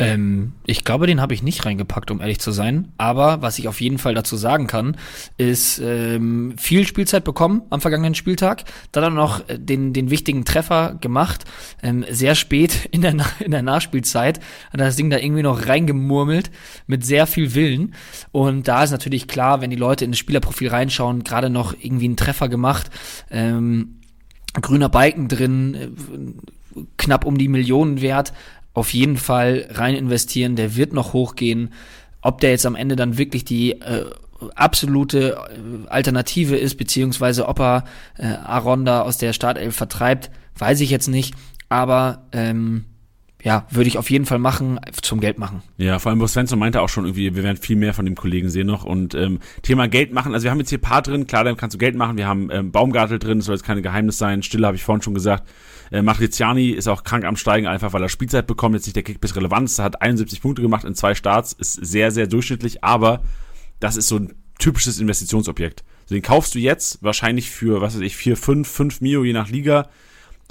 Ähm, 0.00 0.52
ich 0.64 0.84
glaube, 0.84 1.06
den 1.06 1.20
habe 1.20 1.34
ich 1.34 1.42
nicht 1.42 1.66
reingepackt, 1.66 2.10
um 2.10 2.20
ehrlich 2.20 2.40
zu 2.40 2.52
sein. 2.52 2.92
Aber 2.96 3.42
was 3.42 3.58
ich 3.58 3.68
auf 3.68 3.80
jeden 3.80 3.98
Fall 3.98 4.14
dazu 4.14 4.36
sagen 4.36 4.66
kann, 4.66 4.96
ist 5.36 5.78
ähm, 5.78 6.54
viel 6.56 6.86
Spielzeit 6.86 7.22
bekommen 7.22 7.62
am 7.70 7.80
vergangenen 7.80 8.14
Spieltag. 8.14 8.64
Dann 8.92 9.04
auch 9.04 9.10
noch 9.10 9.48
äh, 9.48 9.58
den, 9.58 9.92
den 9.92 10.10
wichtigen 10.10 10.44
Treffer 10.44 10.96
gemacht. 11.00 11.44
Ähm, 11.82 12.04
sehr 12.10 12.34
spät 12.34 12.86
in 12.90 13.02
der, 13.02 13.14
in 13.40 13.50
der 13.50 13.62
Nachspielzeit 13.62 14.40
hat 14.72 14.80
das 14.80 14.96
Ding 14.96 15.10
da 15.10 15.18
irgendwie 15.18 15.42
noch 15.42 15.66
reingemurmelt 15.66 16.50
mit 16.86 17.04
sehr 17.04 17.26
viel 17.26 17.54
Willen. 17.54 17.94
Und 18.32 18.68
da 18.68 18.82
ist 18.82 18.90
natürlich 18.92 19.28
klar, 19.28 19.60
wenn 19.60 19.70
die 19.70 19.76
Leute 19.76 20.04
in 20.04 20.12
das 20.12 20.18
Spielerprofil 20.18 20.68
reinschauen, 20.68 21.24
gerade 21.24 21.50
noch 21.50 21.74
irgendwie 21.78 22.06
einen 22.06 22.16
Treffer 22.16 22.48
gemacht. 22.48 22.90
Ähm, 23.30 23.96
grüner 24.54 24.88
Balken 24.88 25.28
drin, 25.28 25.74
äh, 25.74 25.88
knapp 26.96 27.24
um 27.24 27.36
die 27.36 27.48
Millionen 27.48 28.00
wert 28.00 28.32
auf 28.74 28.92
jeden 28.92 29.16
Fall 29.16 29.66
rein 29.70 29.94
investieren, 29.94 30.56
der 30.56 30.76
wird 30.76 30.92
noch 30.92 31.12
hochgehen. 31.12 31.72
Ob 32.22 32.40
der 32.40 32.50
jetzt 32.50 32.66
am 32.66 32.76
Ende 32.76 32.96
dann 32.96 33.18
wirklich 33.18 33.44
die 33.44 33.72
äh, 33.72 34.04
absolute 34.54 35.36
äh, 35.36 35.88
Alternative 35.88 36.56
ist, 36.56 36.76
beziehungsweise 36.76 37.48
ob 37.48 37.60
er 37.60 37.84
äh, 38.18 38.26
Aronda 38.26 39.02
aus 39.02 39.18
der 39.18 39.32
Startelf 39.32 39.74
vertreibt, 39.74 40.30
weiß 40.56 40.80
ich 40.80 40.90
jetzt 40.90 41.08
nicht. 41.08 41.34
Aber 41.68 42.26
ähm, 42.32 42.84
ja, 43.42 43.66
würde 43.70 43.88
ich 43.88 43.96
auf 43.96 44.10
jeden 44.10 44.26
Fall 44.26 44.38
machen, 44.38 44.78
zum 45.00 45.20
Geld 45.20 45.38
machen. 45.38 45.62
Ja, 45.78 45.98
vor 45.98 46.10
allem, 46.10 46.20
wo 46.20 46.26
Svensson 46.26 46.58
meinte 46.58 46.82
auch 46.82 46.88
schon 46.88 47.04
irgendwie, 47.04 47.34
wir 47.34 47.42
werden 47.42 47.56
viel 47.56 47.76
mehr 47.76 47.94
von 47.94 48.04
dem 48.04 48.14
Kollegen 48.14 48.50
sehen 48.50 48.66
noch. 48.66 48.84
Und 48.84 49.14
ähm, 49.14 49.38
Thema 49.62 49.88
Geld 49.88 50.12
machen, 50.12 50.34
also 50.34 50.44
wir 50.44 50.50
haben 50.50 50.58
jetzt 50.58 50.68
hier 50.68 50.80
paar 50.80 51.02
drin, 51.02 51.26
klar, 51.26 51.44
dann 51.44 51.56
kannst 51.56 51.74
du 51.74 51.78
Geld 51.78 51.96
machen. 51.96 52.18
Wir 52.18 52.26
haben 52.26 52.50
ähm, 52.50 52.70
Baumgartel 52.70 53.18
drin, 53.18 53.38
das 53.38 53.46
soll 53.46 53.54
jetzt 53.54 53.64
kein 53.64 53.80
Geheimnis 53.82 54.18
sein. 54.18 54.42
Stille 54.42 54.66
habe 54.66 54.76
ich 54.76 54.84
vorhin 54.84 55.02
schon 55.02 55.14
gesagt. 55.14 55.48
Äh, 55.90 56.02
Matriziani 56.02 56.70
ist 56.70 56.88
auch 56.88 57.04
krank 57.04 57.24
am 57.24 57.36
Steigen, 57.36 57.66
einfach 57.66 57.92
weil 57.92 58.02
er 58.02 58.08
Spielzeit 58.08 58.46
bekommt, 58.46 58.74
jetzt 58.74 58.86
nicht 58.86 58.96
der 58.96 59.02
Kickbiss 59.02 59.36
Relevanz, 59.36 59.78
hat 59.78 60.02
71 60.02 60.40
Punkte 60.40 60.62
gemacht 60.62 60.84
in 60.84 60.94
zwei 60.94 61.14
Starts, 61.14 61.52
ist 61.52 61.74
sehr, 61.74 62.10
sehr 62.10 62.26
durchschnittlich, 62.26 62.84
aber 62.84 63.22
das 63.80 63.96
ist 63.96 64.08
so 64.08 64.16
ein 64.16 64.34
typisches 64.58 65.00
Investitionsobjekt. 65.00 65.82
Also 66.02 66.14
den 66.14 66.22
kaufst 66.22 66.54
du 66.54 66.58
jetzt 66.58 67.02
wahrscheinlich 67.02 67.50
für, 67.50 67.80
was 67.80 67.94
weiß 67.94 68.02
ich, 68.02 68.16
4, 68.16 68.36
5, 68.36 68.68
5 68.68 69.00
Mio 69.00 69.24
je 69.24 69.32
nach 69.32 69.48
Liga. 69.48 69.88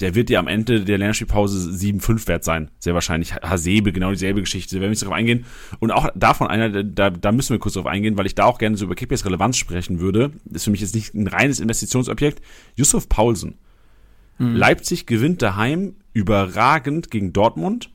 Der 0.00 0.14
wird 0.14 0.30
dir 0.30 0.38
am 0.38 0.48
Ende 0.48 0.80
der 0.82 0.96
Lernspielpause 0.96 1.70
7,5 1.70 2.26
wert 2.26 2.42
sein. 2.42 2.70
Sehr 2.78 2.94
wahrscheinlich. 2.94 3.34
Hasebe, 3.34 3.92
genau 3.92 4.10
dieselbe 4.10 4.40
Geschichte. 4.40 4.74
Da 4.74 4.80
werden 4.80 4.84
wir 4.84 4.90
nicht 4.90 5.02
darauf 5.02 5.14
eingehen. 5.14 5.44
Und 5.78 5.90
auch 5.90 6.08
davon 6.14 6.46
einer, 6.46 6.82
da, 6.82 7.10
da 7.10 7.32
müssen 7.32 7.50
wir 7.50 7.58
kurz 7.58 7.74
drauf 7.74 7.84
eingehen, 7.84 8.16
weil 8.16 8.24
ich 8.24 8.34
da 8.34 8.46
auch 8.46 8.56
gerne 8.56 8.78
so 8.78 8.86
über 8.86 8.94
Kickbase 8.94 9.26
Relevanz 9.26 9.58
sprechen 9.58 10.00
würde. 10.00 10.32
ist 10.50 10.64
für 10.64 10.70
mich 10.70 10.80
jetzt 10.80 10.94
nicht 10.94 11.14
ein 11.14 11.26
reines 11.26 11.60
Investitionsobjekt. 11.60 12.40
Yusuf 12.76 13.10
Paulsen 13.10 13.58
Mhm. 14.40 14.56
Leipzig 14.56 15.06
gewinnt 15.06 15.42
daheim 15.42 15.94
überragend 16.12 17.10
gegen 17.10 17.32
Dortmund, 17.32 17.90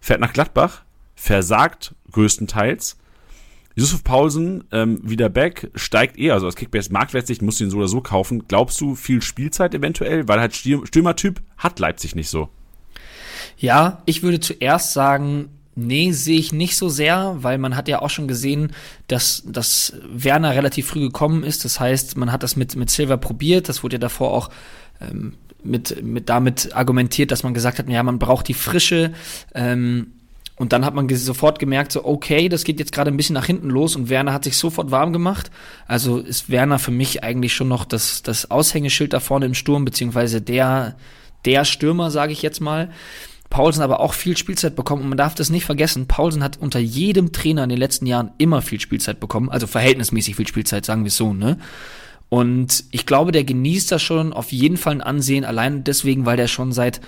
fährt 0.00 0.20
nach 0.20 0.32
Gladbach, 0.32 0.82
versagt 1.14 1.94
größtenteils. 2.12 2.98
Yusuf 3.74 4.02
Paulsen 4.02 4.64
ähm, 4.72 5.00
wieder 5.08 5.28
back, 5.28 5.70
steigt 5.76 6.18
eher, 6.18 6.34
also 6.34 6.46
als 6.46 6.56
Kickbase 6.56 6.92
Marktwertsicht 6.92 7.42
musst 7.42 7.60
du 7.60 7.64
ihn 7.64 7.70
so 7.70 7.78
oder 7.78 7.86
so 7.86 8.00
kaufen. 8.00 8.48
Glaubst 8.48 8.80
du 8.80 8.96
viel 8.96 9.22
Spielzeit 9.22 9.72
eventuell? 9.72 10.26
Weil 10.26 10.40
halt 10.40 10.56
Stürmertyp 10.56 11.40
hat 11.56 11.78
Leipzig 11.78 12.16
nicht 12.16 12.28
so. 12.28 12.48
Ja, 13.56 14.02
ich 14.04 14.24
würde 14.24 14.40
zuerst 14.40 14.92
sagen, 14.92 15.50
Nee, 15.80 16.10
sehe 16.10 16.40
ich 16.40 16.52
nicht 16.52 16.76
so 16.76 16.88
sehr, 16.88 17.36
weil 17.38 17.56
man 17.56 17.76
hat 17.76 17.86
ja 17.86 18.02
auch 18.02 18.10
schon 18.10 18.26
gesehen, 18.26 18.72
dass, 19.06 19.44
dass 19.46 19.92
Werner 20.10 20.56
relativ 20.56 20.88
früh 20.88 20.98
gekommen 20.98 21.44
ist. 21.44 21.64
Das 21.64 21.78
heißt, 21.78 22.16
man 22.16 22.32
hat 22.32 22.42
das 22.42 22.56
mit, 22.56 22.74
mit 22.74 22.90
Silver 22.90 23.16
probiert. 23.16 23.68
Das 23.68 23.84
wurde 23.84 23.94
ja 23.94 24.00
davor 24.00 24.32
auch 24.32 24.50
ähm, 25.00 25.34
mit, 25.62 26.02
mit 26.02 26.28
damit 26.28 26.74
argumentiert, 26.74 27.30
dass 27.30 27.42
man 27.42 27.54
gesagt 27.54 27.78
hat, 27.78 27.88
ja, 27.88 28.02
man 28.02 28.18
braucht 28.18 28.48
die 28.48 28.54
Frische. 28.54 29.12
Ähm, 29.54 30.12
und 30.56 30.72
dann 30.72 30.84
hat 30.84 30.94
man 30.94 31.08
sofort 31.08 31.60
gemerkt, 31.60 31.92
so, 31.92 32.04
okay, 32.04 32.48
das 32.48 32.64
geht 32.64 32.80
jetzt 32.80 32.92
gerade 32.92 33.12
ein 33.12 33.16
bisschen 33.16 33.34
nach 33.34 33.46
hinten 33.46 33.70
los 33.70 33.94
und 33.94 34.08
Werner 34.08 34.32
hat 34.32 34.42
sich 34.42 34.56
sofort 34.56 34.90
warm 34.90 35.12
gemacht. 35.12 35.50
Also 35.86 36.18
ist 36.18 36.50
Werner 36.50 36.80
für 36.80 36.90
mich 36.90 37.22
eigentlich 37.22 37.54
schon 37.54 37.68
noch 37.68 37.84
das, 37.84 38.22
das 38.22 38.50
Aushängeschild 38.50 39.12
da 39.12 39.20
vorne 39.20 39.46
im 39.46 39.54
Sturm, 39.54 39.84
beziehungsweise 39.84 40.42
der, 40.42 40.96
der 41.44 41.64
Stürmer, 41.64 42.10
sage 42.10 42.32
ich 42.32 42.42
jetzt 42.42 42.60
mal. 42.60 42.90
Paulsen 43.50 43.82
aber 43.82 44.00
auch 44.00 44.14
viel 44.14 44.36
Spielzeit 44.36 44.74
bekommen 44.74 45.02
und 45.02 45.08
man 45.08 45.18
darf 45.18 45.34
das 45.34 45.48
nicht 45.48 45.64
vergessen. 45.64 46.06
Paulsen 46.06 46.42
hat 46.42 46.58
unter 46.58 46.80
jedem 46.80 47.32
Trainer 47.32 47.62
in 47.62 47.70
den 47.70 47.78
letzten 47.78 48.06
Jahren 48.06 48.32
immer 48.38 48.60
viel 48.60 48.80
Spielzeit 48.80 49.20
bekommen, 49.20 49.48
also 49.48 49.66
verhältnismäßig 49.66 50.36
viel 50.36 50.46
Spielzeit, 50.46 50.84
sagen 50.84 51.04
wir 51.04 51.08
es 51.08 51.16
so, 51.16 51.32
ne? 51.32 51.56
Und 52.28 52.84
ich 52.90 53.06
glaube, 53.06 53.32
der 53.32 53.44
genießt 53.44 53.90
das 53.90 54.02
schon 54.02 54.32
auf 54.32 54.52
jeden 54.52 54.76
Fall 54.76 54.94
ein 54.94 55.00
Ansehen, 55.00 55.44
allein 55.44 55.84
deswegen, 55.84 56.26
weil 56.26 56.36
der 56.36 56.48
schon 56.48 56.72
seit 56.72 57.00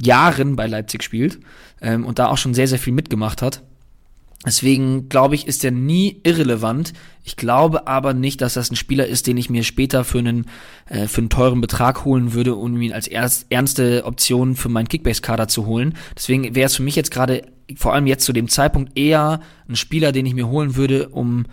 Jahren 0.00 0.56
bei 0.56 0.66
Leipzig 0.66 1.02
spielt 1.02 1.38
ähm, 1.80 2.06
und 2.06 2.18
da 2.18 2.28
auch 2.28 2.38
schon 2.38 2.54
sehr, 2.54 2.68
sehr 2.68 2.78
viel 2.78 2.94
mitgemacht 2.94 3.42
hat. 3.42 3.62
Deswegen 4.44 5.08
glaube 5.08 5.36
ich, 5.36 5.46
ist 5.46 5.64
er 5.64 5.70
nie 5.70 6.20
irrelevant. 6.24 6.94
Ich 7.22 7.36
glaube 7.36 7.86
aber 7.86 8.12
nicht, 8.12 8.40
dass 8.40 8.54
das 8.54 8.72
ein 8.72 8.76
Spieler 8.76 9.06
ist, 9.06 9.28
den 9.28 9.36
ich 9.36 9.50
mir 9.50 9.62
später 9.62 10.02
für 10.02 10.18
einen, 10.18 10.46
äh, 10.88 11.06
für 11.06 11.20
einen 11.20 11.30
teuren 11.30 11.60
Betrag 11.60 12.04
holen 12.04 12.32
würde, 12.32 12.56
um 12.56 12.80
ihn 12.80 12.92
als 12.92 13.06
erst, 13.06 13.46
ernste 13.50 14.04
Option 14.04 14.56
für 14.56 14.68
meinen 14.68 14.88
Kickbase-Kader 14.88 15.46
zu 15.46 15.66
holen. 15.66 15.94
Deswegen 16.16 16.56
wäre 16.56 16.66
es 16.66 16.74
für 16.74 16.82
mich 16.82 16.96
jetzt 16.96 17.12
gerade, 17.12 17.42
vor 17.76 17.94
allem 17.94 18.08
jetzt 18.08 18.24
zu 18.24 18.32
dem 18.32 18.48
Zeitpunkt, 18.48 18.98
eher 18.98 19.40
ein 19.68 19.76
Spieler, 19.76 20.10
den 20.10 20.26
ich 20.26 20.34
mir 20.34 20.48
holen 20.48 20.74
würde, 20.74 21.10
um, 21.10 21.44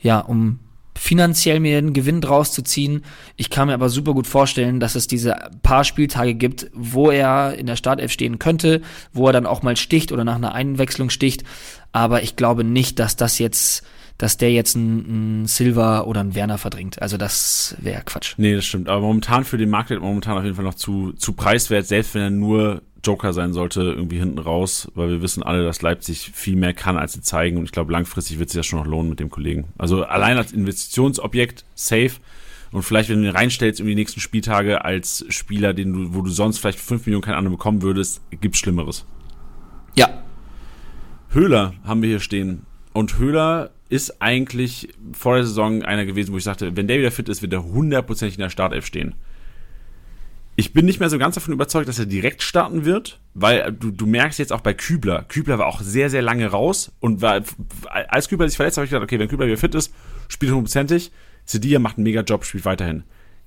ja, 0.00 0.20
um 0.20 0.60
finanziell 0.98 1.60
mir 1.60 1.78
einen 1.78 1.92
Gewinn 1.92 2.20
draus 2.20 2.52
zu 2.52 2.62
ziehen. 2.62 3.04
Ich 3.36 3.50
kann 3.50 3.68
mir 3.68 3.74
aber 3.74 3.88
super 3.88 4.14
gut 4.14 4.26
vorstellen, 4.26 4.80
dass 4.80 4.94
es 4.94 5.06
diese 5.06 5.36
paar 5.62 5.84
Spieltage 5.84 6.34
gibt, 6.34 6.70
wo 6.74 7.10
er 7.10 7.54
in 7.54 7.66
der 7.66 7.76
Startelf 7.76 8.12
stehen 8.12 8.38
könnte, 8.38 8.82
wo 9.12 9.26
er 9.26 9.32
dann 9.32 9.46
auch 9.46 9.62
mal 9.62 9.76
sticht 9.76 10.12
oder 10.12 10.24
nach 10.24 10.36
einer 10.36 10.54
Einwechslung 10.54 11.10
sticht. 11.10 11.44
Aber 11.92 12.22
ich 12.22 12.36
glaube 12.36 12.64
nicht, 12.64 12.98
dass 12.98 13.16
das 13.16 13.38
jetzt 13.38 13.84
dass 14.18 14.36
der 14.36 14.52
jetzt 14.52 14.74
ein, 14.74 15.42
ein 15.42 15.46
Silva 15.46 16.02
oder 16.02 16.20
ein 16.20 16.34
Werner 16.34 16.58
verdrängt. 16.58 17.00
Also 17.00 17.16
das 17.16 17.76
wäre 17.80 18.02
Quatsch. 18.04 18.34
Nee, 18.36 18.56
das 18.56 18.66
stimmt. 18.66 18.88
Aber 18.88 19.00
momentan 19.00 19.44
für 19.44 19.56
den 19.56 19.70
Markt 19.70 19.90
momentan 19.90 20.36
auf 20.36 20.42
jeden 20.42 20.56
Fall 20.56 20.64
noch 20.64 20.74
zu, 20.74 21.12
zu 21.12 21.32
preiswert, 21.32 21.86
selbst 21.86 22.14
wenn 22.14 22.22
er 22.22 22.30
nur 22.30 22.82
Joker 23.04 23.32
sein 23.32 23.52
sollte, 23.52 23.82
irgendwie 23.82 24.18
hinten 24.18 24.40
raus, 24.40 24.90
weil 24.94 25.08
wir 25.08 25.22
wissen 25.22 25.44
alle, 25.44 25.64
dass 25.64 25.82
Leipzig 25.82 26.32
viel 26.34 26.56
mehr 26.56 26.74
kann, 26.74 26.96
als 26.96 27.12
sie 27.12 27.20
zeigen. 27.20 27.56
Und 27.58 27.64
ich 27.64 27.72
glaube, 27.72 27.92
langfristig 27.92 28.40
wird 28.40 28.50
sich 28.50 28.58
das 28.58 28.66
schon 28.66 28.80
noch 28.80 28.86
lohnen 28.86 29.08
mit 29.08 29.20
dem 29.20 29.30
Kollegen. 29.30 29.68
Also 29.78 30.02
allein 30.02 30.36
als 30.36 30.52
Investitionsobjekt 30.52 31.64
safe. 31.76 32.12
Und 32.72 32.82
vielleicht, 32.82 33.08
wenn 33.08 33.22
du 33.22 33.28
ihn 33.28 33.34
reinstellst 33.34 33.80
in 33.80 33.86
die 33.86 33.94
nächsten 33.94 34.20
Spieltage 34.20 34.84
als 34.84 35.24
Spieler, 35.28 35.72
den 35.74 35.92
du, 35.92 36.14
wo 36.14 36.22
du 36.22 36.30
sonst 36.30 36.58
vielleicht 36.58 36.80
5 36.80 37.06
Millionen 37.06 37.22
keinen 37.22 37.36
anderen 37.36 37.56
bekommen 37.56 37.82
würdest, 37.82 38.20
gibt's 38.40 38.58
Schlimmeres. 38.58 39.06
Ja. 39.94 40.22
Höhler 41.30 41.74
haben 41.84 42.02
wir 42.02 42.08
hier 42.08 42.20
stehen. 42.20 42.66
Und 42.92 43.18
Höhler 43.18 43.70
ist 43.88 44.20
eigentlich 44.20 44.88
vor 45.12 45.36
der 45.36 45.44
Saison 45.44 45.82
einer 45.82 46.04
gewesen, 46.04 46.32
wo 46.32 46.38
ich 46.38 46.44
sagte, 46.44 46.76
wenn 46.76 46.88
der 46.88 46.98
wieder 46.98 47.10
fit 47.10 47.28
ist, 47.28 47.42
wird 47.42 47.52
er 47.52 47.64
hundertprozentig 47.64 48.36
in 48.36 48.42
der 48.42 48.50
Startelf 48.50 48.86
stehen. 48.86 49.14
Ich 50.56 50.72
bin 50.72 50.86
nicht 50.86 50.98
mehr 50.98 51.08
so 51.08 51.18
ganz 51.18 51.36
davon 51.36 51.54
überzeugt, 51.54 51.88
dass 51.88 52.00
er 52.00 52.06
direkt 52.06 52.42
starten 52.42 52.84
wird, 52.84 53.20
weil 53.32 53.72
du, 53.72 53.92
du 53.92 54.06
merkst 54.06 54.40
jetzt 54.40 54.52
auch 54.52 54.60
bei 54.60 54.74
Kübler. 54.74 55.22
Kübler 55.22 55.58
war 55.58 55.66
auch 55.66 55.80
sehr, 55.80 56.10
sehr 56.10 56.20
lange 56.20 56.48
raus 56.48 56.90
und 56.98 57.22
war, 57.22 57.42
als 57.88 58.28
Kübler 58.28 58.48
sich 58.48 58.56
verletzt, 58.56 58.76
habe 58.76 58.84
ich 58.84 58.90
gedacht, 58.90 59.04
okay, 59.04 59.20
wenn 59.20 59.28
Kübler 59.28 59.46
wieder 59.46 59.56
fit 59.56 59.74
ist, 59.76 59.94
spielt 60.26 60.50
hundertprozentig. 60.50 61.12
Sedia 61.44 61.78
macht 61.78 61.96
einen 61.96 62.04
mega 62.04 62.22
Job, 62.22 62.44
spielt 62.44 62.64
weiterhin. 62.64 63.04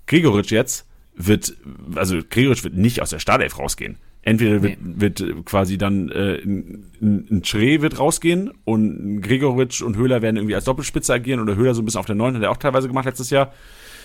Gregoritsch 0.07 0.51
jetzt 0.51 0.87
wird, 1.13 1.53
also 1.95 2.19
Gregoritsch 2.29 2.63
wird 2.63 2.75
nicht 2.75 3.01
aus 3.01 3.09
der 3.09 3.19
Startelf 3.19 3.59
rausgehen. 3.59 3.97
Entweder 4.23 4.61
wird, 4.61 4.79
nee. 4.81 4.93
wird 4.97 5.45
quasi 5.45 5.79
dann 5.79 6.09
äh, 6.09 6.35
ein, 6.43 6.91
ein 7.01 7.41
Schree 7.43 7.81
wird 7.81 7.97
rausgehen 7.97 8.51
und 8.65 9.21
Gregoritsch 9.21 9.81
und 9.81 9.97
Höhler 9.97 10.21
werden 10.21 10.35
irgendwie 10.35 10.53
als 10.53 10.65
Doppelspitze 10.65 11.13
agieren 11.13 11.39
oder 11.39 11.55
Höhler 11.55 11.73
so 11.73 11.81
ein 11.81 11.85
bisschen 11.85 11.99
auf 11.99 12.05
der 12.05 12.15
9, 12.15 12.35
hat 12.35 12.43
er 12.43 12.51
auch 12.51 12.57
teilweise 12.57 12.87
gemacht 12.87 13.05
letztes 13.05 13.31
Jahr. 13.31 13.51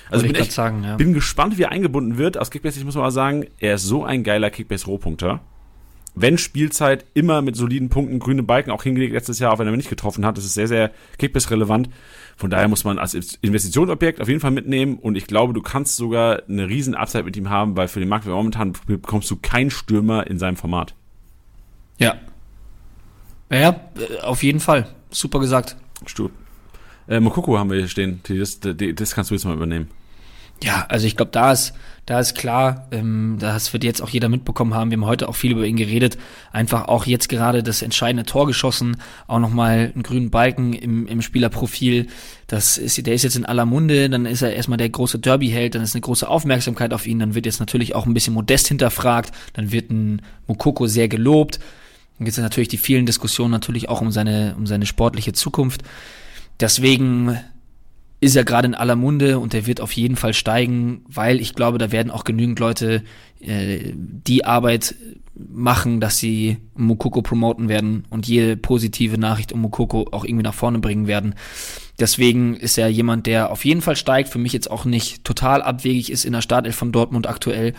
Also 0.08 0.26
bin, 0.26 0.34
echt, 0.36 0.52
sagen, 0.52 0.84
ja. 0.84 0.96
bin 0.96 1.12
gespannt, 1.12 1.58
wie 1.58 1.62
er 1.62 1.72
eingebunden 1.72 2.16
wird. 2.16 2.38
Aus 2.38 2.50
Kickbase, 2.50 2.78
ich 2.78 2.84
muss 2.84 2.94
mal 2.94 3.10
sagen, 3.10 3.46
er 3.58 3.74
ist 3.74 3.84
so 3.84 4.04
ein 4.04 4.22
geiler 4.22 4.50
Kickbase-Rohpunkter. 4.50 5.40
Wenn 6.18 6.38
Spielzeit 6.38 7.04
immer 7.12 7.42
mit 7.42 7.56
soliden 7.56 7.90
Punkten, 7.90 8.18
grüne 8.18 8.42
Balken 8.42 8.70
auch 8.70 8.82
hingelegt 8.82 9.12
letztes 9.12 9.38
Jahr, 9.38 9.52
auch 9.52 9.58
wenn 9.58 9.66
er 9.66 9.76
nicht 9.76 9.90
getroffen 9.90 10.24
hat. 10.24 10.38
Das 10.38 10.46
ist 10.46 10.54
sehr, 10.54 10.66
sehr 10.66 10.90
Kickbase-relevant. 11.18 11.90
Von 12.38 12.48
daher 12.48 12.68
muss 12.68 12.84
man 12.84 12.98
als 12.98 13.14
Investitionsobjekt 13.14 14.20
auf 14.22 14.28
jeden 14.28 14.40
Fall 14.40 14.50
mitnehmen 14.50 14.98
und 14.98 15.16
ich 15.16 15.26
glaube, 15.26 15.52
du 15.52 15.60
kannst 15.60 15.96
sogar 15.96 16.42
eine 16.48 16.68
riesen 16.68 16.94
Upside 16.94 17.24
mit 17.24 17.36
ihm 17.36 17.50
haben, 17.50 17.76
weil 17.76 17.88
für 17.88 18.00
den 18.00 18.08
Markt 18.08 18.26
momentan 18.26 18.72
bekommst 18.86 19.30
du 19.30 19.36
keinen 19.36 19.70
Stürmer 19.70 20.26
in 20.26 20.38
seinem 20.38 20.56
Format. 20.56 20.94
Ja. 21.98 22.16
Ja, 23.50 23.80
äh, 23.96 24.20
auf 24.22 24.42
jeden 24.42 24.60
Fall. 24.60 24.88
Super 25.10 25.38
gesagt. 25.38 25.76
Stur. 26.06 26.30
Äh, 27.08 27.20
Mokoko 27.20 27.58
haben 27.58 27.70
wir 27.70 27.78
hier 27.78 27.88
stehen. 27.88 28.20
Das, 28.26 28.58
das 28.60 29.14
kannst 29.14 29.30
du 29.30 29.34
jetzt 29.34 29.44
mal 29.44 29.54
übernehmen. 29.54 29.90
Ja, 30.62 30.86
also 30.88 31.07
ich 31.07 31.16
glaube, 31.16 31.32
da 31.32 31.52
ist, 31.52 31.74
da 32.07 32.18
ist 32.18 32.34
klar, 32.34 32.86
ähm, 32.90 33.36
das 33.40 33.72
wird 33.72 33.84
jetzt 33.84 34.00
auch 34.00 34.09
jeder 34.09 34.28
mitbekommen 34.28 34.74
haben. 34.74 34.90
Wir 34.90 34.96
haben 34.96 35.07
heute 35.07 35.28
auch 35.28 35.34
viel 35.34 35.52
über 35.52 35.66
ihn 35.66 35.76
geredet. 35.76 36.16
Einfach 36.52 36.88
auch 36.88 37.04
jetzt 37.04 37.28
gerade 37.28 37.62
das 37.62 37.82
entscheidende 37.82 38.24
Tor 38.24 38.46
geschossen, 38.46 38.96
auch 39.26 39.38
nochmal 39.38 39.92
einen 39.92 40.02
grünen 40.02 40.30
Balken 40.30 40.72
im, 40.72 41.07
im 41.07 41.20
Spielerprofil. 41.20 42.07
Das 42.46 42.78
ist, 42.78 43.07
der 43.07 43.14
ist 43.14 43.24
jetzt 43.24 43.36
in 43.36 43.44
aller 43.44 43.66
Munde, 43.66 44.09
dann 44.09 44.24
ist 44.24 44.42
er 44.42 44.54
erstmal 44.54 44.78
der 44.78 44.88
große 44.88 45.18
Derby-Held, 45.18 45.74
dann 45.74 45.82
ist 45.82 45.94
eine 45.94 46.00
große 46.00 46.28
Aufmerksamkeit 46.28 46.94
auf 46.94 47.07
ihn, 47.07 47.18
dann 47.18 47.34
wird 47.34 47.44
jetzt 47.44 47.61
natürlich 47.61 47.94
auch 47.94 48.07
ein 48.07 48.14
bisschen 48.14 48.34
Modest 48.34 48.68
hinterfragt, 48.68 49.32
dann 49.52 49.72
wird 49.72 49.90
ein 49.90 50.22
Mokoko 50.46 50.86
sehr 50.86 51.09
gelobt. 51.09 51.59
Dann 52.18 52.24
gibt 52.24 52.38
es 52.38 52.42
natürlich 52.42 52.68
die 52.68 52.78
vielen 52.78 53.04
Diskussionen 53.04 53.50
natürlich 53.50 53.90
auch 53.90 54.00
um 54.00 54.11
seine, 54.11 54.54
um 54.57 54.66
seine 54.66 54.86
sportliche 54.86 55.32
Zukunft. 55.34 55.82
Deswegen 56.61 57.38
ist 58.27 58.37
er 58.37 58.45
gerade 58.45 58.66
in 58.66 58.74
aller 58.74 58.97
Munde 58.97 59.39
und 59.39 59.53
der 59.53 59.66
wird 59.66 59.81
auf 59.81 59.93
jeden 59.93 60.16
Fall 60.16 60.35
steigen, 60.35 61.03
weil 61.09 61.41
ich 61.41 61.55
glaube, 61.55 61.79
da 61.79 61.93
werden 61.93 62.11
auch 62.11 62.24
genügend 62.24 62.59
Leute 62.59 63.03
äh, 63.41 63.93
die 63.95 64.45
Arbeit 64.45 64.97
machen, 65.35 66.01
dass 66.01 66.18
sie 66.18 66.57
Mukoko 66.74 67.22
promoten 67.22 67.68
werden 67.68 68.05
und 68.11 68.27
jede 68.27 68.57
positive 68.57 69.18
Nachricht 69.18 69.53
um 69.53 69.61
Mukoko 69.61 70.09
auch 70.11 70.24
irgendwie 70.24 70.43
nach 70.43 70.55
vorne 70.55 70.79
bringen 70.79 71.07
werden. 71.07 71.35
Deswegen 71.99 72.57
ist 72.57 72.79
er 72.79 72.89
jemand, 72.89 73.27
der 73.27 73.51
auf 73.51 73.64
jeden 73.64 73.81
Fall 73.81 73.97
steigt, 73.97 74.29
für 74.29 74.39
mich 74.39 74.53
jetzt 74.53 74.70
auch 74.70 74.85
nicht 74.85 75.24
total 75.24 75.62
abwegig 75.62 76.11
ist 76.11 76.24
in 76.24 76.33
der 76.33 76.43
Startelf 76.43 76.74
von 76.74 76.93
Dortmund 76.93 77.27
aktuell. 77.27 77.74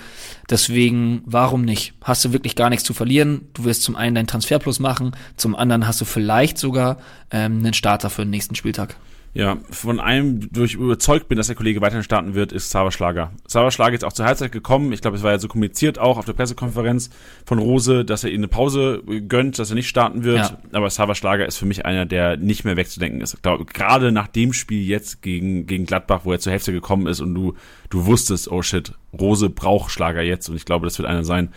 Deswegen, 0.50 1.22
warum 1.26 1.64
nicht? 1.64 1.94
Hast 2.02 2.26
du 2.26 2.34
wirklich 2.34 2.56
gar 2.56 2.70
nichts 2.70 2.86
zu 2.86 2.94
verlieren. 2.94 3.42
Du 3.54 3.66
wirst 3.66 3.84
zum 3.84 3.96
einen 3.96 4.16
deinen 4.16 4.28
Transferplus 4.28 4.80
machen, 4.80 5.12
zum 5.36 5.56
anderen 5.56 5.88
hast 5.88 6.00
du 6.00 6.06
vielleicht 6.06 6.58
sogar 6.58 6.98
ähm, 7.32 7.60
einen 7.60 7.74
Starter 7.74 8.10
für 8.10 8.24
den 8.24 8.32
nächsten 8.32 8.56
Spieltag. 8.56 8.96
Ja, 9.38 9.58
von 9.70 10.00
einem, 10.00 10.50
wo 10.52 10.64
ich 10.64 10.74
überzeugt 10.74 11.28
bin, 11.28 11.38
dass 11.38 11.46
der 11.46 11.56
Kollege 11.56 11.80
weiterhin 11.80 12.04
starten 12.04 12.34
wird, 12.34 12.52
ist 12.52 12.70
Xaver 12.70 12.92
Schlager. 12.92 13.32
Xaver 13.46 13.70
Schlager 13.70 13.94
ist 13.94 14.04
auch 14.04 14.14
zur 14.14 14.26
Halbzeit 14.26 14.52
gekommen. 14.52 14.92
Ich 14.92 15.02
glaube, 15.02 15.16
es 15.16 15.22
war 15.22 15.30
ja 15.30 15.38
so 15.38 15.48
kommuniziert 15.48 16.00
auch 16.00 16.18
auf 16.18 16.26
der 16.26 16.34
Pressekonferenz 16.34 17.12
von 17.46 17.60
Rose, 17.60 18.04
dass 18.04 18.24
er 18.24 18.32
ihnen 18.32 18.46
eine 18.46 18.48
Pause 18.48 19.04
gönnt, 19.28 19.60
dass 19.60 19.70
er 19.70 19.76
nicht 19.76 19.90
starten 19.90 20.24
wird. 20.24 20.40
Ja. 20.40 20.58
Aber 20.72 20.88
Xaver 20.88 21.14
Schlager 21.14 21.46
ist 21.46 21.58
für 21.58 21.68
mich 21.68 21.86
einer, 21.86 22.08
der 22.08 22.38
nicht 22.38 22.66
mehr 22.66 22.78
wegzudenken 22.78 23.22
ist. 23.22 23.36
Ich 23.36 23.42
glaube, 23.44 23.66
gerade 23.66 24.12
nach 24.12 24.28
dem 24.28 24.54
Spiel 24.54 24.82
jetzt 24.82 25.22
gegen, 25.22 25.68
gegen 25.68 25.86
Gladbach, 25.86 26.22
wo 26.24 26.32
er 26.32 26.40
zur 26.40 26.52
Hälfte 26.52 26.72
gekommen 26.72 27.06
ist 27.06 27.20
und 27.20 27.36
du, 27.36 27.54
du 27.92 28.08
wusstest, 28.08 28.52
oh 28.52 28.64
shit, 28.64 28.94
Rose 29.14 29.52
braucht 29.52 29.92
Schlager 29.92 30.24
jetzt. 30.24 30.50
Und 30.50 30.56
ich 30.56 30.66
glaube, 30.66 30.88
das 30.88 30.98
wird 30.98 31.08
einer 31.08 31.24
sein, 31.24 31.50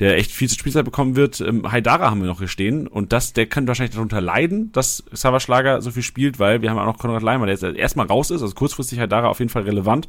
der 0.00 0.16
echt 0.16 0.32
viel 0.32 0.48
zu 0.48 0.58
Spielzeit 0.58 0.84
bekommen 0.84 1.16
wird. 1.16 1.40
Ähm, 1.40 1.70
Haidara 1.70 2.10
haben 2.10 2.20
wir 2.20 2.28
noch 2.28 2.38
hier 2.38 2.48
stehen 2.48 2.86
und 2.86 3.12
das, 3.12 3.32
der 3.32 3.46
kann 3.46 3.66
wahrscheinlich 3.68 3.94
darunter 3.94 4.20
leiden, 4.20 4.72
dass 4.72 5.04
Schlager 5.12 5.82
so 5.82 5.90
viel 5.90 6.02
spielt, 6.02 6.38
weil 6.38 6.62
wir 6.62 6.70
haben 6.70 6.78
auch 6.78 6.86
noch 6.86 6.98
Konrad 6.98 7.22
Leimer, 7.22 7.46
der 7.46 7.54
jetzt 7.54 7.64
erstmal 7.76 8.06
raus 8.06 8.30
ist, 8.30 8.42
also 8.42 8.54
kurzfristig 8.54 8.98
Haidara 8.98 9.28
auf 9.28 9.38
jeden 9.38 9.50
Fall 9.50 9.62
relevant. 9.62 10.08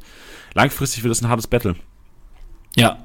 Langfristig 0.54 1.02
wird 1.02 1.12
es 1.12 1.22
ein 1.22 1.28
hartes 1.28 1.46
Battle. 1.46 1.76
Ja, 2.76 2.98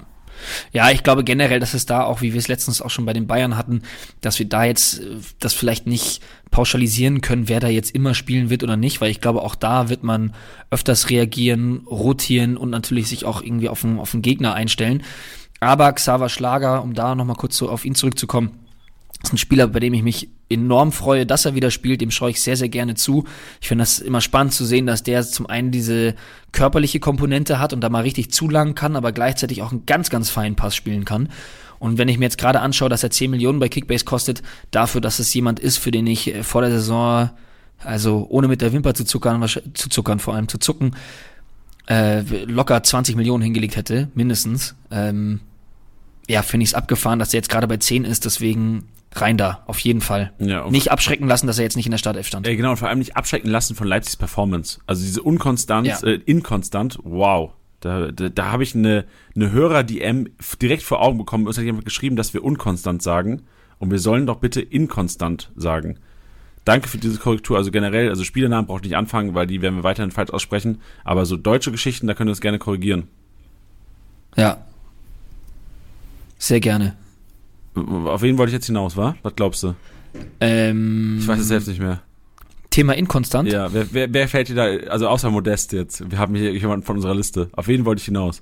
ja, 0.72 0.90
ich 0.92 1.04
glaube 1.04 1.24
generell, 1.24 1.60
dass 1.60 1.74
es 1.74 1.86
da 1.86 2.04
auch, 2.04 2.22
wie 2.22 2.34
wir 2.34 2.40
es 2.40 2.48
letztens 2.48 2.82
auch 2.82 2.90
schon 2.90 3.06
bei 3.06 3.14
den 3.14 3.28
Bayern 3.28 3.58
hatten, 3.58 3.84
dass 4.22 4.40
wir 4.40 4.48
da 4.48 4.64
jetzt 4.64 5.00
äh, 5.00 5.18
das 5.40 5.54
vielleicht 5.54 5.88
nicht 5.88 6.22
pauschalisieren 6.52 7.22
können, 7.22 7.50
wer 7.50 7.60
da 7.60 7.68
jetzt 7.68 7.94
immer 7.94 8.14
spielen 8.14 8.50
wird 8.50 8.64
oder 8.64 8.78
nicht, 8.78 9.02
weil 9.02 9.12
ich 9.12 9.22
glaube, 9.22 9.42
auch 9.42 9.56
da 9.56 9.90
wird 9.90 10.04
man 10.04 10.34
öfters 10.72 11.10
reagieren, 11.10 11.84
rotieren 11.88 12.58
und 12.58 12.70
natürlich 12.70 13.08
sich 13.08 13.26
auch 13.26 13.42
irgendwie 13.42 13.70
auf 13.70 13.82
den, 13.82 14.00
auf 14.00 14.12
den 14.12 14.22
Gegner 14.22 14.54
einstellen. 14.54 15.04
Aber 15.60 15.92
Xaver 15.92 16.30
Schlager, 16.30 16.84
um 16.84 16.94
da 16.94 17.16
nochmal 17.16 17.36
kurz 17.36 17.58
so 17.58 17.70
auf 17.70 17.86
ihn 17.86 17.96
zurückzukommen, 17.96 18.52
ist 19.24 19.34
ein 19.34 19.38
Spieler, 19.38 19.68
bei 19.68 19.80
dem 19.80 19.94
ich 19.94 20.04
mich 20.04 20.30
enorm 20.50 20.92
freue, 20.92 21.26
dass 21.26 21.46
er 21.46 21.56
wieder 21.56 21.72
spielt. 21.72 22.02
Dem 22.02 22.12
schaue 22.12 22.32
ich 22.32 22.42
sehr, 22.42 22.58
sehr 22.58 22.70
gerne 22.70 22.96
zu. 22.96 23.26
Ich 23.62 23.68
finde 23.68 23.84
das 23.84 24.00
immer 24.00 24.22
spannend 24.22 24.54
zu 24.54 24.66
sehen, 24.66 24.86
dass 24.86 25.04
der 25.04 25.24
zum 25.24 25.46
einen 25.48 25.72
diese 25.72 26.16
körperliche 26.52 27.00
Komponente 27.00 27.60
hat 27.60 27.74
und 27.74 27.82
da 27.82 27.90
mal 27.90 28.04
richtig 28.04 28.32
zulangen 28.32 28.76
kann, 28.76 28.96
aber 28.96 29.12
gleichzeitig 29.12 29.62
auch 29.62 29.72
einen 29.72 29.86
ganz, 29.86 30.10
ganz 30.10 30.30
feinen 30.30 30.56
Pass 30.56 30.76
spielen 30.76 31.06
kann. 31.06 31.30
Und 31.80 31.98
wenn 31.98 32.10
ich 32.10 32.18
mir 32.18 32.26
jetzt 32.26 32.38
gerade 32.38 32.62
anschaue, 32.62 32.90
dass 32.90 33.04
er 33.04 33.12
10 33.12 33.32
Millionen 33.32 33.60
bei 33.60 33.70
Kickbase 33.70 34.06
kostet, 34.06 34.42
dafür, 34.72 35.02
dass 35.02 35.20
es 35.20 35.34
jemand 35.34 35.60
ist, 35.60 35.78
für 35.78 35.92
den 35.92 36.08
ich 36.08 36.34
äh, 36.34 36.44
vor 36.44 36.62
der 36.62 36.72
Saison, 36.72 37.30
also 37.84 38.26
ohne 38.30 38.48
mit 38.48 38.62
der 38.62 38.74
Wimper 38.74 38.94
zu 38.94 39.06
zuckern, 39.06 39.46
zu 39.48 39.90
zuckern, 39.90 40.20
vor 40.20 40.34
allem 40.34 40.48
zu 40.48 40.58
zucken, 40.58 40.96
äh, 41.88 42.22
locker 42.46 42.84
20 42.84 43.16
Millionen 43.16 43.44
hingelegt 43.44 43.76
hätte, 43.78 44.10
mindestens. 44.14 44.76
Ähm, 44.92 45.40
ja, 46.30 46.44
finde 46.44 46.64
ich 46.64 46.70
es 46.70 46.74
abgefahren, 46.76 47.18
dass 47.18 47.34
er 47.34 47.40
jetzt 47.40 47.50
gerade 47.50 47.68
bei 47.68 47.78
10 47.78 48.06
ist, 48.06 48.24
deswegen 48.24 48.88
rein 49.16 49.36
da, 49.36 49.64
auf 49.66 49.80
jeden 49.80 50.00
Fall. 50.00 50.32
Ja, 50.38 50.70
nicht 50.70 50.92
abschrecken 50.92 51.28
lassen, 51.28 51.48
dass 51.48 51.58
er 51.58 51.64
jetzt 51.64 51.76
nicht 51.76 51.88
in 51.88 51.92
der 51.92 51.98
Startelf 51.98 52.28
stand. 52.28 52.46
Ja, 52.46 52.54
genau, 52.56 52.72
und 52.72 52.78
vor 52.78 52.88
allem 52.88 53.00
nicht 53.00 53.18
abschrecken 53.18 53.50
lassen 53.50 53.76
von 53.76 53.88
Leipzigs 53.88 54.16
Performance. 54.16 54.80
Also 54.86 55.04
diese 55.04 55.24
Unkonstanz, 55.24 55.88
ja. 55.88 56.08
äh, 56.08 56.22
inkonstant, 56.26 57.00
wow. 57.04 57.52
Da, 57.80 58.12
da, 58.12 58.30
da 58.30 58.52
habe 58.52 58.62
ich 58.62 58.76
eine, 58.76 59.06
eine 59.36 59.52
Hörer-DM 59.52 60.30
direkt 60.62 60.84
vor 60.84 61.02
Augen 61.02 61.18
bekommen. 61.18 61.48
Uns 61.48 61.58
hat 61.58 61.64
jemand 61.64 61.86
geschrieben, 61.86 62.16
dass 62.16 62.34
wir 62.36 62.44
unkonstant 62.44 63.02
sagen. 63.02 63.44
Und 63.80 63.90
wir 63.90 64.00
sollen 64.00 64.28
doch 64.28 64.36
bitte 64.36 64.62
inkonstant 64.62 65.52
sagen. 65.56 65.98
Danke 66.66 66.90
für 66.90 67.00
diese 67.00 67.18
Korrektur. 67.18 67.58
Also 67.58 67.72
generell, 67.72 68.10
also 68.10 68.24
Spielernamen 68.24 68.68
braucht 68.68 68.84
nicht 68.84 68.98
anfangen, 68.98 69.34
weil 69.34 69.48
die 69.48 69.62
werden 69.62 69.78
wir 69.78 69.84
weiterhin 69.84 70.12
falsch 70.12 70.30
aussprechen. 70.30 70.82
Aber 71.04 71.26
so 71.26 71.38
deutsche 71.38 71.72
Geschichten, 71.72 72.06
da 72.06 72.14
können 72.14 72.28
wir 72.28 72.34
uns 72.34 72.42
gerne 72.42 72.60
korrigieren. 72.60 73.08
Ja, 74.36 74.66
sehr 76.40 76.60
gerne. 76.60 76.96
Auf 77.76 78.24
wen 78.24 78.38
wollte 78.38 78.50
ich 78.50 78.56
jetzt 78.56 78.66
hinaus, 78.66 78.98
wa? 78.98 79.16
Was 79.22 79.36
glaubst 79.36 79.62
du? 79.62 79.76
Ähm, 80.40 81.18
ich 81.20 81.28
weiß 81.28 81.40
es 81.40 81.48
selbst 81.48 81.68
nicht 81.68 81.80
mehr. 81.80 82.02
Thema 82.72 82.96
inkonstant? 82.96 83.52
Ja, 83.52 83.72
wer, 83.74 83.94
wer, 83.94 84.14
wer 84.14 84.28
fällt 84.28 84.50
dir 84.50 84.56
da, 84.56 84.64
also 84.90 85.08
außer 85.08 85.30
Modest 85.30 85.74
jetzt, 85.74 86.10
wir 86.10 86.18
haben 86.18 86.36
hier 86.36 86.52
jemanden 86.54 86.86
von 86.86 86.96
unserer 86.96 87.16
Liste. 87.16 87.50
Auf 87.54 87.68
wen 87.68 87.86
wollte 87.86 88.00
ich 88.00 88.06
hinaus? 88.06 88.42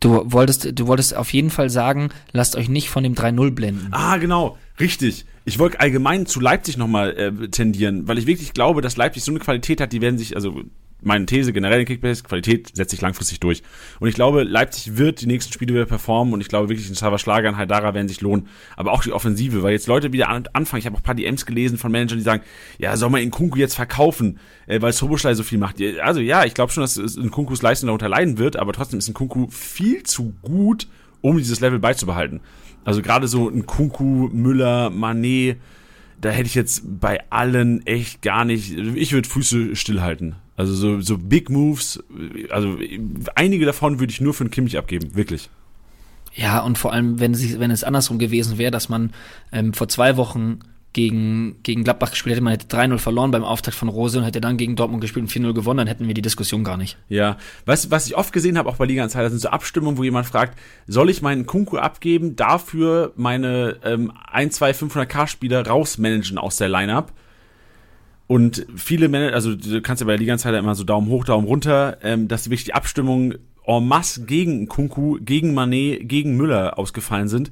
Du 0.00 0.32
wolltest, 0.32 0.78
du 0.78 0.86
wolltest 0.86 1.14
auf 1.14 1.32
jeden 1.32 1.50
Fall 1.50 1.68
sagen, 1.68 2.08
lasst 2.32 2.56
euch 2.56 2.68
nicht 2.68 2.88
von 2.88 3.02
dem 3.02 3.14
3-0 3.14 3.50
blenden. 3.50 3.88
Ah, 3.90 4.16
genau, 4.16 4.56
richtig. 4.78 5.26
Ich 5.44 5.58
wollte 5.58 5.78
allgemein 5.80 6.26
zu 6.26 6.40
Leipzig 6.40 6.76
nochmal 6.76 7.16
äh, 7.16 7.48
tendieren, 7.48 8.08
weil 8.08 8.18
ich 8.18 8.26
wirklich 8.26 8.54
glaube, 8.54 8.80
dass 8.80 8.96
Leipzig 8.96 9.24
so 9.24 9.32
eine 9.32 9.40
Qualität 9.40 9.80
hat, 9.80 9.92
die 9.92 10.00
werden 10.00 10.18
sich, 10.18 10.36
also 10.36 10.62
meine 11.02 11.26
These 11.26 11.52
generell 11.52 11.80
in 11.80 11.86
Kickbase, 11.86 12.22
Qualität 12.22 12.74
setzt 12.74 12.90
sich 12.90 13.00
langfristig 13.00 13.40
durch. 13.40 13.62
Und 13.98 14.08
ich 14.08 14.14
glaube, 14.14 14.42
Leipzig 14.42 14.96
wird 14.96 15.20
die 15.20 15.26
nächsten 15.26 15.52
Spiele 15.52 15.74
wieder 15.74 15.86
performen 15.86 16.34
und 16.34 16.40
ich 16.40 16.48
glaube 16.48 16.68
wirklich, 16.68 16.88
ein 16.88 16.94
Xaver 16.94 17.18
Schlager 17.18 17.48
und 17.48 17.56
Haidara 17.56 17.94
werden 17.94 18.08
sich 18.08 18.20
lohnen. 18.20 18.48
Aber 18.76 18.92
auch 18.92 19.02
die 19.02 19.12
Offensive, 19.12 19.62
weil 19.62 19.72
jetzt 19.72 19.86
Leute 19.86 20.12
wieder 20.12 20.28
anfangen, 20.28 20.80
ich 20.80 20.86
habe 20.86 20.96
auch 20.96 21.00
ein 21.00 21.04
paar 21.04 21.14
DMs 21.14 21.46
gelesen 21.46 21.78
von 21.78 21.92
Managern, 21.92 22.18
die 22.18 22.24
sagen, 22.24 22.42
ja, 22.78 22.96
soll 22.96 23.10
man 23.10 23.22
in 23.22 23.30
Kunku 23.30 23.58
jetzt 23.58 23.74
verkaufen, 23.74 24.38
äh, 24.66 24.80
weil 24.82 24.92
Soboschlei 24.92 25.34
so 25.34 25.42
viel 25.42 25.58
macht. 25.58 25.76
Also 26.02 26.20
ja, 26.20 26.44
ich 26.44 26.54
glaube 26.54 26.72
schon, 26.72 26.82
dass 26.82 26.96
in 26.96 27.30
Kunkus 27.30 27.62
Leistung 27.62 27.88
darunter 27.88 28.08
leiden 28.08 28.38
wird, 28.38 28.56
aber 28.56 28.72
trotzdem 28.72 28.98
ist 28.98 29.08
ein 29.08 29.14
Kunku 29.14 29.48
viel 29.50 30.02
zu 30.02 30.34
gut, 30.42 30.88
um 31.20 31.38
dieses 31.38 31.60
Level 31.60 31.78
beizubehalten. 31.78 32.40
Also 32.84 33.02
gerade 33.02 33.28
so 33.28 33.48
ein 33.48 33.66
Kunku, 33.66 34.28
Müller, 34.32 34.90
Manet, 34.90 35.58
da 36.20 36.30
hätte 36.30 36.46
ich 36.46 36.54
jetzt 36.54 36.82
bei 37.00 37.20
allen 37.30 37.86
echt 37.86 38.22
gar 38.22 38.44
nicht, 38.44 38.76
ich 38.76 39.12
würde 39.12 39.28
Füße 39.28 39.76
stillhalten. 39.76 40.36
Also 40.60 40.74
so, 40.74 41.00
so 41.00 41.16
Big 41.16 41.48
Moves, 41.48 42.04
also 42.50 42.76
einige 43.34 43.64
davon 43.64 43.98
würde 43.98 44.12
ich 44.12 44.20
nur 44.20 44.34
für 44.34 44.44
einen 44.44 44.50
Kimmich 44.50 44.76
abgeben, 44.76 45.14
wirklich. 45.14 45.48
Ja, 46.34 46.60
und 46.60 46.76
vor 46.76 46.92
allem, 46.92 47.18
wenn, 47.18 47.32
sie, 47.32 47.58
wenn 47.58 47.70
es 47.70 47.82
andersrum 47.82 48.18
gewesen 48.18 48.58
wäre, 48.58 48.70
dass 48.70 48.90
man 48.90 49.14
ähm, 49.52 49.72
vor 49.72 49.88
zwei 49.88 50.18
Wochen 50.18 50.58
gegen, 50.92 51.56
gegen 51.62 51.82
Gladbach 51.82 52.10
gespielt 52.10 52.34
hätte, 52.34 52.44
man 52.44 52.52
hätte 52.52 52.66
3-0 52.76 52.98
verloren 52.98 53.30
beim 53.30 53.42
Auftakt 53.42 53.74
von 53.74 53.88
Rose 53.88 54.18
und 54.18 54.24
hätte 54.24 54.42
dann 54.42 54.58
gegen 54.58 54.76
Dortmund 54.76 55.00
gespielt 55.00 55.22
und 55.22 55.30
4-0 55.30 55.54
gewonnen, 55.54 55.78
dann 55.78 55.86
hätten 55.86 56.06
wir 56.06 56.12
die 56.12 56.20
Diskussion 56.20 56.62
gar 56.62 56.76
nicht. 56.76 56.98
Ja, 57.08 57.38
was, 57.64 57.90
was 57.90 58.06
ich 58.06 58.14
oft 58.14 58.34
gesehen 58.34 58.58
habe, 58.58 58.68
auch 58.68 58.76
bei 58.76 58.84
Liga 58.84 59.02
Insider, 59.02 59.30
sind 59.30 59.40
so 59.40 59.48
Abstimmungen, 59.48 59.96
wo 59.96 60.04
jemand 60.04 60.26
fragt, 60.26 60.58
soll 60.86 61.08
ich 61.08 61.22
meinen 61.22 61.46
Kunku 61.46 61.78
abgeben, 61.78 62.36
dafür 62.36 63.14
meine 63.16 63.76
ähm, 63.82 64.12
1, 64.30 64.56
2, 64.56 64.72
500k-Spieler 64.72 65.66
rausmanagen 65.66 66.36
aus 66.36 66.58
der 66.58 66.68
Lineup? 66.68 67.14
Und 68.30 68.64
viele 68.76 69.08
Manager, 69.08 69.34
also 69.34 69.56
du 69.56 69.82
kannst 69.82 70.02
ja 70.02 70.06
bei 70.06 70.12
der 70.12 70.20
Liga-Insider 70.20 70.56
immer 70.56 70.76
so 70.76 70.84
Daumen 70.84 71.08
hoch, 71.08 71.24
Daumen 71.24 71.48
runter, 71.48 71.98
ähm, 72.04 72.28
dass 72.28 72.46
wirklich 72.46 72.62
die 72.62 72.74
Abstimmungen 72.74 73.38
en 73.66 73.88
masse 73.88 74.24
gegen 74.24 74.68
Kunku, 74.68 75.18
gegen 75.20 75.52
Manet, 75.52 76.08
gegen 76.08 76.36
Müller 76.36 76.78
ausgefallen 76.78 77.26
sind, 77.26 77.50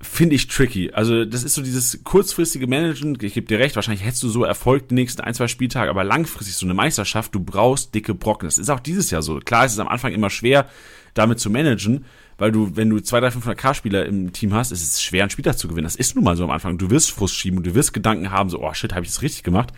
finde 0.00 0.34
ich 0.34 0.48
tricky. 0.48 0.90
Also 0.90 1.24
das 1.24 1.44
ist 1.44 1.54
so 1.54 1.62
dieses 1.62 2.02
kurzfristige 2.02 2.66
Managen, 2.66 3.16
ich 3.20 3.34
gebe 3.34 3.46
dir 3.46 3.60
recht, 3.60 3.76
wahrscheinlich 3.76 4.04
hättest 4.04 4.24
du 4.24 4.28
so 4.28 4.42
Erfolg 4.42 4.88
die 4.88 4.96
nächsten 4.96 5.22
ein, 5.22 5.34
zwei 5.34 5.46
Spieltage, 5.46 5.88
aber 5.88 6.02
langfristig 6.02 6.56
so 6.56 6.66
eine 6.66 6.74
Meisterschaft, 6.74 7.32
du 7.32 7.38
brauchst 7.38 7.94
dicke 7.94 8.16
Brocken. 8.16 8.48
Das 8.48 8.58
ist 8.58 8.70
auch 8.70 8.80
dieses 8.80 9.12
Jahr 9.12 9.22
so. 9.22 9.38
Klar 9.38 9.66
ist 9.66 9.74
es 9.74 9.78
am 9.78 9.86
Anfang 9.86 10.12
immer 10.12 10.30
schwer, 10.30 10.68
damit 11.14 11.38
zu 11.38 11.48
managen, 11.48 12.06
weil 12.38 12.52
du, 12.52 12.76
wenn 12.76 12.90
du 12.90 13.00
zwei, 13.00 13.20
drei, 13.20 13.28
500k-Spieler 13.28 14.04
im 14.06 14.32
Team 14.32 14.52
hast, 14.52 14.70
ist 14.70 14.82
es 14.82 15.02
schwer, 15.02 15.22
einen 15.22 15.30
Spieltag 15.30 15.58
zu 15.58 15.68
gewinnen. 15.68 15.84
Das 15.84 15.96
ist 15.96 16.14
nun 16.14 16.24
mal 16.24 16.36
so 16.36 16.44
am 16.44 16.50
Anfang. 16.50 16.78
Du 16.78 16.90
wirst 16.90 17.10
Frust 17.10 17.34
schieben 17.34 17.58
und 17.58 17.66
du 17.66 17.74
wirst 17.74 17.94
Gedanken 17.94 18.30
haben, 18.30 18.50
so, 18.50 18.62
oh 18.62 18.74
shit, 18.74 18.92
habe 18.92 19.04
ich 19.04 19.10
das 19.10 19.22
richtig 19.22 19.42
gemacht. 19.42 19.72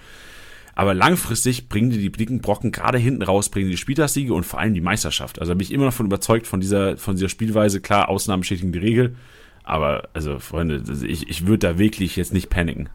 Aber 0.74 0.94
langfristig 0.94 1.68
bringen 1.68 1.90
dir 1.90 1.98
die 1.98 2.10
dicken 2.10 2.40
Brocken 2.40 2.70
gerade 2.70 2.98
hinten 2.98 3.22
raus, 3.22 3.48
bringen 3.48 3.70
die 3.70 3.76
Spieltagssiege 3.76 4.32
und 4.32 4.44
vor 4.44 4.60
allem 4.60 4.74
die 4.74 4.80
Meisterschaft. 4.80 5.40
Also 5.40 5.52
da 5.52 5.56
bin 5.56 5.64
ich 5.64 5.72
immer 5.72 5.86
noch 5.86 5.92
von 5.92 6.06
überzeugt 6.06 6.46
von 6.46 6.60
dieser, 6.60 6.96
von 6.96 7.16
dieser 7.16 7.28
Spielweise. 7.28 7.80
Klar, 7.80 8.08
Ausnahmen 8.08 8.40
bestätigen 8.40 8.72
die 8.72 8.78
Regel. 8.78 9.16
Aber, 9.64 10.08
also, 10.14 10.38
Freunde, 10.38 10.82
ich, 11.04 11.28
ich 11.28 11.46
würde 11.46 11.66
da 11.66 11.78
wirklich 11.78 12.16
jetzt 12.16 12.32
nicht 12.32 12.48
paniken. 12.48 12.88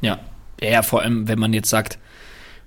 Ja. 0.00 0.20
Ja, 0.62 0.82
vor 0.82 1.02
allem, 1.02 1.26
wenn 1.28 1.38
man 1.38 1.52
jetzt 1.52 1.68
sagt, 1.68 1.98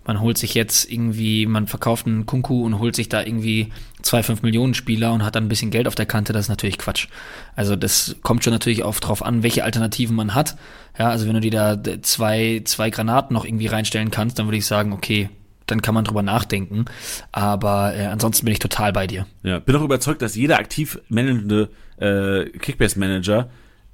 man 0.05 0.21
holt 0.21 0.37
sich 0.37 0.53
jetzt 0.53 0.89
irgendwie, 0.89 1.45
man 1.45 1.67
verkauft 1.67 2.05
einen 2.05 2.25
Kunku 2.25 2.63
und 2.63 2.79
holt 2.79 2.95
sich 2.95 3.09
da 3.09 3.23
irgendwie 3.23 3.71
zwei, 4.01 4.23
fünf 4.23 4.43
Millionen 4.43 4.73
Spieler 4.73 5.13
und 5.13 5.23
hat 5.23 5.35
dann 5.35 5.45
ein 5.45 5.49
bisschen 5.49 5.71
Geld 5.71 5.87
auf 5.87 5.95
der 5.95 6.05
Kante, 6.05 6.31
das 6.31 6.45
ist 6.45 6.49
natürlich 6.49 6.77
Quatsch. 6.77 7.07
Also 7.55 7.75
das 7.75 8.15
kommt 8.21 8.43
schon 8.43 8.53
natürlich 8.53 8.83
auch 8.83 8.95
drauf 8.99 9.25
an, 9.25 9.43
welche 9.43 9.63
Alternativen 9.63 10.15
man 10.15 10.35
hat. 10.35 10.57
Ja, 10.97 11.09
also 11.09 11.27
wenn 11.27 11.33
du 11.33 11.41
dir 11.41 11.51
da 11.51 12.01
zwei, 12.01 12.61
zwei 12.65 12.89
Granaten 12.89 13.33
noch 13.33 13.45
irgendwie 13.45 13.67
reinstellen 13.67 14.11
kannst, 14.11 14.37
dann 14.37 14.45
würde 14.45 14.57
ich 14.57 14.65
sagen, 14.65 14.93
okay, 14.93 15.29
dann 15.65 15.81
kann 15.81 15.95
man 15.95 16.05
drüber 16.05 16.21
nachdenken. 16.21 16.85
Aber 17.31 17.95
äh, 17.95 18.05
ansonsten 18.05 18.45
bin 18.45 18.53
ich 18.53 18.59
total 18.59 18.93
bei 18.93 19.07
dir. 19.07 19.25
Ja, 19.41 19.57
bin 19.59 19.75
auch 19.75 19.83
überzeugt, 19.83 20.21
dass 20.21 20.35
jeder 20.35 20.59
aktiv 20.59 20.99
managende 21.09 21.69
äh, 21.97 22.45
Kickbase-Manager 22.59 23.49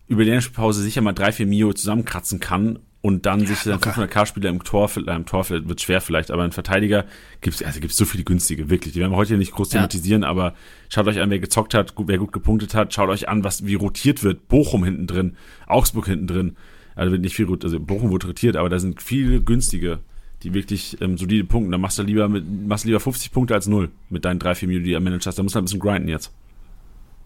über 0.08 0.26
die 0.26 0.38
Pause 0.54 0.82
sicher 0.82 1.02
mal 1.02 1.14
drei, 1.14 1.32
vier 1.32 1.46
Mio 1.46 1.72
zusammenkratzen 1.72 2.42
kann 2.42 2.80
und 3.02 3.26
dann 3.26 3.42
ja, 3.42 3.48
sich 3.48 3.64
dann 3.64 3.80
500k-Spieler 3.80 4.50
im 4.50 4.64
Tor, 4.64 4.90
äh, 4.96 5.16
im 5.16 5.26
Tor 5.26 5.50
wird 5.50 5.82
schwer 5.82 6.02
vielleicht, 6.02 6.30
aber 6.30 6.44
ein 6.44 6.52
Verteidiger 6.52 7.06
gibt's 7.42 7.64
also 7.64 7.80
gibt's 7.80 7.98
so 7.98 8.06
viele 8.06 8.24
günstige, 8.24 8.70
wirklich. 8.70 8.94
Die 8.94 9.00
werden 9.00 9.12
wir 9.12 9.18
heute 9.18 9.38
nicht 9.38 9.54
groß 9.54 9.70
thematisieren, 9.70 10.22
ja. 10.22 10.30
aber 10.30 10.54
schaut 10.90 11.08
euch 11.08 11.20
an, 11.20 11.32
wer 11.32 11.40
gezockt 11.40 11.74
hat, 11.74 11.96
wer 11.98 12.18
gut 12.20 12.32
gepunktet 12.32 12.76
hat, 12.76 12.94
schaut 12.94 13.10
euch 13.10 13.28
an, 13.28 13.44
was 13.44 13.66
wie 13.66 13.74
rotiert 13.74 14.24
wird. 14.24 14.48
Bochum 14.48 14.84
hinten 14.84 15.08
drin, 15.08 15.36
Augsburg 15.68 16.06
hinten 16.06 16.28
drin. 16.28 16.58
Also 16.94 17.12
wird 17.12 17.22
nicht 17.22 17.36
viel, 17.36 17.48
also 17.52 17.80
Bochum 17.80 18.12
wird 18.12 18.26
rotiert, 18.26 18.56
aber 18.56 18.70
da 18.70 18.78
sind 18.78 19.02
viele 19.02 19.42
günstige, 19.42 20.00
die 20.44 20.54
wirklich 20.54 21.02
ähm, 21.02 21.18
solide 21.18 21.46
Punkte. 21.46 21.72
Da 21.72 21.80
machst 21.80 21.98
du 21.98 22.04
lieber 22.04 22.30
mit, 22.30 22.46
machst 22.68 22.84
du 22.84 22.90
lieber 22.90 23.00
50 23.00 23.32
Punkte 23.32 23.56
als 23.56 23.66
null 23.66 23.90
mit 24.10 24.26
deinen 24.26 24.38
drei, 24.38 24.54
vier 24.54 24.68
Minuten, 24.68 24.86
die 24.86 24.92
du 24.92 25.00
managst 25.00 25.26
hast. 25.26 25.40
Da 25.40 25.44
musst 25.44 25.56
du 25.56 25.58
halt 25.58 25.64
ein 25.64 25.66
bisschen 25.66 25.80
grinden 25.80 26.08
jetzt. 26.08 26.32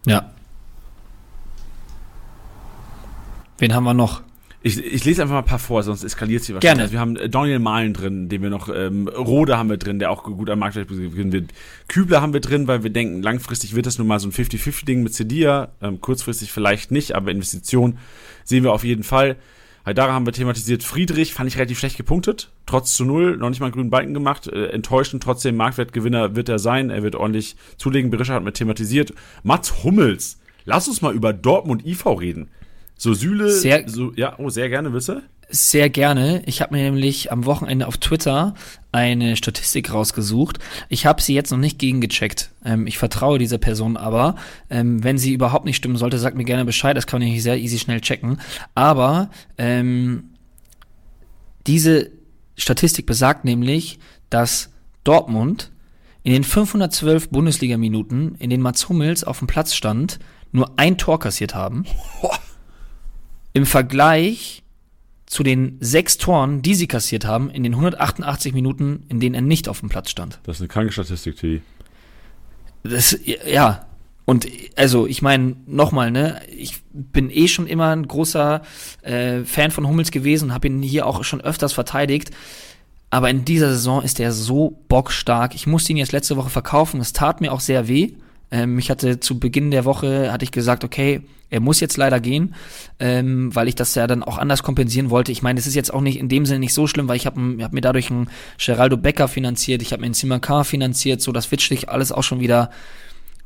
Ja. 0.05 0.32
Wen 3.57 3.73
haben 3.73 3.84
wir 3.84 3.93
noch? 3.93 4.21
Ich, 4.68 4.84
ich 4.84 5.05
lese 5.05 5.22
einfach 5.22 5.36
mal 5.36 5.41
ein 5.41 5.45
paar 5.45 5.59
vor, 5.59 5.84
sonst 5.84 6.03
eskaliert 6.03 6.43
sie 6.43 6.55
wahrscheinlich. 6.55 6.72
Gerne. 6.72 6.82
Also 6.82 6.93
wir 6.93 6.99
haben 6.99 7.16
äh, 7.18 7.30
Daniel 7.30 7.59
Mahlen 7.59 7.93
drin, 7.93 8.30
den 8.30 8.41
wir 8.41 8.49
noch, 8.49 8.68
ähm, 8.68 9.07
Rode 9.07 9.59
haben 9.59 9.70
wir 9.70 9.78
drin, 9.78 9.99
der 9.99 10.09
auch 10.09 10.24
gut 10.24 10.49
am 10.49 10.57
Markt 10.57 10.74
gewinnen 10.74 11.32
wird. 11.32 11.53
Kübler 11.88 12.20
haben 12.20 12.34
wir 12.34 12.39
drin, 12.39 12.68
weil 12.68 12.82
wir 12.82 12.89
denken, 12.89 13.22
langfristig 13.22 13.76
wird 13.76 13.86
das 13.86 13.99
nun 13.99 14.07
mal 14.07 14.20
so 14.20 14.28
ein 14.28 14.32
50-50-Ding 14.32 15.03
mit 15.03 15.13
Cedia, 15.13 15.70
ähm, 15.84 16.01
kurzfristig 16.01 16.51
vielleicht 16.51 16.89
nicht, 16.89 17.13
aber 17.13 17.30
Investition 17.30 17.99
sehen 18.43 18.63
wir 18.63 18.74
auf 18.74 18.84
jeden 18.84 19.03
Fall. 19.03 19.36
Haidara 19.86 20.13
haben 20.13 20.26
wir 20.26 20.34
thematisiert. 20.34 20.82
Friedrich 20.82 21.36
fand 21.36 21.47
ich 21.47 21.57
relativ 21.57 21.78
schlecht 21.78 21.97
gepunktet. 21.97 22.49
Trotz 22.66 22.95
zu 22.95 23.05
null, 23.05 23.38
noch 23.38 23.49
nicht 23.49 23.59
mal 23.59 23.68
einen 23.68 23.76
grünen 23.76 23.91
Balken 23.91 24.16
gemacht. 24.16 24.47
Äh, 24.47 24.70
enttäuschend, 24.70 25.22
trotzdem 25.22 25.57
Marktwertgewinner 25.57 26.36
wird 26.36 26.49
er 26.49 26.57
sein. 26.57 26.89
Er 26.89 27.03
wird 27.03 27.13
ordentlich 27.13 27.55
zulegen. 27.78 28.09
Berischer 28.09 28.34
hat 28.34 28.43
mir 28.43 28.51
thematisiert. 28.51 29.13
Mats 29.43 29.84
Hummels. 29.84 30.39
Lass 30.63 30.88
uns 30.88 31.03
mal 31.03 31.13
über 31.13 31.34
Dortmund 31.34 31.86
IV 31.86 32.07
reden. 32.07 32.49
So 32.98 33.14
Süle, 33.14 33.52
sehr, 33.52 33.88
so, 33.88 34.14
ja, 34.16 34.36
oh, 34.38 34.50
sehr 34.50 34.70
gerne, 34.70 34.93
wisse? 34.93 35.24
Sehr 35.50 35.89
gerne. 35.89 36.41
Ich 36.48 36.62
habe 36.62 36.76
mir 36.76 36.84
nämlich 36.84 37.32
am 37.32 37.46
Wochenende 37.46 37.88
auf 37.88 37.98
Twitter 37.98 38.56
eine 38.91 39.36
Statistik 39.36 39.93
rausgesucht. 39.93 40.58
Ich 40.89 41.06
habe 41.06 41.22
sie 41.22 41.36
jetzt 41.36 41.52
noch 41.52 41.60
nicht 41.60 41.78
gegengecheckt. 41.78 42.50
Ähm, 42.64 42.88
ich 42.88 42.98
vertraue 42.98 43.38
dieser 43.38 43.60
Person 43.60 43.96
aber. 43.96 44.36
Ähm, 44.70 45.04
wenn 45.04 45.18
sie 45.18 45.34
überhaupt 45.34 45.66
nicht 45.66 45.76
stimmen 45.76 45.98
sollte, 45.98 46.18
sagt 46.18 46.36
mir 46.36 46.46
gerne 46.46 46.66
Bescheid. 46.66 46.98
Das 46.98 47.06
kann 47.06 47.22
ich 47.22 47.43
sehr 47.43 47.58
easy 47.58 47.78
schnell 47.78 48.02
checken. 48.02 48.39
Aber 48.74 49.30
ähm, 49.58 50.32
diese 51.68 52.10
Statistik 52.58 53.06
besagt 53.06 53.46
nämlich, 53.46 54.00
dass 54.30 54.70
Dortmund 55.04 55.72
in 56.24 56.34
den 56.34 56.43
512 56.43 57.30
Bundesliga-Minuten, 57.30 58.36
in 58.39 58.50
denen 58.50 58.64
Mats 58.64 58.89
Hummels 58.89 59.24
auf 59.24 59.39
dem 59.39 59.48
Platz 59.48 59.76
stand, 59.76 60.18
nur 60.52 60.72
ein 60.78 60.98
Tor 60.98 61.20
kassiert 61.20 61.54
haben. 61.54 61.86
Im 63.56 63.66
Vergleich 63.66 64.64
zu 65.26 65.41
den 65.41 65.78
sechs 65.80 66.18
Toren, 66.18 66.62
die 66.62 66.76
sie 66.76 66.88
kassiert 66.88 67.24
haben, 67.24 67.49
in 67.49 67.64
den 67.64 67.74
188 67.74 68.53
Minuten, 68.53 69.03
in 69.08 69.22
denen 69.22 69.34
er 69.34 69.41
nicht 69.41 69.70
auf 69.70 69.80
dem 69.80 69.88
Platz 69.88 70.10
stand. 70.10 70.41
Das 70.43 70.58
ist 70.58 70.62
eine 70.62 70.68
kranke 70.68 70.91
Statistik, 70.91 71.38
Tilly. 71.38 71.62
Das, 72.84 73.18
ja. 73.47 73.86
Und 74.26 74.45
also, 74.76 75.08
ich 75.08 75.22
meine, 75.22 75.56
nochmal, 75.68 76.12
ne, 76.12 76.41
ich 76.53 76.82
bin 76.91 77.30
eh 77.30 77.47
schon 77.47 77.66
immer 77.66 77.95
ein 77.95 78.06
großer 78.06 78.62
äh, 79.03 79.45
Fan 79.45 79.72
von 79.72 79.88
Hummels 79.88 80.12
gewesen, 80.12 80.53
habe 80.53 80.68
ihn 80.68 80.82
hier 80.82 81.08
auch 81.08 81.24
schon 81.24 81.39
öfters 81.39 81.72
verteidigt. 81.72 82.32
Aber 83.10 83.30
in 83.30 83.45
dieser 83.45 83.70
Saison 83.70 84.01
ist 84.01 84.20
er 84.20 84.34
so 84.34 84.82
bockstark. 84.89 85.56
Ich 85.56 85.66
musste 85.66 85.93
ihn 85.93 85.97
jetzt 85.97 86.12
letzte 86.12 86.36
Woche 86.36 86.49
verkaufen. 86.49 86.99
Es 86.99 87.14
tat 87.14 87.39
mir 87.39 87.53
auch 87.53 87.62
sehr 87.62 87.88
weh. 87.88 88.16
Ähm, 88.52 88.78
ich 88.80 88.89
hatte 88.89 89.20
zu 89.20 89.39
Beginn 89.39 89.72
der 89.72 89.86
Woche, 89.86 90.32
hatte 90.32 90.43
ich 90.43 90.52
gesagt, 90.52 90.84
okay, 90.84 91.22
er 91.50 91.60
muss 91.60 91.80
jetzt 91.80 91.98
leider 91.98 92.20
gehen, 92.20 92.56
ähm, 93.00 93.54
weil 93.56 93.68
ich 93.68 93.76
das 93.76 93.96
ja 93.96 94.08
dann 94.08 94.24
auch 94.24 94.38
anders 94.38 94.64
kompensieren 94.64 95.10
wollte. 95.10 95.32
Ich 95.32 95.41
meine, 95.41 95.60
es 95.60 95.68
ist 95.68 95.76
jetzt 95.76 95.93
auch 95.93 96.02
nicht 96.02 96.20
in 96.20 96.28
dem 96.28 96.46
Sinne 96.46 96.60
nicht 96.60 96.74
so 96.74 96.88
schlimm, 96.88 97.08
weil 97.08 97.18
ich 97.18 97.26
habe 97.26 97.58
hab 97.62 97.74
mir 97.74 97.82
dadurch 97.82 98.10
einen 98.10 98.30
Geraldo 98.58 98.98
Becker 98.98 99.28
finanziert, 99.28 99.82
ich 99.82 99.91
habe 99.91 100.02
mir 100.02 100.08
einen 100.08 100.16
Simakar 100.16 100.66
finanziert, 100.66 101.22
so 101.22 101.32
das 101.32 101.52
wird 101.52 101.66
alles 101.88 102.12
auch 102.12 102.24
schon 102.24 102.39
wieder, 102.39 102.72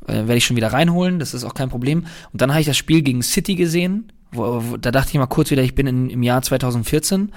äh, 0.06 0.14
werde 0.14 0.36
ich 0.36 0.44
schon 0.44 0.56
wieder 0.56 0.72
reinholen, 0.72 1.18
das 1.18 1.34
ist 1.34 1.44
auch 1.44 1.54
kein 1.54 1.68
Problem. 1.68 2.06
Und 2.32 2.40
dann 2.40 2.50
habe 2.50 2.60
ich 2.60 2.66
das 2.66 2.76
Spiel 2.76 3.02
gegen 3.02 3.22
City 3.22 3.54
gesehen, 3.54 4.12
wo, 4.32 4.62
wo, 4.64 4.76
da 4.76 4.90
dachte 4.90 5.10
ich 5.10 5.18
mal 5.18 5.26
kurz 5.26 5.50
wieder, 5.50 5.62
ich 5.62 5.74
bin 5.74 5.86
in, 5.86 6.10
im 6.10 6.22
Jahr 6.22 6.42
2014 6.42 7.32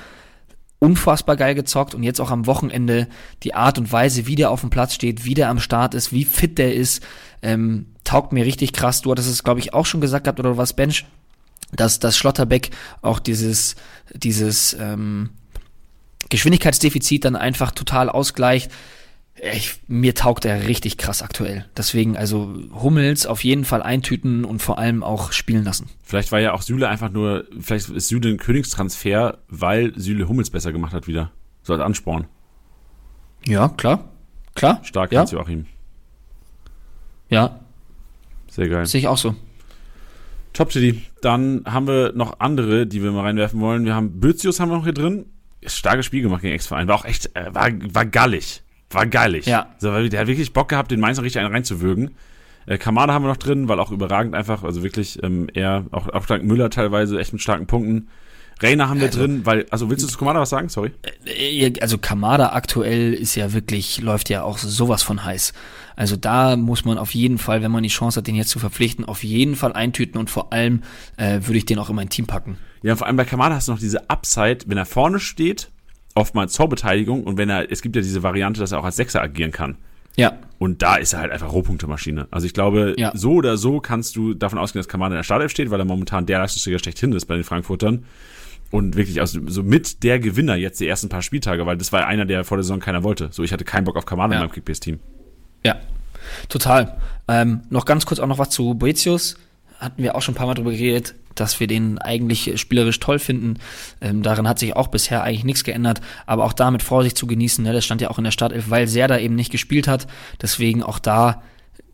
unfassbar 0.79 1.37
geil 1.37 1.55
gezockt 1.55 1.95
und 1.95 2.03
jetzt 2.03 2.19
auch 2.19 2.29
am 2.29 2.45
Wochenende 2.45 3.07
die 3.43 3.53
Art 3.53 3.77
und 3.77 3.91
Weise, 3.93 4.27
wie 4.27 4.35
der 4.35 4.51
auf 4.51 4.61
dem 4.61 4.69
Platz 4.69 4.93
steht, 4.93 5.23
wie 5.23 5.33
der 5.33 5.49
am 5.49 5.59
Start 5.59 5.93
ist, 5.93 6.11
wie 6.11 6.25
fit 6.25 6.57
der 6.57 6.75
ist, 6.75 7.01
ähm, 7.43 7.87
taugt 8.03 8.33
mir 8.33 8.45
richtig 8.45 8.73
krass. 8.73 9.01
Du 9.01 9.11
hattest 9.11 9.29
es, 9.29 9.43
glaube 9.43 9.59
ich, 9.59 9.73
auch 9.73 9.85
schon 9.85 10.01
gesagt 10.01 10.23
gehabt 10.23 10.39
oder 10.39 10.57
was, 10.57 10.73
Bench, 10.73 11.05
dass, 11.71 11.99
dass 11.99 12.17
Schlotterbeck 12.17 12.71
auch 13.01 13.19
dieses, 13.19 13.75
dieses 14.13 14.75
ähm, 14.79 15.29
Geschwindigkeitsdefizit 16.29 17.25
dann 17.25 17.35
einfach 17.35 17.71
total 17.71 18.09
ausgleicht. 18.09 18.71
Ich, 19.51 19.75
mir 19.87 20.15
taugt 20.15 20.45
er 20.45 20.67
richtig 20.67 20.97
krass 20.97 21.21
aktuell. 21.21 21.65
Deswegen, 21.75 22.15
also 22.15 22.53
Hummels 22.71 23.25
auf 23.25 23.43
jeden 23.43 23.65
Fall 23.65 23.83
eintüten 23.83 24.45
und 24.45 24.61
vor 24.61 24.77
allem 24.77 25.03
auch 25.03 25.31
spielen 25.31 25.65
lassen. 25.65 25.89
Vielleicht 26.03 26.31
war 26.31 26.39
ja 26.39 26.53
auch 26.53 26.61
Süle 26.61 26.87
einfach 26.87 27.11
nur, 27.11 27.45
vielleicht 27.59 27.89
ist 27.89 28.07
Süle 28.07 28.29
ein 28.29 28.37
Königstransfer, 28.37 29.39
weil 29.49 29.91
Süle 29.99 30.29
Hummels 30.29 30.49
besser 30.49 30.71
gemacht 30.71 30.93
hat 30.93 31.07
wieder. 31.07 31.31
So 31.63 31.73
als 31.73 31.81
Ansporn. 31.81 32.27
Ja, 33.45 33.69
klar. 33.69 34.09
Klar. 34.55 34.79
Stark, 34.83 35.11
ja. 35.11 35.25
Joachim. 35.25 35.65
Ja. 37.33 37.59
Sehr 38.49 38.69
geil. 38.69 38.85
Sehe 38.85 38.99
ich 38.99 39.07
auch 39.07 39.17
so. 39.17 39.35
Top 40.53 40.71
City. 40.71 41.01
Dann 41.21 41.63
haben 41.65 41.87
wir 41.87 42.13
noch 42.13 42.39
andere, 42.39 42.85
die 42.85 43.01
wir 43.01 43.11
mal 43.11 43.21
reinwerfen 43.21 43.59
wollen. 43.59 43.85
Wir 43.85 43.95
haben 43.95 44.19
Bözius 44.19 44.59
haben 44.59 44.69
wir 44.69 44.77
noch 44.77 44.83
hier 44.83 44.93
drin. 44.93 45.25
Starkes 45.65 46.05
Spiel 46.05 46.21
gemacht 46.21 46.41
gegen 46.41 46.53
Ex-Verein. 46.53 46.87
War 46.87 46.95
auch 46.95 47.05
echt, 47.05 47.35
äh, 47.35 47.53
war, 47.53 47.71
war 47.93 48.05
gallig. 48.05 48.61
War 48.91 49.07
geilig. 49.07 49.47
Ja. 49.47 49.67
Also, 49.75 50.07
der 50.07 50.19
hat 50.19 50.27
wirklich 50.27 50.53
Bock 50.53 50.69
gehabt, 50.69 50.91
den 50.91 50.99
Mainzer 50.99 51.23
richtig 51.23 51.41
einen 51.41 51.51
reinzuwürgen. 51.51 52.11
Äh, 52.67 52.77
Kamada 52.77 53.13
haben 53.13 53.23
wir 53.23 53.29
noch 53.29 53.37
drin, 53.37 53.67
weil 53.67 53.79
auch 53.79 53.91
überragend 53.91 54.35
einfach, 54.35 54.63
also 54.63 54.83
wirklich 54.83 55.21
ähm, 55.23 55.47
er, 55.53 55.85
auch, 55.91 56.09
auch 56.09 56.27
dank 56.27 56.43
Müller 56.43 56.69
teilweise, 56.69 57.19
echt 57.19 57.33
mit 57.33 57.41
starken 57.41 57.65
Punkten. 57.65 58.09
Rainer 58.61 58.89
haben 58.89 58.99
wir 58.99 59.07
also, 59.07 59.19
drin, 59.19 59.45
weil, 59.45 59.65
also 59.69 59.89
willst 59.89 60.03
du 60.03 60.07
zu 60.07 60.17
Kamada 60.17 60.39
was 60.39 60.49
sagen? 60.49 60.69
Sorry. 60.69 60.91
Äh, 61.25 61.73
also 61.81 61.97
Kamada 61.97 62.53
aktuell 62.53 63.13
ist 63.13 63.35
ja 63.35 63.53
wirklich, 63.53 64.01
läuft 64.01 64.29
ja 64.29 64.43
auch 64.43 64.57
sowas 64.57 65.03
von 65.03 65.23
heiß. 65.23 65.53
Also 65.95 66.15
da 66.15 66.55
muss 66.55 66.85
man 66.85 66.97
auf 66.97 67.13
jeden 67.13 67.37
Fall, 67.37 67.61
wenn 67.61 67.71
man 67.71 67.83
die 67.83 67.89
Chance 67.89 68.19
hat, 68.19 68.27
den 68.27 68.35
jetzt 68.35 68.49
zu 68.49 68.59
verpflichten, 68.59 69.05
auf 69.05 69.23
jeden 69.23 69.55
Fall 69.55 69.73
eintüten 69.73 70.19
und 70.19 70.29
vor 70.29 70.53
allem 70.53 70.83
äh, 71.17 71.41
würde 71.43 71.57
ich 71.57 71.65
den 71.65 71.79
auch 71.79 71.89
in 71.89 71.95
mein 71.95 72.09
Team 72.09 72.25
packen. 72.25 72.57
Ja, 72.81 72.95
vor 72.95 73.07
allem 73.07 73.15
bei 73.15 73.25
Kamada 73.25 73.55
hast 73.55 73.67
du 73.67 73.73
noch 73.73 73.79
diese 73.79 74.09
Upside, 74.09 74.59
wenn 74.65 74.77
er 74.77 74.85
vorne 74.85 75.19
steht, 75.19 75.69
oftmals 76.15 76.53
Torbeteiligung 76.53 77.23
und 77.23 77.37
wenn 77.37 77.49
er, 77.49 77.71
es 77.71 77.81
gibt 77.81 77.95
ja 77.95 78.01
diese 78.01 78.23
Variante, 78.23 78.59
dass 78.59 78.71
er 78.71 78.79
auch 78.79 78.85
als 78.85 78.95
Sechser 78.95 79.21
agieren 79.21 79.51
kann. 79.51 79.77
Ja. 80.15 80.37
Und 80.59 80.81
da 80.81 80.95
ist 80.97 81.13
er 81.13 81.19
halt 81.19 81.31
einfach 81.31 81.51
Rohpunktemaschine. 81.51 82.27
Also 82.29 82.45
ich 82.45 82.53
glaube, 82.53 82.93
ja. 82.97 83.11
so 83.15 83.33
oder 83.33 83.57
so 83.57 83.79
kannst 83.79 84.15
du 84.15 84.33
davon 84.33 84.59
ausgehen, 84.59 84.79
dass 84.79 84.87
Kamada 84.87 85.15
in 85.15 85.19
der 85.19 85.23
Startelf 85.23 85.51
steht, 85.51 85.71
weil 85.71 85.79
er 85.79 85.85
momentan 85.85 86.25
der 86.25 86.39
Leistungsträger 86.39 86.79
schlechthin 86.79 87.13
ist 87.13 87.25
bei 87.25 87.35
den 87.35 87.43
Frankfurtern. 87.43 88.05
Und 88.73 88.95
wirklich 88.95 89.21
also 89.21 89.39
so 89.49 89.61
mit 89.61 90.01
der 90.01 90.17
Gewinner 90.17 90.55
jetzt 90.55 90.79
die 90.79 90.87
ersten 90.87 91.07
paar 91.07 91.21
Spieltage, 91.21 91.63
weil 91.67 91.77
das 91.77 91.91
war 91.91 92.07
einer, 92.07 92.25
der 92.25 92.43
vor 92.43 92.57
der 92.57 92.63
Saison 92.63 92.79
keiner 92.79 93.03
wollte. 93.03 93.29
So, 93.29 93.43
ich 93.43 93.53
hatte 93.53 93.65
keinen 93.65 93.83
Bock 93.83 93.95
auf 93.97 94.07
Kamada 94.07 94.33
ja. 94.33 94.39
in 94.39 94.47
meinem 94.47 94.51
Kickbase-Team. 94.51 94.99
Ja, 95.63 95.75
total. 96.49 96.97
Ähm, 97.27 97.61
noch 97.69 97.85
ganz 97.85 98.07
kurz 98.07 98.19
auch 98.19 98.25
noch 98.25 98.39
was 98.39 98.49
zu 98.49 98.73
Boetius. 98.73 99.37
Hatten 99.77 100.01
wir 100.01 100.15
auch 100.15 100.23
schon 100.23 100.33
ein 100.33 100.37
paar 100.37 100.47
Mal 100.47 100.55
drüber 100.55 100.71
geredet 100.71 101.13
dass 101.35 101.59
wir 101.59 101.65
den 101.65 101.97
eigentlich 101.97 102.59
spielerisch 102.59 102.99
toll 102.99 103.17
finden. 103.17 103.55
Ähm, 104.01 104.21
darin 104.21 104.47
hat 104.47 104.59
sich 104.59 104.75
auch 104.75 104.87
bisher 104.87 105.23
eigentlich 105.23 105.45
nichts 105.45 105.63
geändert, 105.63 105.99
aber 106.27 106.43
auch 106.45 106.53
da 106.53 106.69
mit 106.69 106.83
Vorsicht 106.83 107.17
zu 107.17 107.25
genießen. 107.25 107.63
Ne? 107.63 107.73
Das 107.73 107.83
stand 107.83 108.01
ja 108.01 108.11
auch 108.11 108.19
in 108.19 108.23
der 108.23 108.29
Startelf, 108.29 108.69
weil 108.69 108.87
Serda 108.87 109.17
eben 109.17 109.33
nicht 109.33 109.51
gespielt 109.51 109.87
hat. 109.87 110.05
Deswegen 110.43 110.83
auch 110.83 110.99
da 110.99 111.41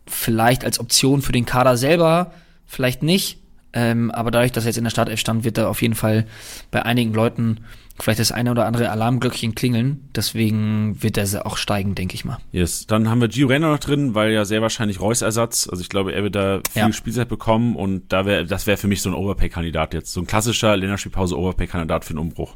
vielleicht 0.07 0.65
als 0.65 0.77
Option 0.77 1.21
für 1.21 1.31
den 1.31 1.45
Kader 1.45 1.77
selber 1.77 2.33
vielleicht 2.65 3.01
nicht, 3.01 3.38
Ähm, 3.73 4.11
aber 4.11 4.31
dadurch, 4.31 4.51
dass 4.51 4.65
er 4.65 4.69
jetzt 4.69 4.77
in 4.77 4.83
der 4.83 4.91
Startelf 4.91 5.19
stand, 5.19 5.43
wird 5.43 5.57
er 5.57 5.69
auf 5.69 5.81
jeden 5.81 5.95
Fall 5.95 6.25
bei 6.71 6.83
einigen 6.83 7.13
Leuten 7.13 7.59
vielleicht 8.01 8.19
das 8.19 8.31
eine 8.31 8.51
oder 8.51 8.65
andere 8.65 8.89
Alarmglöckchen 8.89 9.55
klingeln. 9.55 10.09
Deswegen 10.15 11.01
wird 11.01 11.17
er 11.17 11.45
auch 11.45 11.57
steigen, 11.57 11.95
denke 11.95 12.15
ich 12.15 12.25
mal. 12.25 12.37
Yes. 12.51 12.87
Dann 12.87 13.09
haben 13.09 13.21
wir 13.21 13.27
Gio 13.27 13.47
Renner 13.47 13.71
noch 13.71 13.79
drin, 13.79 14.15
weil 14.15 14.31
ja 14.31 14.45
sehr 14.45 14.61
wahrscheinlich 14.61 14.99
Reus 14.99 15.21
Ersatz. 15.21 15.67
Also 15.69 15.81
ich 15.81 15.89
glaube, 15.89 16.13
er 16.13 16.23
wird 16.23 16.35
da 16.35 16.61
viel 16.71 16.81
ja. 16.81 16.93
Spielzeit 16.93 17.29
bekommen 17.29 17.75
und 17.75 18.11
da 18.11 18.25
wäre, 18.25 18.45
das 18.45 18.67
wäre 18.67 18.77
für 18.77 18.87
mich 18.87 19.01
so 19.01 19.09
ein 19.09 19.15
Overpay-Kandidat 19.15 19.93
jetzt. 19.93 20.13
So 20.13 20.21
ein 20.21 20.27
klassischer 20.27 20.75
Länderspielpause 20.77 21.37
Overpay-Kandidat 21.37 22.05
für 22.05 22.13
den 22.13 22.19
Umbruch. 22.19 22.55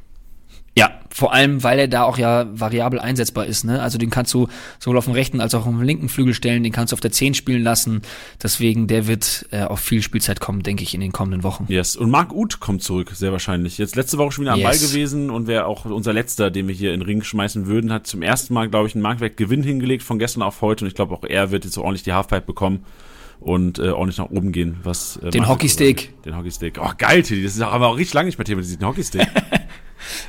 Ja, 0.76 1.00
vor 1.12 1.34
allem, 1.34 1.62
weil 1.62 1.78
er 1.78 1.88
da 1.88 2.04
auch 2.04 2.18
ja 2.18 2.48
variabel 2.52 3.00
einsetzbar 3.00 3.46
ist. 3.46 3.64
Ne? 3.64 3.80
Also 3.80 4.00
den 4.00 4.10
kannst 4.10 4.34
du 4.34 4.48
sowohl 4.80 4.98
auf 4.98 5.06
dem 5.06 5.14
rechten 5.14 5.40
als 5.40 5.54
auch 5.54 5.68
auf 5.68 5.72
dem 5.72 5.84
linken 5.84 6.10
Flügel 6.10 6.34
stellen, 6.34 6.64
den 6.64 6.72
kannst 6.72 6.92
du 6.92 6.96
auf 6.96 7.00
der 7.00 7.12
10 7.12 7.36
spielen 7.36 7.62
lassen. 7.62 8.02
Deswegen, 8.42 8.88
der 8.88 9.06
wird 9.06 9.46
äh, 9.52 9.64
auf 9.64 9.80
viel 9.80 10.02
Spielzeit 10.02 10.40
kommen, 10.40 10.64
denke 10.64 10.82
ich, 10.82 10.96
in 10.96 11.02
den 11.02 11.12
kommenden 11.12 11.44
Wochen. 11.44 11.66
Yes, 11.68 11.96
und 11.96 12.10
Marc 12.10 12.34
Uth 12.34 12.60
kommt 12.60 12.82
zurück, 12.82 13.12
sehr 13.14 13.32
wahrscheinlich. 13.32 13.78
Jetzt 13.78 13.96
letzte 13.96 14.18
Woche 14.18 14.32
schon 14.32 14.46
wieder 14.46 14.54
am 14.54 14.60
yes. 14.60 14.80
Ball 14.80 14.90
gewesen 14.90 15.30
und 15.30 15.46
wäre 15.46 15.68
auch 15.68 15.86
unser 15.86 16.12
Letzter, 16.12 16.50
den 16.50 16.68
wir 16.68 16.74
hier 16.74 16.92
in 16.94 17.02
den 17.02 17.06
Ring 17.06 17.22
schmeißen 17.22 17.68
würden, 17.68 17.94
hat 17.94 18.08
zum 18.08 18.24
ersten 18.24 18.56
Mal, 18.56 18.68
glaube 18.68 18.88
ich, 18.88 18.96
einen 18.96 19.04
Marktwertgewinn 19.04 19.62
hingelegt 19.62 20.02
von 20.02 20.18
gestern 20.18 20.42
auf 20.42 20.62
heute 20.62 20.86
und 20.86 20.88
ich 20.88 20.96
glaube 20.96 21.14
auch 21.14 21.24
er 21.24 21.52
wird 21.52 21.66
jetzt 21.66 21.76
so 21.76 21.84
ordentlich 21.84 22.04
die 22.04 22.14
Halfpipe 22.14 22.42
bekommen 22.42 22.84
und 23.40 23.78
äh, 23.78 23.90
ordentlich 23.90 24.18
nach 24.18 24.32
oben 24.32 24.52
gehen. 24.52 24.78
Was, 24.84 25.18
äh, 25.18 25.30
den 25.30 25.48
Hockeystick. 25.48 26.24
Den 26.24 26.36
Hockeystick. 26.36 26.80
Oh, 26.82 26.92
geil, 26.98 27.22
Tilly. 27.22 27.44
Das 27.44 27.54
ist 27.54 27.62
aber 27.62 27.88
auch 27.88 27.98
richtig 27.98 28.16
lange 28.16 28.28
nicht 28.28 28.40
mehr 28.40 28.46
Thema, 28.46 28.62
diesen 28.62 28.84
Hockeystick. 28.84 29.28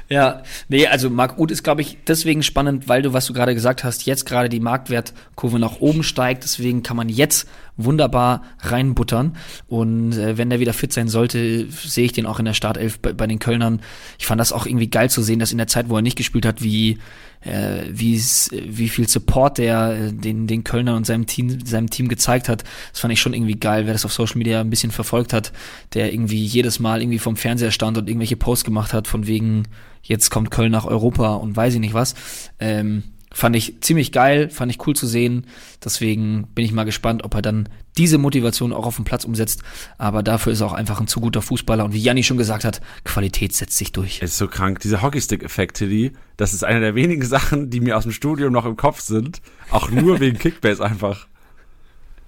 Ja, 0.09 0.43
nee, 0.69 0.87
also 0.87 1.11
Marc 1.11 1.39
Uth 1.39 1.51
ist, 1.51 1.63
glaube 1.63 1.83
ich, 1.83 1.99
deswegen 2.07 2.43
spannend, 2.43 2.89
weil 2.89 3.03
du, 3.03 3.13
was 3.13 3.27
du 3.27 3.33
gerade 3.33 3.55
gesagt 3.55 3.85
hast, 3.85 4.07
jetzt 4.07 4.27
gerade 4.27 4.49
die 4.49 4.61
Marktwertkurve 4.61 5.59
nach 5.59 5.81
oben 5.81 6.03
steigt. 6.03 6.45
Deswegen 6.45 6.83
kann 6.83 6.97
man 6.97 7.09
jetzt 7.09 7.49
wunderbar 7.77 8.43
reinbuttern. 8.61 9.37
Und 9.69 10.13
äh, 10.13 10.39
wenn 10.39 10.51
der 10.51 10.61
wieder 10.61 10.73
fit 10.73 10.93
sein 10.93 11.09
sollte, 11.09 11.69
sehe 11.71 12.05
ich 12.05 12.13
den 12.13 12.27
auch 12.27 12.39
in 12.39 12.45
der 12.45 12.55
Startelf 12.55 12.99
bei, 13.01 13.13
bei 13.13 13.27
den 13.27 13.39
Kölnern. 13.39 13.81
Ich 14.19 14.27
fand 14.27 14.41
das 14.41 14.53
auch 14.53 14.67
irgendwie 14.67 14.91
geil 14.91 15.11
zu 15.11 15.23
sehen, 15.23 15.39
dass 15.39 15.53
in 15.53 15.59
der 15.59 15.67
Zeit, 15.67 15.89
wo 15.89 15.97
er 15.97 16.03
nicht 16.03 16.17
gespielt 16.17 16.47
hat, 16.47 16.63
wie 16.63 16.99
äh, 17.45 17.85
wie 17.93 18.89
viel 18.89 19.09
Support 19.09 19.59
der 19.59 19.91
äh, 19.91 20.13
den 20.13 20.47
den 20.47 20.65
Kölner 20.65 20.97
und 20.97 21.07
seinem 21.07 21.27
Team 21.27 21.65
seinem 21.65 21.91
Team 21.91 22.09
gezeigt 22.09 22.49
hat. 22.49 22.65
Das 22.93 23.01
fand 23.01 23.13
ich 23.13 23.21
schon 23.21 23.35
irgendwie 23.35 23.57
geil, 23.57 23.87
wer 23.87 23.93
das 23.93 24.05
auf 24.05 24.13
Social 24.13 24.39
Media 24.39 24.61
ein 24.61 24.71
bisschen 24.71 24.91
verfolgt 24.91 25.33
hat, 25.33 25.53
der 25.95 26.13
irgendwie 26.13 26.45
jedes 26.45 26.79
Mal 26.79 27.03
irgendwie 27.03 27.19
vom 27.19 27.37
Fernseher 27.37 27.71
stand 27.71 27.99
und 27.99 28.09
irgendwelche 28.09 28.37
Posts 28.37 28.65
gemacht 28.65 28.93
hat 28.93 29.09
von 29.09 29.27
wegen 29.27 29.65
jetzt 30.03 30.31
kommt 30.31 30.51
Köln 30.51 30.73
nach 30.73 30.85
Europa 30.85 31.35
und 31.35 31.57
weiß 31.57 31.75
ich 31.75 31.81
nicht 31.81 31.95
was. 31.95 32.15
Ähm, 32.59 33.05
Fand 33.35 33.57
ich 33.57 33.81
ziemlich 33.81 34.13
geil, 34.13 34.49
fand 34.49 34.71
ich 34.71 34.87
cool 34.87 34.95
zu 34.95 35.09
sehen. 35.09 35.49
Deswegen 35.85 36.47
bin 36.55 36.65
ich 36.65 36.71
mal 36.71 36.85
gespannt, 36.85 37.25
ob 37.25 37.35
er 37.35 37.43
dann 37.43 37.69
diese 37.99 38.17
Motivation 38.17 38.73
auch 38.73 38.87
auf 38.87 38.95
dem 38.95 39.05
Platz 39.05 39.25
umsetzt. 39.25 39.65
Aber 39.99 40.23
dafür 40.23 40.53
ist 40.53 40.61
er 40.61 40.69
auch 40.69 40.73
einfach 40.73 41.01
ein 41.01 41.09
zu 41.09 41.21
guter 41.21 41.43
Fußballer. 41.43 41.85
Und 41.85 41.93
wie 41.93 41.99
Janni 41.99 42.23
schon 42.23 42.37
gesagt 42.37 42.65
hat, 42.65 42.81
Qualität 43.03 43.53
setzt 43.53 43.77
sich 43.77 43.91
durch. 43.91 44.21
Es 44.23 44.31
ist 44.31 44.39
so 44.39 44.47
krank. 44.47 44.79
Dieser 44.79 45.03
Hockeystick-Effekt, 45.03 45.79
Tilly, 45.79 46.13
das 46.37 46.55
ist 46.55 46.63
eine 46.63 46.79
der 46.79 46.95
wenigen 46.95 47.23
Sachen, 47.27 47.71
die 47.71 47.81
mir 47.81 47.97
aus 47.97 48.05
dem 48.05 48.13
Studium 48.13 48.53
noch 48.53 48.67
im 48.67 48.77
Kopf 48.77 49.01
sind. 49.01 49.43
Auch 49.69 49.91
nur 49.91 50.21
wegen 50.21 50.39
Kickbase 50.39 50.85
einfach. 50.85 51.27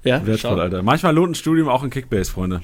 Ja, 0.03 0.27
wertvoll. 0.27 0.61
Alter. 0.61 0.83
Manchmal 0.83 1.15
lohnt 1.15 1.33
ein 1.33 1.35
Studium 1.37 1.69
auch 1.69 1.85
in 1.85 1.91
Kickbase, 1.91 2.33
Freunde. 2.33 2.63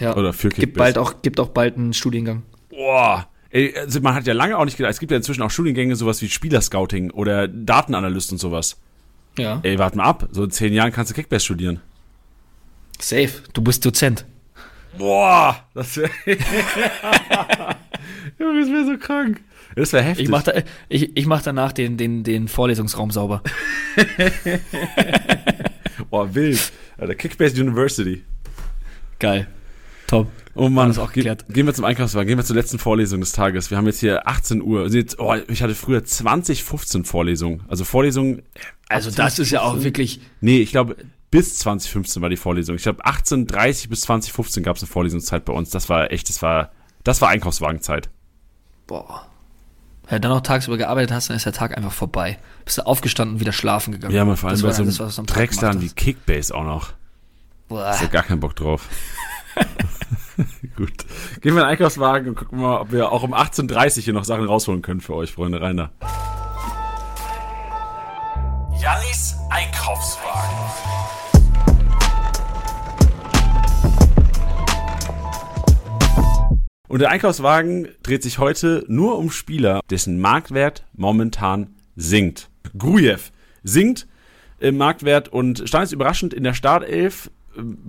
Ja. 0.00 0.16
Oder 0.16 0.32
für 0.32 0.48
Kickbase. 0.48 0.60
Gibt 0.60 0.76
bald 0.76 0.98
auch, 0.98 1.22
gibt 1.22 1.38
auch 1.38 1.50
bald 1.50 1.76
einen 1.76 1.92
Studiengang. 1.92 2.42
Boah. 2.68 3.28
Ey, 3.50 3.74
also 3.76 4.00
man 4.00 4.14
hat 4.14 4.26
ja 4.26 4.34
lange 4.34 4.58
auch 4.58 4.64
nicht 4.64 4.76
gedacht, 4.76 4.92
es 4.92 5.00
gibt 5.00 5.10
ja 5.10 5.16
inzwischen 5.16 5.42
auch 5.42 5.50
Studiengänge, 5.50 5.96
sowas 5.96 6.20
wie 6.20 6.28
Spielerscouting 6.28 7.10
oder 7.10 7.48
Datenanalyst 7.48 8.32
und 8.32 8.38
sowas. 8.38 8.76
Ja. 9.38 9.60
Ey, 9.62 9.78
warte 9.78 9.96
mal 9.96 10.04
ab, 10.04 10.28
so 10.32 10.44
in 10.44 10.50
zehn 10.50 10.74
Jahren 10.74 10.92
kannst 10.92 11.10
du 11.10 11.14
Kickbass 11.14 11.44
studieren. 11.44 11.80
Safe, 12.98 13.30
du 13.52 13.62
bist 13.62 13.86
Dozent. 13.86 14.26
Boah, 14.98 15.64
das 15.74 15.96
wäre. 15.96 16.10
Junge, 18.38 18.60
das 18.60 18.70
wäre 18.70 18.86
so 18.86 18.98
krank. 18.98 19.40
Das 19.76 19.92
wäre 19.92 20.02
heftig. 20.02 20.24
Ich 20.24 20.30
mach, 20.30 20.42
da, 20.42 20.52
ich, 20.88 21.16
ich 21.16 21.26
mach 21.26 21.42
danach 21.42 21.72
den, 21.72 21.96
den, 21.96 22.24
den 22.24 22.48
Vorlesungsraum 22.48 23.10
sauber. 23.10 23.42
Boah, 26.10 26.34
wild. 26.34 26.72
Alter, 26.96 27.14
Kickbase 27.14 27.60
University. 27.60 28.24
Geil. 29.18 29.46
Top. 30.08 30.26
Oh 30.54 30.68
Mann, 30.68 30.90
ist 30.90 30.98
auch 30.98 31.12
geklärt. 31.12 31.44
Gehen 31.50 31.66
wir 31.66 31.74
zum 31.74 31.84
Einkaufswagen, 31.84 32.26
gehen 32.26 32.38
wir 32.38 32.44
zur 32.44 32.56
letzten 32.56 32.80
Vorlesung 32.80 33.20
des 33.20 33.32
Tages. 33.32 33.70
Wir 33.70 33.76
haben 33.76 33.86
jetzt 33.86 34.00
hier 34.00 34.26
18 34.26 34.60
Uhr. 34.60 34.82
Also 34.82 34.96
jetzt, 34.96 35.20
oh, 35.20 35.36
ich 35.48 35.62
hatte 35.62 35.76
früher 35.76 36.02
20, 36.02 36.64
15 36.64 37.04
Vorlesungen. 37.04 37.62
Also 37.68 37.84
Vorlesungen. 37.84 38.42
Also 38.88 39.10
das 39.12 39.38
ist 39.38 39.50
ja 39.50 39.60
auch 39.60 39.84
wirklich. 39.84 40.20
Nee, 40.40 40.58
ich 40.58 40.70
glaube, 40.70 40.96
bis 41.30 41.58
2015 41.58 42.22
war 42.22 42.30
die 42.30 42.36
Vorlesung. 42.36 42.74
Ich 42.74 42.82
glaube, 42.82 43.04
18.30 43.04 43.90
bis 43.90 44.00
2015 44.00 44.62
gab 44.62 44.76
es 44.76 44.82
eine 44.82 44.90
Vorlesungszeit 44.90 45.44
bei 45.44 45.52
uns. 45.52 45.70
Das 45.70 45.88
war 45.90 46.10
echt, 46.10 46.28
das 46.30 46.40
war, 46.40 46.72
das 47.04 47.20
war 47.20 47.28
Einkaufswagenzeit. 47.28 48.08
Boah. 48.86 49.26
Ja, 50.10 50.18
dann 50.18 50.30
noch 50.30 50.40
tagsüber 50.40 50.78
gearbeitet 50.78 51.12
hast, 51.12 51.28
dann 51.28 51.36
ist 51.36 51.44
der 51.44 51.52
Tag 51.52 51.76
einfach 51.76 51.92
vorbei. 51.92 52.38
Bist 52.64 52.78
du 52.78 52.86
aufgestanden 52.86 53.34
und 53.34 53.40
wieder 53.40 53.52
schlafen 53.52 53.92
gegangen. 53.92 54.14
Ja, 54.14 54.24
man 54.24 54.38
vor 54.38 54.48
allem 54.48 54.62
bei 54.62 54.72
so 54.72 54.82
einem 54.82 55.26
Drecksladen 55.26 55.82
wie 55.82 55.90
Kickbase 55.90 56.54
auch 56.54 56.64
noch. 56.64 56.94
Boah. 57.68 57.90
Ist 57.90 58.00
ja 58.00 58.06
gar 58.08 58.22
keinen 58.22 58.40
Bock 58.40 58.56
drauf. 58.56 58.88
Gut. 60.76 61.04
Gehen 61.40 61.54
wir 61.54 61.62
in 61.62 61.66
den 61.66 61.66
Einkaufswagen 61.66 62.28
und 62.28 62.34
gucken 62.36 62.60
mal, 62.60 62.80
ob 62.80 62.92
wir 62.92 63.10
auch 63.10 63.22
um 63.22 63.34
18.30 63.34 63.98
Uhr 63.98 64.02
hier 64.04 64.12
noch 64.12 64.24
Sachen 64.24 64.44
rausholen 64.44 64.82
können 64.82 65.00
für 65.00 65.14
euch, 65.14 65.32
Freunde. 65.32 65.60
Reiner. 65.60 65.90
Jannis 68.80 69.36
Einkaufswagen. 69.50 70.58
Und 76.88 77.00
der 77.00 77.10
Einkaufswagen 77.10 77.88
dreht 78.02 78.22
sich 78.22 78.38
heute 78.38 78.84
nur 78.88 79.18
um 79.18 79.30
Spieler, 79.30 79.80
dessen 79.90 80.20
Marktwert 80.20 80.84
momentan 80.94 81.74
sinkt. 81.96 82.48
Grujew 82.76 83.18
sinkt 83.62 84.06
im 84.58 84.76
Marktwert 84.76 85.28
und 85.28 85.68
stand 85.68 85.84
jetzt 85.84 85.92
überraschend 85.92 86.32
in 86.32 86.44
der 86.44 86.54
Startelf 86.54 87.30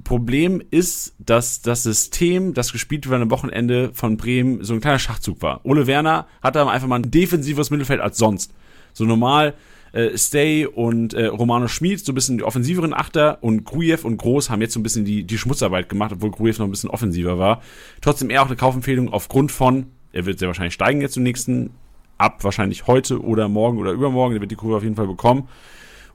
Problem 0.04 0.62
ist, 0.72 1.16
dass 1.20 1.62
das 1.62 1.84
System, 1.84 2.54
das 2.54 2.72
gespielt 2.72 3.08
wurde 3.08 3.22
am 3.22 3.32
Wochenende 3.32 3.92
von 3.94 4.18
Bremen, 4.18 4.64
so 4.64 4.74
ein 4.74 4.82
kleiner 4.82 5.00
Schachzug 5.00 5.42
war. 5.42 5.62
Ole 5.64 5.88
Werner 5.88 6.28
hatte 6.42 6.66
einfach 6.68 6.88
mal 6.88 6.98
ein 6.98 7.12
defensives 7.12 7.70
Mittelfeld 7.70 8.02
als 8.02 8.18
sonst. 8.18 8.54
So 8.94 9.06
normal 9.06 9.54
äh, 9.92 10.18
Stay 10.18 10.66
und 10.66 11.14
äh, 11.14 11.28
Romano 11.28 11.68
Schmid 11.68 12.04
so 12.04 12.12
ein 12.12 12.16
bisschen 12.16 12.38
die 12.40 12.44
offensiveren 12.44 12.94
Achter 12.94 13.40
und 13.42 13.64
Grujew 13.64 14.00
und 14.04 14.18
Groß 14.18 14.50
haben 14.50 14.62
jetzt 14.62 14.74
so 14.74 14.80
ein 14.80 14.84
bisschen 14.84 15.06
die, 15.06 15.24
die 15.24 15.38
Schmutzarbeit 15.38 15.90
gemacht, 15.90 16.12
obwohl 16.14 16.32
Grujew 16.32 16.56
noch 16.60 16.68
ein 16.68 16.72
bisschen 16.72 16.90
offensiver 16.90 17.38
war. 17.38 17.62
Trotzdem 18.02 18.30
eher 18.30 18.42
auch 18.42 18.48
eine 18.48 18.56
Kaufempfehlung 18.56 19.10
aufgrund 19.10 19.52
von, 19.52 19.88
er 20.12 20.26
wird 20.26 20.40
sehr 20.40 20.48
wahrscheinlich 20.48 20.74
steigen 20.74 21.02
jetzt 21.02 21.14
zum 21.14 21.24
nächsten, 21.24 21.72
ab 22.18 22.44
wahrscheinlich 22.44 22.86
heute 22.86 23.22
oder 23.22 23.48
morgen 23.48 23.78
oder 23.78 23.92
übermorgen, 23.92 24.34
der 24.34 24.42
wird 24.42 24.52
die 24.52 24.56
Kurve 24.56 24.78
auf 24.78 24.84
jeden 24.84 24.96
Fall 24.96 25.08
bekommen. 25.08 25.48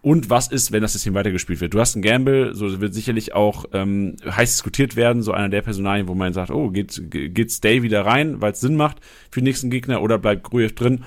Und 0.04 0.28
was 0.28 0.48
ist, 0.48 0.70
wenn 0.70 0.82
das 0.82 0.92
System 0.92 1.14
weitergespielt 1.14 1.62
wird? 1.62 1.72
Du 1.72 1.80
hast 1.80 1.94
einen 1.94 2.02
Gamble, 2.02 2.54
so 2.54 2.78
wird 2.78 2.92
sicherlich 2.92 3.32
auch 3.32 3.64
ähm, 3.72 4.16
heiß 4.22 4.52
diskutiert 4.52 4.96
werden, 4.96 5.22
so 5.22 5.32
einer 5.32 5.48
der 5.48 5.62
Personalien, 5.62 6.08
wo 6.08 6.14
man 6.14 6.34
sagt, 6.34 6.50
oh, 6.50 6.68
geht, 6.68 7.00
geht 7.10 7.50
Stay 7.50 7.82
wieder 7.82 8.04
rein, 8.04 8.42
weil 8.42 8.52
es 8.52 8.60
Sinn 8.60 8.76
macht 8.76 8.98
für 9.30 9.40
den 9.40 9.44
nächsten 9.44 9.70
Gegner 9.70 10.02
oder 10.02 10.18
bleibt 10.18 10.42
Grujew 10.42 10.74
drin. 10.74 11.04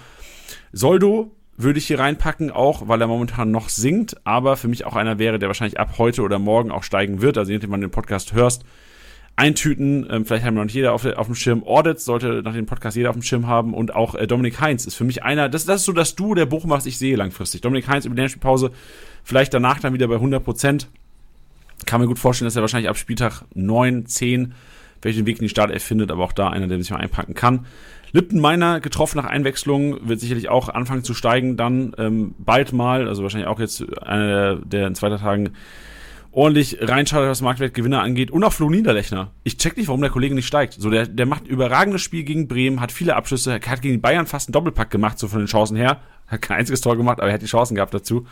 Soldo 0.72 1.32
würde 1.58 1.78
ich 1.78 1.86
hier 1.86 2.00
reinpacken, 2.00 2.50
auch 2.50 2.88
weil 2.88 3.00
er 3.00 3.06
momentan 3.06 3.52
noch 3.52 3.70
sinkt, 3.70 4.16
aber 4.26 4.58
für 4.58 4.68
mich 4.68 4.84
auch 4.84 4.96
einer 4.96 5.20
wäre, 5.20 5.38
der 5.38 5.50
wahrscheinlich 5.50 5.80
ab 5.80 6.00
heute 6.00 6.24
oder 6.24 6.40
morgen 6.40 6.72
auch 6.72 6.82
steigen 6.82 7.22
wird. 7.22 7.38
Also, 7.38 7.54
nachdem, 7.54 7.70
man 7.70 7.82
den 7.82 7.92
Podcast 7.92 8.34
hörst, 8.34 8.64
eintüten. 9.38 10.06
Ähm, 10.10 10.26
vielleicht 10.26 10.44
haben 10.44 10.56
wir 10.56 10.60
noch 10.60 10.66
nicht 10.66 10.76
jeder 10.76 10.92
auf, 10.92 11.06
auf 11.06 11.28
dem 11.28 11.36
Schirm. 11.36 11.64
Audits 11.66 12.04
sollte 12.04 12.42
nach 12.44 12.54
dem 12.54 12.66
Podcast 12.66 12.98
jeder 12.98 13.10
auf 13.10 13.16
dem 13.16 13.22
Schirm 13.22 13.48
haben. 13.48 13.74
Und 13.74 13.96
auch 13.96 14.16
äh, 14.16 14.28
Dominik 14.28 14.60
Heinz 14.60 14.86
ist 14.86 14.96
für 14.96 15.06
mich 15.06 15.24
einer, 15.24 15.48
das, 15.48 15.66
das 15.66 15.82
ist 15.82 15.86
so 15.86 15.94
das 15.94 16.16
Du 16.16 16.36
der 16.36 16.46
Bochum, 16.46 16.72
was 16.72 16.86
ich 16.86 16.98
sehe 16.98 17.16
langfristig. 17.16 17.62
Dominik 17.62 17.88
Heinz 17.88 18.06
über 18.06 18.16
die 18.16 18.20
Länderspielpause, 18.20 18.72
vielleicht 19.24 19.54
danach 19.54 19.80
dann 19.80 19.94
wieder 19.94 20.08
bei 20.08 20.16
100 20.16 20.44
Prozent. 20.44 20.90
Kann 21.86 22.02
mir 22.02 22.08
gut 22.08 22.20
vorstellen, 22.20 22.48
dass 22.48 22.56
er 22.56 22.64
wahrscheinlich 22.64 22.90
ab 22.90 22.98
Spieltag 22.98 23.44
9, 23.54 24.08
10 24.08 24.54
welchen 25.02 25.26
Weg 25.26 25.38
in 25.38 25.44
die 25.44 25.50
Startelf 25.50 25.84
findet, 25.84 26.12
aber 26.12 26.24
auch 26.24 26.34
da 26.34 26.50
einer, 26.50 26.68
der 26.68 26.80
sich 26.80 26.92
mal 26.92 26.98
einpacken 26.98 27.34
kann. 27.34 27.66
Lipton 28.14 28.40
Meiner 28.40 28.80
getroffen 28.80 29.18
nach 29.18 29.26
Einwechslung, 29.26 30.08
wird 30.08 30.20
sicherlich 30.20 30.50
auch 30.50 30.70
anfangen 30.70 31.04
zu 31.04 31.14
steigen, 31.14 31.58
dann 31.58 31.94
ähm, 31.98 32.36
bald 32.38 32.74
mal, 32.74 33.08
also 33.08 33.22
wahrscheinlich 33.24 33.48
auch 33.48 33.60
jetzt 33.60 33.84
einer 34.02 34.28
der, 34.28 34.56
der 34.56 34.88
in 34.88 34.96
zweiter 34.96 35.20
Tagen 35.20 35.52
ordentlich 36.38 36.78
reinschaut, 36.82 37.28
was 37.28 37.42
Marktwertgewinner 37.42 38.00
angeht. 38.04 38.30
Und 38.30 38.44
auch 38.44 38.54
Flo 38.54 38.70
Niederlechner. 38.70 39.32
Ich 39.44 39.58
check 39.58 39.76
nicht, 39.76 39.88
warum 39.88 40.02
der 40.02 40.12
Kollege 40.12 40.36
nicht 40.36 40.46
steigt. 40.46 40.76
So, 40.76 40.92
der, 40.92 41.08
der 41.08 41.26
macht 41.26 41.46
ein 41.46 41.48
überragendes 41.48 42.04
Spiel 42.04 42.24
gegen 42.24 42.48
Bremen, 42.48 42.80
hat 42.80 42.92
viele 42.92 43.16
Abschlüsse, 43.16 43.56
hat 43.56 43.82
gegen 43.82 44.02
Bayern 44.02 44.28
fast 44.28 44.48
einen 44.48 44.54
Doppelpack 44.54 44.92
gemacht, 44.92 45.18
so 45.18 45.28
von 45.28 45.40
den 45.40 45.48
Chancen 45.48 45.76
her. 45.76 46.00
Hat 46.28 46.44
kein 46.44 46.60
einziges 46.60 46.82
Tor 46.82 46.96
gemacht, 46.96 47.20
aber 47.20 47.30
er 47.30 47.34
hat 47.34 47.42
die 47.42 47.48
Chancen 47.48 47.74
gehabt 47.74 47.92
dazu. 47.92 48.28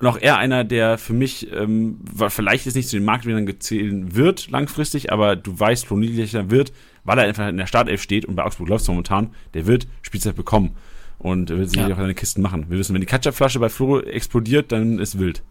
Und 0.00 0.06
auch 0.08 0.18
er 0.18 0.38
einer, 0.38 0.64
der 0.64 0.98
für 0.98 1.12
mich, 1.12 1.52
ähm, 1.52 2.00
vielleicht 2.28 2.66
jetzt 2.66 2.74
nicht 2.74 2.88
zu 2.88 2.96
den 2.96 3.04
Marktgewinnern 3.04 3.46
gezählt 3.46 4.16
wird 4.16 4.50
langfristig, 4.50 5.12
aber 5.12 5.36
du 5.36 5.56
weißt, 5.56 5.86
Flo 5.86 5.96
Niederlechner 5.96 6.50
wird, 6.50 6.72
weil 7.04 7.18
er 7.18 7.26
einfach 7.26 7.46
in 7.46 7.56
der 7.56 7.68
Startelf 7.68 8.02
steht 8.02 8.24
und 8.24 8.34
bei 8.34 8.42
Augsburg 8.42 8.68
läuft 8.68 8.82
es 8.82 8.88
momentan, 8.88 9.30
der 9.52 9.68
wird 9.68 9.86
Spielzeit 10.02 10.34
bekommen. 10.34 10.74
Und 11.18 11.50
wird 11.50 11.70
sicherlich 11.70 11.90
ja. 11.90 11.94
auch 11.94 12.00
seine 12.00 12.14
Kisten 12.14 12.42
machen. 12.42 12.66
Wir 12.68 12.78
wissen, 12.78 12.94
wenn 12.94 13.00
die 13.00 13.06
Ketchupflasche 13.06 13.60
bei 13.60 13.68
Flo 13.68 14.00
explodiert, 14.00 14.72
dann 14.72 14.98
ist 14.98 15.20
wild. 15.20 15.44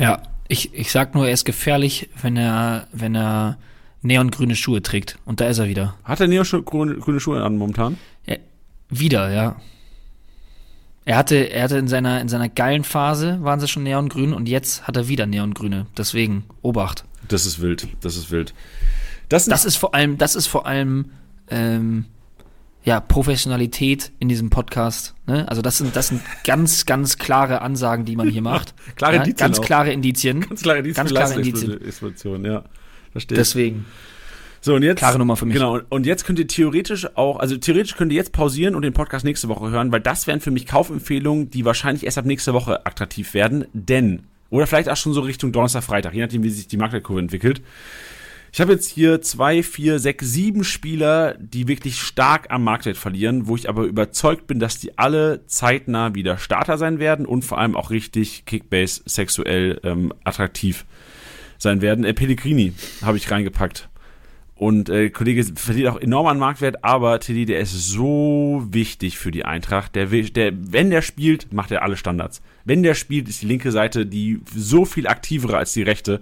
Ja, 0.00 0.22
Ich, 0.48 0.74
ich 0.74 0.90
sag 0.90 1.14
nur, 1.14 1.28
er 1.28 1.32
ist 1.32 1.44
gefährlich, 1.44 2.08
wenn 2.20 2.36
er, 2.36 2.88
wenn 2.92 3.14
er 3.14 3.56
neongrüne 4.02 4.56
Schuhe 4.56 4.82
trägt. 4.82 5.16
Und 5.24 5.40
da 5.40 5.46
ist 5.46 5.58
er 5.58 5.68
wieder. 5.68 5.94
Hat 6.02 6.20
er 6.20 6.26
neongrüne 6.26 6.96
grüne 6.96 7.20
Schuhe 7.20 7.44
an 7.44 7.56
momentan? 7.56 7.98
Ja, 8.26 8.36
wieder, 8.88 9.30
ja. 9.30 9.56
Er 11.04 11.16
hatte, 11.16 11.36
er 11.36 11.64
hatte 11.64 11.78
in 11.78 11.86
seiner, 11.86 12.20
in 12.20 12.28
seiner 12.28 12.48
geilen 12.48 12.82
Phase 12.82 13.38
waren 13.42 13.60
sie 13.60 13.68
schon 13.68 13.84
neongrün 13.84 14.32
und 14.32 14.48
jetzt 14.48 14.86
hat 14.88 14.96
er 14.96 15.06
wieder 15.06 15.26
neongrüne. 15.26 15.86
Deswegen, 15.96 16.44
Obacht. 16.62 17.04
Das 17.28 17.46
ist 17.46 17.60
wild, 17.60 17.86
das 18.00 18.16
ist 18.16 18.30
wild. 18.30 18.54
Das, 19.28 19.44
das 19.44 19.64
ist 19.64 19.76
vor 19.76 19.94
allem, 19.94 20.18
das 20.18 20.34
ist 20.34 20.48
vor 20.48 20.66
allem, 20.66 21.10
ähm, 21.48 22.06
ja, 22.82 23.00
Professionalität 23.00 24.10
in 24.18 24.28
diesem 24.28 24.50
Podcast. 24.50 25.14
Ne? 25.26 25.48
Also 25.48 25.62
das 25.62 25.78
sind, 25.78 25.94
das 25.96 26.08
sind 26.08 26.22
ganz, 26.44 26.86
ganz 26.86 27.18
klare 27.18 27.60
Ansagen, 27.60 28.04
die 28.04 28.16
man 28.16 28.28
hier 28.28 28.42
macht. 28.42 28.74
klare 28.96 29.16
ja, 29.16 29.22
Indizien 29.22 29.46
Ganz 29.46 29.58
auch. 29.58 29.64
klare 29.64 29.92
Indizien. 29.92 30.40
Ganz 30.48 30.62
klare 30.62 30.78
Indizien. 30.78 30.96
Ganz 30.96 31.10
klare 31.10 31.34
Indizien. 31.34 31.72
Indizien. 31.72 32.44
ja. 32.44 32.64
Verstehe. 33.12 33.36
Deswegen. 33.36 33.84
So, 34.62 34.74
und 34.74 34.82
jetzt. 34.82 34.98
Klare 34.98 35.18
Nummer 35.18 35.36
für 35.36 35.46
mich. 35.46 35.54
Genau, 35.54 35.80
und 35.88 36.06
jetzt 36.06 36.24
könnt 36.24 36.38
ihr 36.38 36.46
theoretisch 36.46 37.16
auch, 37.16 37.38
also 37.38 37.56
theoretisch 37.56 37.96
könnt 37.96 38.12
ihr 38.12 38.16
jetzt 38.16 38.32
pausieren 38.32 38.74
und 38.74 38.82
den 38.82 38.92
Podcast 38.92 39.24
nächste 39.24 39.48
Woche 39.48 39.70
hören, 39.70 39.90
weil 39.90 40.00
das 40.00 40.26
wären 40.26 40.40
für 40.40 40.50
mich 40.50 40.66
Kaufempfehlungen, 40.66 41.50
die 41.50 41.64
wahrscheinlich 41.64 42.04
erst 42.04 42.18
ab 42.18 42.26
nächste 42.26 42.52
Woche 42.52 42.86
attraktiv 42.86 43.32
werden, 43.32 43.64
denn, 43.72 44.24
oder 44.50 44.66
vielleicht 44.66 44.90
auch 44.90 44.96
schon 44.96 45.14
so 45.14 45.22
Richtung 45.22 45.52
Donnerstag, 45.52 45.84
Freitag, 45.84 46.12
je 46.12 46.20
nachdem, 46.20 46.42
wie 46.42 46.50
sich 46.50 46.68
die 46.68 46.76
Marktkurve 46.76 47.20
entwickelt. 47.20 47.62
Ich 48.52 48.60
habe 48.60 48.72
jetzt 48.72 48.90
hier 48.90 49.22
zwei, 49.22 49.62
vier, 49.62 50.00
sechs, 50.00 50.32
sieben 50.32 50.64
Spieler, 50.64 51.36
die 51.38 51.68
wirklich 51.68 52.00
stark 52.00 52.50
am 52.50 52.64
Marktwert 52.64 52.96
verlieren, 52.96 53.46
wo 53.46 53.54
ich 53.54 53.68
aber 53.68 53.84
überzeugt 53.84 54.48
bin, 54.48 54.58
dass 54.58 54.78
die 54.78 54.98
alle 54.98 55.46
zeitnah 55.46 56.14
wieder 56.14 56.36
Starter 56.36 56.76
sein 56.76 56.98
werden 56.98 57.26
und 57.26 57.44
vor 57.44 57.58
allem 57.58 57.76
auch 57.76 57.90
richtig 57.90 58.44
Kickbase 58.46 59.02
sexuell 59.06 59.80
ähm, 59.84 60.12
attraktiv 60.24 60.84
sein 61.58 61.80
werden. 61.80 62.04
Äh, 62.04 62.12
Pellegrini 62.12 62.72
habe 63.02 63.18
ich 63.18 63.30
reingepackt. 63.30 63.88
Und 64.56 64.90
äh, 64.90 65.08
Kollege 65.08 65.42
verliert 65.54 65.88
auch 65.88 66.00
enorm 66.00 66.26
an 66.26 66.38
Marktwert, 66.38 66.84
aber 66.84 67.18
Teddy, 67.18 67.46
der 67.46 67.60
ist 67.60 67.72
so 67.72 68.66
wichtig 68.70 69.16
für 69.16 69.30
die 69.30 69.46
Eintracht. 69.46 69.94
Der, 69.94 70.06
der, 70.06 70.52
wenn 70.54 70.90
der 70.90 71.00
spielt, 71.00 71.50
macht 71.52 71.70
er 71.70 71.82
alle 71.82 71.96
Standards. 71.96 72.42
Wenn 72.66 72.82
der 72.82 72.94
spielt, 72.94 73.28
ist 73.28 73.40
die 73.40 73.46
linke 73.46 73.72
Seite 73.72 74.04
die 74.04 74.40
so 74.54 74.84
viel 74.84 75.06
aktivere 75.06 75.56
als 75.56 75.72
die 75.72 75.82
rechte. 75.82 76.20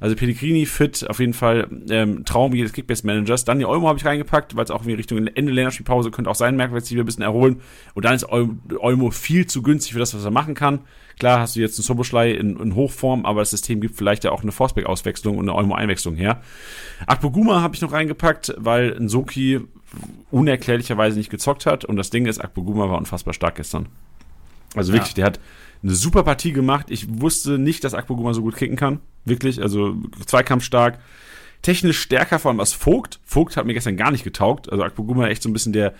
Also 0.00 0.14
Pellegrini 0.16 0.66
fit, 0.66 1.08
auf 1.08 1.18
jeden 1.20 1.32
Fall 1.32 1.68
ähm, 1.90 2.24
Traum 2.24 2.54
jedes 2.54 2.72
Kickbase-Managers. 2.72 3.44
Dann 3.44 3.58
die 3.58 3.64
Olmo 3.64 3.88
habe 3.88 3.98
ich 3.98 4.04
reingepackt, 4.04 4.56
weil 4.56 4.64
es 4.64 4.70
auch 4.70 4.84
in 4.84 4.94
Richtung 4.94 5.26
Ende 5.26 5.52
Länderspielpause 5.52 6.10
könnte 6.10 6.30
auch 6.30 6.34
sein, 6.34 6.56
Merkwert 6.56 6.84
sich 6.84 6.92
wieder 6.92 7.02
ein 7.02 7.06
bisschen 7.06 7.22
erholen. 7.22 7.60
Und 7.94 8.04
dann 8.04 8.14
ist 8.14 8.26
Olmo 8.28 9.10
viel 9.10 9.46
zu 9.46 9.62
günstig 9.62 9.92
für 9.92 9.98
das, 9.98 10.14
was 10.14 10.24
er 10.24 10.30
machen 10.30 10.54
kann. 10.54 10.80
Klar 11.18 11.40
hast 11.40 11.56
du 11.56 11.60
jetzt 11.60 11.78
einen 11.78 11.84
Soboschlei 11.84 12.30
in, 12.30 12.58
in 12.58 12.74
Hochform, 12.74 13.26
aber 13.26 13.40
das 13.40 13.50
System 13.50 13.80
gibt 13.80 13.96
vielleicht 13.96 14.22
ja 14.22 14.30
auch 14.30 14.42
eine 14.42 14.52
Forsberg-Auswechslung 14.52 15.36
und 15.36 15.48
eine 15.48 15.54
Olmo-Einwechslung 15.56 16.14
her. 16.14 16.42
Akpoguma 17.06 17.60
habe 17.60 17.74
ich 17.74 17.80
noch 17.80 17.92
reingepackt, 17.92 18.54
weil 18.56 18.96
Nsoki 19.00 19.60
unerklärlicherweise 20.30 21.18
nicht 21.18 21.30
gezockt 21.30 21.66
hat. 21.66 21.84
Und 21.84 21.96
das 21.96 22.10
Ding 22.10 22.26
ist, 22.26 22.38
Akpoguma 22.38 22.88
war 22.88 22.98
unfassbar 22.98 23.34
stark 23.34 23.56
gestern. 23.56 23.88
Also 24.76 24.92
wirklich, 24.92 25.12
ja. 25.12 25.16
der 25.16 25.24
hat 25.26 25.40
eine 25.82 25.94
super 25.94 26.22
Partie 26.22 26.52
gemacht. 26.52 26.86
Ich 26.90 27.20
wusste 27.20 27.58
nicht, 27.58 27.84
dass 27.84 27.94
Akpoguma 27.94 28.34
so 28.34 28.42
gut 28.42 28.56
kicken 28.56 28.76
kann. 28.76 29.00
Wirklich, 29.24 29.62
also 29.62 29.96
Zweikampf 30.26 30.64
stark. 30.64 30.98
Technisch 31.62 32.00
stärker, 32.00 32.38
vor 32.38 32.50
allem 32.50 32.60
als 32.60 32.72
Vogt. 32.72 33.20
Vogt 33.24 33.56
hat 33.56 33.66
mir 33.66 33.74
gestern 33.74 33.96
gar 33.96 34.10
nicht 34.10 34.24
getaugt. 34.24 34.70
Also 34.70 34.84
Akpoguma 34.84 35.28
echt 35.28 35.42
so 35.42 35.48
ein 35.48 35.52
bisschen 35.52 35.72
der, 35.72 35.94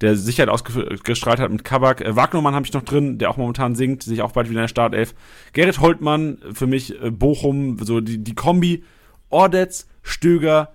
der 0.00 0.16
Sicherheit 0.16 0.48
ausgestrahlt 0.48 1.40
hat 1.40 1.50
mit 1.50 1.64
Kabak. 1.64 2.00
Äh, 2.00 2.16
Wagnermann 2.16 2.54
habe 2.54 2.66
ich 2.66 2.72
noch 2.72 2.82
drin, 2.82 3.18
der 3.18 3.30
auch 3.30 3.36
momentan 3.36 3.74
singt, 3.74 4.02
sich 4.02 4.22
auch 4.22 4.32
bald 4.32 4.48
wieder 4.48 4.60
in 4.60 4.64
der 4.64 4.68
Startelf. 4.68 5.14
Gerrit 5.52 5.80
Holtmann, 5.80 6.38
für 6.52 6.66
mich 6.66 7.00
äh, 7.00 7.10
Bochum, 7.10 7.78
so 7.80 8.00
die, 8.00 8.18
die 8.18 8.34
Kombi. 8.34 8.84
Ordetz, 9.28 9.88
Stöger, 10.02 10.72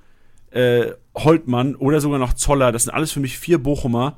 äh, 0.49 0.88
Holtmann 1.15 1.75
oder 1.75 2.01
sogar 2.01 2.19
noch 2.19 2.34
Zoller. 2.34 2.71
Das 2.71 2.84
sind 2.84 2.93
alles 2.93 3.11
für 3.11 3.19
mich 3.19 3.38
vier 3.38 3.59
Bochumer 3.59 4.17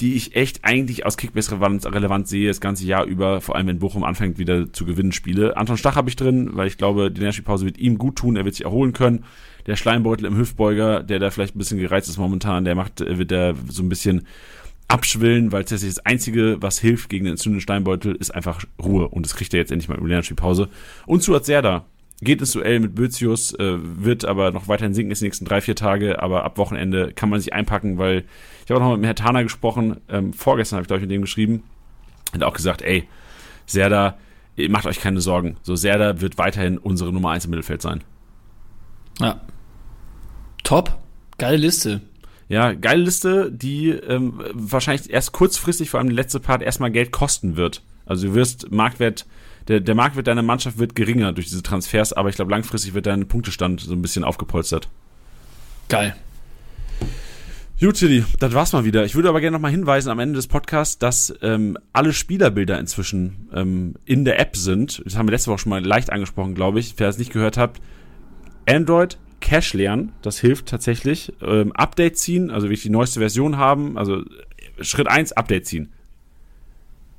die 0.00 0.14
ich 0.14 0.34
echt 0.34 0.64
eigentlich 0.64 1.06
aus 1.06 1.16
Kickbase 1.16 1.52
relevant, 1.60 2.28
sehe, 2.28 2.48
das 2.48 2.60
ganze 2.60 2.84
Jahr 2.84 3.04
über, 3.04 3.40
vor 3.40 3.56
allem 3.56 3.68
wenn 3.68 3.78
Bochum 3.78 4.04
anfängt 4.04 4.38
wieder 4.38 4.72
zu 4.72 4.84
gewinnen 4.84 5.12
Spiele. 5.12 5.56
Anton 5.56 5.76
Stach 5.76 5.96
habe 5.96 6.08
ich 6.08 6.16
drin, 6.16 6.50
weil 6.52 6.66
ich 6.66 6.78
glaube, 6.78 7.10
die 7.10 7.20
Länderspielpause 7.20 7.64
wird 7.64 7.78
ihm 7.78 7.98
gut 7.98 8.16
tun, 8.16 8.36
er 8.36 8.44
wird 8.44 8.56
sich 8.56 8.64
erholen 8.64 8.92
können. 8.92 9.24
Der 9.66 9.76
Schleimbeutel 9.76 10.26
im 10.26 10.36
Hüftbeuger, 10.36 11.02
der 11.02 11.18
da 11.20 11.30
vielleicht 11.30 11.54
ein 11.54 11.58
bisschen 11.58 11.78
gereizt 11.78 12.08
ist 12.08 12.18
momentan, 12.18 12.64
der 12.64 12.74
macht, 12.74 13.00
wird 13.00 13.30
da 13.30 13.54
so 13.68 13.82
ein 13.82 13.88
bisschen 13.88 14.26
abschwillen, 14.88 15.52
weil 15.52 15.62
tatsächlich 15.62 15.94
das 15.94 16.06
Einzige, 16.06 16.58
was 16.60 16.78
hilft 16.78 17.08
gegen 17.08 17.24
den 17.24 17.32
entzündeten 17.32 17.62
Steinbeutel, 17.62 18.14
ist 18.14 18.34
einfach 18.34 18.64
Ruhe. 18.82 19.08
Und 19.08 19.24
das 19.24 19.34
kriegt 19.34 19.54
er 19.54 19.60
jetzt 19.60 19.70
endlich 19.70 19.88
mal 19.88 19.96
über 19.96 20.06
die 20.06 20.10
Länderspielpause. 20.10 20.68
Und 21.06 21.22
zu 21.22 21.38
Serda, 21.38 21.86
geht 22.20 22.40
ins 22.40 22.52
Duell 22.52 22.80
mit 22.80 22.94
Bözius, 22.94 23.52
äh, 23.54 23.76
wird 23.78 24.24
aber 24.24 24.50
noch 24.50 24.68
weiterhin 24.68 24.94
sinken 24.94 25.14
die 25.14 25.24
nächsten 25.24 25.44
drei, 25.44 25.60
vier 25.60 25.76
Tage, 25.76 26.22
aber 26.22 26.44
ab 26.44 26.58
Wochenende 26.58 27.12
kann 27.12 27.28
man 27.28 27.40
sich 27.40 27.52
einpacken, 27.52 27.98
weil 27.98 28.24
ich 28.64 28.70
habe 28.70 28.80
auch 28.80 28.90
noch 28.90 28.96
mit 28.96 29.04
Herrn 29.04 29.16
Tana 29.16 29.42
gesprochen, 29.42 30.00
ähm, 30.08 30.32
vorgestern 30.32 30.76
habe 30.76 30.84
ich 30.84 30.88
glaube 30.88 31.00
ich 31.00 31.08
mit 31.08 31.10
dem 31.10 31.22
geschrieben, 31.22 31.62
hat 32.32 32.42
auch 32.42 32.54
gesagt, 32.54 32.82
ey, 32.82 33.08
Serda, 33.66 34.18
macht 34.68 34.86
euch 34.86 35.00
keine 35.00 35.20
Sorgen, 35.20 35.56
so 35.62 35.74
Serda 35.74 36.20
wird 36.20 36.38
weiterhin 36.38 36.78
unsere 36.78 37.12
Nummer 37.12 37.30
1 37.30 37.46
im 37.46 37.50
Mittelfeld 37.50 37.82
sein. 37.82 38.02
Ja. 39.20 39.40
Top, 40.62 40.96
geile 41.38 41.56
Liste. 41.56 42.00
Ja, 42.48 42.72
geile 42.72 43.02
Liste, 43.02 43.50
die 43.50 43.90
ähm, 43.90 44.40
wahrscheinlich 44.52 45.10
erst 45.10 45.32
kurzfristig, 45.32 45.90
vor 45.90 45.98
allem 45.98 46.10
die 46.10 46.14
letzte 46.14 46.40
Part, 46.40 46.62
erstmal 46.62 46.90
Geld 46.90 47.10
kosten 47.10 47.56
wird. 47.56 47.82
Also 48.06 48.28
du 48.28 48.34
wirst 48.34 48.70
Marktwert 48.70 49.26
der, 49.68 49.80
der 49.80 49.94
Marktwert 49.94 50.26
deiner 50.26 50.42
Mannschaft 50.42 50.78
wird 50.78 50.94
geringer 50.94 51.32
durch 51.32 51.48
diese 51.48 51.62
Transfers, 51.62 52.12
aber 52.12 52.28
ich 52.28 52.36
glaube, 52.36 52.50
langfristig 52.50 52.94
wird 52.94 53.06
dein 53.06 53.26
Punktestand 53.28 53.80
so 53.80 53.92
ein 53.92 54.02
bisschen 54.02 54.24
aufgepolstert. 54.24 54.88
Geil. 55.88 56.14
Gut, 57.80 57.96
Tilly, 57.96 58.24
das 58.38 58.54
war's 58.54 58.72
mal 58.72 58.84
wieder. 58.84 59.04
Ich 59.04 59.14
würde 59.14 59.28
aber 59.28 59.40
gerne 59.40 59.56
noch 59.56 59.60
mal 59.60 59.70
hinweisen 59.70 60.08
am 60.08 60.18
Ende 60.18 60.36
des 60.36 60.46
Podcasts, 60.46 60.98
dass 60.98 61.34
ähm, 61.42 61.76
alle 61.92 62.12
Spielerbilder 62.12 62.78
inzwischen 62.78 63.48
ähm, 63.52 63.96
in 64.04 64.24
der 64.24 64.38
App 64.38 64.56
sind. 64.56 65.02
Das 65.04 65.16
haben 65.16 65.26
wir 65.26 65.32
letzte 65.32 65.50
Woche 65.50 65.58
schon 65.58 65.70
mal 65.70 65.84
leicht 65.84 66.10
angesprochen, 66.10 66.54
glaube 66.54 66.78
ich. 66.78 66.94
Wer 66.96 67.08
es 67.08 67.18
nicht 67.18 67.32
gehört 67.32 67.56
hat, 67.56 67.80
Android 68.66 69.18
Cache 69.40 69.76
lernen, 69.76 70.12
das 70.22 70.38
hilft 70.38 70.66
tatsächlich. 70.66 71.32
Ähm, 71.42 71.72
Update 71.72 72.16
ziehen, 72.16 72.50
also 72.50 72.66
wirklich 72.68 72.82
die 72.82 72.90
neueste 72.90 73.20
Version 73.20 73.58
haben. 73.58 73.98
Also 73.98 74.22
Schritt 74.80 75.08
1, 75.08 75.32
Update 75.32 75.66
ziehen. 75.66 75.92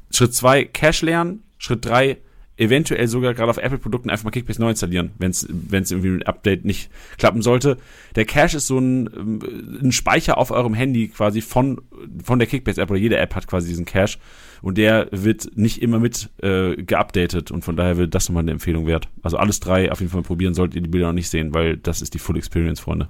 Schritt 0.10 0.34
2, 0.34 0.66
Cache 0.66 1.06
lernen. 1.06 1.44
Schritt 1.60 1.86
3, 1.86 2.18
eventuell 2.57 3.07
sogar 3.07 3.34
gerade 3.34 3.49
auf 3.49 3.57
Apple-Produkten 3.57 4.10
einfach 4.10 4.23
mal 4.23 4.32
Kickbase 4.32 4.61
neu 4.61 4.69
installieren, 4.69 5.11
wenn 5.18 5.32
es 5.32 5.44
irgendwie 5.91 6.10
ein 6.10 6.23
Update 6.23 6.64
nicht 6.64 6.90
klappen 7.18 7.41
sollte. 7.41 7.77
Der 8.15 8.26
Cache 8.26 8.57
ist 8.57 8.68
so 8.68 8.80
ein, 8.80 9.10
ähm, 9.15 9.80
ein 9.84 9.91
Speicher 9.91 10.38
auf 10.38 10.52
eurem 10.52 10.73
Handy 10.73 11.10
quasi 11.10 11.41
von, 11.41 11.82
von 12.23 12.40
der 12.40 12.48
Kickbase-App 12.48 12.90
oder 12.90 12.99
jede 12.99 13.18
App 13.18 13.36
hat 13.36 13.48
quasi 13.48 13.68
diesen 13.68 13.86
Cache 13.86 14.18
und 14.61 14.77
der 14.77 15.07
wird 15.11 15.57
nicht 15.57 15.82
immer 15.82 15.99
mit 15.99 16.30
äh, 16.41 16.76
geupdatet 16.76 17.52
und 17.52 17.64
von 17.65 17.76
daher 17.76 17.98
wird 17.98 18.15
das 18.15 18.30
nochmal 18.30 18.44
eine 18.44 18.52
Empfehlung 18.52 18.88
wert. 18.88 19.10
Also 19.22 19.38
alles 19.38 19.60
drei 19.60 19.91
auf 19.91 19.99
jeden 19.99 20.11
Fall 20.11 20.22
probieren, 20.22 20.53
solltet 20.53 20.76
ihr 20.76 20.82
die 20.82 20.90
Bilder 20.90 21.07
noch 21.07 21.14
nicht 21.14 21.30
sehen, 21.30 21.53
weil 21.53 21.77
das 21.77 22.02
ist 22.02 22.14
die 22.14 22.19
Full 22.19 22.38
Experience, 22.38 22.80
Freunde. 22.80 23.10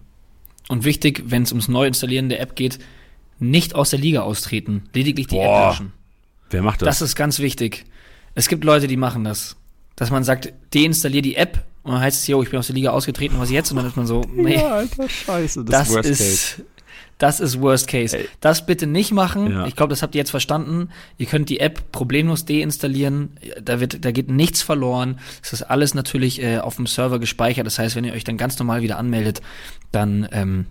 Und 0.68 0.84
wichtig, 0.84 1.24
wenn 1.28 1.44
es 1.44 1.52
ums 1.52 1.68
Neuinstallieren 1.68 2.30
der 2.30 2.42
App 2.42 2.56
geht, 2.56 2.80
nicht 3.38 3.76
aus 3.76 3.92
der 3.92 4.00
Liga 4.00 4.22
austreten, 4.22 4.84
lediglich 4.94 5.28
die 5.28 5.36
Boah. 5.36 5.60
App 5.60 5.72
löschen. 5.72 5.94
Wer 6.50 6.64
macht 6.64 6.82
das? 6.82 6.88
Das 6.88 7.02
ist 7.02 7.16
ganz 7.16 7.40
wichtig. 7.40 7.86
Es 8.36 8.48
gibt 8.48 8.64
Leute, 8.64 8.88
die 8.88 8.98
machen 8.98 9.24
das. 9.24 9.56
Dass 9.96 10.12
man 10.12 10.24
sagt, 10.24 10.54
deinstallier 10.74 11.22
die 11.22 11.36
App 11.36 11.64
und 11.86 11.92
dann 11.92 12.02
heißt 12.02 12.22
es, 12.22 12.28
yo, 12.28 12.42
ich 12.42 12.50
bin 12.50 12.58
aus 12.58 12.66
der 12.66 12.76
Liga 12.76 12.90
ausgetreten, 12.90 13.36
was 13.38 13.52
jetzt? 13.52 13.70
Und 13.70 13.78
dann 13.78 13.86
ist 13.86 13.96
man 13.96 14.08
so, 14.08 14.22
nee. 14.34 14.56
Ja, 14.56 14.78
alter 14.78 15.08
Scheiße, 15.08 15.64
das, 15.64 15.94
das, 15.94 16.06
ist, 16.08 16.64
das 17.20 17.40
ist 17.40 17.62
Worst 17.62 17.88
Case. 17.88 18.18
Ey. 18.18 18.28
Das 18.42 18.66
bitte 18.66 18.88
nicht 18.88 19.12
machen. 19.12 19.52
Ja. 19.52 19.68
Ich 19.68 19.76
glaube, 19.76 19.92
das 19.92 20.02
habt 20.02 20.16
ihr 20.16 20.20
jetzt 20.20 20.32
verstanden. 20.32 20.90
Ihr 21.20 21.28
könnt 21.28 21.48
die 21.48 21.60
App 21.60 21.92
problemlos 21.92 22.44
deinstallieren. 22.46 23.38
Da 23.62 23.80
wird, 23.80 24.04
da 24.04 24.12
geht 24.12 24.32
nichts 24.32 24.64
verloren. 24.64 25.20
Es 25.44 25.54
ist 25.54 25.62
alles 25.62 25.94
natürlich 25.94 26.42
äh, 26.42 26.58
auf 26.58 26.78
dem 26.78 26.88
Server 26.88 27.20
gespeichert. 27.20 27.68
Das 27.68 27.78
heißt, 27.78 27.96
wenn 27.96 28.04
ihr 28.04 28.14
euch 28.14 28.24
dann 28.24 28.38
ganz 28.38 28.58
normal 28.58 28.82
wieder 28.82 28.98
anmeldet, 28.98 29.44
dann 29.92 30.28
ähm, 30.32 30.66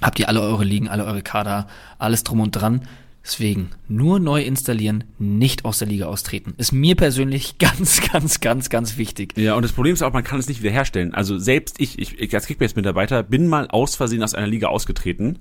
habt 0.00 0.20
ihr 0.20 0.28
alle 0.28 0.40
eure 0.40 0.64
Ligen, 0.64 0.88
alle 0.88 1.04
eure 1.04 1.22
Kader, 1.22 1.66
alles 1.98 2.22
drum 2.22 2.38
und 2.38 2.52
dran. 2.52 2.82
Deswegen 3.24 3.70
nur 3.88 4.20
neu 4.20 4.42
installieren, 4.42 5.04
nicht 5.18 5.64
aus 5.64 5.78
der 5.78 5.88
Liga 5.88 6.06
austreten. 6.06 6.52
Ist 6.58 6.72
mir 6.72 6.94
persönlich 6.94 7.56
ganz, 7.58 8.02
ganz, 8.12 8.40
ganz, 8.40 8.68
ganz 8.68 8.98
wichtig. 8.98 9.32
Ja, 9.36 9.54
und 9.54 9.62
das 9.62 9.72
Problem 9.72 9.94
ist 9.94 10.02
auch, 10.02 10.12
man 10.12 10.24
kann 10.24 10.38
es 10.38 10.48
nicht 10.48 10.62
wiederherstellen. 10.62 11.14
Also 11.14 11.38
selbst 11.38 11.80
ich, 11.80 11.98
ich, 11.98 12.18
ich 12.20 12.34
als 12.34 12.46
Kickbase-Mitarbeiter 12.46 13.22
bin 13.22 13.48
mal 13.48 13.66
aus 13.68 13.96
Versehen 13.96 14.22
aus 14.22 14.34
einer 14.34 14.46
Liga 14.46 14.68
ausgetreten. 14.68 15.38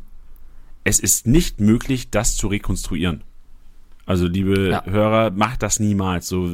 Es 0.85 0.99
ist 0.99 1.27
nicht 1.27 1.59
möglich, 1.59 2.09
das 2.09 2.37
zu 2.37 2.47
rekonstruieren. 2.47 3.23
Also, 4.05 4.27
liebe 4.27 4.69
Ja. 4.69 4.85
Hörer, 4.85 5.31
macht 5.31 5.63
das 5.63 5.79
niemals. 5.79 6.27
So 6.27 6.49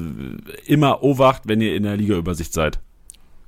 immer 0.67 1.01
Obacht, 1.01 1.43
wenn 1.45 1.61
ihr 1.61 1.75
in 1.75 1.81
der 1.81 1.97
Liga-Übersicht 1.97 2.53
seid. 2.53 2.79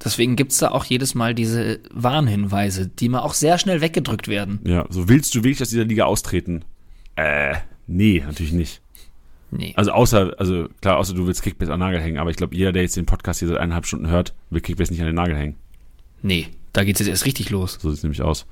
Deswegen 0.03 0.35
gibt's 0.35 0.57
da 0.57 0.69
auch 0.71 0.85
jedes 0.85 1.13
Mal 1.13 1.35
diese 1.35 1.79
Warnhinweise, 1.91 2.87
die 2.87 3.09
mal 3.09 3.19
auch 3.19 3.35
sehr 3.35 3.59
schnell 3.59 3.81
weggedrückt 3.81 4.27
werden. 4.27 4.59
Ja, 4.65 4.87
so 4.89 5.07
willst 5.07 5.35
du 5.35 5.43
wirklich 5.43 5.61
aus 5.61 5.69
dieser 5.69 5.85
Liga 5.85 6.05
austreten? 6.05 6.65
Äh, 7.15 7.57
nee, 7.91 8.23
natürlich 8.25 8.53
nicht. 8.53 8.81
Nee. 9.51 9.73
Also 9.75 9.91
außer, 9.91 10.35
also 10.37 10.67
klar, 10.81 10.97
außer 10.97 11.13
du 11.13 11.27
willst 11.27 11.43
Kickbase 11.43 11.73
an 11.73 11.79
den 11.79 11.87
Nagel 11.87 12.01
hängen, 12.01 12.17
aber 12.17 12.29
ich 12.29 12.37
glaube, 12.37 12.55
jeder, 12.55 12.71
der 12.71 12.83
jetzt 12.83 12.95
den 12.95 13.05
Podcast 13.05 13.39
hier 13.39 13.49
seit 13.49 13.57
eineinhalb 13.57 13.85
Stunden 13.85 14.07
hört, 14.07 14.33
will 14.49 14.61
Kickbase 14.61 14.91
nicht 14.91 15.01
an 15.01 15.07
den 15.07 15.15
Nagel 15.15 15.35
hängen. 15.35 15.55
Nee, 16.21 16.47
da 16.71 16.83
geht's 16.83 16.99
jetzt 16.99 17.09
erst 17.09 17.25
richtig 17.25 17.49
los. 17.49 17.77
So 17.81 17.89
sieht 17.89 17.97
es 17.97 18.03
nämlich 18.03 18.21
aus. 18.21 18.45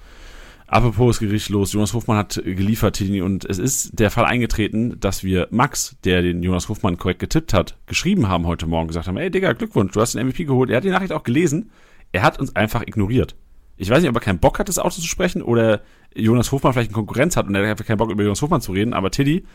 Apropos 0.67 1.15
es 1.15 1.19
Gericht 1.19 1.49
los, 1.49 1.73
Jonas 1.73 1.93
Hofmann 1.93 2.17
hat 2.17 2.39
geliefert, 2.45 2.95
Tini, 2.95 3.21
und 3.21 3.43
es 3.43 3.57
ist 3.57 3.97
der 3.97 4.11
Fall 4.11 4.25
eingetreten, 4.25 4.99
dass 4.99 5.23
wir 5.23 5.47
Max, 5.49 5.95
der 6.03 6.21
den 6.21 6.43
Jonas 6.43 6.69
Hofmann 6.69 6.97
korrekt 6.97 7.19
getippt 7.19 7.55
hat, 7.55 7.75
geschrieben 7.87 8.27
haben 8.27 8.45
heute 8.45 8.67
Morgen, 8.67 8.87
gesagt 8.87 9.07
haben, 9.07 9.17
ey 9.17 9.31
Digga, 9.31 9.53
Glückwunsch, 9.53 9.93
du 9.93 10.01
hast 10.01 10.13
den 10.13 10.27
MVP 10.27 10.43
geholt. 10.43 10.69
Er 10.69 10.77
hat 10.77 10.83
die 10.83 10.91
Nachricht 10.91 11.11
auch 11.11 11.23
gelesen, 11.23 11.71
er 12.11 12.21
hat 12.21 12.39
uns 12.39 12.55
einfach 12.55 12.83
ignoriert. 12.83 13.35
Ich 13.81 13.89
weiß 13.89 14.01
nicht, 14.01 14.09
ob 14.09 14.15
er 14.17 14.21
keinen 14.21 14.39
Bock 14.39 14.59
hat, 14.59 14.67
das 14.67 14.77
Auto 14.77 14.95
zu 14.95 15.07
sprechen 15.07 15.41
oder 15.41 15.81
Jonas 16.13 16.51
Hofmann 16.51 16.73
vielleicht 16.73 16.89
eine 16.89 16.95
Konkurrenz 16.95 17.37
hat 17.37 17.47
und 17.47 17.55
er 17.55 17.61
hat 17.61 17.69
einfach 17.69 17.85
keinen 17.85 17.97
Bock, 17.97 18.11
über 18.11 18.23
Jonas 18.23 18.41
Hofmann 18.41 18.59
zu 18.59 18.73
reden, 18.73 18.93
aber 18.93 19.09
Tiddy, 19.09 19.45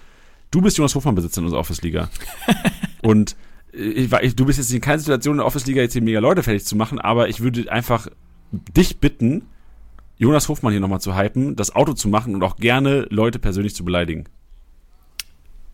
du 0.51 0.63
bist 0.63 0.79
Jonas 0.79 0.95
Hofmann-Besitzer 0.95 1.41
in 1.41 1.45
unserer 1.45 1.61
Office-Liga. 1.61 2.09
und 3.03 3.37
ich, 3.71 4.11
ich, 4.11 4.35
du 4.35 4.47
bist 4.47 4.59
jetzt 4.59 4.73
in 4.73 4.81
keiner 4.81 4.99
Situation 4.99 5.35
in 5.35 5.39
der 5.39 5.47
Office-Liga 5.47 5.83
jetzt 5.83 5.93
hier 5.93 6.01
mega 6.01 6.21
Leute 6.21 6.43
fertig 6.43 6.65
zu 6.65 6.75
machen, 6.75 6.99
aber 6.99 7.29
ich 7.29 7.41
würde 7.41 7.71
einfach 7.71 8.09
dich 8.51 8.99
bitten, 8.99 9.43
Jonas 10.17 10.49
Hofmann 10.49 10.73
hier 10.73 10.81
nochmal 10.81 11.03
zu 11.03 11.15
hypen, 11.19 11.55
das 11.55 11.75
Auto 11.75 11.93
zu 11.93 12.09
machen 12.09 12.35
und 12.35 12.43
auch 12.43 12.57
gerne 12.57 13.07
Leute 13.11 13.39
persönlich 13.39 13.75
zu 13.75 13.85
beleidigen. 13.85 14.25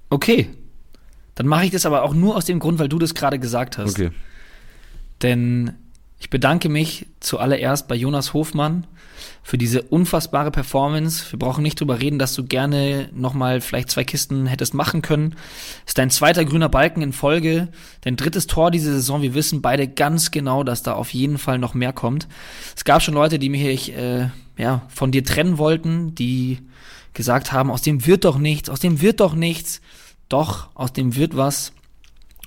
Okay. 0.08 0.48
Dann 1.36 1.46
mache 1.46 1.66
ich 1.66 1.70
das 1.70 1.86
aber 1.86 2.02
auch 2.02 2.14
nur 2.14 2.34
aus 2.34 2.46
dem 2.46 2.58
Grund, 2.58 2.80
weil 2.80 2.88
du 2.88 2.98
das 2.98 3.14
gerade 3.14 3.38
gesagt 3.38 3.78
hast. 3.78 3.92
Okay. 3.92 4.10
Denn 5.22 5.74
ich 6.20 6.28
bedanke 6.30 6.68
mich 6.68 7.06
zuallererst 7.18 7.88
bei 7.88 7.94
Jonas 7.94 8.34
Hofmann 8.34 8.86
für 9.42 9.56
diese 9.56 9.82
unfassbare 9.82 10.50
Performance. 10.50 11.32
Wir 11.32 11.38
brauchen 11.38 11.62
nicht 11.62 11.80
drüber 11.80 12.00
reden, 12.00 12.18
dass 12.18 12.34
du 12.34 12.44
gerne 12.44 13.08
nochmal 13.14 13.62
vielleicht 13.62 13.90
zwei 13.90 14.04
Kisten 14.04 14.46
hättest 14.46 14.74
machen 14.74 15.00
können. 15.00 15.34
Ist 15.86 15.96
dein 15.96 16.10
zweiter 16.10 16.44
grüner 16.44 16.68
Balken 16.68 17.00
in 17.00 17.14
Folge, 17.14 17.68
dein 18.02 18.16
drittes 18.16 18.46
Tor 18.46 18.70
diese 18.70 18.92
Saison. 18.92 19.22
Wir 19.22 19.34
wissen 19.34 19.62
beide 19.62 19.88
ganz 19.88 20.30
genau, 20.30 20.62
dass 20.62 20.82
da 20.82 20.92
auf 20.92 21.12
jeden 21.14 21.38
Fall 21.38 21.58
noch 21.58 21.72
mehr 21.72 21.94
kommt. 21.94 22.28
Es 22.76 22.84
gab 22.84 23.02
schon 23.02 23.14
Leute, 23.14 23.38
die 23.38 23.48
mich 23.48 23.96
äh, 23.96 24.28
ja, 24.58 24.82
von 24.88 25.12
dir 25.12 25.24
trennen 25.24 25.56
wollten, 25.56 26.14
die 26.14 26.58
gesagt 27.14 27.50
haben, 27.50 27.70
aus 27.70 27.82
dem 27.82 28.06
wird 28.06 28.24
doch 28.24 28.38
nichts, 28.38 28.68
aus 28.68 28.80
dem 28.80 29.00
wird 29.00 29.20
doch 29.20 29.34
nichts. 29.34 29.80
Doch, 30.28 30.68
aus 30.74 30.92
dem 30.92 31.16
wird 31.16 31.36
was 31.36 31.72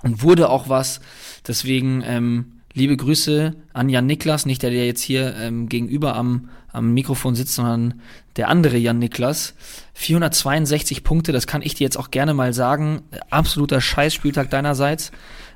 und 0.03 0.21
wurde 0.21 0.49
auch 0.49 0.69
was. 0.69 1.01
Deswegen 1.47 2.03
ähm, 2.05 2.61
liebe 2.73 2.97
Grüße 2.97 3.55
an 3.73 3.89
Jan 3.89 4.05
Niklas, 4.05 4.45
nicht 4.45 4.63
der, 4.63 4.71
der 4.71 4.85
jetzt 4.85 5.01
hier 5.01 5.35
ähm, 5.37 5.69
gegenüber 5.69 6.15
am, 6.15 6.49
am 6.71 6.93
Mikrofon 6.93 7.35
sitzt, 7.35 7.55
sondern 7.55 8.01
der 8.35 8.49
andere 8.49 8.77
Jan 8.77 8.99
Niklas. 8.99 9.53
462 9.93 11.03
Punkte, 11.03 11.31
das 11.31 11.47
kann 11.47 11.61
ich 11.61 11.75
dir 11.75 11.83
jetzt 11.83 11.97
auch 11.97 12.11
gerne 12.11 12.33
mal 12.33 12.53
sagen. 12.53 13.03
Absoluter 13.29 13.79
Scheißspieltag 13.79 14.49
deinerseits. 14.49 15.11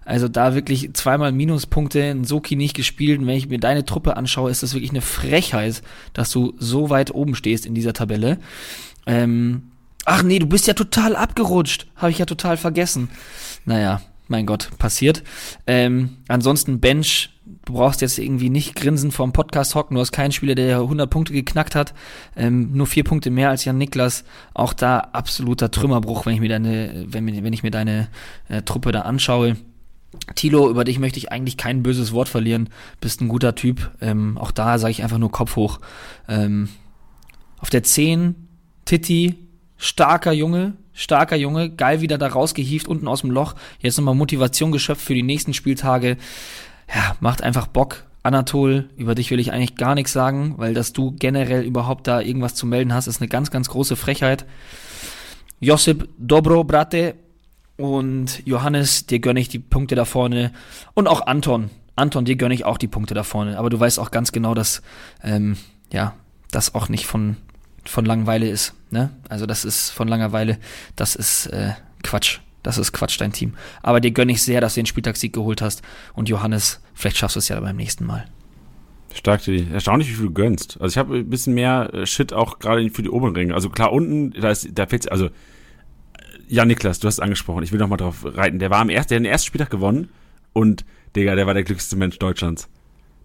Also 0.06 0.28
da 0.30 0.56
wirklich 0.56 0.94
zweimal 0.94 1.32
Minuspunkte 1.32 2.00
in 2.00 2.24
Soki 2.24 2.56
nicht 2.56 2.76
gespielt. 2.76 3.20
Und 3.20 3.28
wenn 3.28 3.36
ich 3.36 3.50
mir 3.50 3.60
deine 3.60 3.84
Truppe 3.84 4.16
anschaue, 4.16 4.52
ist 4.52 4.64
das 4.64 4.74
wirklich 4.74 4.92
eine 4.92 5.02
Frechheit, 5.02 5.82
dass 6.14 6.32
du 6.32 6.54
so 6.60 6.90
weit 6.90 7.14
oben 7.14 7.36
stehst 7.36 7.66
in 7.66 7.76
dieser 7.76 7.94
Tabelle. 7.94 8.38
Ähm, 9.06 9.72
ach 10.06 10.24
nee, 10.24 10.40
du 10.40 10.46
bist 10.46 10.68
ja 10.68 10.76
total 10.76 11.16
abgerutscht. 11.16 11.88
Habe 11.96 12.12
ich 12.12 12.20
ja 12.20 12.26
total 12.26 12.58
vergessen. 12.58 13.10
Naja, 13.66 14.02
mein 14.28 14.46
Gott, 14.46 14.70
passiert. 14.78 15.24
Ähm, 15.66 16.18
ansonsten 16.28 16.80
Bench, 16.80 17.30
du 17.66 17.74
brauchst 17.74 18.02
jetzt 18.02 18.18
irgendwie 18.18 18.50
nicht 18.50 18.76
grinsen 18.76 19.12
vorm 19.12 19.34
Podcast 19.34 19.76
hocken, 19.76 19.96
du 19.96 20.02
hast 20.02 20.12
keinen 20.12 20.32
Spieler, 20.32 20.56
der 20.56 20.80
100 20.80 21.10
Punkte 21.10 21.34
geknackt 21.34 21.76
hat, 21.76 21.94
ähm, 22.36 22.72
nur 22.74 22.88
vier 22.88 23.04
Punkte 23.04 23.30
mehr 23.30 23.50
als 23.50 23.66
Jan 23.66 23.78
Niklas. 23.78 24.24
Auch 24.54 24.74
da 24.74 25.00
absoluter 25.00 25.72
Trümmerbruch, 25.72 26.26
wenn 26.26 26.34
ich 26.34 26.42
mir 26.42 26.50
deine, 26.50 27.06
wenn, 27.08 27.26
wenn 27.44 27.54
ich 27.54 27.64
mir 27.64 27.72
deine 27.72 28.10
äh, 28.50 28.62
Truppe 28.62 28.92
da 28.92 29.02
anschaue. 29.02 29.58
Tilo, 30.36 30.70
über 30.70 30.84
dich 30.84 31.00
möchte 31.00 31.20
ich 31.20 31.32
eigentlich 31.32 31.58
kein 31.58 31.84
böses 31.84 32.12
Wort 32.12 32.30
verlieren. 32.30 32.70
Bist 33.02 33.22
ein 33.22 33.28
guter 33.28 33.56
Typ. 33.56 33.92
Ähm, 34.02 34.38
auch 34.38 34.52
da 34.52 34.78
sage 34.80 34.92
ich 34.92 35.04
einfach 35.04 35.18
nur 35.18 35.32
Kopf 35.32 35.56
hoch. 35.56 35.80
Ähm, 36.28 36.70
auf 37.60 37.70
der 37.70 37.84
10, 37.84 38.36
Titi, 38.86 39.36
starker 39.78 40.32
Junge, 40.32 40.74
starker 40.98 41.36
Junge, 41.36 41.70
geil 41.70 42.02
wieder 42.02 42.18
da 42.18 42.28
rausgehieft 42.28 42.88
unten 42.88 43.08
aus 43.08 43.22
dem 43.22 43.32
Loch. 43.32 43.54
Jetzt 43.80 43.98
nochmal 43.98 44.16
Motivation 44.16 44.72
geschöpft 44.72 45.04
für 45.04 45.14
die 45.14 45.24
nächsten 45.24 45.54
Spieltage. 45.54 46.18
Ja, 46.94 47.16
macht 47.20 47.44
einfach 47.44 47.68
Bock. 47.68 48.04
Anatol, 48.24 48.90
über 48.98 49.16
dich 49.16 49.32
will 49.32 49.40
ich 49.40 49.54
eigentlich 49.54 49.76
gar 49.76 49.96
nichts 49.96 50.12
sagen, 50.12 50.56
weil 50.58 50.74
dass 50.74 50.92
du 50.92 51.12
generell 51.18 51.64
überhaupt 51.64 52.08
da 52.08 52.20
irgendwas 52.20 52.56
zu 52.56 52.66
melden 52.66 52.94
hast, 52.94 53.08
ist 53.08 53.22
eine 53.22 53.30
ganz, 53.30 53.52
ganz 53.52 53.70
große 53.70 53.96
Frechheit. 53.96 54.46
Josip 55.62 56.10
Dobro, 56.18 56.64
Brate 56.64 57.16
und 57.78 58.46
Johannes, 58.46 59.06
dir 59.06 59.20
gönne 59.20 59.40
ich 59.40 59.50
die 59.50 59.60
Punkte 59.60 59.96
da 59.96 60.04
vorne. 60.04 60.52
Und 60.94 61.08
auch 61.08 61.26
Anton. 61.28 61.70
Anton, 61.96 62.26
dir 62.26 62.36
gönne 62.36 62.54
ich 62.54 62.66
auch 62.66 62.78
die 62.78 62.88
Punkte 62.88 63.14
da 63.14 63.24
vorne. 63.24 63.58
Aber 63.58 63.70
du 63.70 63.80
weißt 63.80 64.00
auch 64.00 64.12
ganz 64.12 64.32
genau, 64.32 64.54
dass, 64.54 64.82
ähm, 65.24 65.58
ja, 65.92 66.14
das 66.52 66.76
auch 66.76 66.90
nicht 66.90 67.06
von 67.06 67.38
von 67.90 68.06
Langeweile 68.06 68.50
ist. 68.50 68.74
Ne? 68.92 69.12
Also 69.30 69.46
das 69.46 69.66
ist 69.66 69.90
von 69.90 70.08
Langeweile, 70.08 70.58
das 70.96 71.16
ist 71.16 71.48
äh, 71.48 71.72
Quatsch. 72.04 72.40
Das 72.64 72.78
ist 72.78 72.92
Quatsch, 72.92 73.22
dein 73.22 73.32
Team. 73.32 73.54
Aber 73.82 74.02
dir 74.02 74.12
gönne 74.12 74.34
ich 74.34 74.42
sehr, 74.42 74.60
dass 74.60 74.74
du 74.74 74.82
den 74.82 74.88
Spieltagssieg 74.88 75.32
geholt 75.32 75.62
hast. 75.62 75.84
Und 76.14 76.28
Johannes, 76.28 76.82
vielleicht 76.94 77.16
schaffst 77.16 77.38
du 77.38 77.40
es 77.40 77.48
ja 77.48 77.58
beim 77.60 77.78
nächsten 77.78 78.06
Mal. 78.06 78.26
Stark, 79.14 79.42
Teddy. 79.42 79.68
Erstaunlich, 79.72 80.10
wie 80.10 80.16
viel 80.16 80.26
du 80.26 80.34
gönnst. 80.34 80.78
Also 80.82 80.94
ich 80.94 80.98
habe 80.98 81.16
ein 81.16 81.30
bisschen 81.30 81.54
mehr 81.54 81.94
äh, 81.94 82.06
Shit 82.06 82.34
auch 82.34 82.60
gerade 82.60 82.90
für 82.90 83.04
die 83.04 83.10
oberen 83.10 83.36
Ringe. 83.36 83.54
Also 83.54 83.70
klar, 83.70 83.94
unten, 83.94 84.32
da, 84.32 84.52
ist, 84.52 84.68
da 84.74 84.86
fehlt 84.86 85.10
also 85.12 85.30
ja, 86.50 86.66
Niklas, 86.66 87.00
du 87.00 87.08
hast 87.08 87.16
es 87.16 87.20
angesprochen. 87.20 87.64
Ich 87.64 87.72
will 87.72 87.80
noch 87.80 87.90
mal 87.90 87.98
drauf 87.98 88.26
reiten. 88.26 88.60
Der 88.60 88.70
war 88.70 88.80
am 88.80 88.90
ersten, 88.90 89.10
der 89.10 89.18
hat 89.18 89.26
den 89.26 89.32
ersten 89.32 89.48
Spieltag 89.48 89.70
gewonnen 89.70 90.10
und 90.54 90.86
Digga, 91.16 91.36
der 91.36 91.48
war 91.48 91.54
der 91.54 91.64
glücklichste 91.64 91.96
Mensch 91.96 92.20
Deutschlands. 92.20 92.70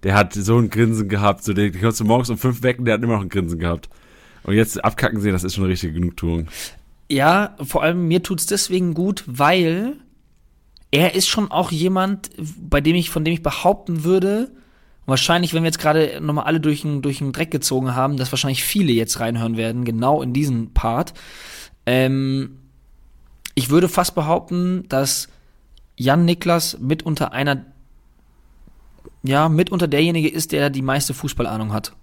Der 0.03 0.15
hat 0.15 0.35
so 0.35 0.59
ein 0.59 0.71
Grinsen 0.71 1.09
gehabt, 1.09 1.45
so 1.45 1.53
der 1.53 1.71
konntest 1.71 2.01
du 2.01 2.05
morgens 2.05 2.31
um 2.31 2.39
fünf 2.39 2.63
wecken, 2.63 2.85
der 2.85 2.95
hat 2.95 3.03
immer 3.03 3.15
noch 3.15 3.23
ein 3.23 3.29
Grinsen 3.29 3.59
gehabt. 3.59 3.89
Und 4.45 4.55
jetzt 4.55 4.85
abkacken 4.85 5.21
sie, 5.21 5.31
das 5.31 5.45
ist 5.45 5.55
schon 5.55 5.65
eine 5.65 5.73
richtige 5.73 5.93
Genugtuung. 5.93 6.49
Ja, 7.09 7.57
vor 7.63 7.83
allem 7.83 8.09
mir 8.09 8.23
tut's 8.23 8.47
deswegen 8.47 8.95
gut, 8.95 9.25
weil 9.27 9.97
er 10.91 11.15
ist 11.15 11.29
schon 11.29 11.51
auch 11.51 11.71
jemand, 11.71 12.31
bei 12.59 12.81
dem 12.81 12.95
ich, 12.95 13.11
von 13.11 13.25
dem 13.25 13.35
ich 13.35 13.43
behaupten 13.43 14.05
würde, 14.05 14.51
wahrscheinlich, 15.07 15.55
wenn 15.55 15.63
wir 15.63 15.69
jetzt 15.69 15.79
gerade 15.79 16.21
nochmal 16.21 16.45
alle 16.45 16.61
durch 16.61 16.83
den, 16.83 17.03
durch 17.03 17.19
den 17.19 17.33
Dreck 17.33 17.51
gezogen 17.51 17.95
haben, 17.95 18.17
dass 18.17 18.33
wahrscheinlich 18.33 18.63
viele 18.63 18.93
jetzt 18.93 19.21
reinhören 19.21 19.57
werden, 19.57 19.85
genau 19.85 20.23
in 20.23 20.33
diesen 20.33 20.73
Part. 20.75 21.15
Ähm, 21.87 22.59
ich 23.55 23.71
würde 23.71 23.89
fast 23.89 24.15
behaupten, 24.15 24.85
dass 24.89 25.29
Jan 25.97 26.25
Niklas 26.25 26.79
mitunter 26.79 27.33
einer, 27.33 27.65
ja, 29.23 29.49
mitunter 29.49 29.89
derjenige 29.89 30.29
ist, 30.29 30.53
der 30.53 30.71
die 30.71 30.83
meiste 30.83 31.15
Fußballahnung 31.15 31.73
hat. 31.73 31.95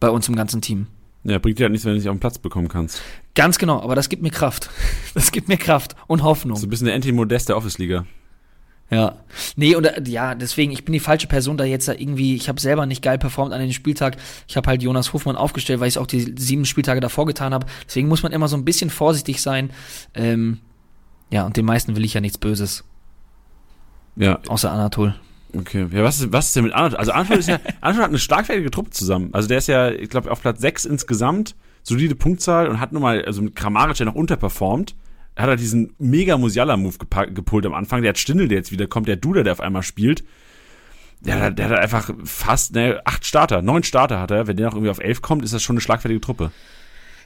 Bei 0.00 0.10
uns 0.10 0.28
im 0.28 0.36
ganzen 0.36 0.60
Team. 0.60 0.86
Ja, 1.24 1.38
bringt 1.38 1.58
dir 1.58 1.64
halt 1.64 1.72
nichts, 1.72 1.84
wenn 1.84 1.92
du 1.92 1.98
nicht 1.98 2.08
auf 2.08 2.16
den 2.16 2.20
Platz 2.20 2.38
bekommen 2.38 2.68
kannst. 2.68 3.00
Ganz 3.34 3.58
genau, 3.58 3.80
aber 3.80 3.94
das 3.94 4.08
gibt 4.08 4.22
mir 4.22 4.30
Kraft. 4.30 4.70
Das 5.14 5.30
gibt 5.30 5.46
mir 5.46 5.58
Kraft 5.58 5.94
und 6.06 6.22
Hoffnung. 6.22 6.56
So 6.56 6.66
ein 6.66 6.70
bisschen 6.70 6.86
der 6.86 6.96
Anti-Modest 6.96 7.50
der 7.50 7.58
Office-Liga. 7.58 8.06
Ja. 8.88 9.16
Nee, 9.56 9.74
und 9.74 9.84
äh, 9.84 10.02
ja, 10.06 10.34
deswegen, 10.34 10.72
ich 10.72 10.86
bin 10.86 10.94
die 10.94 11.00
falsche 11.00 11.26
Person 11.26 11.58
da 11.58 11.64
jetzt 11.64 11.86
da 11.86 11.92
irgendwie, 11.92 12.34
ich 12.34 12.48
habe 12.48 12.60
selber 12.60 12.86
nicht 12.86 13.02
geil 13.02 13.18
performt 13.18 13.52
an 13.52 13.60
dem 13.60 13.72
Spieltag. 13.72 14.16
Ich 14.48 14.56
habe 14.56 14.68
halt 14.68 14.82
Jonas 14.82 15.12
Hofmann 15.12 15.36
aufgestellt, 15.36 15.80
weil 15.80 15.88
ich 15.88 15.98
auch 15.98 16.06
die 16.06 16.34
sieben 16.38 16.64
Spieltage 16.64 17.00
davor 17.00 17.26
getan 17.26 17.52
habe. 17.52 17.66
Deswegen 17.86 18.08
muss 18.08 18.22
man 18.22 18.32
immer 18.32 18.48
so 18.48 18.56
ein 18.56 18.64
bisschen 18.64 18.88
vorsichtig 18.88 19.42
sein. 19.42 19.70
Ähm, 20.14 20.60
ja, 21.30 21.44
und 21.46 21.56
den 21.56 21.64
meisten 21.64 21.94
will 21.94 22.04
ich 22.04 22.14
ja 22.14 22.20
nichts 22.20 22.38
Böses. 22.38 22.84
Ja. 24.16 24.40
Außer 24.48 24.70
Anatol. 24.70 25.14
Okay, 25.56 25.86
ja, 25.90 26.02
was 26.02 26.20
ist, 26.20 26.32
was 26.32 26.46
ist 26.48 26.56
denn 26.56 26.64
mit 26.64 26.72
Anatol? 26.72 26.98
Also 26.98 27.12
Anatol 27.12 27.38
ist 27.38 27.48
ja, 27.48 27.60
Anatol 27.80 28.02
hat 28.02 28.10
eine 28.10 28.18
schlagfertige 28.18 28.70
Truppe 28.70 28.90
zusammen. 28.90 29.30
Also 29.32 29.48
der 29.48 29.58
ist 29.58 29.68
ja, 29.68 29.90
ich 29.90 30.08
glaube, 30.08 30.30
auf 30.30 30.40
Platz 30.40 30.60
6 30.60 30.84
insgesamt, 30.86 31.54
solide 31.82 32.14
Punktzahl 32.14 32.68
und 32.68 32.80
hat 32.80 32.92
nun 32.92 33.02
mal, 33.02 33.24
also 33.24 33.42
mit 33.42 33.54
Kramaric, 33.54 33.96
der 33.96 34.06
noch 34.06 34.14
unterperformt, 34.14 34.94
hat 35.36 35.48
er 35.48 35.56
diesen 35.56 35.94
mega 35.98 36.36
Musiala-Move 36.36 36.98
gepult 37.32 37.66
am 37.66 37.74
Anfang. 37.74 38.02
Der 38.02 38.10
hat 38.10 38.18
Stindel, 38.18 38.48
der 38.48 38.58
jetzt 38.58 38.72
wieder 38.72 38.86
kommt, 38.86 39.08
der 39.08 39.16
Duda, 39.16 39.42
der 39.42 39.52
auf 39.52 39.60
einmal 39.60 39.82
spielt. 39.82 40.24
Der, 41.20 41.38
der, 41.38 41.50
der 41.50 41.68
hat 41.70 41.78
einfach 41.78 42.10
fast, 42.24 42.74
ne, 42.74 43.00
acht 43.04 43.24
Starter, 43.24 43.62
neun 43.62 43.82
Starter 43.82 44.20
hat 44.20 44.30
er. 44.30 44.46
Wenn 44.46 44.56
der 44.56 44.66
noch 44.66 44.74
irgendwie 44.74 44.90
auf 44.90 44.98
elf 44.98 45.22
kommt, 45.22 45.44
ist 45.44 45.54
das 45.54 45.62
schon 45.62 45.74
eine 45.74 45.80
schlagfertige 45.80 46.20
Truppe. 46.20 46.50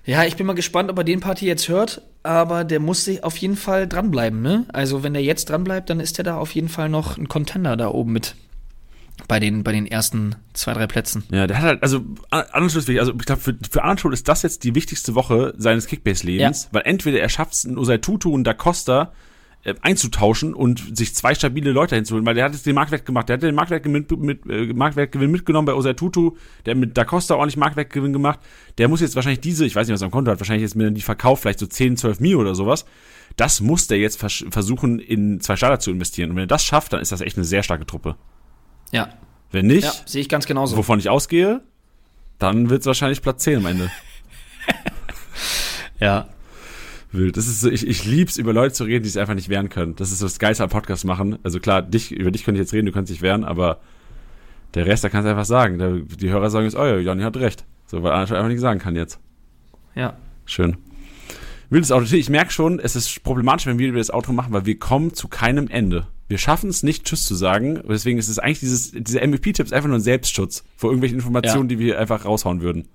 Ja, 0.07 0.25
ich 0.25 0.37
bin 0.37 0.47
mal 0.47 0.55
gespannt, 0.55 0.91
ob 0.91 0.99
er 0.99 1.05
den 1.05 1.21
Party 1.21 1.47
jetzt 1.47 1.69
hört, 1.69 2.03
aber 2.23 2.65
der 2.65 2.81
muss 2.81 3.05
sich 3.05 3.25
auf 3.25 3.37
jeden 3.37 3.57
Fall 3.57 3.89
dranbleiben, 3.89 4.41
ne? 4.41 4.65
Also 4.73 5.03
wenn 5.03 5.13
der 5.13 5.23
jetzt 5.23 5.51
dranbleibt, 5.51 5.91
dann 5.91 6.01
ist 6.01 6.19
er 6.19 6.25
da 6.25 6.39
auf 6.39 6.55
jeden 6.55 6.69
Fall 6.69 6.89
noch 6.89 7.19
ein 7.19 7.29
Contender 7.29 7.77
da 7.77 7.89
oben 7.89 8.13
mit 8.13 8.37
bei 9.29 9.41
den, 9.41 9.65
bei 9.65 9.73
den 9.73 9.87
ersten 9.87 10.37
zwei, 10.53 10.75
drei 10.75 10.87
Plätzen. 10.87 11.25
Ja, 11.31 11.47
der 11.47 11.59
hat 11.59 11.65
halt, 11.65 11.83
also 11.83 12.03
Arnold 12.31 12.75
wichtig. 12.75 13.01
Also 13.01 13.13
ich 13.19 13.27
glaube, 13.27 13.41
für, 13.41 13.57
für 13.69 13.83
Arnold 13.83 14.13
ist 14.13 14.29
das 14.29 14.43
jetzt 14.43 14.63
die 14.63 14.75
wichtigste 14.75 15.15
Woche 15.15 15.55
seines 15.57 15.87
Kickbase-Lebens, 15.87 16.65
ja. 16.65 16.69
weil 16.73 16.83
entweder 16.85 17.19
er 17.21 17.29
schafft 17.29 17.55
es, 17.55 17.65
ein 17.65 17.79
Osei 17.79 17.99
Tutu 17.99 18.33
und 18.33 18.45
Da 18.45 18.55
Costa 18.55 19.13
äh, 19.67 19.75
einzutauschen 19.83 20.55
und 20.55 20.97
sich 20.97 21.13
zwei 21.17 21.35
stabile 21.35 21.73
Leute 21.73 21.97
hinzuholen, 21.97 22.25
weil 22.25 22.37
der 22.37 22.45
hat 22.45 22.53
jetzt 22.53 22.67
den 22.67 22.77
Marktwert 22.77 23.05
gemacht. 23.05 23.29
Der 23.29 23.35
hat 23.35 23.43
den 23.43 23.57
Marktwertgewinn, 23.57 24.07
mit, 24.21 24.47
äh, 24.49 24.73
Marktwertgewinn 24.73 25.29
mitgenommen 25.29 25.67
bei 25.67 25.75
Osatutu, 25.75 26.37
der 26.65 26.75
hat 26.75 26.79
mit 26.79 26.97
Da 26.97 27.05
Costa 27.05 27.35
ordentlich 27.35 27.57
Marktwertgewinn 27.57 28.13
gemacht. 28.13 28.39
Der 28.79 28.87
muss 28.87 29.01
jetzt 29.01 29.17
wahrscheinlich 29.17 29.41
diese, 29.41 29.67
ich 29.67 29.75
weiß 29.75 29.89
nicht, 29.89 29.95
was 29.95 30.03
er 30.03 30.05
am 30.05 30.13
Konto 30.13 30.31
hat, 30.31 30.39
wahrscheinlich 30.39 30.63
jetzt 30.63 30.77
mit 30.77 30.97
die 30.97 31.03
verkauft, 31.03 31.43
vielleicht 31.43 31.59
so 31.59 31.67
10, 31.67 31.97
12 31.97 32.21
Mio 32.21 32.39
oder 32.39 32.55
sowas. 32.55 32.87
Das 33.35 33.61
muss 33.61 33.89
der 33.89 33.99
jetzt 33.99 34.21
vers 34.21 34.45
versuchen, 34.51 35.01
in 35.01 35.41
zwei 35.41 35.57
Starter 35.57 35.81
zu 35.81 35.91
investieren. 35.91 36.31
Und 36.31 36.37
wenn 36.37 36.45
er 36.45 36.47
das 36.47 36.65
schafft, 36.65 36.93
dann 36.93 37.01
ist 37.01 37.11
das 37.11 37.21
echt 37.21 37.37
eine 37.37 37.45
sehr 37.45 37.65
starke 37.65 37.87
Truppe. 37.87 38.15
Ja. 38.93 39.09
Wenn 39.51 39.67
nicht, 39.67 39.83
ja, 39.83 39.93
sehe 40.05 40.21
ich 40.21 40.29
ganz 40.29 40.47
genauso. 40.47 40.77
wovon 40.77 41.01
ich 41.01 41.11
ausgehe, 41.11 41.61
dann 42.39 42.71
wird 42.71 42.83
es 42.83 42.87
wahrscheinlich 42.87 43.21
Platz 43.21 43.43
10 43.43 43.57
am 43.57 43.67
Ende. 43.67 43.91
ja. 45.99 46.29
Wild. 47.17 47.37
Das 47.37 47.47
ist 47.47 47.61
so, 47.61 47.71
ich, 47.71 47.87
ich 47.87 48.05
lieb's, 48.05 48.37
über 48.37 48.53
Leute 48.53 48.75
zu 48.75 48.85
reden, 48.85 49.03
die 49.03 49.09
es 49.09 49.17
einfach 49.17 49.35
nicht 49.35 49.49
wehren 49.49 49.69
können. 49.69 49.97
Das 49.97 50.13
ist 50.13 50.19
so 50.21 50.27
das 50.27 50.39
Geilste 50.39 50.65
am 50.65 50.71
Podcast 50.71 51.05
machen. 51.05 51.39
Also 51.43 51.61
klar, 51.61 51.83
dich, 51.83 52.13
über 52.13 52.31
dich 52.31 52.45
könnte 52.45 52.61
ich 52.61 52.67
jetzt 52.67 52.73
reden, 52.73 52.87
du 52.87 52.93
kannst 52.93 53.11
dich 53.13 53.23
wehren, 53.23 53.45
aber 53.45 53.81
der 54.75 54.87
Rest, 54.87 55.05
da 55.05 55.09
kannst 55.09 55.27
du 55.27 55.31
einfach 55.31 55.45
sagen. 55.45 55.79
Der, 55.79 55.93
die 55.97 56.31
Hörer 56.31 56.51
sagen 56.51 56.65
jetzt, 56.67 56.77
oh 56.77 56.85
ja, 56.85 56.99
Johnny 56.99 57.23
hat 57.23 57.37
recht. 57.37 57.65
So, 57.87 58.03
weil 58.03 58.13
Arnold 58.13 58.33
einfach 58.33 58.49
nicht 58.49 58.61
sagen 58.61 58.81
kann 58.81 58.97
jetzt. 58.97 59.19
Ja. 59.95 60.17
Schön. 60.45 60.77
Wildes 61.71 61.91
Auto. 61.93 62.05
Ich 62.15 62.31
merke 62.31 62.53
schon, 62.53 62.79
es 62.79 62.95
ist 62.95 63.23
problematisch, 63.25 63.67
wenn 63.67 63.79
wir 63.79 63.89
über 63.89 63.99
das 63.99 64.11
Auto 64.11 64.33
machen, 64.33 64.53
weil 64.53 64.67
wir 64.67 64.79
kommen 64.79 65.15
zu 65.15 65.29
keinem 65.29 65.69
Ende. 65.69 66.07
Wir 66.29 66.39
schaffen 66.39 66.71
es 66.71 66.83
nicht, 66.83 67.05
Tschüss 67.05 67.25
zu 67.27 67.35
sagen. 67.35 67.81
Deswegen 67.89 68.19
ist 68.19 68.29
es 68.29 68.39
eigentlich 68.39 68.61
dieses, 68.61 68.91
dieser 68.93 69.27
MVP-Tipp 69.27 69.67
ist 69.67 69.73
einfach 69.73 69.89
nur 69.89 69.99
ein 69.99 70.03
Selbstschutz 70.03 70.65
vor 70.77 70.91
irgendwelchen 70.91 71.19
Informationen, 71.19 71.69
Ja. 71.69 71.77
die 71.77 71.79
wir 71.79 71.99
einfach 71.99 72.25
raushauen 72.25 72.61
würden. 72.61 72.87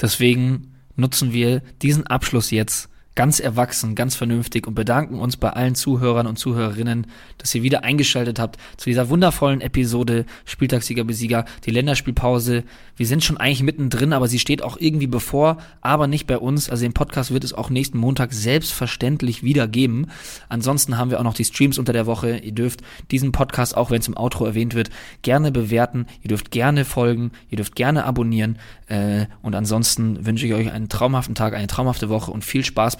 Deswegen 0.00 0.69
nutzen 1.00 1.32
wir 1.32 1.62
diesen 1.82 2.06
Abschluss 2.06 2.50
jetzt 2.50 2.89
ganz 3.16 3.40
erwachsen, 3.40 3.94
ganz 3.94 4.14
vernünftig 4.14 4.66
und 4.66 4.74
bedanken 4.74 5.18
uns 5.18 5.36
bei 5.36 5.50
allen 5.50 5.74
Zuhörern 5.74 6.26
und 6.26 6.38
Zuhörerinnen, 6.38 7.06
dass 7.38 7.54
ihr 7.54 7.62
wieder 7.62 7.82
eingeschaltet 7.82 8.38
habt 8.38 8.56
zu 8.76 8.88
dieser 8.88 9.08
wundervollen 9.08 9.60
Episode 9.60 10.26
Spieltagssieger 10.44 11.04
Besieger, 11.04 11.44
die 11.66 11.70
Länderspielpause. 11.70 12.64
Wir 12.96 13.06
sind 13.06 13.24
schon 13.24 13.36
eigentlich 13.36 13.62
mittendrin, 13.62 14.12
aber 14.12 14.28
sie 14.28 14.38
steht 14.38 14.62
auch 14.62 14.76
irgendwie 14.78 15.08
bevor, 15.08 15.58
aber 15.80 16.06
nicht 16.06 16.26
bei 16.26 16.38
uns. 16.38 16.70
Also 16.70 16.84
den 16.84 16.92
Podcast 16.92 17.32
wird 17.32 17.44
es 17.44 17.52
auch 17.52 17.68
nächsten 17.68 17.98
Montag 17.98 18.32
selbstverständlich 18.32 19.42
wieder 19.42 19.66
geben. 19.66 20.06
Ansonsten 20.48 20.96
haben 20.96 21.10
wir 21.10 21.18
auch 21.18 21.24
noch 21.24 21.34
die 21.34 21.44
Streams 21.44 21.78
unter 21.78 21.92
der 21.92 22.06
Woche. 22.06 22.36
Ihr 22.38 22.52
dürft 22.52 22.82
diesen 23.10 23.32
Podcast, 23.32 23.76
auch 23.76 23.90
wenn 23.90 24.00
es 24.00 24.08
im 24.08 24.16
Outro 24.16 24.46
erwähnt 24.46 24.74
wird, 24.74 24.90
gerne 25.22 25.50
bewerten. 25.50 26.06
Ihr 26.22 26.28
dürft 26.28 26.50
gerne 26.50 26.84
folgen, 26.84 27.32
ihr 27.48 27.56
dürft 27.56 27.74
gerne 27.74 28.04
abonnieren. 28.04 28.58
Äh, 28.86 29.26
und 29.42 29.54
ansonsten 29.54 30.24
wünsche 30.26 30.46
ich 30.46 30.54
euch 30.54 30.70
einen 30.70 30.88
traumhaften 30.88 31.34
Tag, 31.34 31.54
eine 31.54 31.66
traumhafte 31.66 32.08
Woche 32.08 32.30
und 32.30 32.44
viel 32.44 32.64
Spaß 32.64 32.99